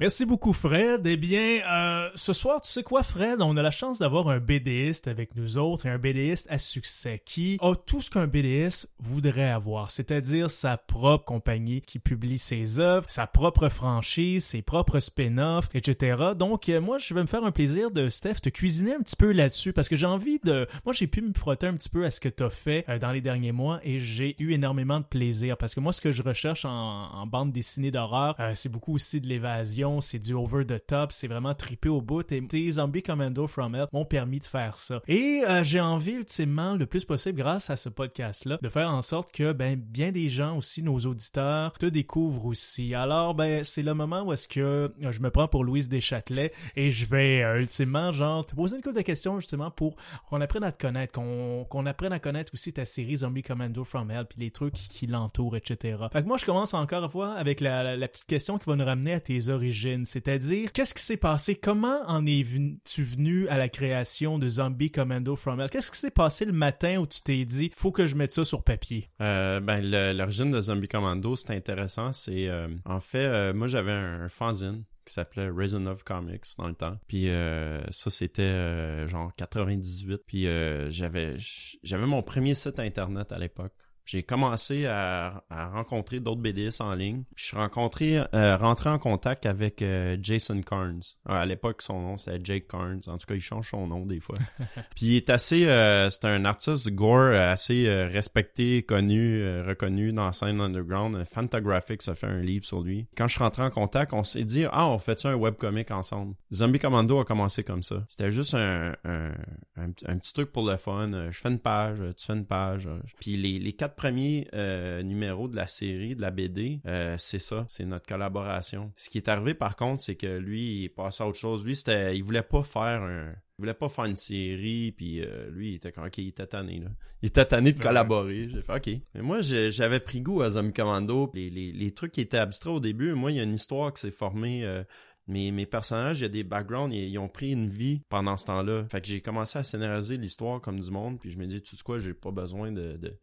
Merci 0.00 0.24
beaucoup 0.26 0.52
Fred. 0.52 1.04
Eh 1.08 1.16
bien, 1.16 1.60
euh, 1.68 2.08
ce 2.14 2.32
soir, 2.32 2.60
tu 2.60 2.70
sais 2.70 2.84
quoi 2.84 3.02
Fred, 3.02 3.42
on 3.42 3.56
a 3.56 3.62
la 3.62 3.72
chance 3.72 3.98
d'avoir 3.98 4.28
un 4.28 4.38
BDiste 4.38 5.08
avec 5.08 5.34
nous 5.34 5.58
autres 5.58 5.86
et 5.86 5.90
un 5.90 5.98
BDiste 5.98 6.46
à 6.50 6.58
succès 6.58 7.20
qui 7.24 7.58
a 7.60 7.74
tout 7.74 8.00
ce 8.00 8.08
qu'un 8.08 8.28
BDiste 8.28 8.88
voudrait 9.00 9.50
avoir, 9.50 9.90
c'est-à-dire 9.90 10.52
sa 10.52 10.76
propre 10.76 11.24
compagnie 11.24 11.80
qui 11.80 11.98
publie 11.98 12.38
ses 12.38 12.78
œuvres, 12.78 13.06
sa 13.08 13.26
propre 13.26 13.68
franchise, 13.68 14.44
ses 14.44 14.62
propres 14.62 15.00
spin-offs, 15.00 15.68
etc. 15.74 16.16
Donc, 16.38 16.68
euh, 16.68 16.80
moi, 16.80 16.98
je 16.98 17.12
vais 17.12 17.22
me 17.22 17.26
faire 17.26 17.42
un 17.42 17.50
plaisir 17.50 17.90
de, 17.90 18.08
Steph, 18.08 18.34
te 18.34 18.50
cuisiner 18.50 18.94
un 18.94 19.00
petit 19.00 19.16
peu 19.16 19.32
là-dessus 19.32 19.72
parce 19.72 19.88
que 19.88 19.96
j'ai 19.96 20.06
envie 20.06 20.38
de... 20.44 20.68
Moi, 20.84 20.94
j'ai 20.94 21.08
pu 21.08 21.22
me 21.22 21.32
frotter 21.34 21.66
un 21.66 21.74
petit 21.74 21.88
peu 21.88 22.04
à 22.04 22.12
ce 22.12 22.20
que 22.20 22.28
tu 22.28 22.48
fait 22.50 22.84
euh, 22.88 23.00
dans 23.00 23.10
les 23.10 23.20
derniers 23.20 23.50
mois 23.50 23.80
et 23.82 23.98
j'ai 23.98 24.36
eu 24.38 24.52
énormément 24.52 25.00
de 25.00 25.04
plaisir 25.06 25.56
parce 25.56 25.74
que 25.74 25.80
moi, 25.80 25.92
ce 25.92 26.00
que 26.00 26.12
je 26.12 26.22
recherche 26.22 26.64
en, 26.64 26.70
en 26.70 27.26
bande 27.26 27.50
dessinée 27.50 27.90
d'horreur, 27.90 28.36
euh, 28.38 28.52
c'est 28.54 28.68
beaucoup 28.68 28.94
aussi 28.94 29.20
de 29.20 29.26
l'évasion, 29.26 29.87
c'est 30.00 30.18
du 30.18 30.34
over 30.34 30.64
the 30.64 30.84
top, 30.86 31.12
c'est 31.12 31.28
vraiment 31.28 31.54
trippé 31.54 31.88
au 31.88 32.00
bout 32.00 32.30
et 32.32 32.46
tes 32.46 32.70
Zombie 32.72 33.02
Commando 33.02 33.46
From 33.46 33.74
Hell 33.74 33.86
m'ont 33.92 34.04
permis 34.04 34.38
de 34.38 34.44
faire 34.44 34.76
ça. 34.78 35.00
Et 35.08 35.42
euh, 35.48 35.64
j'ai 35.64 35.80
envie 35.80 36.12
ultimement, 36.12 36.74
le 36.74 36.86
plus 36.86 37.04
possible 37.04 37.38
grâce 37.38 37.70
à 37.70 37.76
ce 37.76 37.88
podcast-là, 37.88 38.58
de 38.62 38.68
faire 38.68 38.90
en 38.90 39.02
sorte 39.02 39.32
que 39.32 39.52
ben 39.52 39.76
bien 39.76 40.12
des 40.12 40.28
gens 40.28 40.56
aussi, 40.56 40.82
nos 40.82 40.98
auditeurs, 40.98 41.72
te 41.72 41.86
découvrent 41.86 42.46
aussi. 42.46 42.94
Alors 42.94 43.34
ben 43.34 43.64
c'est 43.64 43.82
le 43.82 43.94
moment 43.94 44.22
où 44.22 44.32
est-ce 44.32 44.48
que 44.48 44.60
euh, 44.60 44.88
je 45.10 45.20
me 45.20 45.30
prends 45.30 45.48
pour 45.48 45.64
Louise 45.64 45.88
Deschâtelet 45.88 46.52
et 46.76 46.90
je 46.90 47.06
vais 47.06 47.42
euh, 47.42 47.60
ultimement 47.60 48.12
genre 48.12 48.44
te 48.44 48.54
poser 48.54 48.76
une 48.76 48.82
couple 48.82 48.96
de 48.96 49.02
questions 49.02 49.40
justement 49.40 49.70
pour 49.70 49.96
qu'on 50.28 50.40
apprenne 50.40 50.64
à 50.64 50.72
te 50.72 50.80
connaître, 50.80 51.12
qu'on 51.14 51.64
qu'on 51.68 51.86
apprenne 51.86 52.12
à 52.12 52.18
connaître 52.18 52.52
aussi 52.54 52.72
ta 52.72 52.84
série 52.84 53.18
Zombie 53.18 53.42
Commando 53.42 53.84
From 53.84 54.10
Hell 54.10 54.26
puis 54.28 54.40
les 54.40 54.50
trucs 54.50 54.74
qui, 54.74 55.06
l'entourent, 55.06 55.56
etc. 55.56 55.98
Fait 56.12 56.22
que 56.22 56.28
moi 56.28 56.36
je 56.36 56.44
commence 56.44 56.74
encore 56.74 57.04
une 57.04 57.10
fois 57.10 57.32
avec 57.34 57.60
la, 57.60 57.82
la, 57.82 57.96
la 57.96 58.08
petite 58.08 58.26
question 58.26 58.58
qui 58.58 58.68
va 58.68 58.76
nous 58.76 58.84
ramener 58.84 59.14
à 59.14 59.20
tes 59.20 59.48
origines, 59.48 59.77
c'est-à-dire 60.04 60.72
qu'est-ce 60.72 60.94
qui 60.94 61.02
s'est 61.02 61.16
passé, 61.16 61.54
comment 61.54 62.00
en 62.06 62.26
es-tu 62.26 63.02
venu 63.02 63.48
à 63.48 63.58
la 63.58 63.68
création 63.68 64.38
de 64.38 64.48
Zombie 64.48 64.90
Commando 64.90 65.36
From 65.36 65.60
Hell? 65.60 65.70
Qu'est-ce 65.70 65.90
qui 65.90 65.98
s'est 65.98 66.10
passé 66.10 66.44
le 66.44 66.52
matin 66.52 66.98
où 66.98 67.06
tu 67.06 67.22
t'es 67.22 67.44
dit 67.44 67.70
faut 67.74 67.92
que 67.92 68.06
je 68.06 68.14
mette 68.14 68.32
ça 68.32 68.44
sur 68.44 68.62
papier? 68.62 69.10
Euh, 69.20 69.60
ben, 69.60 69.80
l'origine 70.16 70.50
de 70.50 70.60
Zombie 70.60 70.88
Commando, 70.88 71.36
c'est 71.36 71.50
intéressant. 71.50 72.12
C'est 72.12 72.48
euh, 72.48 72.68
en 72.84 73.00
fait, 73.00 73.18
euh, 73.26 73.54
moi 73.54 73.66
j'avais 73.66 73.92
un 73.92 74.28
fanzine 74.28 74.84
qui 75.04 75.14
s'appelait 75.14 75.48
Raisin 75.48 75.86
of 75.86 76.04
Comics 76.04 76.44
dans 76.58 76.68
le 76.68 76.74
temps. 76.74 76.98
Puis 77.06 77.28
euh, 77.28 77.80
ça 77.90 78.10
c'était 78.10 79.08
genre 79.08 79.34
98. 79.36 80.22
Puis 80.26 80.44
j'avais 80.90 82.06
mon 82.06 82.22
premier 82.22 82.54
site 82.54 82.78
internet 82.78 83.32
à 83.32 83.38
l'époque. 83.38 83.74
J'ai 84.08 84.22
commencé 84.22 84.86
à, 84.86 85.44
à 85.50 85.68
rencontrer 85.68 86.18
d'autres 86.18 86.40
BDistes 86.40 86.80
en 86.80 86.94
ligne. 86.94 87.24
Puis 87.36 87.44
je 87.44 87.48
suis 87.48 87.56
rencontré, 87.58 88.16
euh, 88.34 88.56
rentré 88.56 88.88
en 88.88 88.98
contact 88.98 89.44
avec 89.44 89.82
euh, 89.82 90.16
Jason 90.22 90.62
Carnes. 90.62 91.02
Euh, 91.28 91.32
à 91.34 91.44
l'époque, 91.44 91.82
son 91.82 92.00
nom 92.00 92.16
c'était 92.16 92.40
Jake 92.42 92.68
Carnes. 92.68 93.00
En 93.06 93.18
tout 93.18 93.26
cas, 93.26 93.34
il 93.34 93.40
change 93.40 93.68
son 93.70 93.86
nom 93.86 94.06
des 94.06 94.18
fois. 94.20 94.36
Puis 94.96 95.06
il 95.06 95.16
est 95.16 95.28
assez, 95.28 95.66
euh, 95.66 96.08
c'est 96.08 96.24
un 96.24 96.46
artiste 96.46 96.90
gore 96.94 97.34
assez 97.34 97.86
euh, 97.86 98.06
respecté, 98.08 98.82
connu, 98.82 99.42
euh, 99.42 99.62
reconnu 99.66 100.12
dans 100.12 100.24
la 100.24 100.32
scène 100.32 100.60
underground. 100.62 101.22
Fantagraphics 101.26 102.08
a 102.08 102.14
fait 102.14 102.26
un 102.28 102.40
livre 102.40 102.64
sur 102.64 102.80
lui. 102.80 103.06
Quand 103.14 103.26
je 103.26 103.34
suis 103.34 103.44
rentré 103.44 103.62
en 103.62 103.70
contact, 103.70 104.14
on 104.14 104.22
s'est 104.22 104.44
dit 104.44 104.64
ah 104.72 104.86
on 104.88 104.98
fait 104.98 105.18
ça 105.18 105.28
un 105.28 105.34
webcomic 105.34 105.90
ensemble? 105.90 106.34
Zombie 106.52 106.78
Commando 106.78 107.20
a 107.20 107.26
commencé 107.26 107.62
comme 107.62 107.82
ça. 107.82 108.04
C'était 108.08 108.30
juste 108.30 108.54
un, 108.54 108.94
un, 109.04 109.32
un, 109.76 109.90
un 110.06 110.16
petit 110.16 110.32
truc 110.32 110.50
pour 110.50 110.66
le 110.66 110.78
fun. 110.78 111.12
Euh, 111.12 111.30
Je 111.30 111.38
fais 111.40 111.50
une 111.50 111.58
page, 111.58 112.00
euh, 112.00 112.12
tu 112.16 112.24
fais 112.24 112.32
une 112.32 112.46
page. 112.46 112.86
euh. 112.86 112.98
Puis 113.20 113.36
les, 113.36 113.58
les 113.58 113.72
quatre 113.74 113.96
premiers 113.98 114.48
euh, 114.54 115.02
numéros 115.02 115.48
de 115.48 115.56
la 115.56 115.66
série, 115.66 116.14
de 116.16 116.22
la 116.22 116.30
BD, 116.30 116.80
euh, 116.86 117.16
c'est 117.18 117.38
ça, 117.38 117.66
c'est 117.68 117.84
notre 117.84 118.06
collaboration. 118.06 118.92
Ce 118.96 119.10
qui 119.10 119.18
est 119.18 119.28
arrivé 119.28 119.52
par 119.54 119.76
contre, 119.76 120.00
c'est 120.02 120.14
que 120.16 120.38
lui, 120.38 120.78
il 120.78 120.84
est 120.84 120.88
passé 120.88 121.22
à 121.22 121.26
autre 121.26 121.36
chose. 121.36 121.64
Lui, 121.64 121.74
c'était, 121.76 122.16
il 122.16 122.22
voulait 122.22 122.42
pas 122.42 122.62
faire 122.62 123.02
un, 123.02 123.30
il 123.30 123.62
voulait 123.62 123.74
pas 123.74 123.88
faire 123.88 124.04
une 124.04 124.16
série, 124.16 124.92
puis 124.92 125.20
euh, 125.20 125.50
lui, 125.50 125.70
il 125.72 125.74
était 125.74 125.92
comme, 125.92 126.06
ok, 126.06 126.18
il 126.18 126.28
était 126.28 126.46
tanné, 126.46 126.80
là. 126.80 126.90
Il 127.22 127.26
était 127.26 127.44
tanné 127.44 127.72
de 127.72 127.80
collaborer. 127.80 128.48
J'ai 128.48 128.62
fait, 128.62 128.76
ok. 128.76 129.00
Mais 129.14 129.22
moi, 129.22 129.40
j'avais 129.40 130.00
pris 130.00 130.20
goût 130.20 130.42
à 130.42 130.50
Zombie 130.50 130.72
Commando. 130.72 131.30
Les, 131.34 131.50
les, 131.50 131.72
les 131.72 131.90
trucs 131.92 132.12
qui 132.12 132.20
étaient 132.20 132.38
abstraits 132.38 132.74
au 132.74 132.80
début, 132.80 133.12
moi, 133.14 133.32
il 133.32 133.36
y 133.36 133.40
a 133.40 133.42
une 133.42 133.54
histoire 133.54 133.92
qui 133.92 134.00
s'est 134.00 134.10
formée. 134.12 134.64
euh, 134.64 134.84
mes, 135.28 135.50
mes 135.52 135.66
personnages, 135.66 136.20
il 136.20 136.22
y 136.22 136.24
a 136.24 136.30
des 136.30 136.42
backgrounds, 136.42 136.94
ils, 136.94 137.10
ils 137.10 137.18
ont 137.18 137.28
pris 137.28 137.50
une 137.50 137.68
vie 137.68 138.02
pendant 138.08 138.36
ce 138.36 138.46
temps-là. 138.46 138.86
Fait 138.90 139.00
que 139.00 139.06
j'ai 139.06 139.20
commencé 139.20 139.58
à 139.58 139.64
scénariser 139.64 140.16
l'histoire 140.16 140.60
comme 140.60 140.80
du 140.80 140.90
monde, 140.90 141.18
puis 141.20 141.30
je 141.30 141.38
me 141.38 141.46
dis, 141.46 141.60
tu 141.60 141.76
sais 141.76 141.82
quoi, 141.82 141.98
j'ai 141.98 142.14
pas 142.14 142.30
besoin 142.30 142.72
de... 142.72 142.96
de... 142.96 143.18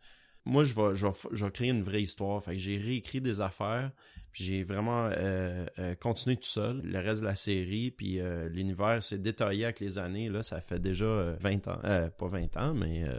Moi, 0.46 0.64
je 0.64 0.74
vais, 0.74 0.94
je, 0.96 1.08
vais, 1.08 1.14
je 1.32 1.46
vais 1.46 1.52
créer 1.52 1.70
une 1.70 1.82
vraie 1.82 2.02
histoire. 2.04 2.44
Fait 2.44 2.52
que 2.52 2.58
j'ai 2.58 2.78
réécrit 2.78 3.20
des 3.22 3.42
affaires, 3.42 3.92
j'ai 4.32 4.64
vraiment 4.64 5.08
euh, 5.12 5.66
euh, 5.80 5.96
continué 5.96 6.36
tout 6.38 6.44
seul. 6.48 6.82
Le 6.84 7.00
reste 7.00 7.22
de 7.22 7.26
la 7.26 7.36
série, 7.36 7.90
puis 7.92 8.20
euh, 8.20 8.48
l'univers 8.50 9.02
s'est 9.02 9.18
détaillé 9.18 9.64
avec 9.66 9.80
les 9.80 9.98
années. 9.98 10.30
Là, 10.30 10.44
ça 10.44 10.62
fait 10.62 10.80
déjà 10.80 11.06
euh, 11.06 11.36
20 11.40 11.68
ans. 11.68 11.80
Euh, 11.86 12.10
pas 12.10 12.28
20 12.28 12.58
ans, 12.58 12.74
mais... 12.76 13.04
euh, 13.06 13.18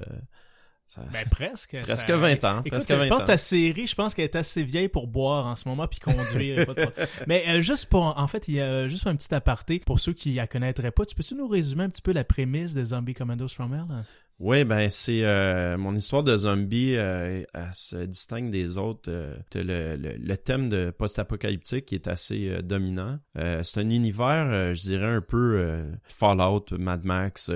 ça- 0.86 1.02
Ben 1.12 1.24
presque. 1.28 1.76
presque 1.82 2.06
ça- 2.08 2.16
20 2.16 2.44
ans. 2.44 2.58
Écoute, 2.60 2.70
presque 2.70 2.90
je 2.90 2.94
20 2.96 3.08
pense 3.08 3.22
que 3.22 3.26
ta 3.26 3.36
série, 3.36 3.86
je 3.88 3.94
pense 3.96 4.14
qu'elle 4.14 4.26
est 4.26 4.36
assez 4.36 4.62
vieille 4.62 4.88
pour 4.88 5.08
boire 5.08 5.46
en 5.46 5.56
ce 5.56 5.68
moment 5.68 5.88
puis 5.88 5.98
conduire. 5.98 6.64
pas. 6.64 6.74
Mais 7.26 7.42
euh, 7.48 7.60
juste 7.60 7.86
pour, 7.86 8.16
en 8.16 8.26
fait, 8.28 8.46
il 8.46 8.54
y 8.54 8.60
a 8.60 8.86
juste 8.86 9.08
un 9.08 9.16
petit 9.16 9.34
aparté 9.34 9.80
pour 9.80 9.98
ceux 9.98 10.12
qui 10.12 10.34
la 10.34 10.46
connaîtraient 10.46 10.92
pas. 10.92 11.04
Tu 11.04 11.16
peux-tu 11.16 11.34
nous 11.34 11.48
résumer 11.48 11.82
un 11.82 11.88
petit 11.88 12.02
peu 12.02 12.12
la 12.12 12.22
prémisse 12.22 12.72
de 12.72 12.84
Zombie 12.84 13.14
Commandos 13.14 13.48
from 13.48 13.74
Hell? 13.74 13.86
Oui, 14.38 14.64
ben 14.64 14.90
c'est 14.90 15.24
euh, 15.24 15.78
mon 15.78 15.94
histoire 15.94 16.22
de 16.22 16.36
zombie, 16.36 16.94
euh, 16.94 17.42
elle 17.54 17.70
se 17.72 17.96
distingue 18.04 18.50
des 18.50 18.76
autres. 18.76 19.10
euh, 19.10 19.34
le, 19.54 19.96
le, 19.96 20.16
le 20.18 20.36
thème 20.36 20.68
de 20.68 20.90
post-apocalyptique 20.90 21.90
est 21.94 22.06
assez 22.06 22.50
euh, 22.50 22.60
dominant. 22.60 23.18
Euh, 23.38 23.62
c'est 23.62 23.80
un 23.80 23.88
univers, 23.88 24.46
euh, 24.50 24.74
je 24.74 24.82
dirais 24.82 25.06
un 25.06 25.22
peu 25.22 25.86
Fallout, 26.04 26.66
Mad 26.72 27.04
Max. 27.04 27.50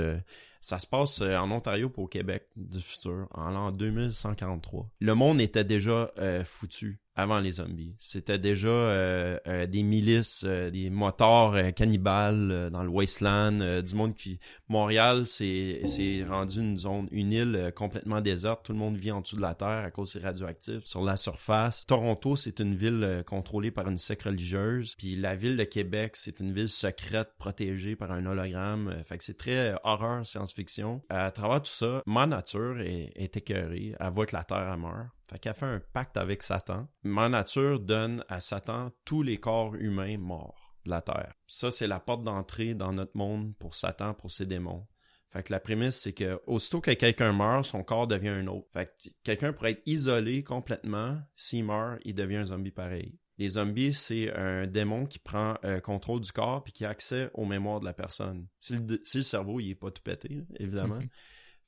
ça 0.63 0.79
se 0.79 0.87
passe 0.87 1.21
en 1.21 1.51
Ontario 1.51 1.91
pour 1.91 2.05
au 2.05 2.09
Québec 2.09 2.49
du 2.57 2.81
futur, 2.81 3.29
en 3.33 3.51
l'an 3.51 3.73
2143. 3.73 4.89
Le 5.01 5.15
monde 5.15 5.41
était 5.43 5.65
déjà 5.65 6.11
euh, 6.19 6.45
foutu 6.45 6.99
avant 7.17 7.41
les 7.41 7.53
zombies. 7.53 7.95
C'était 7.99 8.39
déjà 8.39 8.69
euh, 8.69 9.39
euh, 9.47 9.67
des 9.67 9.83
milices, 9.83 10.45
euh, 10.47 10.71
des 10.71 10.91
motards 10.91 11.55
euh, 11.55 11.71
cannibales 11.71 12.51
euh, 12.51 12.71
dans 12.71 12.83
le 12.83 12.89
wasteland, 12.89 13.61
euh, 13.61 13.83
du 13.83 13.95
monde 13.95 14.15
qui 14.15 14.39
Montréal, 14.69 15.27
c'est 15.27 15.83
rendu 16.29 16.61
une 16.61 16.79
zone, 16.79 17.09
une 17.11 17.33
île 17.33 17.73
complètement 17.75 18.21
déserte. 18.21 18.65
Tout 18.65 18.73
le 18.73 18.79
monde 18.79 18.97
vit 18.97 19.11
en 19.11 19.21
dessous 19.21 19.37
de 19.37 19.43
la 19.43 19.55
terre 19.55 19.85
à 19.85 19.91
cause 19.91 20.13
c'est 20.13 20.23
radioactif. 20.23 20.85
Sur 20.85 21.03
la 21.03 21.17
surface, 21.17 21.87
Toronto, 21.87 22.37
c'est 22.37 22.61
une 22.61 22.75
ville 22.75 23.25
contrôlée 23.27 23.71
par 23.71 23.89
une 23.89 23.99
secte 23.99 24.23
religieuse. 24.23 24.95
Puis 24.97 25.17
la 25.17 25.35
ville 25.35 25.57
de 25.57 25.65
Québec, 25.65 26.13
c'est 26.15 26.41
une 26.41 26.53
ville 26.53 26.69
secrète 26.69 27.31
protégée 27.39 27.97
par 27.97 28.13
un 28.13 28.25
hologramme. 28.27 29.03
Fait 29.05 29.19
que 29.19 29.25
c'est 29.25 29.37
très 29.37 29.75
horreur, 29.83 30.25
science-fiction. 30.25 31.03
À 31.09 31.31
travers 31.33 31.63
tout 31.63 31.71
ça, 31.71 32.03
ma 32.07 32.27
nature 32.27 32.81
est, 32.81 33.13
est 33.17 33.37
écœurée. 33.37 33.95
Elle 33.99 34.11
voit 34.11 34.27
que 34.27 34.37
la 34.37 34.45
terre 34.45 34.71
elle 34.73 34.81
meurt. 34.81 35.09
Fait 35.31 35.39
qu'elle 35.39 35.55
fait 35.55 35.67
un 35.67 35.81
pacte 35.93 36.17
avec 36.17 36.43
Satan. 36.43 36.89
Ma 37.05 37.29
nature 37.29 37.79
donne 37.79 38.25
à 38.29 38.41
Satan 38.41 38.91
tous 39.05 39.23
les 39.23 39.39
corps 39.39 39.77
humains 39.77 40.19
morts 40.19 40.75
de 40.85 40.91
la 40.91 41.03
terre. 41.03 41.35
Ça, 41.47 41.71
c'est 41.71 41.87
la 41.87 42.01
porte 42.01 42.25
d'entrée 42.25 42.75
dans 42.75 42.93
notre 42.93 43.17
monde 43.17 43.55
pour 43.57 43.77
Satan, 43.77 44.13
pour 44.13 44.33
ses 44.33 44.47
démons. 44.47 44.89
Fait 45.29 45.45
que 45.45 45.53
la 45.53 45.61
prémisse, 45.61 46.01
c'est 46.01 46.13
que 46.13 46.41
aussitôt 46.49 46.81
que 46.81 46.91
quelqu'un 46.91 47.33
meurt, 47.33 47.65
son 47.65 47.85
corps 47.85 48.09
devient 48.09 48.31
un 48.31 48.49
autre. 48.49 48.67
Fait 48.73 48.87
que 48.87 49.11
quelqu'un 49.23 49.53
pourrait 49.53 49.73
être 49.73 49.83
isolé 49.87 50.43
complètement. 50.43 51.21
S'il 51.37 51.65
meurt, 51.65 52.01
il 52.05 52.17
devient 52.17 52.39
un 52.39 52.45
zombie 52.47 52.73
pareil. 52.73 53.17
Les 53.39 53.51
zombies, 53.51 53.93
c'est 53.93 54.33
un 54.33 54.67
démon 54.67 55.07
qui 55.07 55.21
prend 55.21 55.55
euh, 55.63 55.79
contrôle 55.79 56.23
du 56.23 56.33
corps 56.33 56.65
puis 56.65 56.73
qui 56.73 56.85
a 56.85 56.89
accès 56.89 57.31
aux 57.35 57.45
mémoires 57.45 57.79
de 57.79 57.85
la 57.85 57.95
personne. 57.95 58.49
Si 58.59 58.75
le, 58.75 59.01
si 59.05 59.19
le 59.19 59.23
cerveau, 59.23 59.61
il 59.61 59.71
est 59.71 59.75
pas 59.77 59.93
tout 59.93 60.03
pété, 60.03 60.29
là, 60.35 60.43
évidemment. 60.59 60.99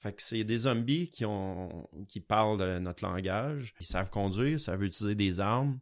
Fait 0.03 0.13
que 0.13 0.21
c'est 0.21 0.43
des 0.43 0.59
zombies 0.59 1.09
qui 1.09 1.25
ont 1.25 1.89
qui 2.09 2.19
parlent 2.19 2.79
notre 2.79 3.05
langage, 3.05 3.73
ils 3.79 3.87
savent 3.87 4.11
conduire, 4.11 4.59
savent 4.59 4.83
utiliser 4.83 5.15
des 5.15 5.39
armes, 5.39 5.79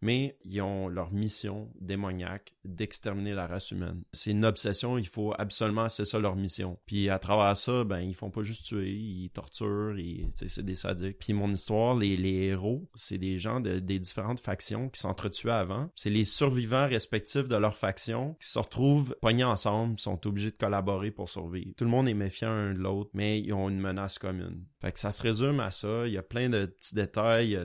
mais 0.00 0.36
ils 0.44 0.60
ont 0.60 0.88
leur 0.88 1.12
mission 1.12 1.70
démoniaque 1.80 2.54
d'exterminer 2.64 3.34
la 3.34 3.46
race 3.46 3.70
humaine. 3.70 4.02
C'est 4.12 4.30
une 4.30 4.44
obsession, 4.44 4.98
il 4.98 5.06
faut 5.06 5.32
absolument, 5.38 5.88
c'est 5.88 6.04
ça 6.04 6.18
leur 6.18 6.36
mission. 6.36 6.78
Puis 6.86 7.08
à 7.08 7.18
travers 7.18 7.56
ça, 7.56 7.84
ben 7.84 8.00
ils 8.00 8.14
font 8.14 8.30
pas 8.30 8.42
juste 8.42 8.66
tuer, 8.66 8.90
ils 8.90 9.30
torturent, 9.30 9.96
c'est 10.34 10.64
des 10.64 10.74
sadiques. 10.74 11.18
Puis 11.18 11.32
mon 11.32 11.52
histoire, 11.52 11.94
les, 11.94 12.16
héros, 12.16 12.88
c'est 12.94 13.18
des 13.18 13.38
gens 13.38 13.60
de, 13.60 13.78
des 13.78 13.98
différentes 13.98 14.40
factions 14.40 14.88
qui 14.88 15.00
s'entretuaient 15.00 15.52
avant. 15.52 15.90
C'est 15.94 16.10
les 16.10 16.24
survivants 16.24 16.86
respectifs 16.86 17.48
de 17.48 17.56
leur 17.56 17.76
faction 17.76 18.36
qui 18.40 18.48
se 18.48 18.58
retrouvent 18.58 19.16
pognés 19.20 19.44
ensemble, 19.44 19.98
sont 19.98 20.26
obligés 20.26 20.50
de 20.50 20.58
collaborer 20.58 21.10
pour 21.10 21.28
survivre. 21.28 21.72
Tout 21.76 21.84
le 21.84 21.90
monde 21.90 22.08
est 22.08 22.14
méfiant 22.14 22.50
un 22.50 22.74
de 22.74 22.78
l'autre, 22.78 23.10
mais 23.14 23.40
ils 23.40 23.52
ont 23.52 23.68
une 23.68 23.80
menace 23.80 24.18
commune. 24.18 24.64
Fait 24.80 24.96
ça 24.96 25.10
se 25.10 25.22
résume 25.22 25.60
à 25.60 25.70
ça. 25.70 26.06
Il 26.06 26.12
y 26.12 26.18
a 26.18 26.22
plein 26.22 26.48
de 26.48 26.66
petits 26.66 26.94
détails. 26.94 27.58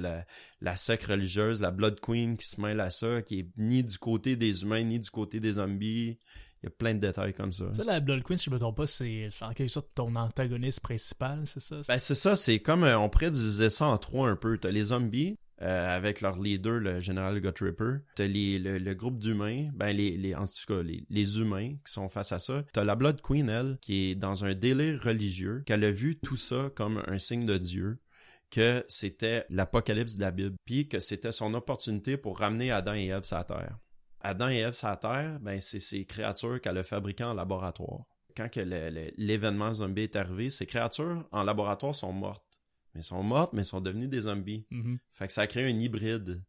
La 0.62 0.76
secte 0.76 1.08
religieuse, 1.08 1.62
la 1.62 1.72
Blood 1.72 2.00
Queen 2.00 2.38
qui 2.38 2.48
se 2.48 2.62
mêle 2.62 2.80
à 2.80 2.90
ça, 2.90 3.22
qui 3.22 3.40
est 3.40 3.48
ni 3.58 3.84
du 3.84 3.98
côté 3.98 4.36
des 4.36 4.64
humains, 4.64 4.84
ni 4.84 5.00
du 5.00 5.10
côté 5.10 5.40
des 5.40 5.54
zombies. 5.54 6.20
Il 6.64 6.66
y 6.66 6.68
a 6.68 6.70
plein 6.70 6.94
de 6.94 7.00
détails 7.00 7.34
comme 7.34 7.52
ça. 7.52 7.74
Ça, 7.74 7.84
la 7.84 8.00
Blood 8.00 8.22
Queen, 8.22 8.38
si 8.38 8.46
je 8.46 8.52
me 8.52 8.60
trompe 8.60 8.78
pas, 8.78 8.86
c'est 8.86 9.30
en 9.42 9.52
quelque 9.54 9.70
sorte 9.70 9.90
ton 9.96 10.16
antagoniste 10.16 10.82
principal, 10.82 11.42
c'est 11.46 11.60
ça? 11.60 11.82
Ben 11.88 11.98
c'est 11.98 12.14
ça, 12.14 12.36
c'est 12.36 12.60
comme 12.60 12.84
euh, 12.84 13.00
on 13.00 13.10
pourrait 13.10 13.32
diviser 13.32 13.72
ça 13.72 13.88
en 13.88 13.98
trois 13.98 14.30
un 14.30 14.36
peu. 14.36 14.60
T'as 14.60 14.70
les 14.70 14.84
zombies 14.84 15.36
euh, 15.64 15.98
avec 15.98 16.22
leur 16.22 16.40
leader, 16.40 16.74
le 16.74 17.00
général 17.00 17.40
Gut 17.40 17.64
Ripper. 17.64 17.96
T'as 18.16 18.28
les, 18.28 18.60
le, 18.60 18.78
le 18.78 18.94
groupe 18.94 19.18
d'humains, 19.18 19.70
ben 19.74 19.92
les, 19.92 20.16
les 20.18 20.36
en 20.36 20.46
tout 20.46 20.54
cas 20.68 20.84
les, 20.84 21.04
les 21.10 21.40
humains 21.40 21.74
qui 21.84 21.92
sont 21.92 22.10
face 22.10 22.32
à 22.32 22.38
ça. 22.38 22.64
T'as 22.74 22.84
la 22.84 22.94
Blood 22.96 23.22
Queen 23.22 23.50
elle 23.50 23.80
qui 23.82 24.12
est 24.12 24.16
dans 24.16 24.46
un 24.46 24.54
délire 24.54 25.02
religieux, 25.02 25.64
qu'elle 25.66 25.84
a 25.84 25.92
vu 25.92 26.16
tout 26.20 26.38
ça 26.38 26.70
comme 26.76 27.02
un 27.08 27.18
signe 27.18 27.46
de 27.46 27.58
Dieu 27.58 27.98
que 28.52 28.86
c'était 28.88 29.46
l'apocalypse 29.50 30.18
de 30.18 30.22
la 30.22 30.32
Bible, 30.32 30.56
puis 30.66 30.88
que 30.88 31.00
c'était 31.00 31.32
son 31.32 31.54
opportunité 31.54 32.18
pour 32.18 32.38
ramener 32.38 32.70
Adam 32.70 32.94
et 32.94 33.08
Ève 33.08 33.24
sur 33.24 33.38
la 33.38 33.44
terre. 33.46 33.80
Adam 34.20 34.50
et 34.50 34.58
Ève 34.58 34.74
sur 34.74 34.90
la 34.90 34.98
terre, 34.98 35.40
ben 35.40 35.60
c'est 35.60 35.80
ces 35.80 36.06
créatures 36.06 36.62
qu'elle 36.62 36.78
a 36.78 36.84
fabriquées 36.84 37.24
en 37.24 37.34
laboratoire. 37.34 38.04
Quand 38.36 38.56
l'événement 38.56 39.74
zombie 39.74 40.04
est 40.04 40.16
arrivé, 40.16 40.50
ces 40.50 40.66
créatures 40.66 41.28
en 41.32 41.44
laboratoire 41.44 41.96
sont 41.96 42.14
mortes. 42.14 42.44
Mais 42.94 43.02
sont 43.02 43.24
mortes, 43.24 43.54
mais 43.54 43.64
sont 43.64 43.82
devenues 43.82 44.10
des 44.10 44.22
zombies. 44.22 44.68
Fait 45.12 45.28
que 45.28 45.34
ça 45.34 45.42
a 45.42 45.48
créé 45.48 45.66
un 45.66 45.80
hybride. 45.80 46.44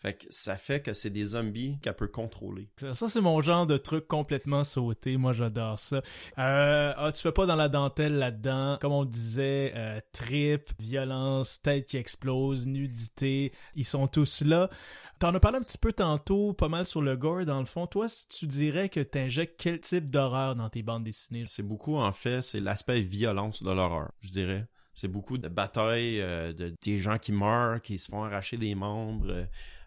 Fait 0.00 0.14
que 0.14 0.26
ça 0.30 0.56
fait 0.56 0.80
que 0.80 0.92
c'est 0.92 1.10
des 1.10 1.24
zombies 1.24 1.78
qu'elle 1.82 1.96
peut 1.96 2.06
contrôler. 2.06 2.70
Ça, 2.76 2.94
ça, 2.94 3.08
c'est 3.08 3.20
mon 3.20 3.42
genre 3.42 3.66
de 3.66 3.76
truc 3.76 4.06
complètement 4.06 4.62
sauté. 4.62 5.16
Moi, 5.16 5.32
j'adore 5.32 5.80
ça. 5.80 5.96
Euh, 6.38 6.92
ah, 6.96 7.10
tu 7.12 7.20
fais 7.20 7.32
pas 7.32 7.46
dans 7.46 7.56
la 7.56 7.68
dentelle 7.68 8.16
là-dedans. 8.16 8.78
Comme 8.80 8.92
on 8.92 9.04
disait, 9.04 9.72
euh, 9.74 9.98
trip, 10.12 10.70
violence, 10.78 11.60
tête 11.62 11.86
qui 11.86 11.96
explose, 11.96 12.68
nudité. 12.68 13.52
Ils 13.74 13.84
sont 13.84 14.06
tous 14.06 14.42
là. 14.42 14.70
T'en 15.18 15.34
as 15.34 15.40
parlé 15.40 15.58
un 15.58 15.62
petit 15.62 15.78
peu 15.78 15.92
tantôt, 15.92 16.52
pas 16.52 16.68
mal 16.68 16.84
sur 16.84 17.02
le 17.02 17.16
gore, 17.16 17.44
dans 17.44 17.58
le 17.58 17.66
fond. 17.66 17.88
Toi, 17.88 18.06
si 18.06 18.28
tu 18.28 18.46
dirais 18.46 18.88
que 18.88 19.00
t'injectes 19.00 19.60
quel 19.60 19.80
type 19.80 20.10
d'horreur 20.10 20.54
dans 20.54 20.70
tes 20.70 20.84
bandes 20.84 21.02
dessinées? 21.02 21.42
C'est 21.48 21.64
beaucoup, 21.64 21.96
en 21.96 22.12
fait, 22.12 22.40
c'est 22.40 22.60
l'aspect 22.60 23.00
violence 23.00 23.64
de 23.64 23.70
l'horreur, 23.72 24.12
je 24.20 24.30
dirais. 24.30 24.68
C'est 24.98 25.06
beaucoup 25.06 25.38
de 25.38 25.46
batailles, 25.46 26.20
euh, 26.20 26.52
de, 26.52 26.74
des 26.82 26.98
gens 26.98 27.18
qui 27.18 27.30
meurent, 27.30 27.80
qui 27.80 28.00
se 28.00 28.08
font 28.08 28.24
arracher 28.24 28.56
des 28.56 28.74
membres, 28.74 29.30
euh, 29.30 29.44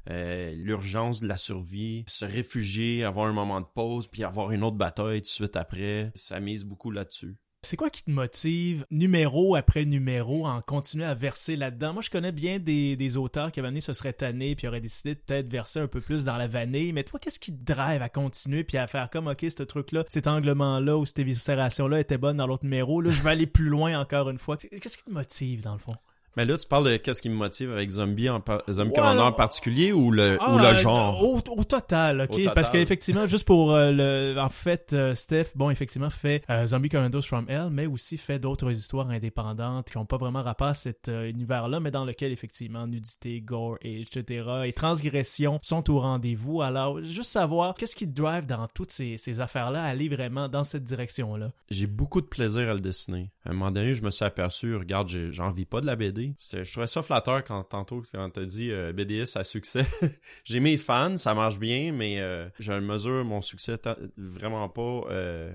euh, 0.09 0.53
l'urgence 0.55 1.19
de 1.19 1.27
la 1.27 1.35
survie, 1.35 2.05
se 2.07 2.23
réfugier, 2.23 3.03
avoir 3.03 3.27
un 3.27 3.33
moment 3.33 3.59
de 3.59 3.65
pause, 3.65 4.07
puis 4.07 4.23
avoir 4.23 4.51
une 4.51 4.63
autre 4.63 4.77
bataille 4.77 5.19
tout 5.19 5.25
de 5.25 5.27
suite 5.27 5.57
après. 5.57 6.13
Ça 6.15 6.39
mise 6.39 6.63
beaucoup 6.63 6.91
là-dessus. 6.91 7.35
C'est 7.63 7.77
quoi 7.77 7.91
qui 7.91 8.03
te 8.03 8.09
motive, 8.09 8.87
numéro 8.89 9.55
après 9.55 9.85
numéro, 9.85 10.47
à 10.47 10.53
en 10.53 10.61
continuer 10.61 11.05
à 11.05 11.13
verser 11.13 11.55
là-dedans? 11.55 11.93
Moi, 11.93 12.01
je 12.01 12.09
connais 12.09 12.31
bien 12.31 12.57
des, 12.57 13.17
auteurs 13.17 13.51
qui 13.51 13.59
avaient 13.59 13.67
amené 13.67 13.81
ce 13.81 13.93
serait 13.93 14.13
tanné 14.13 14.55
puis 14.55 14.67
auraient 14.67 14.81
décidé 14.81 15.13
de 15.13 15.19
peut-être 15.19 15.47
verser 15.47 15.79
un 15.79 15.87
peu 15.87 16.01
plus 16.01 16.25
dans 16.25 16.37
la 16.37 16.47
vanille. 16.47 16.91
Mais 16.91 17.03
toi, 17.03 17.19
qu'est-ce 17.19 17.39
qui 17.39 17.55
te 17.55 17.63
drive 17.71 18.01
à 18.01 18.09
continuer 18.09 18.63
puis 18.63 18.79
à 18.79 18.87
faire 18.87 19.11
comme, 19.11 19.27
OK, 19.27 19.45
ce 19.47 19.61
truc-là, 19.61 20.05
cet 20.07 20.25
anglement-là 20.25 20.97
ou 20.97 21.05
cette 21.05 21.19
éviscération-là 21.19 21.99
était 21.99 22.17
bonne 22.17 22.37
dans 22.37 22.47
l'autre 22.47 22.63
numéro, 22.63 22.99
là, 22.99 23.11
je 23.11 23.21
vais 23.21 23.29
aller 23.29 23.47
plus 23.47 23.69
loin 23.69 23.99
encore 23.99 24.31
une 24.31 24.39
fois. 24.39 24.57
Qu'est-ce 24.57 24.97
qui 24.97 25.03
te 25.03 25.11
motive, 25.11 25.61
dans 25.61 25.73
le 25.73 25.79
fond? 25.79 25.93
Mais 26.37 26.45
là, 26.45 26.57
tu 26.57 26.67
parles 26.67 26.89
de 26.89 26.97
qu'est-ce 26.97 27.21
qui 27.21 27.29
me 27.29 27.35
motive 27.35 27.71
avec 27.71 27.89
Zombie, 27.89 28.29
en 28.29 28.39
par... 28.39 28.61
Zombie 28.69 28.91
Ouais, 28.91 28.95
Commander 28.95 29.21
en 29.21 29.31
particulier 29.31 29.91
ou 29.93 30.11
le, 30.11 30.37
Ah, 30.39 30.53
ou 30.53 30.57
le 30.57 30.65
euh, 30.65 30.73
genre? 30.75 31.23
Au, 31.23 31.37
au 31.37 31.63
total, 31.63 32.21
ok. 32.21 32.31
Au 32.31 32.37
total. 32.37 32.53
Parce 32.53 32.69
qu'effectivement, 32.69 33.27
juste 33.27 33.45
pour 33.45 33.73
euh, 33.73 33.91
le, 33.91 34.39
en 34.39 34.49
fait, 34.49 34.91
euh, 34.93 35.13
Steph, 35.13 35.51
bon, 35.55 35.69
effectivement, 35.69 36.09
fait 36.09 36.43
euh, 36.49 36.65
Zombie 36.65 36.89
Commandos 36.89 37.21
from 37.21 37.45
Hell, 37.49 37.67
mais 37.71 37.85
aussi 37.85 38.17
fait 38.17 38.39
d'autres 38.39 38.71
histoires 38.71 39.09
indépendantes 39.09 39.89
qui 39.89 39.97
n'ont 39.97 40.05
pas 40.05 40.17
vraiment 40.17 40.41
rapport 40.41 40.67
à 40.67 40.73
cet 40.73 41.09
univers-là, 41.09 41.79
mais 41.79 41.91
dans 41.91 42.05
lequel 42.05 42.31
effectivement 42.31 42.87
nudité, 42.87 43.41
gore, 43.41 43.77
et 43.81 44.01
etc. 44.01 44.45
et 44.65 44.73
transgression 44.73 45.59
sont 45.61 45.89
au 45.89 45.99
rendez-vous. 45.99 46.61
Alors, 46.61 47.03
juste 47.03 47.31
savoir 47.31 47.75
qu'est-ce 47.75 47.95
qui 47.95 48.07
te 48.07 48.19
drive 48.21 48.45
dans 48.45 48.67
toutes 48.67 48.91
ces, 48.91 49.17
ces 49.17 49.39
affaires-là, 49.39 49.83
à 49.83 49.87
aller 49.87 50.09
vraiment 50.09 50.47
dans 50.47 50.63
cette 50.63 50.83
direction-là? 50.83 51.51
J'ai 51.69 51.87
beaucoup 51.87 52.21
de 52.21 52.27
plaisir 52.27 52.69
à 52.69 52.73
le 52.73 52.79
dessiner. 52.79 53.31
À 53.45 53.49
un 53.49 53.53
moment 53.53 53.71
donné, 53.71 53.95
je 53.95 54.01
me 54.01 54.11
suis 54.11 54.25
aperçu, 54.25 54.75
regarde, 54.75 55.09
j'en 55.29 55.49
vis 55.49 55.65
pas 55.65 55.81
de 55.81 55.85
la 55.85 55.95
BD. 55.95 56.20
Je 56.39 56.71
trouvais 56.71 56.87
ça 56.87 57.01
flatteur 57.03 57.43
quand 57.43 57.63
tantôt, 57.63 58.01
quand 58.11 58.29
t'as 58.29 58.45
dit 58.45 58.71
euh, 58.71 58.93
BDS 58.93 59.35
à 59.37 59.43
succès. 59.43 59.85
j'ai 60.43 60.59
mes 60.59 60.77
fans, 60.77 61.17
ça 61.17 61.33
marche 61.33 61.59
bien, 61.59 61.91
mais 61.91 62.19
euh, 62.19 62.49
je 62.59 62.73
mesure 62.73 63.23
mon 63.25 63.41
succès 63.41 63.77
vraiment 64.17 64.69
pas 64.69 65.03
euh, 65.09 65.51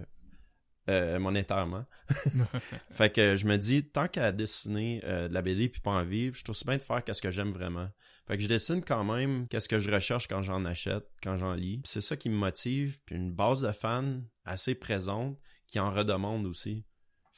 euh, 0.89 1.19
monétairement. 1.19 1.85
fait 2.91 3.11
que 3.11 3.37
je 3.37 3.47
me 3.47 3.57
dis, 3.57 3.85
tant 3.85 4.09
qu'à 4.09 4.33
dessiner 4.33 5.01
de 5.01 5.33
la 5.33 5.43
BD 5.43 5.69
puis 5.69 5.81
pas 5.81 5.93
en 5.93 6.05
vivre, 6.05 6.37
je 6.37 6.45
trouve 6.45 6.55
aussi 6.55 6.67
bien 6.67 6.77
de 6.77 6.83
faire 6.83 7.03
qu'est-ce 7.03 7.23
que 7.23 7.31
j'aime 7.31 7.53
vraiment. 7.53 7.89
Fait 8.27 8.37
que 8.37 8.43
je 8.43 8.49
dessine 8.49 8.83
quand 8.83 9.05
même 9.05 9.47
qu'est-ce 9.49 9.69
que 9.69 9.79
je 9.79 9.91
recherche 9.91 10.27
quand 10.27 10.43
j'en 10.43 10.65
achète, 10.65 11.05
quand 11.23 11.37
j'en 11.37 11.55
lis. 11.55 11.81
C'est 11.85 12.01
ça 12.01 12.17
qui 12.17 12.29
me 12.29 12.37
motive. 12.37 12.99
Puis 13.07 13.15
une 13.15 13.33
base 13.33 13.61
de 13.61 13.73
fans 13.73 14.21
assez 14.45 14.75
présente 14.75 15.39
qui 15.67 15.79
en 15.79 15.93
redemande 15.93 16.47
aussi. 16.47 16.85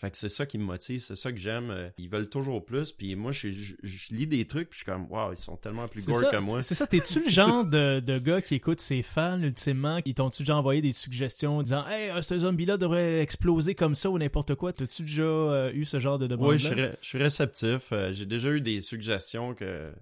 Fait 0.00 0.12
que 0.12 0.16
c'est 0.16 0.28
ça 0.28 0.46
qui 0.46 0.58
me 0.58 0.62
motive, 0.64 1.00
c'est 1.00 1.16
ça 1.16 1.32
que 1.32 1.38
j'aime. 1.38 1.70
Euh, 1.72 1.88
Ils 1.98 2.08
veulent 2.08 2.28
toujours 2.28 2.64
plus. 2.64 2.92
Puis 2.92 3.16
moi, 3.16 3.32
je, 3.32 3.48
je- 3.48 3.74
je 3.82 4.14
lis 4.14 4.28
des 4.28 4.44
trucs, 4.46 4.70
puis 4.70 4.78
je 4.78 4.84
suis 4.84 4.92
comme, 4.92 5.10
waouh, 5.10 5.32
ils 5.32 5.36
sont 5.36 5.56
tellement 5.56 5.88
plus 5.88 6.06
gore 6.06 6.20
ça, 6.20 6.30
que 6.30 6.36
moi. 6.36 6.62
C'est 6.62 6.76
ça, 6.76 6.86
t'es-tu 6.86 7.24
le 7.24 7.28
genre 7.30 7.64
de, 7.64 7.98
de 7.98 8.18
gars 8.20 8.40
qui 8.40 8.54
écoute 8.54 8.80
ses 8.80 9.02
fans 9.02 9.40
ultimement? 9.42 9.98
Ils 10.04 10.14
t'ont-tu 10.14 10.44
déjà 10.44 10.56
envoyé 10.56 10.80
des 10.80 10.92
suggestions 10.92 11.58
en 11.58 11.62
disant 11.62 11.84
Hey, 11.88 12.10
euh, 12.10 12.22
ce 12.22 12.38
zombie-là 12.38 12.76
devrait 12.76 13.18
exploser 13.20 13.74
comme 13.74 13.96
ça 13.96 14.08
ou 14.08 14.18
n'importe 14.18 14.54
quoi? 14.54 14.72
T'as-tu 14.72 15.02
déjà 15.02 15.22
euh, 15.22 15.72
eu 15.74 15.84
ce 15.84 15.98
genre 15.98 16.18
de 16.18 16.28
demande 16.28 16.50
Oui, 16.50 16.58
je 16.58 16.66
suis, 16.68 16.76
je 16.76 17.06
suis 17.08 17.18
réceptif. 17.18 17.88
Euh, 17.90 18.12
j'ai 18.12 18.26
déjà 18.26 18.50
eu 18.50 18.60
des 18.60 18.80
suggestions 18.80 19.52
que 19.54 19.92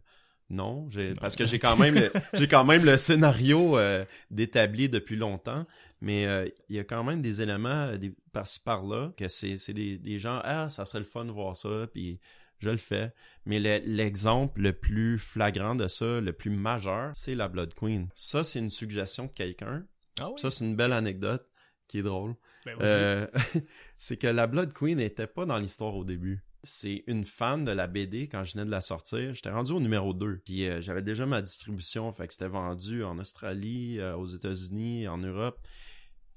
non, 0.49 0.87
j'ai 0.91 1.15
parce 1.15 1.35
que 1.35 1.45
j'ai 1.45 1.59
quand 1.59 1.77
même 1.77 1.95
le, 1.97 2.13
j'ai 2.35 2.47
quand 2.47 2.65
même 2.65 2.85
le 2.85 2.97
scénario 2.99 3.77
euh, 3.79 4.05
d'établi 4.31 4.89
depuis 4.89 5.17
longtemps, 5.17 5.67
mais 6.01 6.25
euh, 6.27 6.47
il 6.69 6.77
y 6.77 6.79
a 6.79 6.85
quand 6.85 7.03
même 7.03 7.21
des 7.21 7.43
éléments 7.43 7.97
des, 7.97 8.13
par-ci 8.37 8.61
par-là 8.61 9.13
que 9.17 9.29
c'est 9.29 9.57
c'est 9.57 9.73
des, 9.73 9.97
des 9.97 10.19
gens 10.19 10.41
ah 10.45 10.69
ça 10.69 10.85
serait 10.85 10.99
le 10.99 11.07
fun 11.07 11.25
de 11.25 11.31
voir 11.31 11.57
ça 11.57 11.87
puis 11.93 12.21
je 12.59 12.69
le 12.71 12.77
fais. 12.77 13.13
Mais 13.47 13.59
le- 13.61 13.83
l'exemple 13.87 14.61
le 14.61 14.73
plus 14.73 15.19
flagrant 15.19 15.75
de 15.75 15.89
ça, 15.89 16.21
le 16.21 16.33
plus 16.33 16.51
majeur, 16.51 17.11
c'est 17.15 17.35
la 17.35 17.49
Blood 17.49 17.73
Queen. 17.75 18.09
Ça 18.15 18.45
c'est 18.45 18.59
une 18.59 18.71
suggestion 18.71 19.25
de 19.27 19.33
quelqu'un. 19.33 19.87
Ah 20.21 20.29
oui? 20.31 20.39
Ça 20.39 20.51
c'est 20.51 20.65
une 20.65 20.77
belle 20.77 20.93
anecdote 20.93 21.47
qui 21.89 21.99
est 21.99 22.03
drôle. 22.03 22.35
Ben. 22.67 22.77
Euh, 22.83 23.27
c'est 23.97 24.17
que 24.19 24.27
la 24.27 24.47
Blood 24.47 24.73
Queen 24.75 24.99
n'était 24.99 25.27
pas 25.27 25.47
dans 25.47 25.57
l'histoire 25.59 25.95
au 25.97 26.05
début. 26.05 26.43
C'est 26.63 27.05
une 27.07 27.25
fan 27.25 27.65
de 27.65 27.71
la 27.71 27.87
BD 27.87 28.27
quand 28.27 28.43
je 28.43 28.55
venais 28.55 28.65
de 28.65 28.71
la 28.71 28.81
sortir. 28.81 29.33
J'étais 29.33 29.51
rendu 29.51 29.73
au 29.73 29.81
numéro 29.81 30.13
2. 30.15 30.41
Puis 30.45 30.67
euh, 30.69 30.81
j'avais 30.81 31.03
déjà 31.03 31.25
ma 31.25 31.41
distribution, 31.41 32.11
fait 32.13 32.27
que 32.27 32.33
c'était 32.33 32.49
vendu 32.49 33.05
en 33.05 33.19
Australie, 33.19 34.01
euh, 34.01 34.17
aux 34.17 34.27
États-Unis, 34.27 35.07
en 35.09 35.19
Europe. 35.19 35.59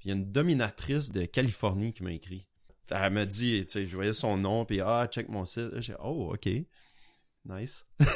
Puis 0.00 0.08
il 0.08 0.08
y 0.08 0.12
a 0.12 0.16
une 0.16 0.32
dominatrice 0.32 1.12
de 1.12 1.24
Californie 1.26 1.92
qui 1.92 2.02
m'a 2.02 2.12
écrit. 2.12 2.46
Elle 2.90 3.12
m'a 3.12 3.24
dit, 3.24 3.60
tu 3.66 3.72
sais, 3.72 3.84
je 3.84 3.94
voyais 3.94 4.12
son 4.12 4.36
nom, 4.36 4.64
puis 4.64 4.80
ah, 4.80 5.06
check 5.08 5.28
mon 5.28 5.44
site. 5.44 5.78
J'ai 5.78 5.94
oh, 6.02 6.32
ok. 6.34 6.48
Nice. 7.44 7.86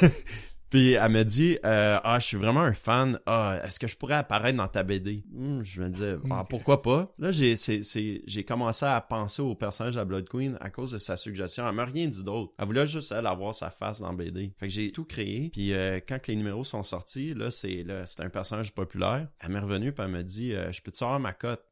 Puis 0.69 0.93
elle 0.93 1.11
m'a 1.11 1.23
dit 1.23 1.57
euh, 1.63 1.99
Ah, 2.03 2.17
je 2.19 2.25
suis 2.25 2.37
vraiment 2.37 2.61
un 2.61 2.73
fan. 2.73 3.19
Ah, 3.25 3.61
est-ce 3.63 3.79
que 3.79 3.87
je 3.87 3.95
pourrais 3.95 4.15
apparaître 4.15 4.57
dans 4.57 4.67
ta 4.67 4.83
BD? 4.83 5.23
Hmm, 5.31 5.61
je 5.61 5.81
me 5.81 5.89
disais 5.89 6.17
Ah, 6.29 6.43
pourquoi 6.49 6.81
pas? 6.81 7.13
Là, 7.19 7.31
j'ai 7.31 7.55
c'est- 7.55 7.83
c'est- 7.83 8.23
j'ai 8.25 8.43
commencé 8.43 8.85
à 8.85 8.99
penser 8.99 9.41
au 9.41 9.55
personnage 9.55 9.93
de 9.93 9.99
la 9.99 10.05
Blood 10.05 10.27
Queen 10.27 10.57
à 10.59 10.69
cause 10.71 10.91
de 10.91 10.97
sa 10.97 11.17
suggestion. 11.17 11.67
Elle 11.67 11.75
m'a 11.75 11.85
rien 11.85 12.07
dit 12.07 12.23
d'autre. 12.23 12.53
Elle 12.57 12.65
voulait 12.65 12.87
juste 12.87 13.11
elle 13.11 13.27
avoir 13.27 13.53
sa 13.53 13.69
face 13.69 14.01
dans 14.01 14.11
BD. 14.13 14.53
Fait 14.57 14.67
que 14.67 14.73
j'ai 14.73 14.91
tout 14.91 15.05
créé. 15.05 15.49
Puis 15.51 15.71
euh, 15.73 15.99
quand 16.05 16.19
que 16.19 16.31
les 16.31 16.35
numéros 16.35 16.63
sont 16.63 16.83
sortis, 16.83 17.33
là, 17.35 17.51
c'est 17.51 17.83
là, 17.83 18.05
c'est 18.05 18.21
un 18.21 18.29
personnage 18.29 18.73
populaire. 18.73 19.29
Elle 19.39 19.51
m'est 19.51 19.59
revenue 19.59 19.93
puis 19.93 20.03
elle 20.03 20.11
m'a 20.11 20.23
dit 20.23 20.53
euh, 20.53 20.71
Je 20.71 20.81
peux-tu 20.81 21.03
avoir 21.03 21.19
ma 21.19 21.33
cote? 21.33 21.63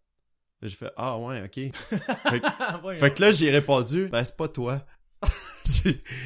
J'ai 0.63 0.75
fait 0.75 0.91
Ah 0.97 1.17
ouais, 1.19 1.41
ok. 1.43 1.53
fait, 1.53 2.39
que- 2.39 2.95
fait 2.97 3.13
que 3.13 3.21
là, 3.21 3.31
j'ai 3.31 3.51
répondu, 3.51 4.07
ben 4.07 4.23
c'est 4.23 4.37
pas 4.37 4.47
toi. 4.47 4.85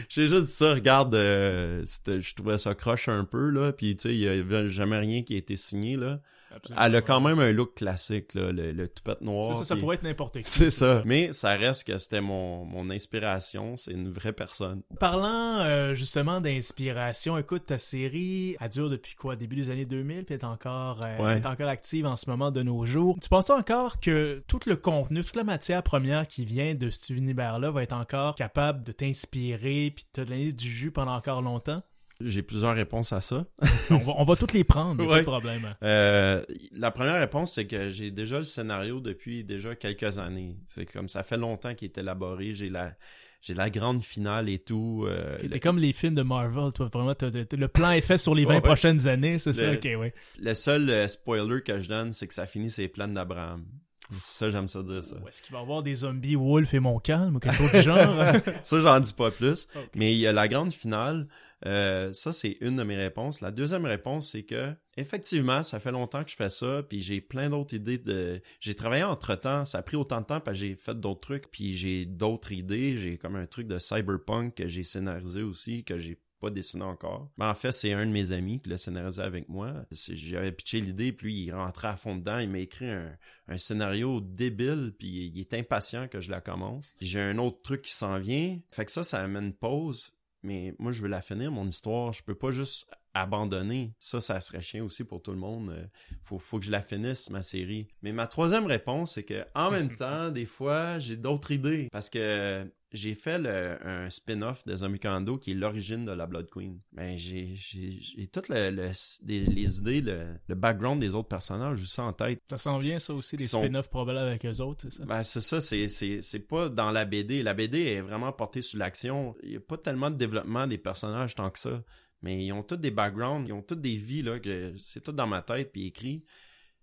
j'ai 0.09 0.27
juste 0.27 0.45
dit 0.45 0.51
ça, 0.51 0.73
regarde, 0.73 1.13
euh, 1.15 1.85
je 2.07 2.35
trouvais 2.35 2.57
ça 2.57 2.73
croche 2.75 3.09
un 3.09 3.23
peu, 3.25 3.49
là, 3.49 3.71
puis 3.73 3.95
tu 3.95 4.03
sais, 4.03 4.15
il 4.15 4.19
y 4.19 4.27
avait 4.27 4.67
jamais 4.69 4.97
rien 4.97 5.23
qui 5.23 5.35
a 5.35 5.37
été 5.37 5.55
signé, 5.55 5.95
là. 5.95 6.19
Absolument. 6.55 6.85
Elle 6.85 6.95
a 6.95 7.01
quand 7.01 7.19
même 7.21 7.39
un 7.39 7.51
look 7.51 7.75
classique, 7.75 8.33
là, 8.33 8.51
le, 8.51 8.71
le 8.71 8.87
toupette 8.89 9.21
noir. 9.21 9.53
Ça, 9.53 9.63
ça 9.65 9.75
pourrait 9.75 9.95
être 9.95 10.03
n'importe 10.03 10.37
qui. 10.39 10.49
C'est 10.49 10.69
ça. 10.71 11.01
Mais 11.05 11.33
ça 11.33 11.51
reste 11.55 11.85
que 11.85 11.97
c'était 11.97 12.21
mon, 12.21 12.65
mon 12.65 12.89
inspiration, 12.89 13.75
c'est 13.77 13.91
une 13.91 14.09
vraie 14.09 14.33
personne. 14.33 14.81
Parlant 14.99 15.59
euh, 15.59 15.93
justement 15.93 16.39
d'inspiration, 16.41 17.37
écoute, 17.37 17.65
ta 17.65 17.77
série, 17.77 18.55
elle 18.59 18.69
dure 18.69 18.89
depuis 18.89 19.15
quoi, 19.15 19.35
début 19.35 19.55
des 19.55 19.69
années 19.69 19.85
2000, 19.85 20.23
puis 20.25 20.35
elle 20.35 20.41
est 20.41 20.43
encore, 20.45 20.99
euh, 21.05 21.17
Ouais. 21.23 21.37
est 21.37 21.45
encore 21.45 21.67
active 21.69 22.05
en 22.05 22.15
ce 22.15 22.29
moment 22.29 22.51
de 22.51 22.63
nos 22.63 22.85
jours. 22.85 23.17
Tu 23.21 23.29
penses 23.29 23.49
encore 23.49 23.99
que 23.99 24.43
tout 24.47 24.59
le 24.67 24.75
contenu, 24.75 25.23
toute 25.23 25.35
la 25.35 25.43
matière 25.43 25.83
première 25.83 26.27
qui 26.27 26.45
vient 26.45 26.75
de 26.75 26.89
cet 26.89 27.09
univers-là 27.09 27.71
va 27.71 27.83
être 27.83 27.93
encore 27.93 28.35
capable 28.35 28.83
de 28.83 28.91
t'inspirer 28.91 29.91
puis 29.95 30.05
de 30.13 30.23
te 30.23 30.27
donner 30.27 30.53
du 30.53 30.67
jus 30.69 30.91
pendant 30.91 31.15
encore 31.15 31.41
longtemps? 31.41 31.81
J'ai 32.19 32.41
plusieurs 32.41 32.73
réponses 32.75 33.13
à 33.13 33.21
ça. 33.21 33.45
on, 33.91 33.97
va, 33.97 34.13
on 34.17 34.23
va 34.23 34.35
toutes 34.35 34.53
les 34.53 34.63
prendre, 34.63 35.03
a 35.03 35.05
pas 35.07 35.13
Ouais. 35.13 35.19
de 35.19 35.23
problème. 35.25 35.75
Euh, 35.83 36.43
la 36.75 36.89
première 36.91 37.19
réponse, 37.19 37.53
c'est 37.53 37.67
que 37.67 37.89
j'ai 37.89 38.09
déjà 38.09 38.39
le 38.39 38.43
scénario 38.43 38.99
depuis 38.99 39.43
déjà 39.43 39.75
quelques 39.75 40.17
années. 40.17 40.57
C'est 40.65 40.85
comme 40.91 41.09
ça 41.09 41.21
fait 41.23 41.37
longtemps 41.37 41.75
qu'il 41.75 41.89
est 41.89 41.97
élaboré. 41.99 42.53
J'ai 42.53 42.69
la, 42.69 42.93
j'ai 43.41 43.53
la 43.53 43.69
grande 43.69 44.01
finale 44.01 44.49
et 44.49 44.57
tout. 44.57 45.05
euh, 45.07 45.37
T'es 45.37 45.47
le- 45.47 45.59
comme 45.59 45.77
les 45.77 45.93
films 45.93 46.15
de 46.15 46.23
Marvel, 46.23 46.73
toi, 46.73 46.89
vraiment, 46.91 47.13
le 47.21 47.67
plan 47.67 47.91
est 47.91 48.01
fait 48.01 48.17
sur 48.17 48.33
les 48.33 48.45
20 48.45 48.49
Ouais, 48.49 48.55
ouais. 48.55 48.61
prochaines 48.61 49.07
années, 49.07 49.37
c'est 49.37 49.53
ça? 49.53 49.71
Le- 49.71 49.77
Ok, 49.77 49.83
ouais. 49.83 50.13
Le 50.41 50.53
seul 50.55 50.89
euh, 50.89 51.07
spoiler 51.07 51.61
que 51.61 51.79
je 51.79 51.87
donne, 51.87 52.11
c'est 52.11 52.25
que 52.27 52.33
ça 52.33 52.47
finit 52.47 52.71
ses 52.71 52.87
plans 52.87 53.07
d'Abraham. 53.07 53.63
Ça, 54.11 54.49
j'aime 54.49 54.69
ça 54.69 54.81
dire 54.83 55.03
ça. 55.03 55.17
Ou 55.23 55.27
est-ce 55.27 55.43
qu'il 55.43 55.51
va 55.53 55.59
y 55.59 55.61
avoir 55.61 55.83
des 55.83 55.95
zombies 55.95 56.35
Wolf 56.35 56.73
et 56.73 56.79
Montcalm 56.79 57.35
ou 57.35 57.39
quelque 57.39 57.57
chose 57.57 57.71
du 57.73 57.81
genre? 57.81 58.15
Ça, 58.63 58.79
j'en 58.79 59.01
dis 59.01 59.11
pas 59.11 59.31
plus. 59.31 59.67
Mais 59.95 60.13
il 60.13 60.17
y 60.19 60.25
a 60.27 60.31
la 60.31 60.47
grande 60.47 60.71
finale. 60.71 61.27
Euh, 61.65 62.13
ça, 62.13 62.33
c'est 62.33 62.57
une 62.61 62.75
de 62.75 62.83
mes 62.83 62.95
réponses. 62.95 63.41
La 63.41 63.51
deuxième 63.51 63.85
réponse, 63.85 64.31
c'est 64.31 64.43
que 64.43 64.73
effectivement, 64.95 65.63
ça 65.63 65.79
fait 65.79 65.91
longtemps 65.91 66.23
que 66.23 66.29
je 66.29 66.35
fais 66.35 66.49
ça, 66.49 66.83
puis 66.87 66.99
j'ai 66.99 67.21
plein 67.21 67.49
d'autres 67.49 67.73
idées 67.73 67.97
de. 67.97 68.41
J'ai 68.59 68.75
travaillé 68.75 69.03
entre 69.03 69.35
temps. 69.35 69.65
Ça 69.65 69.79
a 69.79 69.81
pris 69.81 69.97
autant 69.97 70.21
de 70.21 70.25
temps 70.25 70.39
parce 70.39 70.59
que 70.59 70.65
j'ai 70.65 70.75
fait 70.75 70.99
d'autres 70.99 71.21
trucs, 71.21 71.49
puis 71.49 71.73
j'ai 71.73 72.05
d'autres 72.05 72.51
idées. 72.51 72.97
J'ai 72.97 73.17
comme 73.17 73.35
un 73.35 73.47
truc 73.47 73.67
de 73.67 73.79
cyberpunk 73.79 74.55
que 74.55 74.67
j'ai 74.67 74.83
scénarisé 74.83 75.41
aussi, 75.41 75.83
que 75.83 75.97
j'ai 75.97 76.19
pas 76.39 76.49
dessiné 76.51 76.83
encore. 76.83 77.31
Mais 77.37 77.45
en 77.45 77.53
fait, 77.53 77.71
c'est 77.71 77.93
un 77.93 78.05
de 78.05 78.11
mes 78.11 78.31
amis 78.31 78.61
qui 78.61 78.69
l'a 78.69 78.77
scénarisé 78.77 79.21
avec 79.21 79.49
moi. 79.49 79.73
J'avais 79.91 80.51
pitché 80.51 80.79
l'idée, 80.79 81.11
puis 81.11 81.35
il 81.35 81.51
rentrait 81.51 81.87
à 81.87 81.95
fond 81.95 82.15
dedans. 82.15 82.37
Il 82.37 82.49
m'a 82.49 82.59
écrit 82.59 82.89
un, 82.89 83.11
un 83.47 83.57
scénario 83.57 84.21
débile, 84.21 84.93
puis 84.97 85.31
il 85.33 85.39
est 85.39 85.53
impatient 85.55 86.07
que 86.07 86.19
je 86.19 86.29
la 86.29 86.41
commence. 86.41 86.93
J'ai 87.01 87.19
un 87.19 87.39
autre 87.39 87.61
truc 87.63 87.81
qui 87.81 87.95
s'en 87.95 88.19
vient. 88.19 88.59
Fait 88.71 88.85
que 88.85 88.91
ça, 88.91 89.03
ça 89.03 89.23
amène 89.23 89.45
une 89.45 89.53
pause. 89.53 90.13
Mais 90.43 90.75
moi, 90.79 90.91
je 90.91 91.01
veux 91.01 91.07
la 91.07 91.21
finir, 91.21 91.51
mon 91.51 91.67
histoire. 91.67 92.13
Je 92.13 92.23
peux 92.23 92.35
pas 92.35 92.51
juste 92.51 92.87
abandonner. 93.13 93.93
Ça, 93.99 94.21
ça 94.21 94.39
serait 94.41 94.61
chien 94.61 94.83
aussi 94.83 95.03
pour 95.03 95.21
tout 95.21 95.31
le 95.31 95.37
monde. 95.37 95.69
Euh, 95.71 95.85
Faut, 96.21 96.37
faut 96.37 96.59
que 96.59 96.65
je 96.65 96.71
la 96.71 96.81
finisse, 96.81 97.29
ma 97.29 97.41
série. 97.41 97.87
Mais 98.01 98.11
ma 98.11 98.27
troisième 98.27 98.65
réponse, 98.65 99.13
c'est 99.13 99.23
que 99.23 99.45
en 99.55 99.71
même 99.71 99.95
temps, 99.95 100.29
des 100.29 100.45
fois, 100.45 100.99
j'ai 100.99 101.17
d'autres 101.17 101.51
idées. 101.51 101.87
Parce 101.91 102.09
que 102.09 102.71
j'ai 102.97 103.13
fait 103.13 103.37
le- 103.39 103.77
un 103.87 104.09
spin-off 104.09 104.65
de 104.65 104.75
Zombie 104.75 104.99
Commando 104.99 105.37
qui 105.37 105.51
est 105.51 105.53
l'origine 105.53 106.03
de 106.05 106.11
la 106.11 106.25
Blood 106.27 106.49
Queen. 106.49 106.79
Ben, 106.91 107.17
j'ai, 107.17 107.53
j'ai, 107.55 108.27
toutes 108.27 108.49
le- 108.49 108.71
le- 108.71 108.91
des- 109.25 109.45
les 109.45 109.79
idées, 109.79 110.01
le, 110.01 110.55
background 110.55 110.99
des 110.99 111.15
autres 111.15 111.29
personnages 111.29 111.81
aussi 111.81 112.01
en 112.01 112.11
tête. 112.13 112.41
Ça 112.49 112.57
s'en 112.57 112.77
vient, 112.79 112.99
ça 112.99 113.13
aussi, 113.13 113.37
des 113.37 113.45
Sont- 113.45 113.63
spin-offs 113.63 113.89
probablement 113.89 114.25
avec 114.27 114.45
eux 114.45 114.61
autres, 114.61 114.87
c'est 114.89 114.97
ça? 114.97 115.05
Ben, 115.05 115.23
c'est 115.23 115.41
ça, 115.41 115.61
c'est, 115.61 115.87
c'est, 115.87 116.21
c'est 116.21 116.47
pas 116.47 116.67
dans 116.69 116.91
la 116.91 117.05
BD. 117.05 117.43
La 117.43 117.53
BD 117.53 117.83
est 117.83 118.01
vraiment 118.01 118.31
portée 118.33 118.61
sur 118.61 118.79
l'action. 118.79 119.35
Il 119.43 119.51
y 119.51 119.55
a 119.55 119.59
pas 119.61 119.77
tellement 119.77 120.09
de 120.11 120.17
développement 120.17 120.67
des 120.67 120.77
personnages 120.77 121.35
tant 121.35 121.49
que 121.49 121.59
ça. 121.59 121.83
Mais 122.23 122.43
ils 122.43 122.51
ont 122.51 122.63
tous 122.63 122.77
des 122.77 122.89
backgrounds, 122.91 123.47
ils 123.47 123.53
ont 123.53 123.61
toutes 123.61 123.81
des 123.81 123.95
vies, 123.95 124.23
là, 124.23 124.39
que 124.39 124.73
c'est 124.77 125.01
tout 125.03 125.11
dans 125.11 125.27
ma 125.27 125.43
tête 125.43 125.71
puis 125.71 125.85
écrit. 125.85 126.23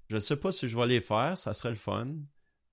Je 0.08 0.18
sais 0.18 0.36
pas 0.36 0.52
si 0.52 0.68
je 0.68 0.78
vais 0.78 0.86
les 0.86 1.00
faire, 1.00 1.36
ça 1.36 1.52
serait 1.54 1.70
le 1.70 1.74
fun. 1.74 2.08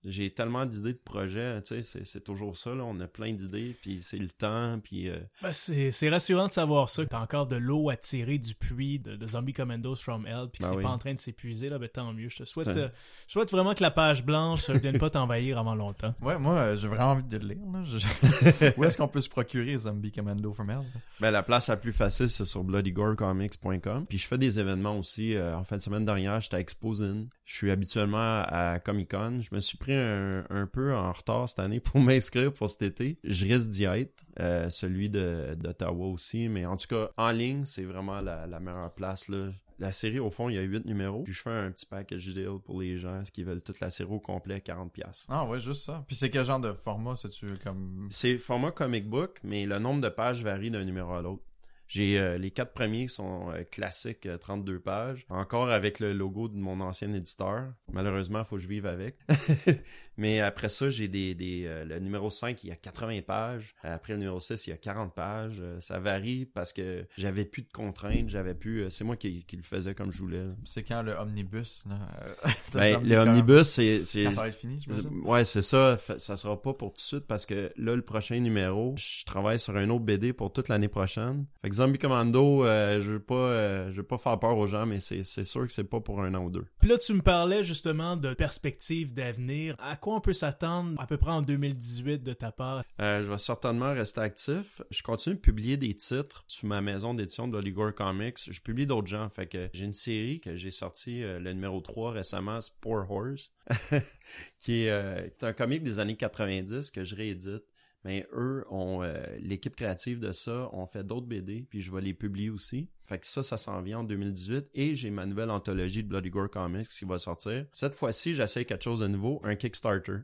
J'ai 0.06 0.32
tellement 0.34 0.66
d'idées 0.66 0.94
de 0.94 1.02
projets, 1.04 1.62
tu 1.62 1.82
sais, 1.84 2.02
c'est, 2.04 2.24
toujours 2.24 2.58
ça, 2.58 2.74
là. 2.74 2.84
On 2.84 3.00
a 3.00 3.08
plein 3.08 3.34
d'idées, 3.34 3.76
puis 3.82 4.00
c'est 4.02 4.18
le 4.18 4.30
temps, 4.30 4.80
puis... 4.84 5.10
euh, 5.10 5.20
Ben, 5.42 5.52
c'est, 5.54 6.10
rassurant 6.10 6.48
de 6.48 6.52
savoir 6.52 6.90
ça, 6.90 7.04
que 7.04 7.10
t'as 7.10 7.20
encore 7.22 7.48
de 7.48 7.56
l'eau 7.56 7.90
à 7.90 7.96
tirer 7.98 8.38
du 8.40 8.56
puits 8.56 9.00
de, 9.00 9.16
de 9.16 9.28
Zombie 9.28 9.54
Commandos 9.54 9.96
from 9.98 10.26
Hell, 10.26 10.48
puis 10.52 10.60
que 10.60 10.64
Ben 10.64 10.70
c'est 10.70 10.76
oui. 10.78 10.84
pas 10.84 10.90
en 10.90 10.98
train 10.98 11.14
de 11.14 11.20
s'épuiser, 11.20 11.70
là, 11.70 11.78
ben 11.80 11.90
tant 11.90 12.12
mieux. 12.14 12.30
Je 12.30 12.38
te 12.38 12.46
souhaite, 12.46 12.70
euh, 12.78 12.90
je 13.28 13.34
souhaite 13.34 13.52
vraiment 13.52 13.74
que 13.74 13.82
la 13.84 13.92
page 13.92 14.26
blanche 14.26 14.68
ne 14.70 14.78
vienne 14.80 14.98
pas 14.98 15.10
t'envahir 15.10 15.58
avant 15.60 15.76
longtemps. 15.76 16.14
Ouais, 16.22 16.38
moi, 16.40 16.58
euh, 16.58 16.78
j'ai 16.78 16.88
vraiment 16.88 17.12
envie 17.12 17.24
de 17.24 17.38
le 17.38 17.48
lire. 17.54 17.66
Là. 17.72 17.84
Je- 17.84 18.72
Où 18.78 18.84
est-ce 18.84 18.98
qu'on 18.98 19.08
peut 19.08 19.22
se 19.22 19.30
procurer 19.30 19.78
Zombie 19.78 20.12
Commando 20.12 20.52
from 20.54 20.70
Hell? 20.70 20.82
Ben, 21.20 21.32
la 21.32 21.44
place 21.44 21.68
la 21.68 21.78
plus 21.78 21.94
facile, 21.94 22.30
c'est 22.30 22.46
sur 22.46 22.64
bloodygorecomics.com. 22.64 24.06
Puis 24.08 24.18
je 24.18 24.28
fais 24.28 24.38
des 24.38 24.60
événements 24.60 24.98
aussi. 24.98 25.36
euh, 25.36 25.56
en 25.56 25.64
fin 25.64 25.78
de 25.78 25.82
semaine 25.82 26.06
dernière, 26.06 26.40
j'étais 26.42 26.56
à 26.58 26.60
Exposin. 26.60 27.26
Je 27.52 27.58
suis 27.58 27.72
habituellement 27.72 28.44
à 28.48 28.80
Comic-Con. 28.80 29.42
Je 29.42 29.54
me 29.54 29.60
suis 29.60 29.78
pris 29.78 29.94
un, 29.94 30.46
un 30.50 30.66
peu 30.68 30.96
en 30.96 31.12
retard 31.12 31.50
cette 31.50 31.60
année 31.60 31.82
pour 31.82 32.00
m'inscrire 32.00 32.54
pour 32.54 32.70
cet 32.70 32.82
été. 32.82 33.18
Je 33.26 33.46
risque 33.46 33.70
d'y 33.72 33.84
être. 33.84 34.24
euh, 34.40 34.70
celui 34.70 35.10
d'Ottawa 35.10 36.08
aussi. 36.08 36.48
Mais 36.48 36.66
en 36.66 36.78
tout 36.78 36.88
cas, 36.88 37.12
en 37.18 37.30
ligne, 37.32 37.66
c'est 37.66 37.84
vraiment 37.84 38.22
la, 38.22 38.48
la 38.48 38.60
meilleure 38.62 38.94
place. 38.94 39.28
Là. 39.28 39.50
La 39.80 39.92
série, 39.92 40.20
au 40.20 40.30
fond, 40.30 40.48
il 40.48 40.56
y 40.56 40.60
a 40.60 40.62
8 40.62 40.86
numéros. 40.86 41.24
Puis 41.24 41.34
je 41.34 41.42
fais 41.42 41.50
un 41.50 41.72
petit 41.72 41.86
package 41.86 42.26
deal 42.34 42.60
pour 42.64 42.80
les 42.82 42.98
gens 42.98 43.22
qui 43.34 43.44
veulent 43.44 43.62
toute 43.62 43.82
la 43.82 43.90
série 43.90 44.10
au 44.12 44.20
complet, 44.20 44.60
40$. 44.66 44.90
pièces. 44.90 45.26
Ah 45.30 45.44
ouais, 45.46 45.60
juste 45.60 45.84
ça. 45.84 46.06
Puis 46.08 46.16
c'est 46.16 46.30
quel 46.30 46.46
genre 46.46 46.62
de 46.62 46.72
format, 46.72 47.18
c'est-tu 47.18 47.48
comme... 47.64 48.08
C'est 48.12 48.38
format 48.38 48.72
comic 48.72 49.10
book, 49.10 49.40
mais 49.44 49.66
le 49.66 49.78
nombre 49.78 50.00
de 50.00 50.10
pages 50.10 50.42
varie 50.44 50.72
d'un 50.72 50.86
numéro 50.86 51.12
à 51.14 51.22
l'autre. 51.22 51.44
J'ai 51.92 52.18
euh, 52.18 52.38
les 52.38 52.52
quatre 52.52 52.72
premiers 52.72 53.08
qui 53.08 53.14
sont 53.14 53.50
euh, 53.52 53.66
classiques, 53.70 54.26
euh, 54.26 54.38
32 54.38 54.80
pages, 54.80 55.26
encore 55.28 55.70
avec 55.70 56.00
le 56.00 56.14
logo 56.14 56.48
de 56.48 56.56
mon 56.56 56.80
ancien 56.80 57.14
éditeur. 57.14 57.74
Malheureusement, 57.92 58.40
il 58.40 58.46
faut 58.46 58.56
que 58.56 58.62
je 58.62 58.70
vive 58.70 58.86
avec. 58.86 59.18
mais 60.18 60.40
après 60.40 60.70
ça, 60.70 60.88
j'ai 60.88 61.10
des, 61.10 61.36
des 61.36 61.66
euh, 61.66 61.84
le 61.84 62.00
numéro 62.00 62.30
5, 62.30 62.64
il 62.64 62.70
y 62.70 62.72
a 62.72 62.76
80 62.76 63.22
pages. 63.24 63.76
Après 63.84 64.14
le 64.14 64.20
numéro 64.20 64.40
6, 64.40 64.68
il 64.68 64.70
y 64.70 64.74
a 64.74 64.78
40 64.78 65.14
pages. 65.14 65.58
Euh, 65.60 65.80
ça 65.82 66.00
varie 66.00 66.46
parce 66.46 66.72
que 66.72 67.06
j'avais 67.18 67.44
plus 67.44 67.64
de 67.64 67.72
contraintes, 67.74 68.30
j'avais 68.30 68.54
plus 68.54 68.84
euh, 68.84 68.90
c'est 68.90 69.04
moi 69.04 69.18
qui, 69.18 69.44
qui 69.44 69.58
le 69.58 69.62
faisais 69.64 69.94
comme 69.94 70.12
je 70.12 70.20
voulais. 70.20 70.46
C'est 70.64 70.84
quand 70.84 71.02
le 71.02 71.12
omnibus, 71.14 71.84
là? 71.90 72.00
euh, 72.22 72.50
Ben, 72.74 73.04
le 73.04 73.18
omnibus 73.18 73.68
c'est 73.68 74.06
c'est 74.06 74.24
Quand 74.24 74.32
ça 74.32 74.42
va 74.42 74.48
être 74.48 74.56
fini, 74.56 74.80
je 74.82 75.08
Ouais, 75.26 75.44
c'est 75.44 75.62
ça. 75.62 75.98
Ça 76.18 76.38
sera 76.38 76.62
pas 76.62 76.74
pour 76.74 76.90
tout 76.90 76.96
de 76.96 77.00
suite 77.00 77.28
parce 77.28 77.46
que 77.46 77.74
là, 77.76 77.96
le 77.96 78.02
prochain 78.02 78.40
numéro, 78.40 78.96
je 78.98 79.26
travaille 79.26 79.60
sur 79.60 79.76
un 79.76 79.90
autre 79.90 80.06
BD 80.06 80.32
pour 80.32 80.54
toute 80.54 80.70
l'année 80.70 80.88
prochaine. 80.88 81.46
Fait 81.62 81.70
que 81.70 81.76
Zombie 81.82 81.98
Commando, 81.98 82.64
euh, 82.64 83.02
je 83.02 83.14
veux 83.14 83.20
pas, 83.20 83.34
euh, 83.34 83.90
je 83.90 83.98
veux 83.98 84.06
pas 84.06 84.20
faire 84.20 84.38
peur 84.38 84.56
aux 84.56 84.68
gens, 84.68 84.86
mais 84.86 85.00
c'est, 85.00 85.24
sûr 85.24 85.66
que 85.66 85.74
c'est 85.74 85.84
pas 85.84 86.00
pour 86.00 86.22
un 86.22 86.32
an 86.36 86.44
ou 86.44 86.52
deux. 86.52 86.64
Puis 86.80 86.88
là, 86.88 87.00
tu 87.00 87.12
me 87.16 87.24
parlais 87.24 87.64
justement 87.64 88.18
de 88.18 88.36
perspectives 88.36 89.16
d'avenir. 89.16 89.76
À 89.80 89.96
quoi 89.96 90.16
on 90.16 90.22
peut 90.22 90.32
s'attendre 90.32 91.02
à 91.02 91.08
peu 91.08 91.18
près 91.18 91.32
en 91.32 91.42
2018 91.42 92.22
de 92.22 92.34
ta 92.34 92.52
part? 92.52 92.84
Euh, 93.00 93.24
je 93.24 93.32
vais 93.32 93.40
certainement 93.40 93.94
rester 93.94 94.22
actif. 94.22 94.84
Je 94.92 95.02
continue 95.02 95.34
de 95.34 95.40
publier 95.40 95.76
des 95.76 95.96
titres 95.96 96.44
sous 96.46 96.68
ma 96.68 96.82
maison 96.82 97.16
d'édition 97.16 97.48
de 97.48 97.60
Comics. 97.90 98.38
Je 98.52 98.62
publie 98.62 98.86
d'autres 98.86 99.08
gens. 99.08 99.28
Fait 99.32 99.48
que 99.48 99.68
j'ai 99.74 99.86
une 99.86 99.96
série 99.96 100.40
que 100.40 100.56
j'ai 100.56 100.70
sorti 100.70 101.24
euh, 101.24 101.40
le 101.40 101.52
numéro 101.52 101.82
3 101.82 102.12
récemment, 102.12 102.62
Spore 102.62 103.10
Horse, 103.10 103.52
qui 104.60 104.86
est, 104.86 105.34
qui 105.40 105.46
est 105.46 105.48
un 105.48 105.54
comic 105.54 105.82
des 105.82 105.98
années 105.98 106.16
90 106.16 106.92
que 106.92 107.04
je 107.04 107.16
réédite. 107.16 107.64
Mais 108.04 108.28
eux 108.34 108.66
ont 108.70 109.04
euh, 109.04 109.24
l'équipe 109.40 109.76
créative 109.76 110.20
de 110.20 110.32
ça 110.32 110.70
ont 110.74 110.88
fait 110.88 111.04
d'autres 111.04 111.28
BD 111.28 111.68
puis 111.70 111.82
je 111.82 111.94
vais 111.94 112.02
les 112.02 112.14
publier 112.14 112.50
aussi. 112.50 112.90
Fait 113.04 113.20
que 113.20 113.28
ça 113.28 113.44
ça 113.44 113.58
s'en 113.58 113.82
vient 113.82 114.00
en 114.00 114.04
2018 114.04 114.70
et 114.74 114.96
j'ai 114.96 115.12
ma 115.12 115.26
nouvelle 115.26 115.52
anthologie 115.52 116.04
de 116.04 116.10
Bloody 116.10 116.30
Gore 116.30 116.50
Comics 116.50 116.88
qui 116.88 117.06
va 117.06 117.20
sortir. 117.20 117.66
Cette 117.72 117.94
fois-ci, 117.94 118.34
j'essaie 118.34 118.66
quelque 118.66 118.84
chose 118.84 119.00
de 119.00 119.08
nouveau, 119.08 119.40
un 119.44 119.56
Kickstarter. 119.56 120.20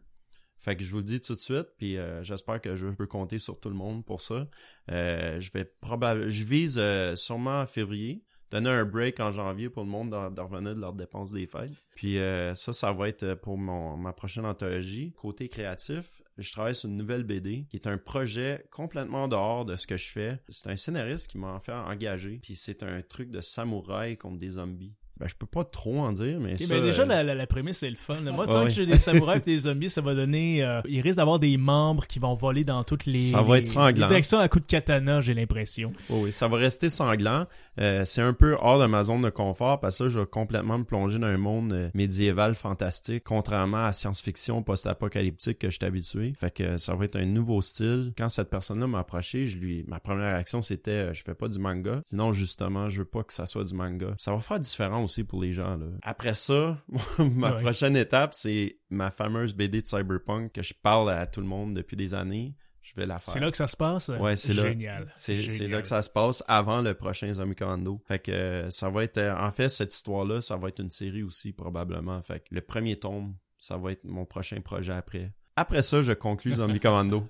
Fait 0.60 0.76
que 0.76 0.84
je 0.84 0.92
vous 0.92 0.98
le 0.98 1.04
dis 1.04 1.22
tout 1.22 1.36
de 1.36 1.40
suite, 1.40 1.68
puis 1.78 1.98
euh, 1.98 2.24
j'espère 2.24 2.60
que 2.60 2.74
je 2.74 2.88
peux 2.88 3.06
compter 3.06 3.38
sur 3.38 3.60
tout 3.60 3.70
le 3.70 3.76
monde 3.76 4.04
pour 4.04 4.22
ça. 4.22 4.48
Euh, 4.90 5.40
je 5.40 5.52
vais 5.52 5.66
probablement, 5.66 6.30
je 6.30 6.44
vise 6.44 6.82
sûrement 7.14 7.62
en 7.62 7.68
février, 7.68 8.24
donner 8.50 8.72
un 8.72 8.84
break 8.84 9.20
en 9.20 9.30
janvier 9.30 9.70
pour 9.70 9.84
le 9.84 9.90
monde 9.90 10.10
de, 10.10 10.42
revenir 10.42 10.74
de 10.74 10.80
leurs 10.80 10.94
dépenses 10.94 11.32
des 11.32 11.46
fêtes. 11.46 11.74
Puis 11.96 12.18
ça, 12.56 12.74
ça 12.74 12.92
va 12.92 13.08
être 13.08 13.36
pour 13.36 13.60
mon 13.60 13.98
ma 13.98 14.14
prochaine 14.14 14.46
anthologie. 14.46 15.14
Côté 15.16 15.48
créatif, 15.48 16.24
je 16.38 16.52
travaille 16.52 16.76
sur 16.76 16.90
une 16.90 16.98
nouvelle 16.98 17.24
BD 17.24 17.66
qui 17.70 17.78
est 17.78 17.88
un 17.88 17.98
projet 17.98 18.66
complètement 18.72 19.24
en 19.24 19.28
dehors 19.28 19.66
de 19.66 19.76
ce 19.76 19.88
que 19.88 19.98
je 19.98 20.10
fais. 20.10 20.40
C'est 20.50 20.70
un 20.70 20.76
scénariste 20.76 21.32
qui 21.32 21.38
m'a 21.38 21.60
fait 21.60 21.74
engagé, 21.74 22.40
puis 22.42 22.56
c'est 22.56 22.84
un 22.84 23.02
truc 23.02 23.32
de 23.32 23.42
samouraï 23.42 24.18
contre 24.18 24.38
des 24.38 24.50
zombies. 24.50 24.94
Ben, 25.20 25.28
je 25.28 25.36
peux 25.36 25.47
pas 25.47 25.63
trop 25.63 25.99
en 26.01 26.11
dire, 26.11 26.39
mais 26.39 26.53
Ok, 26.53 26.59
ça... 26.59 26.76
ben 26.76 26.84
déjà, 26.84 27.01
euh, 27.03 27.05
la, 27.07 27.24
la, 27.24 27.34
la 27.36 27.47
prémisse, 27.47 27.80
c'est 27.80 27.89
le 27.89 27.95
fun. 27.95 28.18
Moi, 28.22 28.34
Ouais, 28.45 28.45
tant 28.53 28.59
ouais. 28.59 28.65
que 28.65 28.70
j'ai 28.72 28.86
des 28.86 28.97
samouraïs 28.99 29.41
et 29.41 29.45
des 29.45 29.59
zombies, 29.59 29.89
ça 29.89 30.01
va 30.01 30.13
donner... 30.13 30.63
euh, 30.63 30.82
il 30.88 31.01
risque 31.01 31.18
d'avoir 31.18 31.39
des 31.39 31.57
membres 31.57 32.05
qui 32.05 32.20
vont 32.20 32.36
voler 32.36 32.63
dans 32.63 32.84
toutes 32.84 33.05
les... 33.05 33.13
Ça 33.13 33.41
va 33.41 33.55
les- 33.55 33.59
être 33.61 33.68
sanglant. 33.68 34.01
les 34.01 34.05
directions 34.05 34.39
à 34.39 34.47
coup 34.47 34.59
de 34.59 34.65
katana, 34.65 35.22
j'ai 35.22 35.34
l'impression. 35.34 35.91
Oh 36.09 36.22
oui, 36.24 36.32
ça 36.32 36.47
va 36.47 36.57
rester 36.57 36.89
sanglant. 36.89 37.45
Euh, 37.80 38.05
c'est 38.05 38.22
un 38.22 38.34
peu 38.34 38.55
hors 38.59 38.80
de 38.80 38.86
ma 38.86 39.03
zone 39.03 39.22
de 39.22 39.30
confort 39.30 39.80
parce 39.80 39.97
que 39.97 40.03
là, 40.03 40.09
je 40.09 40.20
vais 40.20 40.26
complètement 40.28 40.78
me 40.78 40.84
plonger 40.84 41.18
dans 41.20 41.28
un 41.28 41.38
monde 41.38 41.74
euh, 41.74 41.89
médiéval 41.93 42.53
fantastique, 42.55 43.24
contrairement 43.24 43.78
à 43.78 43.84
la 43.88 43.91
science-fiction 43.93 44.61
post-apocalyptique 44.63 45.59
que 45.59 45.70
je 45.70 45.78
suis 45.78 45.86
habitué. 45.86 46.34
Fait 46.36 46.51
que 46.53 46.78
ça 46.78 46.95
va 46.95 47.05
être 47.05 47.15
un 47.18 47.26
nouveau 47.26 47.61
style. 47.61 48.13
Quand 48.18 48.30
cette 48.30 48.49
personne-là 48.49 48.88
m'a 48.88 48.99
approché, 48.99 49.47
je 49.47 49.57
lui, 49.57 49.84
ma 49.88 49.99
première 49.99 50.34
réaction 50.34 50.61
c'était, 50.61 50.91
euh, 50.91 51.13
je 51.13 51.24
fais 51.24 51.36
pas 51.36 51.47
du 51.47 51.59
manga. 51.59 52.01
Sinon, 52.05 52.34
justement, 52.34 52.89
je 52.89 52.99
veux 52.99 53.05
pas 53.05 53.24
que 53.24 53.34
ça 53.34 53.45
soit 53.45 53.63
du 53.63 53.74
manga. 53.74 54.07
Ça 54.18 54.32
va 54.34 54.39
faire 54.39 54.59
différent 54.59 55.01
aussi 55.08 55.24
pour 55.24 55.41
les 55.41 55.51
gens. 55.51 55.76
Là. 55.78 55.88
Après 56.03 56.36
ça, 56.36 56.78
ma 57.20 57.51
Ouais. 57.55 57.62
prochaine 57.62 57.95
étape, 57.97 58.34
c'est 58.34 58.78
ma 58.89 59.10
fameuse 59.12 59.53
BD 59.55 59.82
de 59.82 59.88
Cyberpunk 59.88 60.51
que 60.53 60.62
je 60.62 60.74
parle 60.74 61.10
à 61.10 61.26
tout 61.28 61.41
le 61.41 61.47
monde 61.47 61.74
depuis 61.74 61.95
des 61.97 62.14
années. 62.14 62.55
Je 62.82 62.93
vais 62.95 63.05
la 63.05 63.18
faire. 63.18 63.34
C'est 63.34 63.39
là 63.41 63.51
que 63.51 63.58
ça 63.58 63.68
se 63.68 63.76
passe? 63.76 64.08
Ouais, 64.08 64.38
c'est 64.38 64.53
là. 64.53 64.64
Génial. 64.64 65.12
C'est 65.16 65.68
là 65.68 65.82
que 65.82 65.88
ça 65.89 66.01
se 66.01 66.10
passe 66.10 66.41
avant 66.47 66.82
le 66.82 66.93
prochain 66.93 67.34
Zombie 67.34 67.55
Commando. 67.55 68.01
Fait 68.08 68.20
que 68.20 68.32
euh, 68.32 68.70
ça 68.70 68.89
va 68.89 69.03
être 69.03 69.18
euh, 69.18 69.36
en 69.38 69.51
fait 69.51 69.68
cette 69.68 69.93
histoire-là, 69.93 70.39
ça 70.39 70.55
va 70.55 70.70
être 70.70 70.80
une 70.82 70.89
série 70.89 71.22
aussi 71.24 71.51
probablement. 71.51 72.22
Fait 72.22 72.39
que 72.39 72.55
le 72.55 72.62
premier 72.62 72.95
tome, 72.95 73.36
ça 73.58 73.76
va 73.78 73.91
être 73.91 74.05
mon 74.05 74.26
prochain 74.26 74.62
projet 74.62 74.93
après. 74.93 75.34
Après 75.60 75.82
ça, 75.82 76.01
je 76.01 76.12
conclus 76.14 76.55
Zombie 76.55 76.80
Commando. 76.82 77.24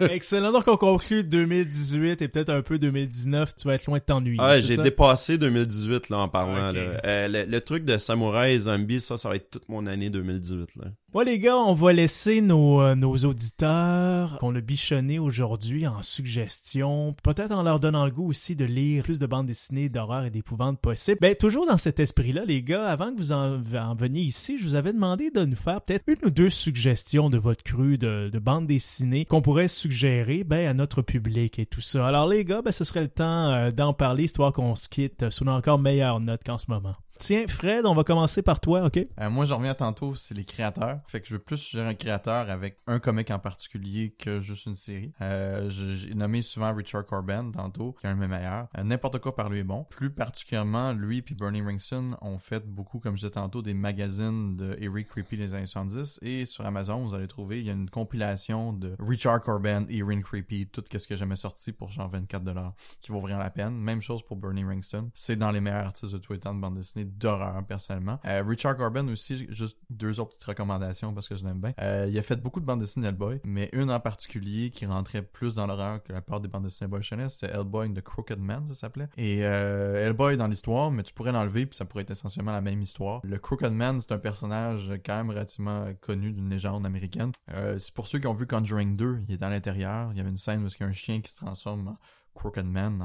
Excellent. 0.00 0.52
Donc, 0.52 0.68
on 0.68 0.76
conclut 0.76 1.24
2018 1.24 2.22
et 2.22 2.28
peut-être 2.28 2.50
un 2.50 2.62
peu 2.62 2.78
2019. 2.78 3.56
Tu 3.56 3.66
vas 3.66 3.74
être 3.74 3.86
loin 3.86 3.98
de 3.98 4.04
t'ennuyer. 4.04 4.38
Ah, 4.40 4.60
j'ai 4.60 4.76
dépassé 4.76 5.38
2018 5.38 6.08
là 6.08 6.18
en 6.18 6.28
parlant. 6.28 6.70
Là. 6.70 7.00
Euh, 7.04 7.28
le, 7.28 7.44
le 7.44 7.60
truc 7.60 7.84
de 7.84 7.98
samouraï 7.98 8.54
et 8.54 8.58
zombie, 8.60 9.00
ça, 9.00 9.16
ça 9.16 9.28
va 9.28 9.36
être 9.36 9.50
toute 9.50 9.68
mon 9.68 9.86
année 9.86 10.08
2018 10.08 10.76
là. 10.76 10.84
Bon 11.14 11.20
les 11.20 11.38
gars, 11.38 11.56
on 11.56 11.74
va 11.74 11.92
laisser 11.92 12.40
nos, 12.40 12.82
euh, 12.82 12.96
nos 12.96 13.14
auditeurs 13.18 14.36
qu'on 14.40 14.52
a 14.56 14.60
bichonnés 14.60 15.20
aujourd'hui 15.20 15.86
en 15.86 16.02
suggestions, 16.02 17.14
peut-être 17.22 17.52
en 17.52 17.62
leur 17.62 17.78
donnant 17.78 18.04
le 18.04 18.10
goût 18.10 18.28
aussi 18.28 18.56
de 18.56 18.64
lire 18.64 19.04
plus 19.04 19.20
de 19.20 19.26
bandes 19.26 19.46
dessinées 19.46 19.88
d'horreur 19.88 20.24
et 20.24 20.30
d'épouvante 20.30 20.80
possible. 20.80 21.18
Ben 21.20 21.36
toujours 21.36 21.66
dans 21.66 21.78
cet 21.78 22.00
esprit-là, 22.00 22.44
les 22.44 22.64
gars, 22.64 22.88
avant 22.88 23.12
que 23.12 23.18
vous 23.18 23.30
en, 23.30 23.62
en 23.76 23.94
veniez 23.94 24.22
ici, 24.22 24.58
je 24.58 24.64
vous 24.64 24.74
avais 24.74 24.92
demandé 24.92 25.30
de 25.30 25.44
nous 25.44 25.54
faire 25.54 25.80
peut-être 25.82 26.02
une 26.08 26.26
ou 26.26 26.30
deux 26.30 26.50
suggestions 26.50 27.30
de 27.30 27.38
votre 27.38 27.62
cru 27.64 27.98
de, 27.98 28.28
de 28.32 28.38
bandes 28.38 28.66
dessinées 28.66 29.24
qu'on 29.24 29.42
pourrait 29.42 29.68
suggérer 29.68 30.44
ben, 30.44 30.66
à 30.68 30.74
notre 30.74 31.02
public 31.02 31.58
et 31.58 31.66
tout 31.66 31.80
ça. 31.80 32.06
Alors 32.06 32.28
les 32.28 32.44
gars, 32.44 32.62
ben 32.62 32.70
ce 32.72 32.84
serait 32.84 33.02
le 33.02 33.08
temps 33.08 33.50
euh, 33.50 33.70
d'en 33.70 33.92
parler, 33.92 34.24
histoire 34.24 34.52
qu'on 34.52 34.74
se 34.74 34.88
quitte 34.88 35.30
sur 35.30 35.44
une 35.44 35.52
encore 35.52 35.78
meilleure 35.78 36.20
note 36.20 36.42
qu'en 36.44 36.58
ce 36.58 36.66
moment. 36.68 36.94
Tiens, 37.16 37.46
Fred, 37.46 37.86
on 37.86 37.94
va 37.94 38.02
commencer 38.02 38.42
par 38.42 38.58
toi, 38.58 38.84
ok? 38.86 38.98
Euh, 39.20 39.30
moi, 39.30 39.44
je 39.44 39.54
reviens 39.54 39.74
tantôt, 39.74 40.16
c'est 40.16 40.34
les 40.34 40.44
créateurs. 40.44 40.98
Fait 41.06 41.20
que 41.20 41.28
je 41.28 41.34
veux 41.34 41.38
plus 41.38 41.56
suggérer 41.56 41.88
un 41.90 41.94
créateur 41.94 42.50
avec 42.50 42.78
un 42.88 42.98
comic 42.98 43.30
en 43.30 43.38
particulier 43.38 44.10
que 44.18 44.40
juste 44.40 44.66
une 44.66 44.74
série. 44.74 45.12
Euh, 45.20 45.70
j'ai 45.70 46.12
nommé 46.14 46.42
souvent 46.42 46.74
Richard 46.74 47.06
Corben 47.06 47.52
tantôt, 47.52 47.92
qui 47.92 48.06
est 48.06 48.10
un 48.10 48.16
de 48.16 48.20
mes 48.20 48.26
meilleurs. 48.26 48.66
Euh, 48.76 48.82
N'importe 48.82 49.20
quoi 49.20 49.36
par 49.36 49.48
lui 49.48 49.60
est 49.60 49.64
bon. 49.64 49.86
Plus 49.90 50.10
particulièrement, 50.10 50.92
lui 50.92 51.22
puis 51.22 51.36
Bernie 51.36 51.60
Wrightson 51.60 52.16
ont 52.20 52.38
fait 52.38 52.66
beaucoup, 52.66 52.98
comme 52.98 53.14
je 53.14 53.20
disais 53.20 53.30
tantôt, 53.30 53.62
des 53.62 53.74
magazines 53.74 54.56
de 54.56 54.76
Eric 54.80 55.06
Creepy 55.08 55.36
des 55.36 55.54
années 55.54 55.66
70. 55.66 56.18
Et 56.22 56.44
sur 56.46 56.66
Amazon, 56.66 57.06
vous 57.06 57.14
allez 57.14 57.28
trouver, 57.28 57.60
il 57.60 57.66
y 57.66 57.70
a 57.70 57.74
une 57.74 57.90
compilation 57.90 58.72
de 58.72 58.96
Richard 58.98 59.40
Corben, 59.40 59.86
Erin 59.88 60.20
Creepy, 60.20 60.66
tout 60.66 60.82
ce 60.90 61.06
que 61.06 61.14
jamais 61.14 61.36
sorti 61.36 61.70
pour 61.70 61.92
genre 61.92 62.10
24$ 62.10 62.72
qui 63.00 63.12
vaut 63.12 63.20
vraiment 63.20 63.38
la 63.38 63.50
peine. 63.50 63.74
Même 63.76 64.02
chose 64.02 64.24
pour 64.24 64.36
Bernie 64.36 64.64
Wrightson. 64.64 65.10
C'est 65.14 65.36
dans 65.36 65.52
les 65.52 65.60
meilleurs 65.60 65.86
artistes 65.86 66.12
de 66.12 66.18
tous 66.18 66.32
les 66.32 66.40
temps 66.40 66.54
de 66.54 66.60
bande 66.60 66.74
dessinée 66.74 67.03
d'horreur, 67.04 67.64
personnellement. 67.66 68.18
Euh, 68.24 68.42
Richard 68.46 68.76
Corben 68.76 69.08
aussi, 69.10 69.46
juste 69.50 69.78
deux 69.90 70.20
autres 70.20 70.30
petites 70.30 70.44
recommandations 70.44 71.12
parce 71.12 71.28
que 71.28 71.34
je 71.34 71.44
l'aime 71.44 71.60
bien. 71.60 71.72
Euh, 71.80 72.06
il 72.08 72.18
a 72.18 72.22
fait 72.22 72.40
beaucoup 72.40 72.60
de 72.60 72.66
bandes 72.66 72.80
dessinées 72.80 73.08
Hellboy, 73.08 73.40
mais 73.44 73.68
une 73.72 73.90
en 73.90 74.00
particulier 74.00 74.70
qui 74.70 74.86
rentrait 74.86 75.22
plus 75.22 75.54
dans 75.54 75.66
l'horreur 75.66 76.02
que 76.02 76.12
la 76.12 76.22
part 76.22 76.40
des 76.40 76.48
bandes 76.48 76.64
dessinées 76.64 76.86
Hellboy 76.86 77.28
c'était 77.28 77.52
Hellboy 77.52 77.88
and 77.88 77.94
the 77.94 78.02
Crooked 78.02 78.38
Man, 78.38 78.66
ça 78.66 78.74
s'appelait. 78.74 79.08
Et 79.16 79.44
euh, 79.44 80.06
Hellboy 80.06 80.36
dans 80.36 80.46
l'histoire, 80.46 80.90
mais 80.90 81.02
tu 81.02 81.14
pourrais 81.14 81.32
l'enlever 81.32 81.66
puis 81.66 81.76
ça 81.76 81.84
pourrait 81.84 82.02
être 82.02 82.10
essentiellement 82.10 82.52
la 82.52 82.60
même 82.60 82.80
histoire. 82.80 83.20
Le 83.24 83.38
Crooked 83.38 83.72
Man, 83.72 84.00
c'est 84.00 84.12
un 84.12 84.18
personnage 84.18 84.92
quand 85.04 85.16
même 85.16 85.30
relativement 85.30 85.86
connu 86.00 86.32
d'une 86.32 86.50
légende 86.50 86.86
américaine. 86.86 87.32
C'est 87.76 87.92
pour 87.92 88.06
ceux 88.06 88.18
qui 88.18 88.26
ont 88.26 88.34
vu 88.34 88.46
Conjuring 88.46 88.96
2, 88.96 89.22
il 89.28 89.34
est 89.34 89.42
à 89.42 89.50
l'intérieur. 89.50 90.10
Il 90.12 90.18
y 90.18 90.20
avait 90.20 90.30
une 90.30 90.36
scène 90.36 90.64
où 90.64 90.68
il 90.68 90.80
y 90.80 90.84
a 90.84 90.86
un 90.86 90.92
chien 90.92 91.20
qui 91.20 91.30
se 91.30 91.36
transforme 91.36 91.88
en 91.88 91.96
Crooked 92.34 92.66
Man 92.66 93.02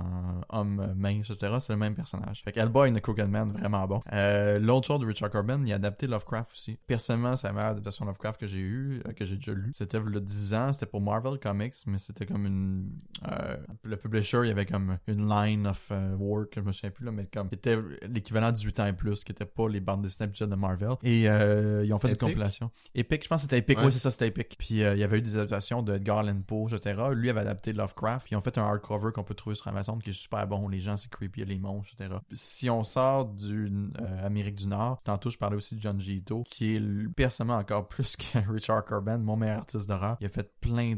en 0.49 0.59
homme 0.59 0.93
mince, 0.97 1.29
etc. 1.29 1.57
C'est 1.59 1.73
le 1.73 1.79
même 1.79 1.95
personnage. 1.95 2.41
Fait 2.43 2.51
qu'Hellboy 2.51 2.91
et 2.95 3.01
Crooked 3.01 3.29
Man, 3.29 3.51
vraiment 3.51 3.85
bon. 3.87 4.01
Euh, 4.13 4.59
L'autre 4.59 4.87
chose 4.87 4.99
de 4.99 5.05
Richard 5.05 5.29
Corbin, 5.29 5.61
il 5.65 5.71
a 5.71 5.75
adapté 5.75 6.07
Lovecraft 6.07 6.51
aussi. 6.53 6.77
Personnellement, 6.87 7.35
c'est 7.35 7.47
la 7.47 7.53
meilleure 7.53 7.71
adaptation 7.71 8.05
Lovecraft 8.05 8.39
que 8.39 8.47
j'ai 8.47 8.59
eu, 8.59 9.01
euh, 9.07 9.13
que 9.13 9.25
j'ai 9.25 9.35
déjà 9.35 9.53
lu. 9.53 9.71
C'était 9.71 9.99
le 9.99 10.19
10 10.19 10.53
ans, 10.53 10.73
c'était 10.73 10.87
pour 10.87 11.01
Marvel 11.01 11.39
Comics, 11.39 11.75
mais 11.87 11.97
c'était 11.97 12.25
comme 12.25 12.45
une... 12.45 12.89
Euh, 13.27 13.57
le 13.83 13.97
publisher, 13.97 14.39
il 14.43 14.47
y 14.47 14.51
avait 14.51 14.65
comme 14.65 14.97
une 15.07 15.29
line 15.29 15.67
of 15.67 15.91
work, 16.17 16.53
je 16.55 16.61
me 16.61 16.71
souviens 16.71 16.91
plus 16.91 17.05
là, 17.05 17.11
mais 17.11 17.25
comme 17.25 17.47
c'était 17.51 17.77
l'équivalent 18.07 18.49
de 18.49 18.55
18 18.55 18.79
ans 18.79 18.85
et 18.87 18.93
plus, 18.93 19.23
qui 19.23 19.31
était 19.31 19.45
pas 19.45 19.69
les 19.69 19.79
bandes 19.79 20.01
dessinées 20.01 20.25
habituelles 20.25 20.49
de 20.49 20.55
Marvel. 20.55 20.95
Et 21.03 21.29
euh, 21.29 21.85
ils 21.85 21.93
ont 21.93 21.99
fait 21.99 22.09
une 22.09 22.17
compilation. 22.17 22.71
Epic, 22.95 23.23
je 23.23 23.29
pense 23.29 23.37
que 23.37 23.41
c'était 23.43 23.59
Epic, 23.59 23.79
oui 23.83 23.91
c'est 23.91 23.99
ça, 23.99 24.11
c'était 24.11 24.27
Epic. 24.27 24.55
Puis 24.57 24.75
il 24.75 24.97
y 24.97 25.03
avait 25.03 25.19
eu 25.19 25.21
des 25.21 25.37
adaptations 25.37 25.81
de 25.81 25.93
Edgar 25.93 26.19
Allan 26.19 26.41
Poe, 26.41 26.67
etc. 26.73 27.01
Lui 27.13 27.29
avait 27.29 27.41
adapté 27.41 27.73
Lovecraft. 27.73 28.31
Ils 28.31 28.35
ont 28.35 28.41
fait 28.41 28.57
un 28.57 28.63
hardcover 28.63 29.11
qu'on 29.19 29.25
peut 29.25 29.35
trouver 29.35 29.55
sur 29.55 29.67
Amazon 29.67 29.97
qui 29.99 30.11
est 30.11 30.13
super 30.13 30.47
bon. 30.47 30.67
Les 30.67 30.79
gens, 30.79 30.97
c'est 30.97 31.09
creepy, 31.09 31.45
les 31.45 31.59
monstres, 31.59 31.93
etc. 31.99 32.19
Si 32.31 32.69
on 32.69 32.83
sort 32.83 33.25
du 33.25 33.71
euh, 33.99 34.51
du 34.51 34.67
Nord, 34.67 35.01
tantôt 35.03 35.29
je 35.29 35.37
parlais 35.37 35.55
aussi 35.55 35.75
de 35.75 35.81
John 35.81 35.99
Gito, 35.99 36.43
qui 36.43 36.75
est 36.75 37.13
personnellement 37.15 37.59
encore 37.59 37.87
plus 37.87 38.15
que 38.15 38.39
Richard 38.51 38.85
Corbin, 38.85 39.17
mon 39.17 39.35
meilleur 39.35 39.59
artiste 39.59 39.87
d'horreur. 39.87 40.17
Il 40.21 40.27
a 40.27 40.29
fait 40.29 40.51
plein 40.59 40.95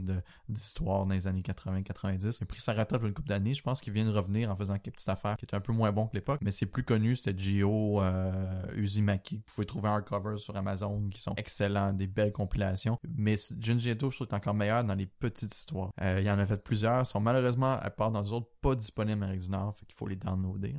d'histoires 0.48 1.06
dans 1.06 1.14
les 1.14 1.28
années 1.28 1.42
80-90. 1.42 2.38
Il 2.40 2.44
a 2.44 2.46
pris 2.46 2.62
sa 2.62 2.74
retraite 2.74 3.02
une 3.04 3.14
couple 3.14 3.30
d'années. 3.30 3.54
Je 3.54 3.64
pense 3.64 3.82
qu'il 3.82 3.94
vient 3.94 4.06
de 4.06 4.12
revenir 4.12 4.52
en 4.52 4.56
faisant 4.56 4.78
quelques 4.78 4.96
petites 4.96 5.10
affaires 5.10 5.38
qui 5.38 5.46
étaient 5.46 5.56
un 5.56 5.62
peu 5.62 5.74
moins 5.74 5.92
bon 5.92 6.08
que 6.08 6.16
l'époque, 6.16 6.40
mais 6.44 6.52
c'est 6.52 6.66
plus 6.66 6.84
connu, 6.84 7.16
c'était 7.16 7.38
Gio 7.38 8.02
euh. 8.02 8.62
Vous 8.76 9.54
pouvez 9.56 9.66
trouver 9.66 9.90
un 9.90 9.94
hardcover 9.94 10.38
sur 10.38 10.56
Amazon 10.56 11.08
qui 11.10 11.20
sont 11.20 11.34
excellents, 11.38 11.94
des 11.94 12.08
belles 12.08 12.32
compilations. 12.32 12.98
Mais 13.08 13.36
Junji 13.60 13.92
Ito, 13.92 14.10
je 14.10 14.16
trouve, 14.16 14.28
est 14.30 14.36
encore 14.36 14.54
meilleur 14.54 14.84
dans 14.84 14.96
les 14.96 15.06
petites 15.06 15.54
histoires. 15.54 15.92
Euh, 16.02 16.20
il 16.22 16.30
en 16.30 16.40
a 16.40 16.46
fait 16.46 16.62
plusieurs, 16.64 17.06
sont 17.06 17.20
malheureusement, 17.20 17.74
à 17.74 17.90
part 17.90 18.11
dans 18.12 18.22
les 18.22 18.34
autres, 18.34 18.48
pas 18.62 18.76
disponibles 18.76 19.20
en 19.20 19.24
Amérique 19.24 19.42
du 19.42 19.50
Nord, 19.50 19.76
fait 19.76 19.86
qu'il 19.86 19.96
faut 19.96 20.08
les 20.08 20.16
downloader. 20.16 20.76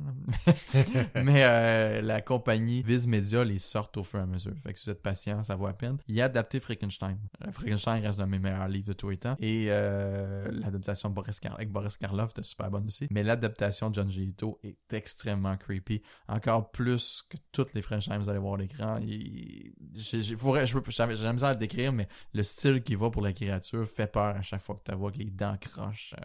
mais 1.15 1.43
euh, 1.43 2.01
la 2.01 2.21
compagnie 2.21 2.81
Viz 2.83 3.07
Media 3.07 3.43
les 3.43 3.57
sort 3.57 3.91
au 3.97 4.03
fur 4.03 4.19
et 4.19 4.23
à 4.23 4.25
mesure. 4.25 4.53
Fait 4.63 4.73
que 4.73 4.79
si 4.79 4.85
vous 4.85 4.91
êtes 4.91 5.01
patient, 5.01 5.43
ça 5.43 5.55
vaut 5.55 5.67
à 5.67 5.73
peine. 5.73 5.97
Il 6.07 6.19
a 6.21 6.25
adapté 6.25 6.59
Frankenstein. 6.59 7.17
Euh, 7.45 7.51
Frankenstein 7.51 8.01
reste 8.03 8.19
un 8.19 8.25
de 8.25 8.31
mes 8.31 8.39
meilleurs 8.39 8.67
livres 8.67 8.87
de 8.87 8.93
tous 8.93 9.09
les 9.09 9.17
temps. 9.17 9.35
Et 9.39 9.67
euh, 9.69 10.49
l'adaptation 10.51 11.13
avec 11.55 11.71
Boris 11.71 11.97
Karloff 11.97 12.31
était 12.31 12.43
super 12.43 12.69
bonne 12.69 12.85
aussi. 12.85 13.07
Mais 13.11 13.23
l'adaptation 13.23 13.89
de 13.89 13.95
John 13.95 14.09
Ito 14.09 14.59
est 14.63 14.93
extrêmement 14.93 15.57
creepy. 15.57 16.01
Encore 16.27 16.71
plus 16.71 17.23
que 17.29 17.37
toutes 17.51 17.73
les 17.73 17.81
Frankenstein 17.81 18.19
vous 18.19 18.29
allez 18.29 18.39
voir 18.39 18.55
à 18.55 18.57
l'écran. 18.57 18.99
J'ai 19.93 20.35
misère 21.33 21.49
à 21.49 21.53
le 21.53 21.59
décrire, 21.59 21.91
mais 21.91 22.07
le 22.33 22.43
style 22.43 22.81
qui 22.83 22.95
va 22.95 23.09
pour 23.09 23.21
la 23.21 23.33
créature 23.33 23.87
fait 23.87 24.07
peur 24.07 24.35
à 24.35 24.41
chaque 24.41 24.61
fois 24.61 24.75
que 24.75 24.91
tu 24.91 24.97
vois 24.97 25.11
que 25.11 25.17
les 25.17 25.31
dents 25.31 25.57
crochent. 25.59 26.15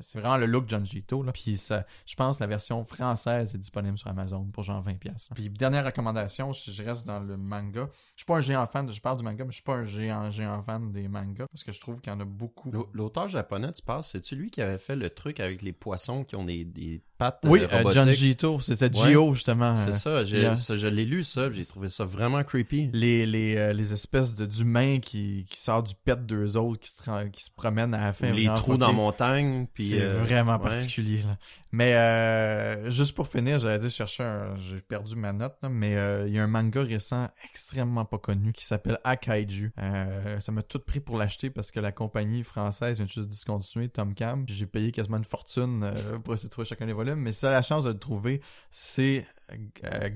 C'est 0.00 0.20
vraiment 0.20 0.37
le 0.38 0.46
look 0.46 0.64
John 0.68 0.84
Gito. 0.84 1.22
Là. 1.22 1.32
Puis 1.32 1.56
ça, 1.56 1.84
je 2.06 2.14
pense 2.14 2.38
que 2.38 2.42
la 2.42 2.48
version 2.48 2.84
française 2.84 3.54
est 3.54 3.58
disponible 3.58 3.98
sur 3.98 4.08
Amazon 4.08 4.44
pour 4.44 4.62
genre 4.64 4.84
20$. 4.84 4.98
Puis 5.34 5.50
dernière 5.50 5.84
recommandation, 5.84 6.52
si 6.52 6.72
je 6.72 6.82
reste 6.82 7.06
dans 7.06 7.20
le 7.20 7.36
manga. 7.36 7.88
Je 8.14 8.20
suis 8.20 8.26
pas 8.26 8.36
un 8.36 8.40
géant 8.40 8.66
fan, 8.66 8.90
je 8.90 9.00
parle 9.00 9.18
du 9.18 9.24
manga, 9.24 9.44
mais 9.44 9.50
je 9.50 9.56
suis 9.56 9.64
pas 9.64 9.74
un 9.74 9.84
géant, 9.84 10.30
géant 10.30 10.62
fan 10.62 10.92
des 10.92 11.08
mangas 11.08 11.46
parce 11.50 11.64
que 11.64 11.72
je 11.72 11.80
trouve 11.80 12.00
qu'il 12.00 12.12
y 12.12 12.16
en 12.16 12.20
a 12.20 12.24
beaucoup. 12.24 12.70
L'auteur 12.92 13.28
japonais, 13.28 13.72
tu 13.72 13.82
penses, 13.82 14.10
c'est-tu 14.10 14.36
lui 14.36 14.50
qui 14.50 14.62
avait 14.62 14.78
fait 14.78 14.96
le 14.96 15.10
truc 15.10 15.40
avec 15.40 15.62
les 15.62 15.72
poissons 15.72 16.24
qui 16.24 16.36
ont 16.36 16.44
des, 16.44 16.64
des 16.64 17.02
pattes 17.18 17.40
Oui, 17.44 17.60
euh, 17.72 17.92
John 17.92 18.10
Gito, 18.10 18.60
c'était 18.60 18.90
Gio 18.92 19.34
justement. 19.34 19.74
C'est 19.84 19.92
ça, 19.92 20.24
je 20.24 20.86
l'ai 20.88 21.04
lu 21.04 21.24
ça, 21.24 21.50
j'ai 21.50 21.64
trouvé 21.64 21.90
ça 21.90 22.04
vraiment 22.04 22.42
creepy. 22.44 22.90
Les, 22.92 23.26
les, 23.26 23.56
euh, 23.56 23.72
les 23.72 23.92
espèces 23.92 24.36
d'humains 24.36 25.00
qui, 25.00 25.46
qui 25.48 25.60
sortent 25.60 25.88
du 25.88 25.94
pet 25.94 26.24
d'eux 26.24 26.56
autres, 26.56 26.80
qui 26.80 26.90
se, 26.90 27.28
qui 27.28 27.42
se 27.42 27.50
promènent 27.50 27.94
à 27.94 28.04
la 28.04 28.12
fin. 28.12 28.32
Les 28.32 28.46
trous 28.46 28.76
dans 28.76 28.88
la 28.88 28.92
montagne. 28.92 29.66
C'est 29.78 30.00
vraiment 30.28 30.58
particulier. 30.58 31.22
Là. 31.22 31.36
Mais 31.72 31.94
euh, 31.94 32.88
juste 32.90 33.14
pour 33.14 33.28
finir, 33.28 33.58
j'allais 33.58 33.78
dire 33.78 33.90
chercher 33.90 34.22
un... 34.22 34.56
J'ai 34.56 34.80
perdu 34.80 35.16
ma 35.16 35.32
note, 35.32 35.56
là, 35.62 35.68
mais 35.68 35.96
euh, 35.96 36.26
il 36.26 36.34
y 36.34 36.38
a 36.38 36.44
un 36.44 36.46
manga 36.46 36.82
récent 36.82 37.28
extrêmement 37.48 38.04
pas 38.04 38.18
connu 38.18 38.52
qui 38.52 38.64
s'appelle 38.64 38.98
Akaiju. 39.04 39.72
Euh, 39.78 40.40
ça 40.40 40.52
m'a 40.52 40.62
tout 40.62 40.78
pris 40.78 41.00
pour 41.00 41.18
l'acheter 41.18 41.50
parce 41.50 41.70
que 41.70 41.80
la 41.80 41.92
compagnie 41.92 42.42
française 42.42 42.98
vient 42.98 43.06
juste 43.06 43.28
discontinuer 43.28 43.88
Tom 43.88 44.14
Cam. 44.14 44.44
J'ai 44.48 44.66
payé 44.66 44.92
quasiment 44.92 45.18
une 45.18 45.24
fortune 45.24 45.82
euh, 45.84 46.18
pour 46.18 46.34
essayer 46.34 46.48
de 46.48 46.52
trouver 46.52 46.66
chacun 46.66 46.86
des 46.86 46.92
volumes, 46.92 47.20
mais 47.20 47.32
si 47.32 47.44
la 47.44 47.62
chance 47.62 47.84
de 47.84 47.90
le 47.90 47.98
trouver, 47.98 48.40
c'est 48.70 49.26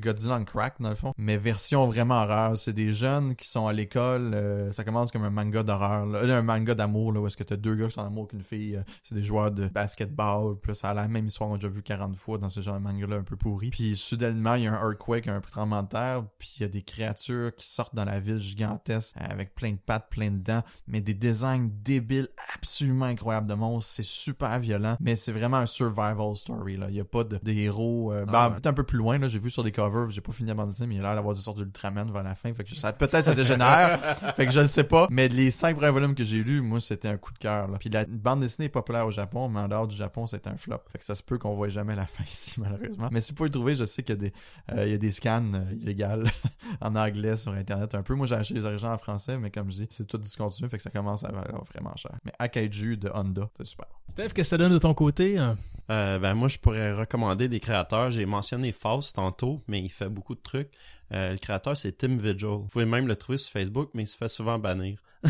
Godzilla 0.00 0.36
on 0.36 0.44
Crack 0.44 0.80
dans 0.80 0.90
le 0.90 0.94
fond, 0.94 1.14
mais 1.16 1.36
version 1.36 1.86
vraiment 1.86 2.22
horreur. 2.22 2.56
C'est 2.56 2.72
des 2.72 2.90
jeunes 2.90 3.34
qui 3.34 3.48
sont 3.48 3.66
à 3.66 3.72
l'école, 3.72 4.34
euh, 4.34 4.72
ça 4.72 4.84
commence 4.84 5.10
comme 5.10 5.24
un 5.24 5.30
manga 5.30 5.62
d'horreur, 5.62 6.06
euh, 6.14 6.38
un 6.38 6.42
manga 6.42 6.74
d'amour 6.74 7.12
là 7.12 7.20
où 7.20 7.26
est-ce 7.26 7.36
que 7.36 7.44
t'as 7.44 7.56
deux 7.56 7.74
gars 7.74 7.86
qui 7.86 7.94
sont 7.94 8.02
en 8.02 8.06
amour 8.06 8.28
qu'une 8.28 8.42
fille, 8.42 8.82
c'est 9.02 9.14
des 9.14 9.22
joueurs 9.22 9.50
de 9.50 9.68
basketball, 9.68 10.56
puis 10.60 10.74
ça 10.74 10.90
a 10.90 10.94
la 10.94 11.08
même 11.08 11.26
histoire 11.26 11.48
qu'on 11.48 11.56
a 11.56 11.58
déjà 11.58 11.68
vu 11.68 11.82
40 11.82 12.16
fois 12.16 12.38
dans 12.38 12.48
ce 12.48 12.60
genre 12.60 12.74
de 12.74 12.80
manga 12.80 13.06
là 13.06 13.16
un 13.16 13.22
peu 13.22 13.36
pourri. 13.36 13.70
Puis 13.70 13.96
soudainement 13.96 14.54
il 14.54 14.64
y 14.64 14.66
a 14.66 14.72
un 14.72 14.90
earthquake, 14.90 15.28
un 15.28 15.40
tremblement 15.40 15.82
de 15.82 15.88
terre, 15.88 16.24
puis 16.38 16.56
il 16.58 16.62
y 16.62 16.64
a 16.64 16.68
des 16.68 16.82
créatures 16.82 17.54
qui 17.54 17.66
sortent 17.66 17.94
dans 17.94 18.04
la 18.04 18.20
ville 18.20 18.38
gigantesque 18.38 19.16
avec 19.18 19.54
plein 19.54 19.72
de 19.72 19.78
pattes, 19.78 20.08
plein 20.10 20.30
de 20.30 20.42
dents, 20.42 20.62
mais 20.86 21.00
des 21.00 21.14
designs 21.14 21.70
débiles 21.82 22.28
absolument 22.54 23.06
incroyables 23.06 23.46
de 23.46 23.54
monstres. 23.54 23.92
C'est 23.94 24.04
super 24.04 24.58
violent, 24.58 24.96
mais 25.00 25.16
c'est 25.16 25.32
vraiment 25.32 25.58
un 25.58 25.66
survival 25.66 26.36
story 26.36 26.76
là. 26.76 26.86
Il 26.90 26.96
y 26.96 27.00
a 27.00 27.04
pas 27.04 27.24
de, 27.24 27.38
héros, 27.50 28.12
ah, 28.12 28.24
bah, 28.24 28.50
peut-être 28.50 28.66
un 28.66 28.72
peu 28.72 28.84
plus 28.84 28.98
loin 28.98 29.18
j'ai 29.28 29.38
vu 29.38 29.50
sur 29.50 29.64
des 29.64 29.72
covers, 29.72 30.10
j'ai 30.10 30.20
pas 30.20 30.32
fini 30.32 30.50
à 30.50 30.54
dessiner, 30.54 30.86
mais 30.86 30.94
il 30.96 31.00
a 31.00 31.02
l'air 31.02 31.14
d'avoir 31.14 31.34
des 31.34 31.40
sortes 31.40 31.58
d'Ultraman 31.58 32.10
vers 32.12 32.22
la 32.22 32.34
fin. 32.34 32.52
Fait 32.54 32.64
que 32.64 32.74
ça, 32.74 32.92
peut-être 32.92 33.24
ça 33.24 33.34
dégénère. 33.34 33.98
fait 34.36 34.46
que 34.46 34.52
je 34.52 34.60
ne 34.60 34.66
sais 34.66 34.84
pas. 34.84 35.06
Mais 35.10 35.28
les 35.28 35.50
cinq 35.50 35.76
premiers 35.76 35.92
volumes 35.92 36.14
que 36.14 36.24
j'ai 36.24 36.42
lus, 36.42 36.60
moi, 36.60 36.80
c'était 36.80 37.08
un 37.08 37.16
coup 37.16 37.32
de 37.32 37.38
cœur, 37.38 37.68
Puis 37.78 37.90
la 37.90 38.04
bande 38.04 38.40
dessinée 38.40 38.66
est 38.66 38.70
populaire 38.70 39.06
au 39.06 39.10
Japon, 39.10 39.48
mais 39.48 39.60
en 39.60 39.68
dehors 39.68 39.86
du 39.86 39.96
Japon, 39.96 40.26
c'est 40.26 40.46
un 40.46 40.56
flop. 40.56 40.78
Fait 40.90 40.98
que 40.98 41.04
ça 41.04 41.14
se 41.14 41.22
peut 41.22 41.38
qu'on 41.38 41.54
voit 41.54 41.68
jamais 41.68 41.96
la 41.96 42.06
fin 42.06 42.24
ici, 42.30 42.60
malheureusement. 42.60 43.08
Mais 43.10 43.20
si 43.20 43.32
vous 43.32 43.36
pouvez 43.36 43.48
le 43.48 43.54
trouver, 43.54 43.76
je 43.76 43.84
sais 43.84 44.02
qu'il 44.02 44.14
y 44.14 44.18
a 44.18 44.20
des, 44.20 44.32
euh, 44.72 44.86
il 44.86 44.92
y 44.92 44.94
a 44.94 44.98
des 44.98 45.10
scans 45.10 45.42
euh, 45.54 45.74
illégales 45.74 46.24
en 46.80 46.94
anglais 46.96 47.36
sur 47.36 47.52
Internet 47.52 47.94
un 47.94 48.02
peu. 48.02 48.14
Moi, 48.14 48.26
j'ai 48.26 48.34
acheté 48.34 48.54
les 48.54 48.64
origines 48.64 48.88
en 48.88 48.98
français, 48.98 49.38
mais 49.38 49.50
comme 49.50 49.70
je 49.70 49.76
dis, 49.76 49.86
c'est 49.90 50.06
tout 50.06 50.18
discontinué, 50.18 50.68
fait 50.68 50.76
que 50.76 50.82
ça 50.82 50.90
commence 50.90 51.24
à 51.24 51.32
valoir 51.32 51.64
vraiment 51.64 51.94
cher. 51.96 52.12
Mais 52.24 52.32
Akaiju 52.38 52.96
de 52.96 53.10
Honda, 53.12 53.48
c'est 53.58 53.66
super. 53.66 53.86
Steph, 54.08 54.24
qu'est-ce 54.24 54.34
que 54.34 54.42
ça 54.42 54.58
donne 54.58 54.72
de 54.72 54.78
ton 54.78 54.94
côté? 54.94 55.38
Hein? 55.38 55.56
Euh, 55.90 56.18
ben, 56.18 56.34
moi, 56.34 56.48
je 56.48 56.58
pourrais 56.58 56.92
recommander 56.92 57.48
des 57.48 57.60
créateurs. 57.60 58.10
J'ai 58.10 58.26
mentionné 58.26 58.72
Faust 58.72 59.16
tantôt, 59.16 59.62
mais 59.66 59.80
il 59.80 59.90
fait 59.90 60.08
beaucoup 60.08 60.34
de 60.34 60.40
trucs. 60.40 60.70
Euh, 61.12 61.32
le 61.32 61.38
créateur, 61.38 61.76
c'est 61.76 61.92
Tim 61.98 62.16
Vigil. 62.16 62.46
Vous 62.46 62.68
pouvez 62.68 62.86
même 62.86 63.06
le 63.06 63.16
trouver 63.16 63.38
sur 63.38 63.52
Facebook, 63.52 63.90
mais 63.94 64.04
il 64.04 64.06
se 64.06 64.16
fait 64.16 64.28
souvent 64.28 64.58
bannir. 64.58 64.98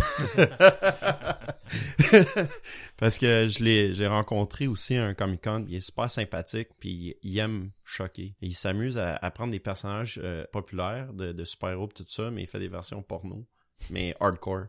Parce 2.97 3.19
que 3.19 3.47
je 3.47 3.91
j'ai 3.93 4.07
rencontré 4.07 4.67
aussi 4.67 4.97
un 4.97 5.13
Comic 5.13 5.43
Con, 5.45 5.67
il 5.69 5.75
est 5.77 5.81
super 5.81 6.11
sympathique, 6.11 6.69
puis 6.79 7.17
il 7.23 7.39
aime 7.39 7.73
choquer. 7.85 8.35
il 8.41 8.55
s'amuse 8.55 8.97
à, 8.97 9.19
prendre 9.31 9.53
des 9.53 9.61
personnages 9.61 10.19
euh, 10.23 10.47
populaires 10.51 11.13
de, 11.13 11.33
de 11.33 11.45
super-héros 11.45 11.89
tout 11.89 12.05
ça, 12.07 12.31
mais 12.31 12.43
il 12.43 12.47
fait 12.47 12.59
des 12.59 12.69
versions 12.69 13.03
porno, 13.03 13.45
mais 13.91 14.15
hardcore. 14.19 14.69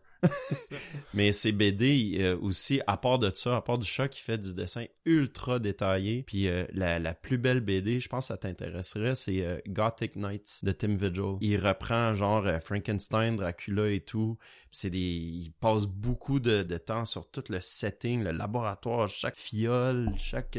Mais 1.13 1.31
c'est 1.31 1.51
BD 1.51 2.17
euh, 2.19 2.37
aussi, 2.41 2.81
à 2.87 2.97
part 2.97 3.19
de 3.19 3.31
ça, 3.33 3.57
à 3.57 3.61
part 3.61 3.77
du 3.77 3.87
chat 3.87 4.07
qui 4.07 4.21
fait 4.21 4.37
du 4.37 4.53
dessin 4.53 4.85
ultra 5.05 5.59
détaillé, 5.59 6.23
puis 6.23 6.47
euh, 6.47 6.65
la, 6.73 6.97
la, 6.97 7.13
plus 7.13 7.37
belle 7.37 7.61
BD, 7.61 7.99
je 7.99 8.09
pense 8.09 8.25
que 8.25 8.27
ça 8.29 8.37
t'intéresserait, 8.37 9.15
c'est 9.15 9.45
euh, 9.45 9.59
Gothic 9.67 10.15
Knights 10.15 10.59
de 10.63 10.71
Tim 10.71 10.95
Vigil. 10.95 11.37
Il 11.41 11.57
reprend 11.57 12.15
genre 12.15 12.47
Frankenstein, 12.61 13.35
Dracula 13.35 13.91
et 13.91 14.01
tout. 14.01 14.37
C'est 14.71 14.89
des, 14.89 14.99
il 14.99 15.51
passe 15.59 15.85
beaucoup 15.85 16.39
de, 16.39 16.63
de, 16.63 16.77
temps 16.77 17.05
sur 17.05 17.29
tout 17.29 17.43
le 17.49 17.61
setting, 17.61 18.23
le 18.23 18.31
laboratoire, 18.31 19.07
chaque 19.07 19.35
fiole, 19.35 20.09
chaque 20.17 20.57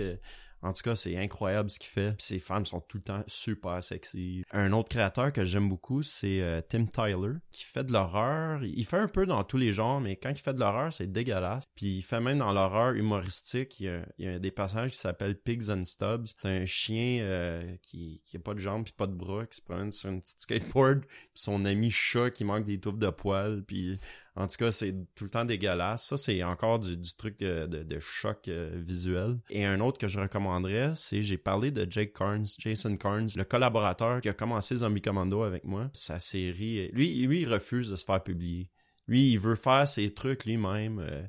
en 0.65 0.73
tout 0.73 0.83
cas, 0.83 0.95
c'est 0.95 1.17
incroyable 1.19 1.71
ce 1.71 1.79
qu'il 1.79 1.91
fait. 1.91 2.15
Ses 2.19 2.39
femmes 2.39 2.65
sont 2.65 2.81
tout 2.81 2.97
le 2.97 3.03
temps 3.03 3.23
super 3.27 3.83
sexy. 3.83 4.43
Un 4.51 4.73
autre 4.73 4.89
créateur 4.89 5.31
que 5.31 5.45
j'aime 5.45 5.69
beaucoup, 5.69 6.03
c'est 6.03 6.41
euh, 6.41 6.63
Tim 6.67 6.87
Tyler, 6.87 7.35
qui 7.51 7.65
fait 7.65 7.85
de 7.85 7.93
l'horreur. 7.93 8.65
Il 8.65 8.85
fait 8.87 8.97
un 8.97 9.07
peu 9.07 9.27
dans 9.27 9.45
tous 9.45 9.59
les 9.59 9.73
genres, 9.73 10.01
mais 10.01 10.17
quand 10.17 10.31
il 10.31 10.39
fait 10.39 10.55
de 10.55 10.61
l'horreur, 10.61 10.91
c'est 10.91 11.13
dégueulasse. 11.13 11.65
Puis 11.77 11.97
il 11.99 12.03
fait 12.03 12.21
même 12.21 12.39
dans 12.39 12.55
l'horreur 12.55 12.95
humoristique. 12.95 13.79
Il 13.79 14.05
y, 14.19 14.27
a, 14.27 14.39
des 14.39 14.51
passages 14.51 14.93
qui 14.93 14.99
s'appellent 14.99 15.39
Pigs 15.39 15.69
and 15.69 15.85
Stubbs. 15.85 16.29
C'est 16.41 16.49
un 16.49 16.65
chien 16.65 17.21
euh, 17.21 17.77
qui, 17.83 18.23
qui 18.25 18.39
a 18.39 18.41
pas 18.41 18.55
de 18.55 18.59
jambes 18.59 18.85
puis 18.85 18.95
pas 18.97 19.07
de 19.07 19.15
bras, 19.15 19.45
qui 19.45 19.59
se 19.59 19.63
promène 19.63 19.93
sur 19.93 20.09
une 20.09 20.23
petite 20.23 20.41
skateboard. 20.41 21.01
Puis 21.05 21.29
son 21.35 21.67
ami 21.67 21.91
chat 21.91 22.31
qui 22.31 22.45
manque 22.45 22.65
des 22.65 22.81
touffes 22.81 22.99
de 22.99 23.11
poils. 23.11 23.63
En 24.37 24.49
tout 24.49 24.57
cas, 24.57 24.73
c'est 24.73 24.93
tout 25.15 25.25
le 25.25 25.31
temps 25.31 25.45
dégueulasse. 25.45 26.07
Ça, 26.09 26.17
c'est 26.17 26.43
encore 26.43 26.81
du, 26.81 26.97
truc 27.17 27.39
de, 27.39 27.99
choc 28.01 28.49
euh, 28.49 28.73
visuel. 28.75 29.39
Et 29.51 29.65
un 29.65 29.79
autre 29.81 29.99
que 29.99 30.09
je 30.09 30.19
recommanderais, 30.19 30.93
c'est 30.97 31.23
j'ai 31.23 31.39
parlé 31.39 31.71
de 31.71 31.87
Jake 31.89 32.13
Carnes, 32.13 32.47
Jason 32.59 32.97
Carnes, 32.97 33.29
le 33.37 33.45
collaborateur 33.45 34.21
qui 34.21 34.29
a 34.29 34.35
commencé 34.35 34.77
Zombie 34.77 35.03
Commando 35.03 35.43
avec 35.43 35.65
moi. 35.65 35.89
Sa 35.93 36.19
série, 36.19 36.89
lui, 36.93 37.25
lui, 37.27 37.43
il 37.43 37.53
refuse 37.53 37.91
de 37.91 37.97
se 37.97 38.05
faire 38.05 38.23
publier. 38.23 38.71
Lui, 39.07 39.31
il 39.33 39.39
veut 39.39 39.55
faire 39.55 39.87
ses 39.87 40.13
trucs 40.13 40.47
lui-même. 40.47 40.99
Euh, 40.99 41.23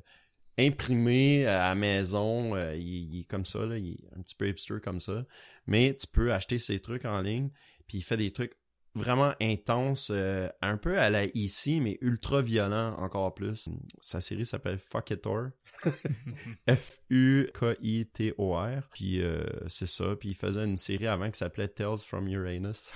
imprimé 0.58 1.46
à 1.46 1.74
maison, 1.74 2.56
euh, 2.56 2.74
il, 2.74 3.20
est 3.20 3.24
comme 3.24 3.44
ça, 3.44 3.60
un 3.60 4.22
petit 4.22 4.34
peu 4.34 4.48
hipster 4.48 4.80
comme 4.82 5.00
ça, 5.00 5.26
mais 5.66 5.94
tu 5.94 6.06
peux 6.06 6.32
acheter 6.32 6.58
ses 6.58 6.78
trucs 6.78 7.04
en 7.04 7.20
ligne, 7.20 7.50
puis 7.86 7.98
il 7.98 8.02
fait 8.02 8.16
des 8.16 8.30
trucs 8.30 8.56
vraiment 8.96 9.32
intense, 9.40 10.08
euh, 10.12 10.48
un 10.62 10.76
peu 10.76 10.98
à 10.98 11.10
la 11.10 11.26
ici, 11.34 11.80
mais 11.80 11.98
ultra 12.00 12.40
violent 12.42 12.96
encore 12.98 13.34
plus. 13.34 13.68
Sa 14.00 14.20
série 14.20 14.44
s'appelle 14.44 14.78
Fuck 14.78 15.10
It 15.10 15.26
Or. 15.26 15.50
F-U-K-I-T-O-R. 16.68 17.52
Puis 18.92 19.22
euh, 19.22 19.44
c'est 19.68 19.86
ça. 19.86 20.16
Puis 20.18 20.30
il 20.30 20.34
faisait 20.34 20.64
une 20.64 20.76
série 20.76 21.06
avant 21.06 21.30
qui 21.30 21.38
s'appelait 21.38 21.68
Tales 21.68 21.98
from 21.98 22.26
Uranus. 22.26 22.90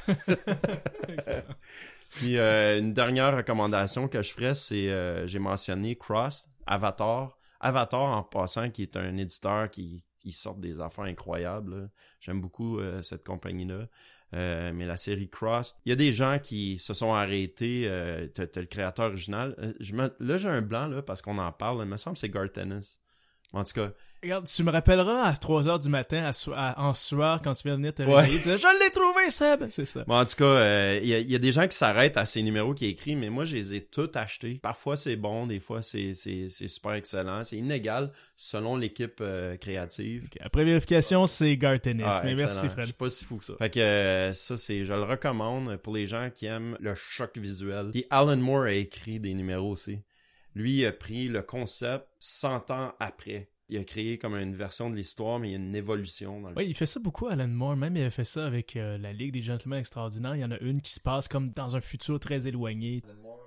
Puis 2.10 2.38
euh, 2.38 2.78
une 2.78 2.92
dernière 2.92 3.36
recommandation 3.36 4.08
que 4.08 4.22
je 4.22 4.32
ferais, 4.32 4.54
c'est 4.54 4.90
euh, 4.90 5.26
j'ai 5.26 5.38
mentionné 5.38 5.96
Cross, 5.96 6.48
Avatar. 6.66 7.36
Avatar 7.60 8.02
en 8.02 8.22
passant, 8.22 8.70
qui 8.70 8.82
est 8.82 8.96
un 8.96 9.16
éditeur 9.16 9.70
qui, 9.70 10.04
qui 10.18 10.32
sort 10.32 10.56
des 10.56 10.80
affaires 10.80 11.04
incroyables. 11.04 11.90
J'aime 12.20 12.40
beaucoup 12.40 12.78
euh, 12.78 13.00
cette 13.02 13.24
compagnie-là. 13.24 13.86
Euh, 14.34 14.70
mais 14.72 14.86
la 14.86 14.96
série 14.96 15.28
Cross, 15.28 15.76
il 15.84 15.90
y 15.90 15.92
a 15.92 15.96
des 15.96 16.12
gens 16.12 16.38
qui 16.38 16.78
se 16.78 16.94
sont 16.94 17.12
arrêtés. 17.12 17.84
Euh, 17.86 18.28
t'as, 18.28 18.46
le 18.60 18.66
créateur 18.66 19.06
original. 19.06 19.56
Euh, 19.58 19.72
je 19.80 19.94
me- 19.94 20.14
là, 20.20 20.36
j'ai 20.36 20.48
un 20.48 20.62
blanc 20.62 20.86
là 20.86 21.02
parce 21.02 21.20
qu'on 21.20 21.38
en 21.38 21.50
parle. 21.52 21.80
Il 21.82 21.88
me 21.88 21.96
semble 21.96 22.14
que 22.14 22.20
c'est 22.20 22.30
Garth 22.30 22.56
Ennis. 22.56 22.98
En 23.52 23.64
tout 23.64 23.72
cas, 23.72 23.92
Regarde, 24.22 24.46
tu 24.46 24.62
me 24.64 24.70
rappelleras 24.70 25.22
à 25.22 25.32
3 25.34 25.66
heures 25.66 25.78
du 25.78 25.88
matin 25.88 26.24
à 26.24 26.34
so- 26.34 26.52
à- 26.54 26.78
en 26.78 26.92
sueur 26.92 27.40
quand 27.42 27.54
tu 27.54 27.62
viens 27.64 27.72
de 27.72 27.78
venir 27.78 27.94
te 27.94 28.02
Ouais. 28.02 28.20
réveiller. 28.20 28.38
tu 28.42 28.48
dis, 28.50 28.58
Je 28.58 28.84
l'ai 28.84 28.90
trouvé, 28.90 29.30
Seb! 29.30 29.64
C'est 29.70 29.86
ça. 29.86 30.04
Bon, 30.06 30.14
en 30.20 30.24
tout 30.26 30.36
cas, 30.36 30.44
euh, 30.44 31.00
il 31.02 31.08
y, 31.08 31.14
a- 31.14 31.20
y 31.20 31.34
a 31.34 31.38
des 31.38 31.52
gens 31.52 31.66
qui 31.66 31.74
s'arrêtent 31.74 32.18
à 32.18 32.26
ces 32.26 32.42
numéros 32.42 32.74
qui 32.74 32.84
écrit, 32.84 33.16
mais 33.16 33.30
moi, 33.30 33.44
je 33.44 33.56
les 33.56 33.74
ai 33.76 33.80
tous 33.82 34.10
achetés. 34.14 34.60
Parfois, 34.62 34.98
c'est 34.98 35.16
bon, 35.16 35.46
des 35.46 35.58
fois, 35.58 35.80
c'est 35.80 36.12
c'est- 36.12 36.48
c'est 36.50 36.68
super 36.68 36.92
excellent. 36.92 37.44
C'est 37.44 37.56
inégal 37.56 38.12
selon 38.36 38.76
l'équipe 38.76 39.20
euh, 39.22 39.56
créative. 39.56 40.28
Après 40.40 40.64
vérification, 40.64 41.26
c'est 41.26 41.56
Garth 41.56 41.86
Ennis. 41.86 42.02
Ah, 42.04 42.20
mais 42.22 42.32
excellent. 42.32 42.48
merci, 42.50 42.66
Je 42.66 42.72
Fred. 42.72 42.84
suis 42.84 42.94
pas 42.94 43.08
si 43.08 43.24
fou 43.24 43.38
que 43.38 43.44
ça. 43.46 43.54
Fait 43.58 43.70
que 43.70 43.80
euh, 43.80 44.32
ça, 44.34 44.58
c'est, 44.58 44.84
je 44.84 44.92
le 44.92 45.02
recommande 45.04 45.76
pour 45.78 45.94
les 45.94 46.06
gens 46.06 46.28
qui 46.34 46.44
aiment 46.44 46.76
le 46.78 46.94
choc 46.94 47.38
visuel. 47.38 47.88
Puis 47.92 48.04
Alan 48.10 48.36
Moore 48.36 48.64
a 48.64 48.72
écrit 48.72 49.18
des 49.18 49.32
numéros 49.32 49.70
aussi. 49.70 49.98
Lui 50.54 50.80
il 50.80 50.86
a 50.86 50.92
pris 50.92 51.28
le 51.28 51.40
concept 51.42 52.06
100 52.18 52.70
ans 52.70 52.92
après. 53.00 53.48
Il 53.72 53.78
a 53.78 53.84
créé 53.84 54.18
comme 54.18 54.34
une 54.34 54.54
version 54.54 54.90
de 54.90 54.96
l'histoire, 54.96 55.38
mais 55.38 55.48
il 55.48 55.50
y 55.52 55.54
a 55.54 55.58
une 55.58 55.76
évolution 55.76 56.40
dans 56.40 56.48
le 56.48 56.56
Oui, 56.56 56.66
il 56.66 56.74
fait 56.74 56.86
ça 56.86 56.98
beaucoup, 56.98 57.28
Alan 57.28 57.46
Moore. 57.46 57.76
Même 57.76 57.96
il 57.96 58.02
a 58.02 58.10
fait 58.10 58.24
ça 58.24 58.44
avec 58.44 58.74
euh, 58.76 58.98
la 58.98 59.12
Ligue 59.12 59.32
des 59.32 59.42
Gentlemen 59.42 59.78
Extraordinaires. 59.78 60.34
Il 60.34 60.40
y 60.40 60.44
en 60.44 60.50
a 60.50 60.58
une 60.58 60.80
qui 60.80 60.90
se 60.92 60.98
passe 60.98 61.28
comme 61.28 61.50
dans 61.50 61.76
un 61.76 61.80
futur 61.80 62.18
très 62.18 62.48
éloigné. 62.48 63.00
Alan 63.04 63.14
Moore, 63.22 63.39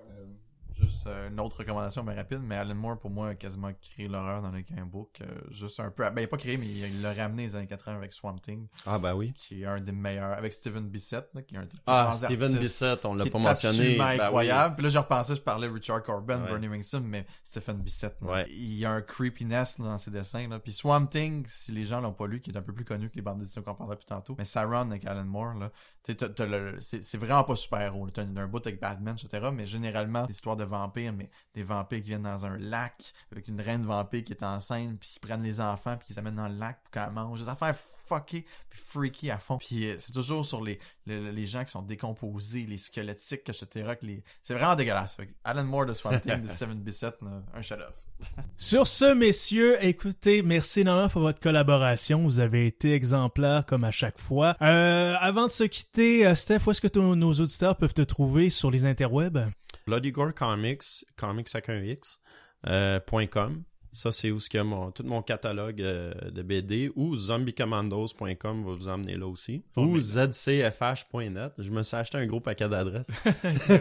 juste 0.79 1.07
euh, 1.07 1.29
une 1.29 1.39
autre 1.39 1.57
recommandation 1.57 2.03
bien 2.03 2.15
rapide, 2.15 2.39
mais 2.43 2.55
Alan 2.55 2.75
Moore, 2.75 2.97
pour 2.99 3.09
moi, 3.11 3.29
a 3.29 3.35
quasiment 3.35 3.71
créé 3.81 4.07
l'horreur 4.07 4.41
dans 4.41 4.51
le 4.51 4.61
comic 4.63 4.83
book. 4.85 5.19
euh, 5.21 5.25
juste 5.51 5.79
un 5.79 5.89
peu, 5.91 6.09
ben, 6.09 6.27
pas 6.27 6.37
créé, 6.37 6.57
mais 6.57 6.65
il 6.67 7.01
l'a 7.01 7.13
ramené 7.13 7.43
les 7.43 7.55
années 7.55 7.67
80 7.67 7.95
avec 7.97 8.13
Swamp 8.13 8.35
Thing, 8.37 8.67
Ah, 8.85 8.99
ben 8.99 9.13
oui. 9.13 9.33
qui 9.33 9.61
est 9.63 9.65
un 9.65 9.79
des 9.81 9.91
meilleurs, 9.91 10.33
avec 10.37 10.53
Steven 10.53 10.87
Bissett, 10.87 11.27
là, 11.33 11.41
qui 11.41 11.55
est 11.55 11.57
un 11.57 11.61
des 11.63 11.67
plus 11.69 11.79
Ah, 11.87 12.11
Steven 12.13 12.57
Bissett, 12.57 13.05
on 13.05 13.13
l'a 13.15 13.25
pas 13.25 13.39
est 13.39 13.43
mentionné. 13.43 13.97
Ben 13.97 14.07
oui. 14.15 14.19
incroyable. 14.21 14.75
Puis 14.75 14.83
là, 14.85 14.89
je 14.89 14.97
repensais, 14.97 15.35
je 15.35 15.41
parlais 15.41 15.67
de 15.67 15.73
Richard 15.73 16.03
Corbin, 16.03 16.41
Ouais. 16.41 16.49
Bernie 16.49 16.67
Winston, 16.67 17.03
mais 17.05 17.25
Stephen 17.43 17.77
Bissett. 17.81 18.15
là, 18.21 18.31
Ouais. 18.31 18.45
Il 18.49 18.73
y 18.75 18.85
a 18.85 18.91
un 18.91 19.01
creepiness 19.01 19.79
là, 19.79 19.85
dans 19.85 19.97
ses 19.97 20.11
dessins. 20.11 20.47
Là. 20.47 20.59
Puis 20.59 20.71
Swamp 20.71 21.05
Thing, 21.07 21.45
si 21.47 21.71
les 21.71 21.83
gens 21.85 22.01
l'ont 22.01 22.13
pas 22.13 22.27
lu, 22.27 22.41
qui 22.41 22.51
est 22.51 22.57
un 22.57 22.61
peu 22.61 22.73
plus 22.73 22.85
connu 22.85 23.09
que 23.09 23.15
les 23.15 23.21
bandes 23.21 23.39
dessinées 23.39 23.63
qu'on 23.63 23.75
parlera 23.75 23.95
plus 23.95 24.05
tantôt, 24.05 24.35
mais 24.37 24.45
ça 24.45 24.65
run 24.65 24.89
avec 24.89 25.05
Alan 25.05 25.25
Moore, 25.25 25.53
là. 25.55 25.71
C'est 26.05 27.17
vraiment 27.17 27.43
pas 27.43 27.55
super-héros. 27.55 28.09
T'as 28.09 28.23
un, 28.23 28.37
un 28.37 28.47
bout 28.47 28.65
avec 28.65 28.79
Batman, 28.79 29.15
etc. 29.21 29.49
Mais 29.53 29.65
généralement, 29.65 30.25
des 30.25 30.33
histoires 30.33 30.57
de 30.57 30.65
vampires, 30.77 31.13
mais 31.13 31.29
des 31.53 31.63
vampires 31.63 32.01
qui 32.01 32.09
viennent 32.09 32.23
dans 32.23 32.45
un 32.45 32.57
lac, 32.57 33.13
avec 33.31 33.47
une 33.47 33.61
reine 33.61 33.85
vampire 33.85 34.23
qui 34.23 34.33
est 34.33 34.43
enceinte, 34.43 34.99
puis 34.99 35.13
ils 35.15 35.19
prennent 35.19 35.43
les 35.43 35.61
enfants, 35.61 35.97
puis 35.97 36.07
ils 36.09 36.13
les 36.13 36.19
amènent 36.19 36.35
dans 36.35 36.47
le 36.47 36.57
lac 36.57 36.81
pour 36.83 36.91
qu'elle 36.91 37.11
mange. 37.11 37.41
Des 37.41 37.49
affaires 37.49 37.75
fuckées, 37.75 38.45
puis 38.69 38.79
freaky 38.79 39.31
à 39.31 39.37
fond. 39.37 39.57
Puis 39.57 39.87
euh, 39.87 39.95
c'est 39.99 40.11
toujours 40.11 40.45
sur 40.45 40.61
les, 40.61 40.79
les, 41.05 41.45
gens 41.45 41.63
qui 41.63 41.71
sont 41.71 41.81
décomposés, 41.81 42.65
les 42.65 42.77
squelettiques, 42.77 43.47
etc. 43.49 43.93
les... 44.01 44.23
C'est 44.41 44.53
vraiment 44.53 44.75
dégueulasse. 44.75 45.17
Alan 45.43 45.63
Moore 45.63 45.85
de 45.85 45.93
Swamp 45.93 46.19
Thing, 46.19 46.41
de 46.41 46.47
Steven 46.47 46.79
Bissett, 46.79 47.15
là, 47.21 47.43
un 47.53 47.61
chef-d'œuvre. 47.61 47.93
Sur 48.57 48.87
ce, 48.87 49.13
messieurs, 49.13 49.77
écoutez, 49.81 50.41
merci 50.43 50.81
énormément 50.81 51.09
pour 51.09 51.21
votre 51.21 51.39
collaboration. 51.39 52.23
Vous 52.23 52.39
avez 52.39 52.67
été 52.67 52.93
exemplaires 52.93 53.65
comme 53.65 53.83
à 53.83 53.91
chaque 53.91 54.19
fois. 54.19 54.55
Euh, 54.61 55.15
avant 55.19 55.47
de 55.47 55.51
se 55.51 55.63
quitter, 55.63 56.25
euh, 56.25 56.35
Steph, 56.35 56.59
où 56.65 56.71
est-ce 56.71 56.81
que 56.81 56.99
nos 56.99 57.33
auditeurs 57.33 57.75
peuvent 57.75 57.93
te 57.93 58.01
trouver 58.01 58.49
sur 58.49 58.71
les 58.71 58.85
interwebs? 58.85 59.49
Bloody 59.85 60.11
Gore 60.11 60.33
Comics, 60.33 61.05
comics 61.15 61.49
avec 61.53 61.69
un 61.69 61.83
X, 61.83 62.19
euh, 62.67 62.99
.com. 63.31 63.63
Ça, 63.93 64.11
c'est 64.11 64.31
où 64.31 64.39
ce 64.39 64.49
qu'il 64.49 64.57
y 64.57 64.61
a 64.61 64.63
mon, 64.63 64.91
tout 64.91 65.03
mon 65.03 65.21
catalogue 65.21 65.79
euh, 65.79 66.13
de 66.31 66.41
BD. 66.41 66.91
Ou 66.95 67.15
zombiecommandos.com 67.15 68.65
va 68.65 68.73
vous 68.73 68.89
emmener 68.89 69.17
là 69.17 69.27
aussi. 69.27 69.63
Ou 69.77 69.99
zcfh.net. 69.99 71.53
Je 71.59 71.69
me 71.69 71.83
suis 71.83 71.95
acheté 71.95 72.17
un 72.17 72.25
gros 72.25 72.41
paquet 72.41 72.67
d'adresses. 72.67 73.11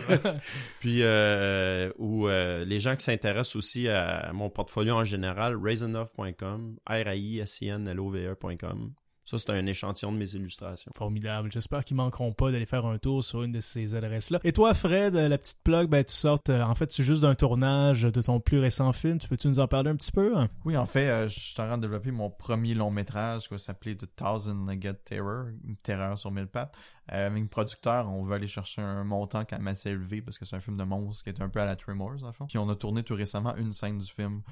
Puis, 0.80 0.98
euh, 1.00 1.90
ou 1.96 2.28
euh, 2.28 2.62
les 2.66 2.78
gens 2.78 2.94
qui 2.94 3.04
s'intéressent 3.04 3.56
aussi 3.56 3.88
à 3.88 4.30
mon 4.34 4.50
portfolio 4.50 4.96
en 4.96 5.04
général, 5.04 5.56
raisinov.com, 5.56 6.76
r 6.86 7.08
a 7.08 7.14
i 7.16 7.38
s 7.38 7.62
i 7.62 7.68
n 7.68 7.88
l 7.88 7.98
o 7.98 8.10
v 8.10 8.26
e.com. 8.26 8.92
Ça, 9.32 9.38
c'est 9.38 9.50
un 9.50 9.64
échantillon 9.64 10.12
de 10.12 10.18
mes 10.18 10.34
illustrations. 10.34 10.92
Formidable. 10.94 11.50
J'espère 11.50 11.86
qu'ils 11.86 11.96
manqueront 11.96 12.34
pas 12.34 12.52
d'aller 12.52 12.66
faire 12.66 12.84
un 12.84 12.98
tour 12.98 13.24
sur 13.24 13.42
une 13.44 13.52
de 13.52 13.60
ces 13.60 13.94
adresses-là. 13.94 14.40
Et 14.44 14.52
toi, 14.52 14.74
Fred, 14.74 15.16
euh, 15.16 15.26
la 15.26 15.38
petite 15.38 15.62
plug, 15.64 15.88
ben, 15.88 16.04
tu 16.04 16.12
sortes, 16.12 16.50
euh, 16.50 16.62
en 16.62 16.74
fait, 16.74 16.88
tu 16.88 17.00
es 17.00 17.04
juste 17.06 17.22
d'un 17.22 17.34
tournage 17.34 18.02
de 18.02 18.20
ton 18.20 18.40
plus 18.40 18.58
récent 18.58 18.92
film. 18.92 19.18
Tu 19.18 19.28
peux-tu 19.28 19.48
nous 19.48 19.58
en 19.58 19.66
parler 19.68 19.88
un 19.88 19.96
petit 19.96 20.12
peu? 20.12 20.36
hein? 20.36 20.50
Oui, 20.66 20.76
en 20.76 20.84
fait, 20.84 21.08
euh, 21.08 21.28
je 21.28 21.40
suis 21.40 21.62
en 21.62 21.66
train 21.66 21.78
de 21.78 21.82
développer 21.82 22.10
mon 22.10 22.28
premier 22.28 22.74
long 22.74 22.90
métrage 22.90 23.44
qui 23.44 23.54
va 23.54 23.58
s'appeler 23.58 23.96
The 23.96 24.14
Thousand 24.14 24.54
Nugget 24.54 24.96
Terror, 25.02 25.46
une 25.66 25.76
terreur 25.76 26.18
sur 26.18 26.30
mille 26.30 26.46
pattes. 26.46 26.76
Euh, 27.10 27.26
avec 27.26 27.38
une 27.38 27.48
producteur, 27.48 28.08
on 28.08 28.22
veut 28.22 28.34
aller 28.36 28.46
chercher 28.46 28.80
un 28.80 29.02
montant 29.02 29.44
quand 29.44 29.58
même 29.58 29.66
assez 29.66 29.90
élevé 29.90 30.22
parce 30.22 30.38
que 30.38 30.44
c'est 30.44 30.54
un 30.54 30.60
film 30.60 30.76
de 30.76 30.84
monstre 30.84 31.24
qui 31.24 31.30
est 31.30 31.42
un 31.42 31.48
peu 31.48 31.60
à 31.60 31.64
la 31.64 31.74
Tremors, 31.74 32.22
en 32.22 32.32
fond. 32.32 32.46
Puis 32.46 32.58
on 32.58 32.68
a 32.68 32.76
tourné 32.76 33.02
tout 33.02 33.14
récemment 33.16 33.56
une 33.56 33.72
scène 33.72 33.98
du 33.98 34.06
film. 34.06 34.42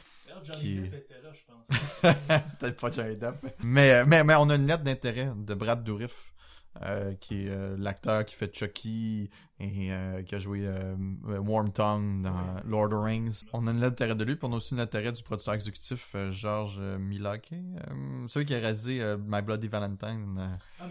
Qui- 0.53 0.81
Peut-être 2.59 2.81
pas 2.81 2.91
Johnny 2.91 3.17
Depp. 3.17 3.55
Mais, 3.63 3.93
euh, 3.93 4.05
mais, 4.07 4.25
mais 4.25 4.35
on 4.37 4.51
a 4.51 4.57
une 4.57 4.67
lettre 4.67 4.83
d'intérêt 4.83 5.31
de 5.37 5.55
Brad 5.55 5.85
Dourif. 5.85 6.33
euh, 6.83 7.15
qui 7.15 7.47
est 7.47 7.51
euh, 7.51 7.77
l'acteur 7.79 8.25
qui 8.25 8.37
fait 8.37 8.55
Chucky 8.55 9.29
et 9.59 9.93
euh, 9.93 10.23
qui 10.23 10.37
a 10.37 10.39
joué 10.39 10.61
euh, 10.67 10.95
Warm 11.27 11.73
Tongue 11.73 12.23
dans 12.23 12.57
Lord 12.65 12.85
of 12.85 12.91
the 12.93 13.05
Rings. 13.05 13.43
On 13.53 13.67
a 13.67 13.73
une 13.73 13.81
lettre 13.81 13.91
d'intérêt 13.97 14.15
de 14.15 14.25
lui, 14.25 14.37
puis 14.37 14.47
on 14.49 14.53
a 14.53 14.57
aussi 14.57 14.73
une 14.75 14.79
lettre 14.79 14.93
d'intérêt 14.93 15.13
du 15.13 15.23
producteur 15.25 15.55
exécutif 15.55 16.13
euh, 16.15 16.31
euh, 16.45 16.99
Milake, 16.99 17.51
euh, 17.53 18.27
celui 18.29 18.47
qui 18.47 18.55
a 18.55 18.59
réalisé 18.61 19.03
euh, 19.03 19.17
My 19.19 19.43
Bloody 19.43 19.67
Valentine. 19.67 20.37
euh, 20.39 20.85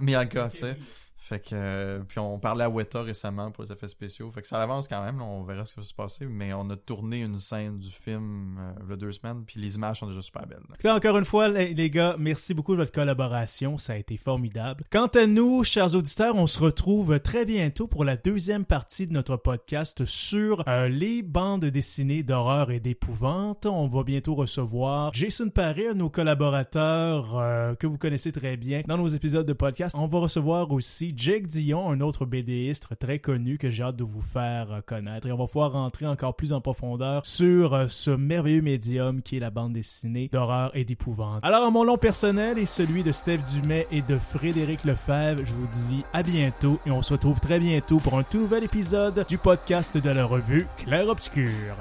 Miyaka, 0.00 0.48
tu 0.48 0.58
sais. 0.58 0.78
Fait 1.26 1.40
que 1.40 1.54
euh, 1.54 2.04
puis 2.06 2.20
on 2.20 2.38
parlait 2.38 2.62
à 2.62 2.70
Weta 2.70 3.02
récemment 3.02 3.50
pour 3.50 3.64
les 3.64 3.72
effets 3.72 3.88
spéciaux. 3.88 4.30
Fait 4.30 4.42
que 4.42 4.46
ça 4.46 4.62
avance 4.62 4.86
quand 4.86 5.04
même, 5.04 5.20
on 5.20 5.42
verra 5.42 5.66
ce 5.66 5.74
qui 5.74 5.80
va 5.80 5.86
se 5.86 5.94
passer. 5.94 6.26
Mais 6.26 6.52
on 6.52 6.70
a 6.70 6.76
tourné 6.76 7.20
une 7.20 7.38
scène 7.38 7.78
du 7.78 7.90
film 7.90 8.58
euh, 8.58 8.92
a 8.92 8.96
deux 8.96 9.10
semaines, 9.10 9.42
puis 9.44 9.60
les 9.60 9.74
images 9.74 9.98
sont 9.98 10.06
déjà 10.06 10.22
super 10.22 10.46
belles. 10.46 10.62
là. 10.82 10.94
Encore 10.94 11.18
une 11.18 11.24
fois, 11.24 11.48
les, 11.48 11.90
gars, 11.90 12.14
merci 12.16 12.54
beaucoup 12.54 12.72
de 12.72 12.78
votre 12.78 12.92
collaboration. 12.92 13.76
Ça 13.76 13.94
a 13.94 13.96
été 13.96 14.16
formidable. 14.16 14.84
Quant 14.90 15.08
à 15.08 15.26
nous, 15.26 15.64
chers 15.64 15.94
auditeurs, 15.96 16.36
on 16.36 16.46
se 16.46 16.60
retrouve 16.60 17.18
très 17.18 17.44
bientôt 17.44 17.88
pour 17.88 18.04
la 18.04 18.16
deuxième 18.16 18.64
partie 18.64 19.08
de 19.08 19.12
notre 19.12 19.36
podcast 19.36 20.04
sur 20.04 20.62
euh, 20.68 20.88
les 20.88 21.22
bandes 21.22 21.64
dessinées 21.64 22.22
d'horreur 22.22 22.70
et 22.70 22.78
d'épouvante. 22.78 23.66
On 23.66 23.88
va 23.88 24.04
bientôt 24.04 24.36
recevoir 24.36 25.12
Jason 25.12 25.48
Paré, 25.48 25.92
nos 25.94 26.08
collaborateurs 26.08 27.36
euh, 27.36 27.74
que 27.74 27.88
vous 27.88 27.98
connaissez 27.98 28.30
très 28.30 28.56
bien 28.56 28.82
dans 28.86 28.96
nos 28.96 29.08
épisodes 29.08 29.46
de 29.46 29.52
podcast. 29.52 29.96
On 29.98 30.06
va 30.06 30.20
recevoir 30.20 30.70
aussi 30.70 31.15
Jake 31.16 31.46
Dion, 31.46 31.90
un 31.90 32.00
autre 32.00 32.26
BDiste 32.26 32.88
très 32.98 33.18
connu 33.18 33.56
que 33.56 33.70
j'ai 33.70 33.82
hâte 33.82 33.96
de 33.96 34.04
vous 34.04 34.20
faire 34.20 34.82
connaître. 34.84 35.26
Et 35.26 35.32
on 35.32 35.38
va 35.38 35.46
pouvoir 35.46 35.72
rentrer 35.72 36.06
encore 36.06 36.36
plus 36.36 36.52
en 36.52 36.60
profondeur 36.60 37.24
sur 37.24 37.72
euh, 37.72 37.88
ce 37.88 38.10
merveilleux 38.10 38.60
médium 38.60 39.22
qui 39.22 39.38
est 39.38 39.40
la 39.40 39.50
bande 39.50 39.72
dessinée 39.72 40.28
d'horreur 40.30 40.70
et 40.74 40.84
d'épouvante. 40.84 41.40
Alors, 41.42 41.72
mon 41.72 41.84
nom 41.86 41.96
personnel 41.96 42.58
et 42.58 42.66
celui 42.66 43.02
de 43.02 43.12
Steph 43.12 43.38
Dumais 43.54 43.86
et 43.90 44.02
de 44.02 44.18
Frédéric 44.18 44.84
Lefebvre, 44.84 45.42
je 45.44 45.52
vous 45.52 45.68
dis 45.72 46.04
à 46.12 46.22
bientôt 46.22 46.78
et 46.84 46.90
on 46.90 47.00
se 47.00 47.14
retrouve 47.14 47.40
très 47.40 47.58
bientôt 47.58 47.98
pour 47.98 48.18
un 48.18 48.22
tout 48.22 48.38
nouvel 48.38 48.64
épisode 48.64 49.24
du 49.26 49.38
podcast 49.38 49.96
de 49.96 50.10
la 50.10 50.26
revue 50.26 50.66
Clair 50.76 51.08
Obscur. 51.08 51.74